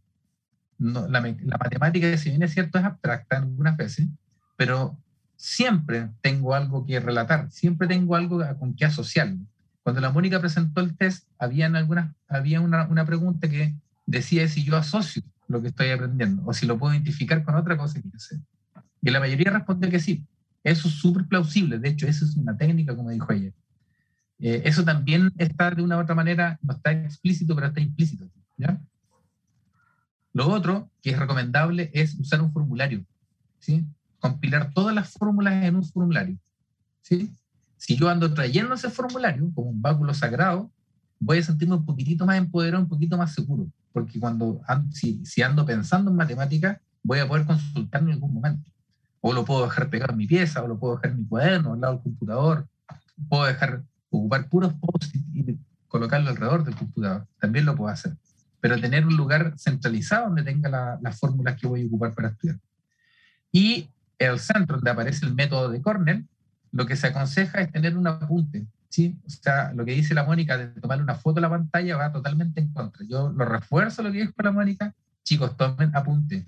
la, 0.79 1.21
matemática, 1.59 2.17
si 2.17 2.31
bien 2.31 2.43
es 2.43 2.53
cierto, 2.53 2.79
es 2.79 2.85
abstracta 2.85 3.39
algunas 3.39 3.77
veces, 3.77 4.09
pero 4.57 4.99
siempre 5.37 6.11
tengo 6.21 6.55
algo 6.55 6.85
que 6.85 7.01
relatar, 7.01 7.51
siempre 7.51 7.87
tengo 7.87 8.17
algo 8.17 8.43
con 8.59 8.75
que 8.75 8.85
asociarlo. 8.85 9.39
Cuando 9.83 10.01
la 10.01 10.11
Mónica 10.11 10.41
presentó 10.41 10.81
el 10.81 10.97
test, 10.97 11.29
había, 11.39 11.67
algunas, 11.67 12.15
había 12.29 12.61
una, 12.61 12.87
una 12.89 13.05
pregunta 13.05 13.49
que 13.49 13.75
decía 14.07 14.47
si 14.49 14.65
yo 14.65 14.77
asocio 14.77 15.23
lo 15.49 15.63
que 15.63 15.69
estoy 15.69 15.91
aprendiendo 15.91 16.43
o 16.47 16.53
si 16.53 16.67
lo 16.67 16.79
puedo 16.79 16.95
identificar 16.95 17.43
con 17.43 17.55
otra 17.55 17.77
cosa 17.77 18.01
que 18.01 18.09
yo 18.11 18.19
sé. 18.19 18.41
Y 19.01 19.11
la 19.11 19.21
mayoría 19.21 19.51
respondió 19.51 19.91
que 19.91 20.01
sí. 20.01 20.27
Eso 20.65 20.89
es 20.89 20.95
súper 20.95 21.27
plausible. 21.27 21.79
De 21.79 21.89
hecho, 21.91 22.07
eso 22.07 22.25
es 22.25 22.37
una 22.37 22.57
técnica, 22.57 22.95
como 22.95 23.11
dijo 23.11 23.33
ella. 23.33 23.53
Eh, 24.41 24.63
eso 24.65 24.85
también 24.85 25.33
está 25.39 25.71
de 25.71 25.83
una 25.83 25.97
u 25.97 26.01
otra 26.01 26.15
manera, 26.15 26.59
no 26.63 26.75
está 26.75 26.93
explícito, 26.93 27.55
pero 27.55 27.69
está 27.69 27.81
implícito. 27.81 28.29
¿ya? 28.57 28.81
Lo 30.33 30.49
otro 30.49 30.91
que 31.03 31.11
es 31.11 31.19
recomendable 31.19 31.91
es 31.95 32.15
usar 32.19 32.43
un 32.43 32.53
formulario, 32.53 33.05
¿sí? 33.59 33.85
Compilar 34.21 34.73
todas 34.73 34.95
las 34.95 35.11
fórmulas 35.11 35.65
en 35.65 35.77
un 35.77 35.85
formulario, 35.85 36.39
¿sí? 37.03 37.33
Si 37.77 37.97
yo 37.97 38.09
ando 38.09 38.33
trayendo 38.35 38.75
ese 38.75 38.91
formulario 38.91 39.51
como 39.55 39.71
un 39.71 39.81
báculo 39.81 40.13
sagrado, 40.13 40.71
voy 41.19 41.39
a 41.39 41.43
sentirme 41.43 41.77
un 41.77 41.85
poquitito 41.85 42.27
más 42.27 42.39
empoderado, 42.39 42.83
un 42.83 42.89
poquito 42.89 43.17
más 43.17 43.35
seguro, 43.35 43.69
porque 43.93 44.21
cuando 44.21 44.61
si, 44.93 45.25
si, 45.25 45.43
ando 45.43 45.65
pensando 45.65 46.11
en 46.11 46.17
matemáticas, 46.17 46.79
voy 47.03 47.21
a 47.21 47.29
poder 47.29 47.47
consultarlo 47.47 48.09
en 48.09 48.15
algún 48.15 48.35
momento. 48.35 48.71
O 49.21 49.33
lo 49.33 49.45
puedo 49.45 49.65
dejar 49.65 49.91
pegado 49.91 50.13
en 50.13 50.19
mi 50.19 50.27
pieza, 50.27 50.63
o 50.63 50.69
lo 50.69 50.79
puedo 50.79 50.97
dejar 50.97 51.11
en 51.13 51.19
mi 51.19 51.27
cuaderno, 51.27 51.73
al 51.73 51.81
lado 51.81 51.95
del 51.95 52.03
computador, 52.03 52.67
puedo 53.29 53.45
dejar 53.45 53.83
ocupar 54.11 54.49
puros 54.49 54.75
posts 54.75 55.15
y 55.35 55.59
colocarlo 55.89 56.31
alrededor 56.31 56.65
del 56.65 56.77
computador. 56.77 57.27
También 57.41 57.65
lo 57.65 57.75
puedo 57.75 57.91
hacer 57.91 58.15
pero 58.61 58.81
tener 58.81 59.07
un 59.07 59.17
lugar 59.17 59.55
centralizado 59.57 60.27
donde 60.27 60.43
tenga 60.43 60.99
las 61.01 61.19
fórmulas 61.19 61.57
que 61.61 61.67
voy 61.67 61.83
a 61.83 61.87
ocupar 61.87 62.15
para 62.15 62.29
estudiar. 62.29 62.59
Y 63.53 63.89
el 64.19 64.39
centro 64.39 64.77
donde 64.77 64.91
aparece 64.91 65.27
el 65.27 65.35
método 65.35 65.71
de 65.71 65.81
Cornell, 65.81 66.27
lo 66.73 66.87
que 66.87 66.97
se 66.97 67.07
aconseja 67.07 67.61
es 67.61 67.73
tener 67.73 67.97
un 67.97 68.07
apunte. 68.07 68.67
¿sí? 68.89 69.17
O 69.27 69.31
sea, 69.31 69.73
lo 69.73 69.85
que 69.85 69.93
dice 69.93 70.15
la 70.15 70.25
Mónica 70.25 70.59
de 70.59 70.69
tomar 70.81 71.01
una 71.01 71.15
foto 71.15 71.39
a 71.39 71.43
la 71.43 71.51
pantalla 71.51 71.97
va 71.97 72.13
totalmente 72.13 72.61
en 72.61 72.73
contra. 72.73 73.05
Yo 73.07 73.31
lo 73.31 73.45
refuerzo 73.45 74.03
lo 74.03 74.13
que 74.13 74.19
dijo 74.19 74.33
la 74.43 74.53
Mónica. 74.53 74.95
Chicos, 75.23 75.57
tomen 75.57 75.95
apunte. 75.95 76.47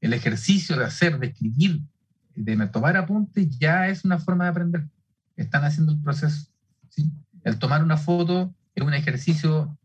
El 0.00 0.12
ejercicio 0.14 0.76
de 0.76 0.84
hacer, 0.84 1.18
de 1.18 1.28
escribir, 1.28 1.80
de 2.34 2.66
tomar 2.68 2.96
apuntes 2.96 3.58
ya 3.58 3.88
es 3.88 4.04
una 4.04 4.18
forma 4.18 4.44
de 4.44 4.50
aprender. 4.50 4.88
Están 5.36 5.64
haciendo 5.64 5.92
el 5.92 6.00
proceso. 6.00 6.46
¿sí? 6.88 7.10
El 7.44 7.58
tomar 7.58 7.82
una 7.82 7.96
foto 7.96 8.54
es 8.74 8.84
un 8.84 8.94
ejercicio 8.94 9.76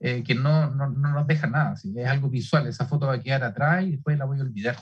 eh, 0.00 0.22
que 0.22 0.34
no, 0.34 0.70
no, 0.70 0.88
no, 0.90 1.12
nos 1.12 1.26
deja 1.26 1.46
nada. 1.46 1.74
Es 1.74 2.06
algo 2.06 2.28
visual, 2.28 2.66
esa 2.66 2.86
foto 2.86 3.06
va 3.06 3.14
a 3.14 3.20
quedar 3.20 3.42
atrás 3.44 3.84
y 3.84 3.92
después 3.92 4.18
la 4.18 4.24
voy 4.24 4.38
a 4.38 4.42
olvidar. 4.42 4.76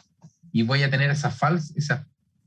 Y 0.52 0.62
voy 0.62 0.82
a 0.82 0.90
tener 0.90 1.10
esa, 1.10 1.30
falsa 1.30 1.72
esa, 1.76 2.06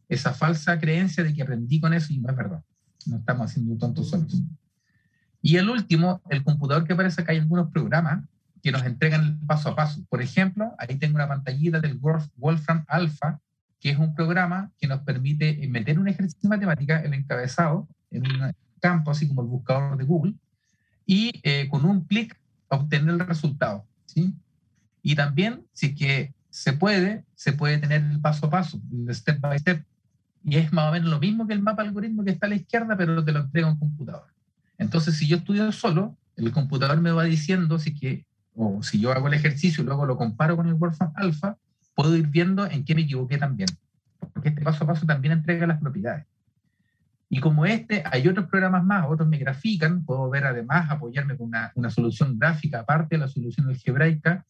esa 0.09 0.33
falsa 0.33 0.79
creencia 0.79 1.23
de 1.23 1.33
que 1.33 1.41
aprendí 1.41 1.79
con 1.79 1.93
eso 1.93 2.13
y 2.13 2.19
no 2.19 2.29
es 2.29 2.35
verdad. 2.35 2.63
No 3.05 3.17
estamos 3.17 3.49
haciendo 3.49 3.77
tontos 3.77 4.09
solos. 4.09 4.41
Y 5.41 5.57
el 5.57 5.69
último, 5.69 6.21
el 6.29 6.43
computador 6.43 6.85
que 6.85 6.93
aparece 6.93 7.21
acá, 7.21 7.31
hay 7.31 7.39
algunos 7.39 7.71
programas 7.71 8.25
que 8.61 8.71
nos 8.71 8.83
entregan 8.83 9.23
el 9.23 9.37
paso 9.45 9.69
a 9.69 9.75
paso. 9.75 10.03
Por 10.09 10.21
ejemplo, 10.21 10.75
ahí 10.77 10.97
tengo 10.97 11.15
una 11.15 11.27
pantallita 11.27 11.79
del 11.79 11.99
Wolfram 12.35 12.83
Alpha, 12.87 13.39
que 13.79 13.91
es 13.91 13.97
un 13.97 14.15
programa 14.15 14.71
que 14.79 14.87
nos 14.87 15.01
permite 15.01 15.67
meter 15.67 15.99
un 15.99 16.07
ejercicio 16.07 16.41
de 16.41 16.49
matemática, 16.49 17.01
el 17.01 17.13
encabezado, 17.13 17.87
en 18.11 18.23
un 18.25 18.53
campo 18.79 19.11
así 19.11 19.27
como 19.27 19.41
el 19.41 19.47
buscador 19.47 19.97
de 19.97 20.03
Google, 20.03 20.33
y 21.05 21.39
eh, 21.43 21.67
con 21.69 21.85
un 21.85 22.01
clic 22.01 22.37
obtener 22.69 23.09
el 23.09 23.19
resultado. 23.19 23.85
¿sí? 24.05 24.33
Y 25.01 25.15
también, 25.15 25.65
si 25.73 25.95
que 25.95 26.33
se 26.49 26.73
puede, 26.73 27.23
se 27.35 27.53
puede 27.53 27.77
tener 27.77 28.03
el 28.03 28.19
paso 28.19 28.47
a 28.47 28.49
paso, 28.49 28.81
el 28.91 29.13
step 29.13 29.39
by 29.39 29.59
step. 29.59 29.83
Y 30.43 30.57
es 30.57 30.71
más 30.73 30.89
o 30.89 30.91
menos 30.91 31.09
lo 31.09 31.19
mismo 31.19 31.45
que 31.45 31.53
el 31.53 31.61
mapa 31.61 31.81
algoritmo 31.81 32.23
que 32.23 32.31
está 32.31 32.47
a 32.47 32.49
la 32.49 32.55
izquierda, 32.55 32.97
pero 32.97 33.23
te 33.23 33.31
lo 33.31 33.41
entrega 33.41 33.69
un 33.69 33.77
computador. 33.77 34.27
Entonces, 34.77 35.17
si 35.17 35.27
yo 35.27 35.37
estudio 35.37 35.71
solo, 35.71 36.17
el 36.35 36.51
computador 36.51 37.01
me 37.01 37.11
va 37.11 37.23
diciendo 37.23 37.79
si 37.79 37.93
que, 37.93 38.25
o 38.55 38.81
si 38.83 38.99
yo 38.99 39.11
hago 39.11 39.27
el 39.27 39.33
ejercicio 39.33 39.83
y 39.83 39.87
luego 39.87 40.05
lo 40.05 40.17
comparo 40.17 40.55
con 40.55 40.67
el 40.67 40.75
Wolfram 40.75 41.11
Alpha, 41.15 41.57
puedo 41.97 42.15
ir 42.15 42.27
viendo 42.27 42.67
en 42.67 42.85
qué 42.85 42.93
me 42.93 43.01
equivoqué 43.01 43.39
también. 43.39 43.69
Porque 44.31 44.49
este 44.49 44.61
paso 44.61 44.83
a 44.83 44.87
paso 44.87 45.07
también 45.07 45.31
entrega 45.33 45.65
las 45.65 45.81
propiedades. 45.81 46.27
Y 47.27 47.39
como 47.39 47.65
este, 47.65 48.03
hay 48.05 48.27
otros 48.27 48.47
programas 48.49 48.83
más, 48.83 49.07
otros 49.09 49.27
me 49.27 49.39
grafican, 49.39 50.05
puedo 50.05 50.29
ver 50.29 50.45
además, 50.45 50.91
apoyarme 50.91 51.35
con 51.35 51.47
una, 51.47 51.71
una 51.73 51.89
solución 51.89 52.37
gráfica 52.37 52.81
aparte 52.81 53.15
de 53.15 53.21
la 53.21 53.27
solución 53.27 53.67
algebraica, 53.67 54.45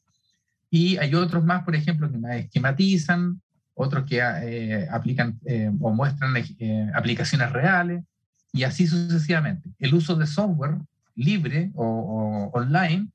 y 0.69 0.97
hay 0.97 1.15
otros 1.15 1.43
más, 1.45 1.63
por 1.63 1.73
ejemplo, 1.73 2.11
que 2.11 2.17
me 2.17 2.39
esquematizan, 2.39 3.41
otros 3.73 4.03
que 4.03 4.19
eh, 4.19 4.85
aplican 4.91 5.39
eh, 5.45 5.71
o 5.79 5.93
muestran 5.93 6.35
eh, 6.35 6.91
aplicaciones 6.93 7.49
reales, 7.53 8.03
y 8.51 8.63
así 8.63 8.87
sucesivamente. 8.87 9.69
El 9.79 9.93
uso 9.93 10.17
de 10.17 10.27
software 10.27 10.75
libre 11.15 11.71
o, 11.75 11.85
o 11.85 12.59
online 12.59 13.07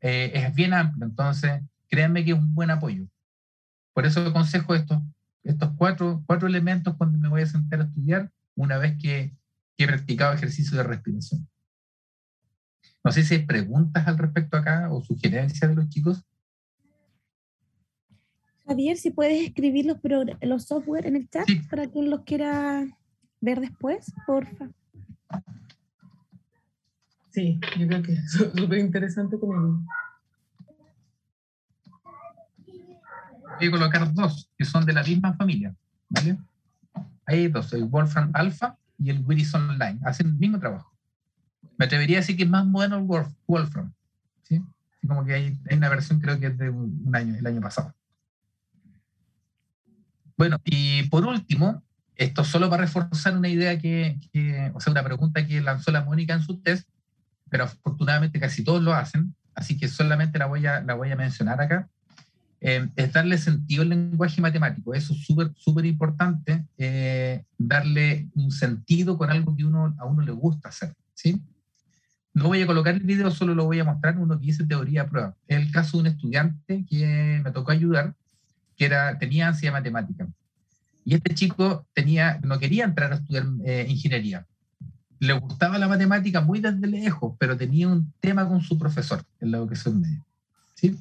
es 0.00 0.54
bien 0.54 0.74
amplio, 0.74 1.06
entonces 1.06 1.62
créanme 1.88 2.24
que 2.24 2.32
es 2.32 2.38
un 2.38 2.54
buen 2.54 2.70
apoyo. 2.70 3.06
Por 3.94 4.04
eso 4.06 4.20
aconsejo 4.26 4.74
estos, 4.74 4.98
estos 5.44 5.70
cuatro, 5.78 6.22
cuatro 6.26 6.48
elementos 6.48 6.96
cuando 6.96 7.16
me 7.16 7.28
voy 7.28 7.42
a 7.42 7.46
sentar 7.46 7.80
a 7.80 7.84
estudiar 7.84 8.30
una 8.56 8.76
vez 8.76 8.96
que, 9.00 9.32
he 9.76 9.88
practicado 9.88 10.32
ejercicio 10.34 10.76
de 10.76 10.84
respiración. 10.84 11.48
No 13.02 13.10
sé 13.10 13.24
si 13.24 13.34
hay 13.34 13.44
preguntas 13.44 14.06
al 14.06 14.16
respecto 14.16 14.56
acá 14.56 14.88
o 14.92 15.02
sugerencias 15.02 15.68
de 15.68 15.74
los 15.74 15.88
chicos. 15.88 16.24
Javier, 18.68 18.96
si 18.96 19.10
puedes 19.10 19.48
escribir 19.48 19.86
los, 19.86 19.98
los 20.42 20.64
software 20.64 21.06
en 21.06 21.16
el 21.16 21.28
chat 21.28 21.44
para 21.68 21.88
quien 21.88 22.08
los 22.08 22.20
quiera 22.20 22.86
ver 23.40 23.60
después, 23.60 24.12
porfa. 24.28 24.70
Sí, 27.30 27.58
yo 27.76 27.88
creo 27.88 28.02
que 28.02 28.12
es 28.12 28.30
súper 28.54 28.78
interesante 28.78 29.40
con 29.40 29.84
Voy 33.58 33.68
a 33.68 33.70
colocar 33.70 34.12
dos 34.12 34.50
que 34.56 34.64
son 34.64 34.84
de 34.84 34.92
la 34.92 35.02
misma 35.02 35.34
familia, 35.34 35.74
¿vale? 36.08 36.38
hay 37.26 37.48
dos, 37.48 37.72
el 37.72 37.84
Wolfram 37.84 38.30
Alpha 38.34 38.76
y 38.98 39.10
el 39.10 39.22
Wilson 39.24 39.70
Online, 39.70 39.98
hacen 40.04 40.28
el 40.28 40.34
mismo 40.34 40.58
trabajo. 40.58 40.92
Me 41.78 41.86
atrevería 41.86 42.18
a 42.18 42.20
decir 42.20 42.36
que 42.36 42.44
es 42.44 42.48
más 42.48 42.66
moderno 42.66 42.98
el 42.98 43.28
Wolfram, 43.46 43.92
¿sí? 44.42 44.62
como 45.06 45.24
que 45.24 45.34
hay, 45.34 45.58
hay, 45.68 45.76
una 45.76 45.88
versión 45.88 46.20
creo 46.20 46.38
que 46.38 46.46
es 46.46 46.58
de 46.58 46.70
un 46.70 47.10
año, 47.14 47.34
el 47.34 47.46
año 47.46 47.60
pasado. 47.60 47.94
Bueno, 50.36 50.58
y 50.64 51.04
por 51.04 51.24
último, 51.24 51.82
esto 52.16 52.44
solo 52.44 52.68
para 52.70 52.84
reforzar 52.84 53.36
una 53.36 53.48
idea 53.48 53.78
que, 53.78 54.18
que, 54.32 54.70
o 54.74 54.80
sea, 54.80 54.92
una 54.92 55.02
pregunta 55.02 55.46
que 55.46 55.60
lanzó 55.60 55.90
la 55.90 56.04
Mónica 56.04 56.34
en 56.34 56.42
su 56.42 56.60
test, 56.60 56.88
pero 57.48 57.64
afortunadamente 57.64 58.40
casi 58.40 58.64
todos 58.64 58.82
lo 58.82 58.94
hacen, 58.94 59.34
así 59.54 59.76
que 59.76 59.88
solamente 59.88 60.38
la 60.38 60.46
voy 60.46 60.66
a, 60.66 60.80
la 60.80 60.94
voy 60.94 61.10
a 61.10 61.16
mencionar 61.16 61.60
acá. 61.60 61.88
Eh, 62.60 62.88
es 62.96 63.12
darle 63.12 63.36
sentido 63.38 63.82
al 63.82 63.90
lenguaje 63.90 64.40
matemático. 64.40 64.94
Eso 64.94 65.12
es 65.12 65.20
súper, 65.24 65.52
súper 65.56 65.84
importante, 65.84 66.64
eh, 66.78 67.44
darle 67.58 68.28
un 68.34 68.50
sentido 68.50 69.18
con 69.18 69.30
algo 69.30 69.54
que 69.54 69.64
uno, 69.64 69.94
a 69.98 70.04
uno 70.04 70.22
le 70.22 70.32
gusta 70.32 70.70
hacer. 70.70 70.94
¿sí? 71.14 71.42
No 72.32 72.48
voy 72.48 72.62
a 72.62 72.66
colocar 72.66 72.94
el 72.94 73.02
video, 73.02 73.30
solo 73.30 73.54
lo 73.54 73.64
voy 73.64 73.80
a 73.80 73.84
mostrar 73.84 74.18
uno 74.18 74.38
que 74.38 74.46
dice 74.46 74.64
teoría 74.64 75.02
a 75.02 75.08
prueba. 75.08 75.36
Es 75.46 75.58
el 75.58 75.70
caso 75.70 75.96
de 75.96 76.00
un 76.02 76.06
estudiante 76.08 76.84
que 76.88 77.40
me 77.44 77.50
tocó 77.50 77.70
ayudar, 77.70 78.14
que 78.76 78.86
era, 78.86 79.18
tenía 79.18 79.48
ansiedad 79.48 79.74
matemática. 79.74 80.26
Y 81.04 81.14
este 81.14 81.34
chico 81.34 81.86
tenía, 81.92 82.40
no 82.42 82.58
quería 82.58 82.84
entrar 82.84 83.12
a 83.12 83.16
estudiar 83.16 83.44
eh, 83.64 83.86
ingeniería. 83.88 84.46
Le 85.20 85.34
gustaba 85.34 85.78
la 85.78 85.86
matemática 85.86 86.40
muy 86.40 86.60
desde 86.60 86.86
lejos, 86.86 87.34
pero 87.38 87.56
tenía 87.56 87.88
un 87.88 88.12
tema 88.20 88.48
con 88.48 88.62
su 88.62 88.78
profesor 88.78 89.22
en 89.40 89.50
la 89.50 89.58
educación 89.58 90.00
media. 90.00 90.24
¿sí? 90.74 90.98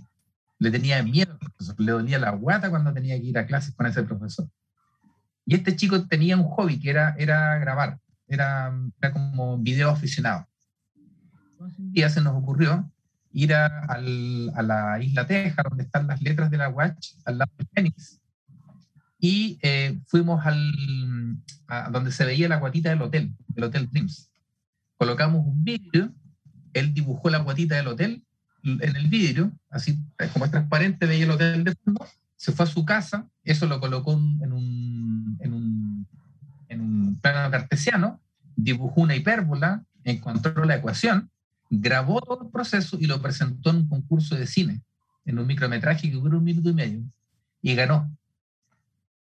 Le 0.64 0.72
tenía 0.72 1.03
miedo 1.03 1.38
le 1.77 1.91
dolía 1.91 2.19
la 2.19 2.31
guata 2.31 2.69
cuando 2.69 2.94
tenía 2.94 3.19
que 3.19 3.26
ir 3.26 3.38
a 3.38 3.45
clases 3.45 3.76
con 3.76 3.85
ese 3.85 4.03
profesor. 4.03 4.48
Y 5.45 5.56
este 5.56 5.76
chico 5.76 6.07
tenía 6.07 6.38
un 6.38 6.44
hobby 6.44 6.80
que 6.80 6.90
era, 6.90 7.15
era 7.18 7.57
grabar, 7.60 7.99
era, 8.27 8.73
era 9.02 9.11
como 9.11 9.57
video 9.57 9.90
aficionado. 9.90 10.48
un 11.60 11.91
día 11.91 12.10
se 12.10 12.22
nos 12.22 12.35
ocurrió 12.35 12.90
ir 13.34 13.53
a, 13.53 13.65
a, 13.85 13.99
la 13.99 14.99
isla 15.02 15.27
Teja, 15.27 15.64
donde 15.64 15.84
están 15.84 16.07
las 16.07 16.22
letras 16.22 16.49
de 16.49 16.57
la 16.57 16.69
Watch, 16.69 17.15
al 17.26 17.40
lado 17.40 17.52
de 17.57 17.65
Phoenix, 17.73 18.22
y 19.19 19.60
eh, 19.64 19.99
fuimos 20.06 20.45
al, 20.45 21.38
a 21.68 21.90
donde 21.90 22.11
se 22.11 22.26
veía 22.26 22.48
la 22.48 22.57
guatita 22.57 22.90
del 22.90 23.02
hotel, 23.02 23.35
del 23.48 23.64
Hotel 23.65 23.90
Dreams. 23.90 24.30
Colocamos 24.98 25.45
un 25.45 25.64
vídeo, 25.64 26.14
él 26.73 26.94
dibujó 26.94 27.30
la 27.30 27.40
guatita 27.40 27.76
del 27.76 27.88
hotel 27.88 28.23
en 28.64 28.95
el 28.95 29.07
vidrio, 29.07 29.52
así 29.69 29.99
como 30.31 30.45
es 30.45 30.52
transparente, 30.52 31.06
veía 31.06 31.26
el 31.26 31.31
hotel 31.31 31.64
de 31.64 31.76
fondo, 31.76 32.06
se 32.35 32.52
fue 32.52 32.65
a 32.65 32.69
su 32.69 32.85
casa, 32.85 33.27
eso 33.44 33.68
lo 33.68 33.80
colocó 33.80 34.14
en 34.14 34.53
un, 34.53 35.38
en 35.40 35.53
un, 35.53 36.07
en 36.69 36.81
un 36.81 37.19
plano 37.22 37.52
cartesiano, 37.52 38.22
dibujó 38.56 39.02
una 39.02 39.15
hipérbola, 39.15 39.84
encontró 40.03 40.65
la 40.65 40.76
ecuación, 40.76 41.30
grabó 41.69 42.22
todo 42.22 42.44
el 42.44 42.52
proceso 42.52 42.98
y 42.99 43.06
lo 43.06 43.22
presentó 43.22 43.72
en 43.72 43.77
un 43.77 43.88
concurso 43.88 44.35
de 44.35 44.48
cine. 44.48 44.81
en 45.26 45.40
un 45.40 45.48
micrometraje 45.48 46.10
que 46.10 46.15
duró 46.15 46.38
un 46.38 46.44
minuto 46.44 46.69
y 46.69 46.73
medio 46.73 47.03
y 47.61 47.76
ganó. 47.76 48.11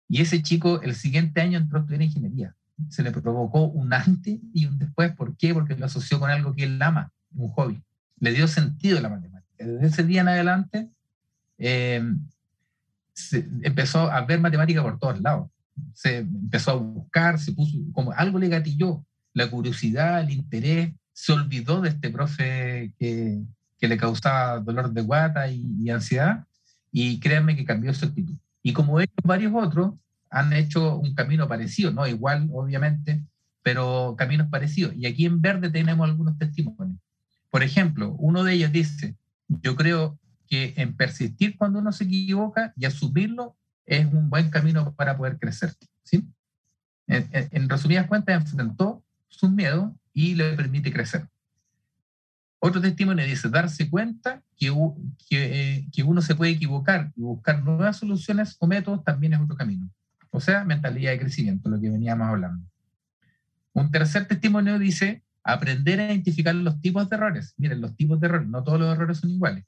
Y 0.07 0.21
ese 0.21 0.41
chico 0.41 0.81
el 0.81 0.95
siguiente 0.95 1.41
año 1.41 1.57
entró 1.57 1.77
a 1.77 1.81
estudiar 1.81 2.01
ingeniería. 2.01 2.55
Se 2.89 3.03
le 3.03 3.11
provocó 3.11 3.65
un 3.65 3.93
antes 3.93 4.39
y 4.53 4.65
un 4.65 4.79
después. 4.79 5.13
¿Por 5.15 5.35
qué? 5.37 5.53
Porque 5.53 5.75
lo 5.75 5.85
asoció 5.85 6.19
con 6.19 6.29
algo 6.29 6.53
que 6.55 6.63
él 6.63 6.81
ama, 6.81 7.11
un 7.33 7.49
hobby. 7.49 7.83
Le 8.21 8.31
dio 8.31 8.47
sentido 8.47 8.97
a 8.97 9.01
la 9.01 9.09
matemática. 9.09 9.65
Desde 9.65 9.87
ese 9.87 10.03
día 10.05 10.21
en 10.21 10.29
adelante 10.29 10.89
eh, 11.57 12.01
empezó 13.63 14.09
a 14.09 14.21
ver 14.21 14.39
matemática 14.39 14.81
por 14.81 14.97
todos 14.97 15.19
lados. 15.19 15.49
Se 15.93 16.19
empezó 16.19 16.71
a 16.71 16.75
buscar, 16.75 17.37
se 17.39 17.51
puso 17.51 17.77
como 17.91 18.13
algo 18.13 18.39
le 18.39 18.47
gatilló 18.47 19.05
la 19.33 19.49
curiosidad, 19.49 20.21
el 20.21 20.31
interés, 20.31 20.93
se 21.13 21.33
olvidó 21.33 21.81
de 21.81 21.89
este 21.89 22.09
profe 22.09 22.93
que, 22.97 23.41
que 23.81 23.87
le 23.87 23.97
causaba 23.97 24.59
dolor 24.59 24.93
de 24.93 25.01
guata 25.01 25.49
y, 25.49 25.89
ansiedad, 25.89 26.45
y 26.91 27.19
créanme 27.19 27.55
que 27.55 27.65
cambió 27.65 27.93
su 27.93 28.05
actitud. 28.05 28.35
Y 28.61 28.73
como 28.73 28.99
ellos, 28.99 29.15
varios 29.23 29.53
otros 29.55 29.95
han 30.29 30.53
hecho 30.53 30.97
un 30.97 31.13
camino 31.15 31.47
parecido, 31.47 31.91
no 31.91 32.07
igual, 32.07 32.47
obviamente, 32.53 33.23
pero 33.63 34.15
caminos 34.17 34.47
parecidos. 34.49 34.93
Y 34.95 35.07
aquí 35.07 35.25
en 35.25 35.41
verde 35.41 35.69
tenemos 35.69 36.07
algunos 36.07 36.37
testimonios. 36.37 36.99
Por 37.51 37.61
ejemplo, 37.61 38.15
uno 38.17 38.43
de 38.43 38.53
ellos 38.53 38.71
dice, 38.71 39.15
yo 39.47 39.75
creo 39.75 40.17
que 40.47 40.73
en 40.77 40.95
persistir 40.95 41.57
cuando 41.57 41.79
uno 41.79 41.91
se 41.91 42.05
equivoca 42.05 42.73
y 42.75 42.85
asumirlo 42.85 43.55
es 43.85 44.05
un 44.05 44.29
buen 44.29 44.49
camino 44.49 44.95
para 44.95 45.15
poder 45.15 45.37
crecer. 45.37 45.75
¿sí? 46.03 46.27
En, 47.07 47.29
en 47.31 47.69
resumidas 47.69 48.07
cuentas, 48.07 48.41
enfrentó 48.41 49.03
sus 49.27 49.51
miedos 49.51 49.91
y 50.13 50.35
le 50.35 50.53
permite 50.53 50.91
crecer. 50.91 51.27
Otro 52.63 52.79
testimonio 52.79 53.25
dice, 53.25 53.49
darse 53.49 53.89
cuenta 53.89 54.43
que, 54.55 54.71
que, 55.27 55.87
que, 55.91 56.03
uno 56.03 56.21
se 56.21 56.35
puede 56.35 56.51
equivocar 56.51 57.11
y 57.15 57.21
buscar 57.21 57.63
nuevas 57.63 57.97
soluciones 57.97 58.55
o 58.59 58.67
métodos 58.67 59.03
también 59.03 59.33
es 59.33 59.41
otro 59.41 59.57
camino. 59.57 59.89
O 60.29 60.39
sea, 60.39 60.63
mentalidad 60.63 61.11
de 61.11 61.19
crecimiento, 61.19 61.69
lo 61.69 61.81
que 61.81 61.89
veníamos 61.89 62.27
hablando. 62.27 62.63
Un 63.73 63.89
tercer 63.89 64.27
testimonio 64.27 64.77
dice, 64.77 65.23
aprender 65.43 65.99
a 65.99 66.05
identificar 66.05 66.53
los 66.55 66.79
tipos 66.81 67.09
de 67.09 67.15
errores. 67.15 67.53
Miren, 67.57 67.81
los 67.81 67.95
tipos 67.95 68.19
de 68.19 68.27
errores, 68.27 68.47
no 68.47 68.63
todos 68.63 68.79
los 68.79 68.93
errores 68.93 69.17
son 69.17 69.31
iguales 69.31 69.65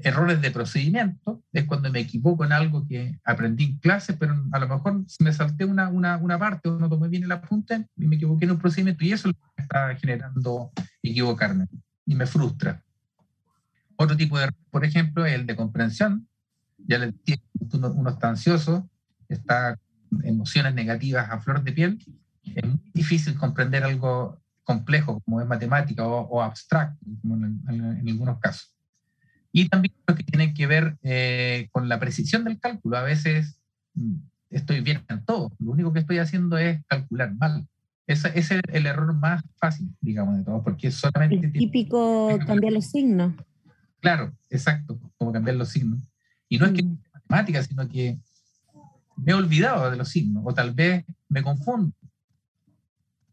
errores 0.00 0.40
de 0.40 0.50
procedimiento, 0.50 1.42
es 1.52 1.64
cuando 1.64 1.90
me 1.90 2.00
equivoco 2.00 2.44
en 2.44 2.52
algo 2.52 2.86
que 2.86 3.18
aprendí 3.24 3.64
en 3.64 3.78
clase, 3.78 4.14
pero 4.14 4.34
a 4.50 4.58
lo 4.58 4.68
mejor 4.68 5.04
me 5.20 5.32
salté 5.32 5.64
una, 5.64 5.88
una, 5.88 6.38
parte 6.38 6.68
o 6.68 6.78
no 6.78 6.88
tomé 6.88 7.08
bien 7.08 7.24
el 7.24 7.32
apunte 7.32 7.86
y 7.96 8.06
me 8.06 8.16
equivoqué 8.16 8.46
en 8.46 8.52
un 8.52 8.58
procedimiento 8.58 9.04
y 9.04 9.12
eso 9.12 9.30
que 9.32 9.62
está 9.62 9.94
generando 9.96 10.72
equivocarme 11.02 11.68
y 12.04 12.16
me 12.16 12.26
frustra. 12.26 12.82
Otro 13.94 14.16
tipo 14.16 14.36
de 14.36 14.44
error, 14.44 14.56
por 14.70 14.84
ejemplo, 14.84 15.24
es 15.24 15.34
el 15.34 15.46
de 15.46 15.56
comprensión. 15.56 16.28
Ya 16.78 16.98
le 16.98 17.14
uno, 17.72 17.92
uno 17.92 18.10
está 18.10 18.28
ansioso, 18.28 18.88
está 19.28 19.78
emociones 20.24 20.74
negativas 20.74 21.30
a 21.30 21.38
flor 21.38 21.62
de 21.62 21.72
piel, 21.72 21.98
es 22.54 22.64
muy 22.64 22.90
difícil 22.92 23.34
comprender 23.36 23.84
algo 23.84 24.40
complejo 24.64 25.20
como 25.20 25.40
es 25.40 25.46
matemática 25.46 26.06
o, 26.06 26.42
abstracto, 26.42 26.98
como 27.22 27.36
en, 27.36 27.62
en 27.68 28.08
algunos 28.08 28.38
casos. 28.40 28.76
Y 29.56 29.70
también 29.70 29.94
lo 30.06 30.14
que 30.14 30.22
tiene 30.22 30.52
que 30.52 30.66
ver 30.66 30.98
eh, 31.02 31.68
con 31.72 31.88
la 31.88 31.98
precisión 31.98 32.44
del 32.44 32.60
cálculo. 32.60 32.98
A 32.98 33.02
veces 33.02 33.58
mm, 33.94 34.16
estoy 34.50 34.82
bien 34.82 35.02
en 35.08 35.24
todo, 35.24 35.50
lo 35.58 35.70
único 35.70 35.94
que 35.94 36.00
estoy 36.00 36.18
haciendo 36.18 36.58
es 36.58 36.84
calcular 36.86 37.34
mal. 37.36 37.66
Ese, 38.06 38.38
es 38.38 38.50
el 38.50 38.84
error 38.84 39.14
más 39.14 39.42
fácil, 39.58 39.96
digamos, 40.02 40.36
de 40.36 40.44
todo, 40.44 40.62
porque 40.62 40.90
solamente... 40.90 41.46
El 41.46 41.52
típico 41.54 42.38
cambiar 42.46 42.74
los 42.74 42.84
signos. 42.90 43.32
Claro, 44.00 44.30
exacto, 44.50 45.00
como 45.16 45.32
cambiar 45.32 45.56
los 45.56 45.70
signos. 45.70 46.00
Y 46.50 46.58
no 46.58 46.66
es 46.66 46.72
que 46.72 46.82
mm. 46.82 46.98
matemática, 47.14 47.62
sino 47.62 47.88
que 47.88 48.18
me 49.16 49.32
he 49.32 49.34
olvidado 49.34 49.90
de 49.90 49.96
los 49.96 50.10
signos, 50.10 50.42
o 50.44 50.52
tal 50.52 50.74
vez 50.74 51.02
me 51.30 51.42
confundo. 51.42 51.94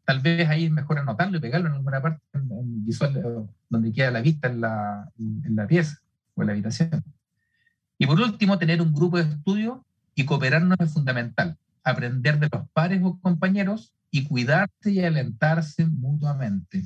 Tal 0.06 0.20
vez 0.20 0.48
ahí 0.50 0.66
es 0.66 0.72
mejor 0.72 1.00
anotarlo 1.00 1.38
y 1.38 1.42
pegarlo 1.42 1.68
en 1.68 1.76
alguna 1.76 2.02
parte 2.02 2.22
en, 2.34 2.86
visual 2.86 3.48
donde 3.70 3.94
queda 3.94 4.12
la 4.12 4.22
vista 4.22 4.50
en 4.50 4.62
la, 4.62 5.10
en 5.18 5.56
la 5.56 5.66
pieza 5.66 6.00
o 6.36 6.42
en 6.42 6.48
la 6.48 6.54
habitación. 6.54 7.04
Y 7.98 8.06
por 8.06 8.20
último, 8.20 8.58
tener 8.58 8.82
un 8.82 8.94
grupo 8.94 9.18
de 9.18 9.24
estudio 9.24 9.86
y 10.16 10.26
cooperarnos 10.26 10.78
es 10.80 10.94
fundamental. 10.94 11.58
Aprender 11.84 12.40
de 12.40 12.50
los 12.52 12.70
pares 12.72 13.02
o 13.04 13.20
compañeros 13.20 13.94
y 14.12 14.26
cuidarse 14.26 14.92
y 14.92 15.04
alentarse 15.04 15.86
mutuamente. 15.86 16.84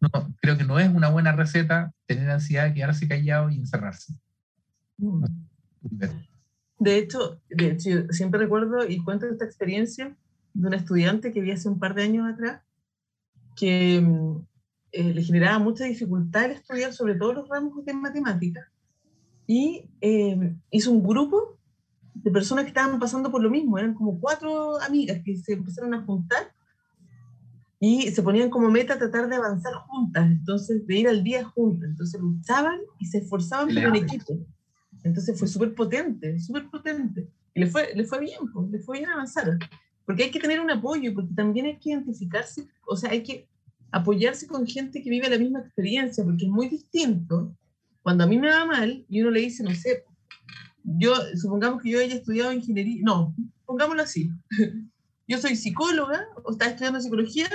No, 0.00 0.10
creo 0.40 0.56
que 0.56 0.64
no 0.64 0.78
es 0.78 0.88
una 0.88 1.08
buena 1.08 1.32
receta 1.32 1.92
tener 2.06 2.30
ansiedad, 2.30 2.72
quedarse 2.72 3.08
callado 3.08 3.50
y 3.50 3.56
encerrarse. 3.56 4.14
De 6.78 6.98
hecho, 6.98 7.40
de 7.48 7.70
hecho, 7.70 7.90
siempre 8.10 8.40
recuerdo 8.40 8.88
y 8.88 9.02
cuento 9.02 9.26
esta 9.26 9.44
experiencia 9.44 10.16
de 10.54 10.68
una 10.68 10.76
estudiante 10.76 11.32
que 11.32 11.40
vi 11.40 11.50
hace 11.50 11.68
un 11.68 11.78
par 11.78 11.94
de 11.94 12.04
años 12.04 12.32
atrás, 12.32 12.62
que 13.56 14.00
mm, 14.00 14.46
eh, 14.92 15.14
le 15.14 15.22
generaba 15.22 15.58
mucha 15.58 15.84
dificultad 15.84 16.46
el 16.46 16.52
estudiar 16.52 16.92
sobre 16.92 17.16
todos 17.16 17.34
los 17.34 17.48
ramos 17.48 17.84
de 17.84 17.92
matemáticas 17.92 18.68
y 19.46 19.90
eh, 20.00 20.54
hizo 20.70 20.90
un 20.90 21.02
grupo 21.02 21.58
de 22.14 22.30
personas 22.30 22.64
que 22.64 22.68
estaban 22.68 22.98
pasando 22.98 23.30
por 23.30 23.42
lo 23.42 23.50
mismo, 23.50 23.78
eran 23.78 23.94
como 23.94 24.18
cuatro 24.18 24.80
amigas 24.80 25.20
que 25.24 25.36
se 25.36 25.54
empezaron 25.54 25.92
a 25.94 26.02
juntar 26.02 26.52
y 27.80 28.10
se 28.12 28.22
ponían 28.22 28.48
como 28.48 28.70
meta 28.70 28.98
tratar 28.98 29.28
de 29.28 29.36
avanzar 29.36 29.74
juntas, 29.74 30.26
entonces 30.30 30.86
de 30.86 30.96
ir 30.96 31.08
al 31.08 31.22
día 31.22 31.44
juntas, 31.44 31.90
entonces 31.90 32.20
luchaban 32.20 32.78
y 32.98 33.06
se 33.06 33.18
esforzaban 33.18 33.66
por 33.66 33.76
el 33.76 33.96
equipo. 33.96 34.38
Entonces 35.02 35.38
fue 35.38 35.48
súper 35.48 35.74
potente, 35.74 36.38
súper 36.40 36.70
potente. 36.70 37.28
Y 37.52 37.60
le 37.60 37.66
fue, 37.66 37.94
le 37.94 38.04
fue 38.04 38.20
bien, 38.20 38.38
pues, 38.52 38.70
le 38.70 38.78
fue 38.78 38.98
bien 38.98 39.10
avanzar. 39.10 39.58
Porque 40.06 40.24
hay 40.24 40.30
que 40.30 40.40
tener 40.40 40.60
un 40.60 40.70
apoyo, 40.70 41.14
porque 41.14 41.34
también 41.34 41.66
hay 41.66 41.78
que 41.78 41.90
identificarse, 41.90 42.66
o 42.86 42.96
sea, 42.96 43.10
hay 43.10 43.22
que 43.22 43.46
apoyarse 43.90 44.46
con 44.46 44.66
gente 44.66 45.02
que 45.02 45.10
vive 45.10 45.30
la 45.30 45.38
misma 45.38 45.60
experiencia, 45.60 46.24
porque 46.24 46.44
es 46.44 46.50
muy 46.50 46.68
distinto 46.68 47.56
cuando 48.02 48.24
a 48.24 48.26
mí 48.26 48.38
me 48.38 48.48
va 48.48 48.66
mal 48.66 49.04
y 49.08 49.22
uno 49.22 49.30
le 49.30 49.40
dice, 49.40 49.62
no 49.62 49.74
sé, 49.74 50.04
yo, 50.82 51.14
supongamos 51.36 51.82
que 51.82 51.90
yo 51.90 52.00
haya 52.00 52.16
estudiado 52.16 52.52
ingeniería, 52.52 53.00
no, 53.02 53.34
pongámoslo 53.64 54.02
así, 54.02 54.30
yo 55.28 55.38
soy 55.38 55.56
psicóloga 55.56 56.26
o 56.44 56.52
estaba 56.52 56.72
estudiando 56.72 57.00
psicología 57.00 57.48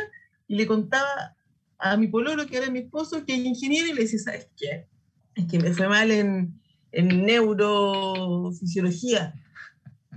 y 0.48 0.56
le 0.56 0.66
contaba 0.66 1.36
a 1.78 1.98
mi 1.98 2.08
pololo, 2.08 2.48
que 2.48 2.58
era 2.58 2.72
mi 2.72 2.80
esposo, 2.80 3.24
que 3.26 3.36
es 3.36 3.46
ingeniero 3.46 3.88
y 3.88 3.94
le 3.94 4.02
decía, 4.02 4.20
¿sabes 4.20 4.50
qué? 4.58 4.88
Es 5.36 5.46
que 5.46 5.60
me 5.60 5.74
fue 5.74 5.88
mal 5.88 6.10
en, 6.12 6.60
en 6.92 7.26
neurofisiología. 7.26 9.34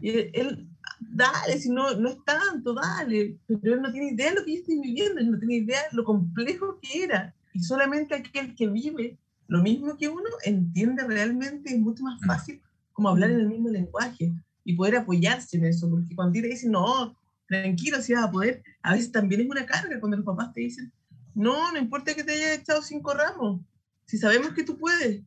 Y 0.00 0.10
él, 0.10 0.68
dale, 1.00 1.58
si 1.58 1.70
no, 1.70 1.94
no 1.94 2.08
es 2.08 2.16
tanto, 2.24 2.74
dale, 2.74 3.38
pero 3.46 3.74
él 3.74 3.82
no 3.82 3.92
tiene 3.92 4.12
idea 4.12 4.30
de 4.30 4.36
lo 4.36 4.44
que 4.44 4.52
yo 4.52 4.58
estoy 4.60 4.80
viviendo, 4.80 5.20
él 5.20 5.30
no 5.30 5.38
tiene 5.38 5.56
idea 5.56 5.80
de 5.90 5.96
lo 5.96 6.04
complejo 6.04 6.78
que 6.80 7.04
era. 7.04 7.34
Y 7.52 7.62
solamente 7.62 8.14
aquel 8.14 8.54
que 8.54 8.68
vive 8.68 9.18
lo 9.48 9.62
mismo 9.62 9.96
que 9.96 10.08
uno 10.08 10.30
entiende 10.44 11.06
realmente, 11.06 11.74
es 11.74 11.78
mucho 11.78 12.02
más 12.02 12.20
fácil 12.24 12.60
como 12.92 13.08
hablar 13.08 13.30
en 13.30 13.40
el 13.40 13.48
mismo 13.48 13.68
lenguaje 13.68 14.32
y 14.64 14.74
poder 14.74 14.96
apoyarse 14.96 15.56
en 15.56 15.66
eso, 15.66 15.90
porque 15.90 16.14
cuando 16.14 16.32
te 16.32 16.46
dicen, 16.46 16.72
no, 16.72 17.16
tranquilo, 17.46 18.00
si 18.00 18.14
vas 18.14 18.24
a 18.24 18.30
poder, 18.30 18.62
a 18.82 18.94
veces 18.94 19.12
también 19.12 19.42
es 19.42 19.50
una 19.50 19.66
carga 19.66 20.00
cuando 20.00 20.16
los 20.16 20.26
papás 20.26 20.52
te 20.52 20.60
dicen, 20.60 20.92
no, 21.34 21.72
no 21.72 21.78
importa 21.78 22.14
que 22.14 22.24
te 22.24 22.32
hayas 22.32 22.60
echado 22.60 22.82
cinco 22.82 23.12
ramos, 23.12 23.60
si 24.06 24.18
sabemos 24.18 24.52
que 24.52 24.64
tú 24.64 24.78
puedes, 24.78 25.22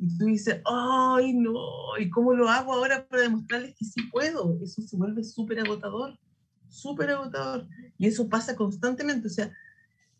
y 0.00 0.16
tú 0.16 0.26
dices, 0.26 0.60
ay, 0.64 1.32
no, 1.32 1.54
¿y 1.98 2.08
cómo 2.08 2.32
lo 2.32 2.48
hago 2.48 2.72
ahora 2.72 3.06
para 3.08 3.22
demostrarles 3.22 3.74
que 3.74 3.84
sí 3.84 4.00
puedo? 4.12 4.56
Eso 4.62 4.80
se 4.82 4.96
vuelve 4.96 5.24
súper 5.24 5.58
agotador, 5.58 6.16
súper 6.68 7.10
agotador. 7.10 7.66
Y 7.96 8.06
eso 8.06 8.28
pasa 8.28 8.54
constantemente, 8.54 9.26
o 9.26 9.30
sea, 9.30 9.52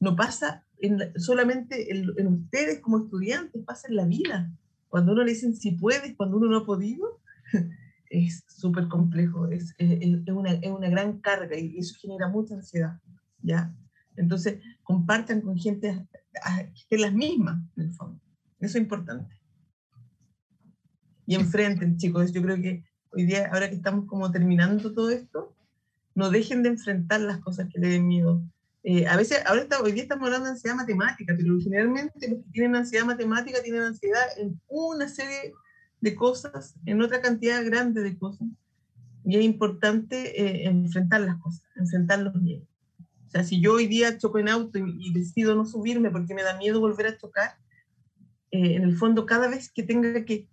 no 0.01 0.17
pasa 0.17 0.65
en, 0.79 0.99
solamente 1.17 1.97
en, 1.97 2.27
ustedes 2.27 2.81
como 2.81 3.05
estudiantes, 3.05 3.63
pasa 3.65 3.87
en 3.89 3.97
la 3.97 4.05
vida. 4.05 4.53
Cuando 4.89 5.13
uno 5.13 5.23
le 5.23 5.33
dicen 5.33 5.55
si 5.55 5.73
puedes, 5.73 6.17
cuando 6.17 6.39
uno 6.39 6.49
no 6.49 6.57
ha 6.59 6.67
podido, 6.67 7.21
es 8.11 8.43
súper 8.49 8.89
complejo, 8.89 9.47
es, 9.47 9.75
es, 9.79 10.29
una, 10.29 10.55
es 10.55 10.71
una 10.71 10.89
gran 10.89 11.21
carga 11.21 11.57
y 11.57 11.79
eso 11.79 11.95
genera 12.01 12.29
mucha 12.29 12.55
ansiedad, 12.55 12.99
¿ya? 13.43 13.73
Entonces, 14.17 14.61
compartan 14.83 15.41
con 15.41 15.57
gente 15.57 16.05
que 16.89 16.97
es 16.97 17.01
las 17.01 17.13
mismas, 17.13 17.63
en 17.77 17.85
el 17.85 17.93
fondo. 17.93 18.21
Eso 18.59 18.77
es 18.79 18.83
importante 18.83 19.38
y 21.29 21.35
enfrenten, 21.35 21.99
chicos. 21.99 22.33
Yo 22.33 22.41
creo 22.41 22.57
que 22.57 22.83
hoy 23.11 23.27
día, 23.27 23.51
ahora 23.53 23.69
que 23.69 23.77
estamos 23.77 24.07
como 24.07 24.33
terminando 24.33 24.95
todo 24.95 25.11
esto, 25.11 25.55
no 26.15 26.31
dejen 26.31 26.63
de 26.63 26.71
enfrentar 26.71 27.21
las 27.21 27.39
cosas 27.41 27.69
que 27.71 27.79
le 27.79 27.89
den 27.91 28.09
miedo. 28.09 28.43
Eh, 28.83 29.07
a 29.07 29.15
veces, 29.15 29.43
ahora 29.45 29.61
está, 29.61 29.83
hoy 29.83 29.93
día 29.93 30.05
estamos 30.05 30.25
hablando 30.25 30.47
de 30.47 30.53
ansiedad 30.53 30.75
matemática, 30.75 31.35
pero 31.37 31.61
generalmente 31.61 32.31
los 32.31 32.39
que 32.43 32.51
tienen 32.51 32.77
ansiedad 32.77 33.05
matemática 33.05 33.63
tienen 33.63 33.83
ansiedad 33.83 34.25
en 34.39 34.59
una 34.69 35.07
serie 35.07 35.53
de 36.01 36.15
cosas, 36.15 36.77
en 36.87 37.03
otra 37.03 37.21
cantidad 37.21 37.63
grande 37.63 38.01
de 38.01 38.17
cosas. 38.17 38.49
Y 39.27 39.37
es 39.37 39.45
importante 39.45 40.41
eh, 40.41 40.65
enfrentar 40.65 41.21
las 41.21 41.37
cosas, 41.43 41.63
enfrentar 41.77 42.21
los 42.21 42.35
miedos. 42.37 42.67
O 43.27 43.31
sea, 43.31 43.45
si 43.45 43.61
yo 43.61 43.75
hoy 43.75 43.87
día 43.87 44.17
choco 44.17 44.39
en 44.39 44.49
auto 44.49 44.79
y, 44.79 44.97
y 44.99 45.13
decido 45.13 45.55
no 45.55 45.67
subirme 45.67 46.11
porque 46.11 46.33
me 46.33 46.43
da 46.43 46.57
miedo 46.57 46.81
volver 46.81 47.07
a 47.07 47.19
chocar, 47.19 47.59
eh, 48.51 48.77
en 48.77 48.85
el 48.85 48.97
fondo, 48.97 49.27
cada 49.27 49.47
vez 49.49 49.71
que 49.71 49.83
tenga 49.83 50.25
que 50.25 50.49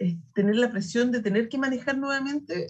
eh, 0.00 0.18
tener 0.34 0.56
la 0.56 0.70
presión 0.70 1.12
de 1.12 1.22
tener 1.22 1.48
que 1.48 1.58
manejar 1.58 1.98
nuevamente, 1.98 2.66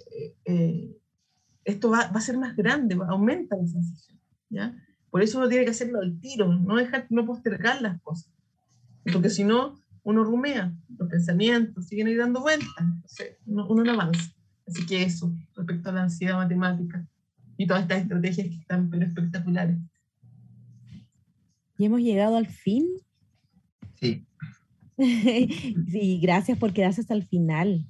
esto 1.65 1.91
va, 1.91 2.09
va, 2.09 2.19
a 2.19 2.21
ser 2.21 2.39
más 2.39 2.57
grande, 2.57 2.95
va, 2.95 3.09
aumenta 3.09 3.57
la 3.57 3.67
sensación. 3.67 4.19
¿ya? 4.49 4.75
Por 5.11 5.23
eso 5.23 5.39
uno 5.39 5.49
tiene 5.49 5.65
que 5.65 5.71
hacerlo 5.71 6.01
al 6.01 6.19
tiro, 6.21 6.55
no, 6.55 6.77
dejar, 6.77 7.07
no 7.11 7.27
postergar 7.27 7.83
las 7.83 8.01
cosas. 8.03 8.33
Porque 9.13 9.31
si 9.31 9.45
no, 9.45 9.79
uno 10.03 10.25
rumea, 10.25 10.73
los 10.99 11.09
pensamientos 11.09 11.87
siguen 11.87 12.09
ahí 12.09 12.17
dando 12.17 12.41
vueltas, 12.41 12.69
entonces 12.79 13.37
uno, 13.47 13.67
uno 13.69 13.85
no 13.85 13.93
avanza. 13.93 14.33
Así 14.67 14.85
que 14.87 15.03
eso, 15.03 15.33
respecto 15.55 15.91
a 15.91 15.93
la 15.93 16.03
ansiedad 16.05 16.35
matemática 16.35 17.07
y 17.57 17.67
todas 17.67 17.83
estas 17.83 18.03
estrategias 18.03 18.49
que 18.49 18.57
están 18.57 18.91
pero 18.91 19.05
espectaculares. 19.05 19.77
Y 21.79 21.85
hemos 21.85 22.01
llegado 22.01 22.37
al 22.37 22.47
fin. 22.47 22.87
Sí. 23.95 24.27
sí, 25.91 26.19
gracias 26.23 26.59
por 26.59 26.73
quedarse 26.73 27.01
hasta 27.03 27.15
el 27.15 27.27
final. 27.27 27.87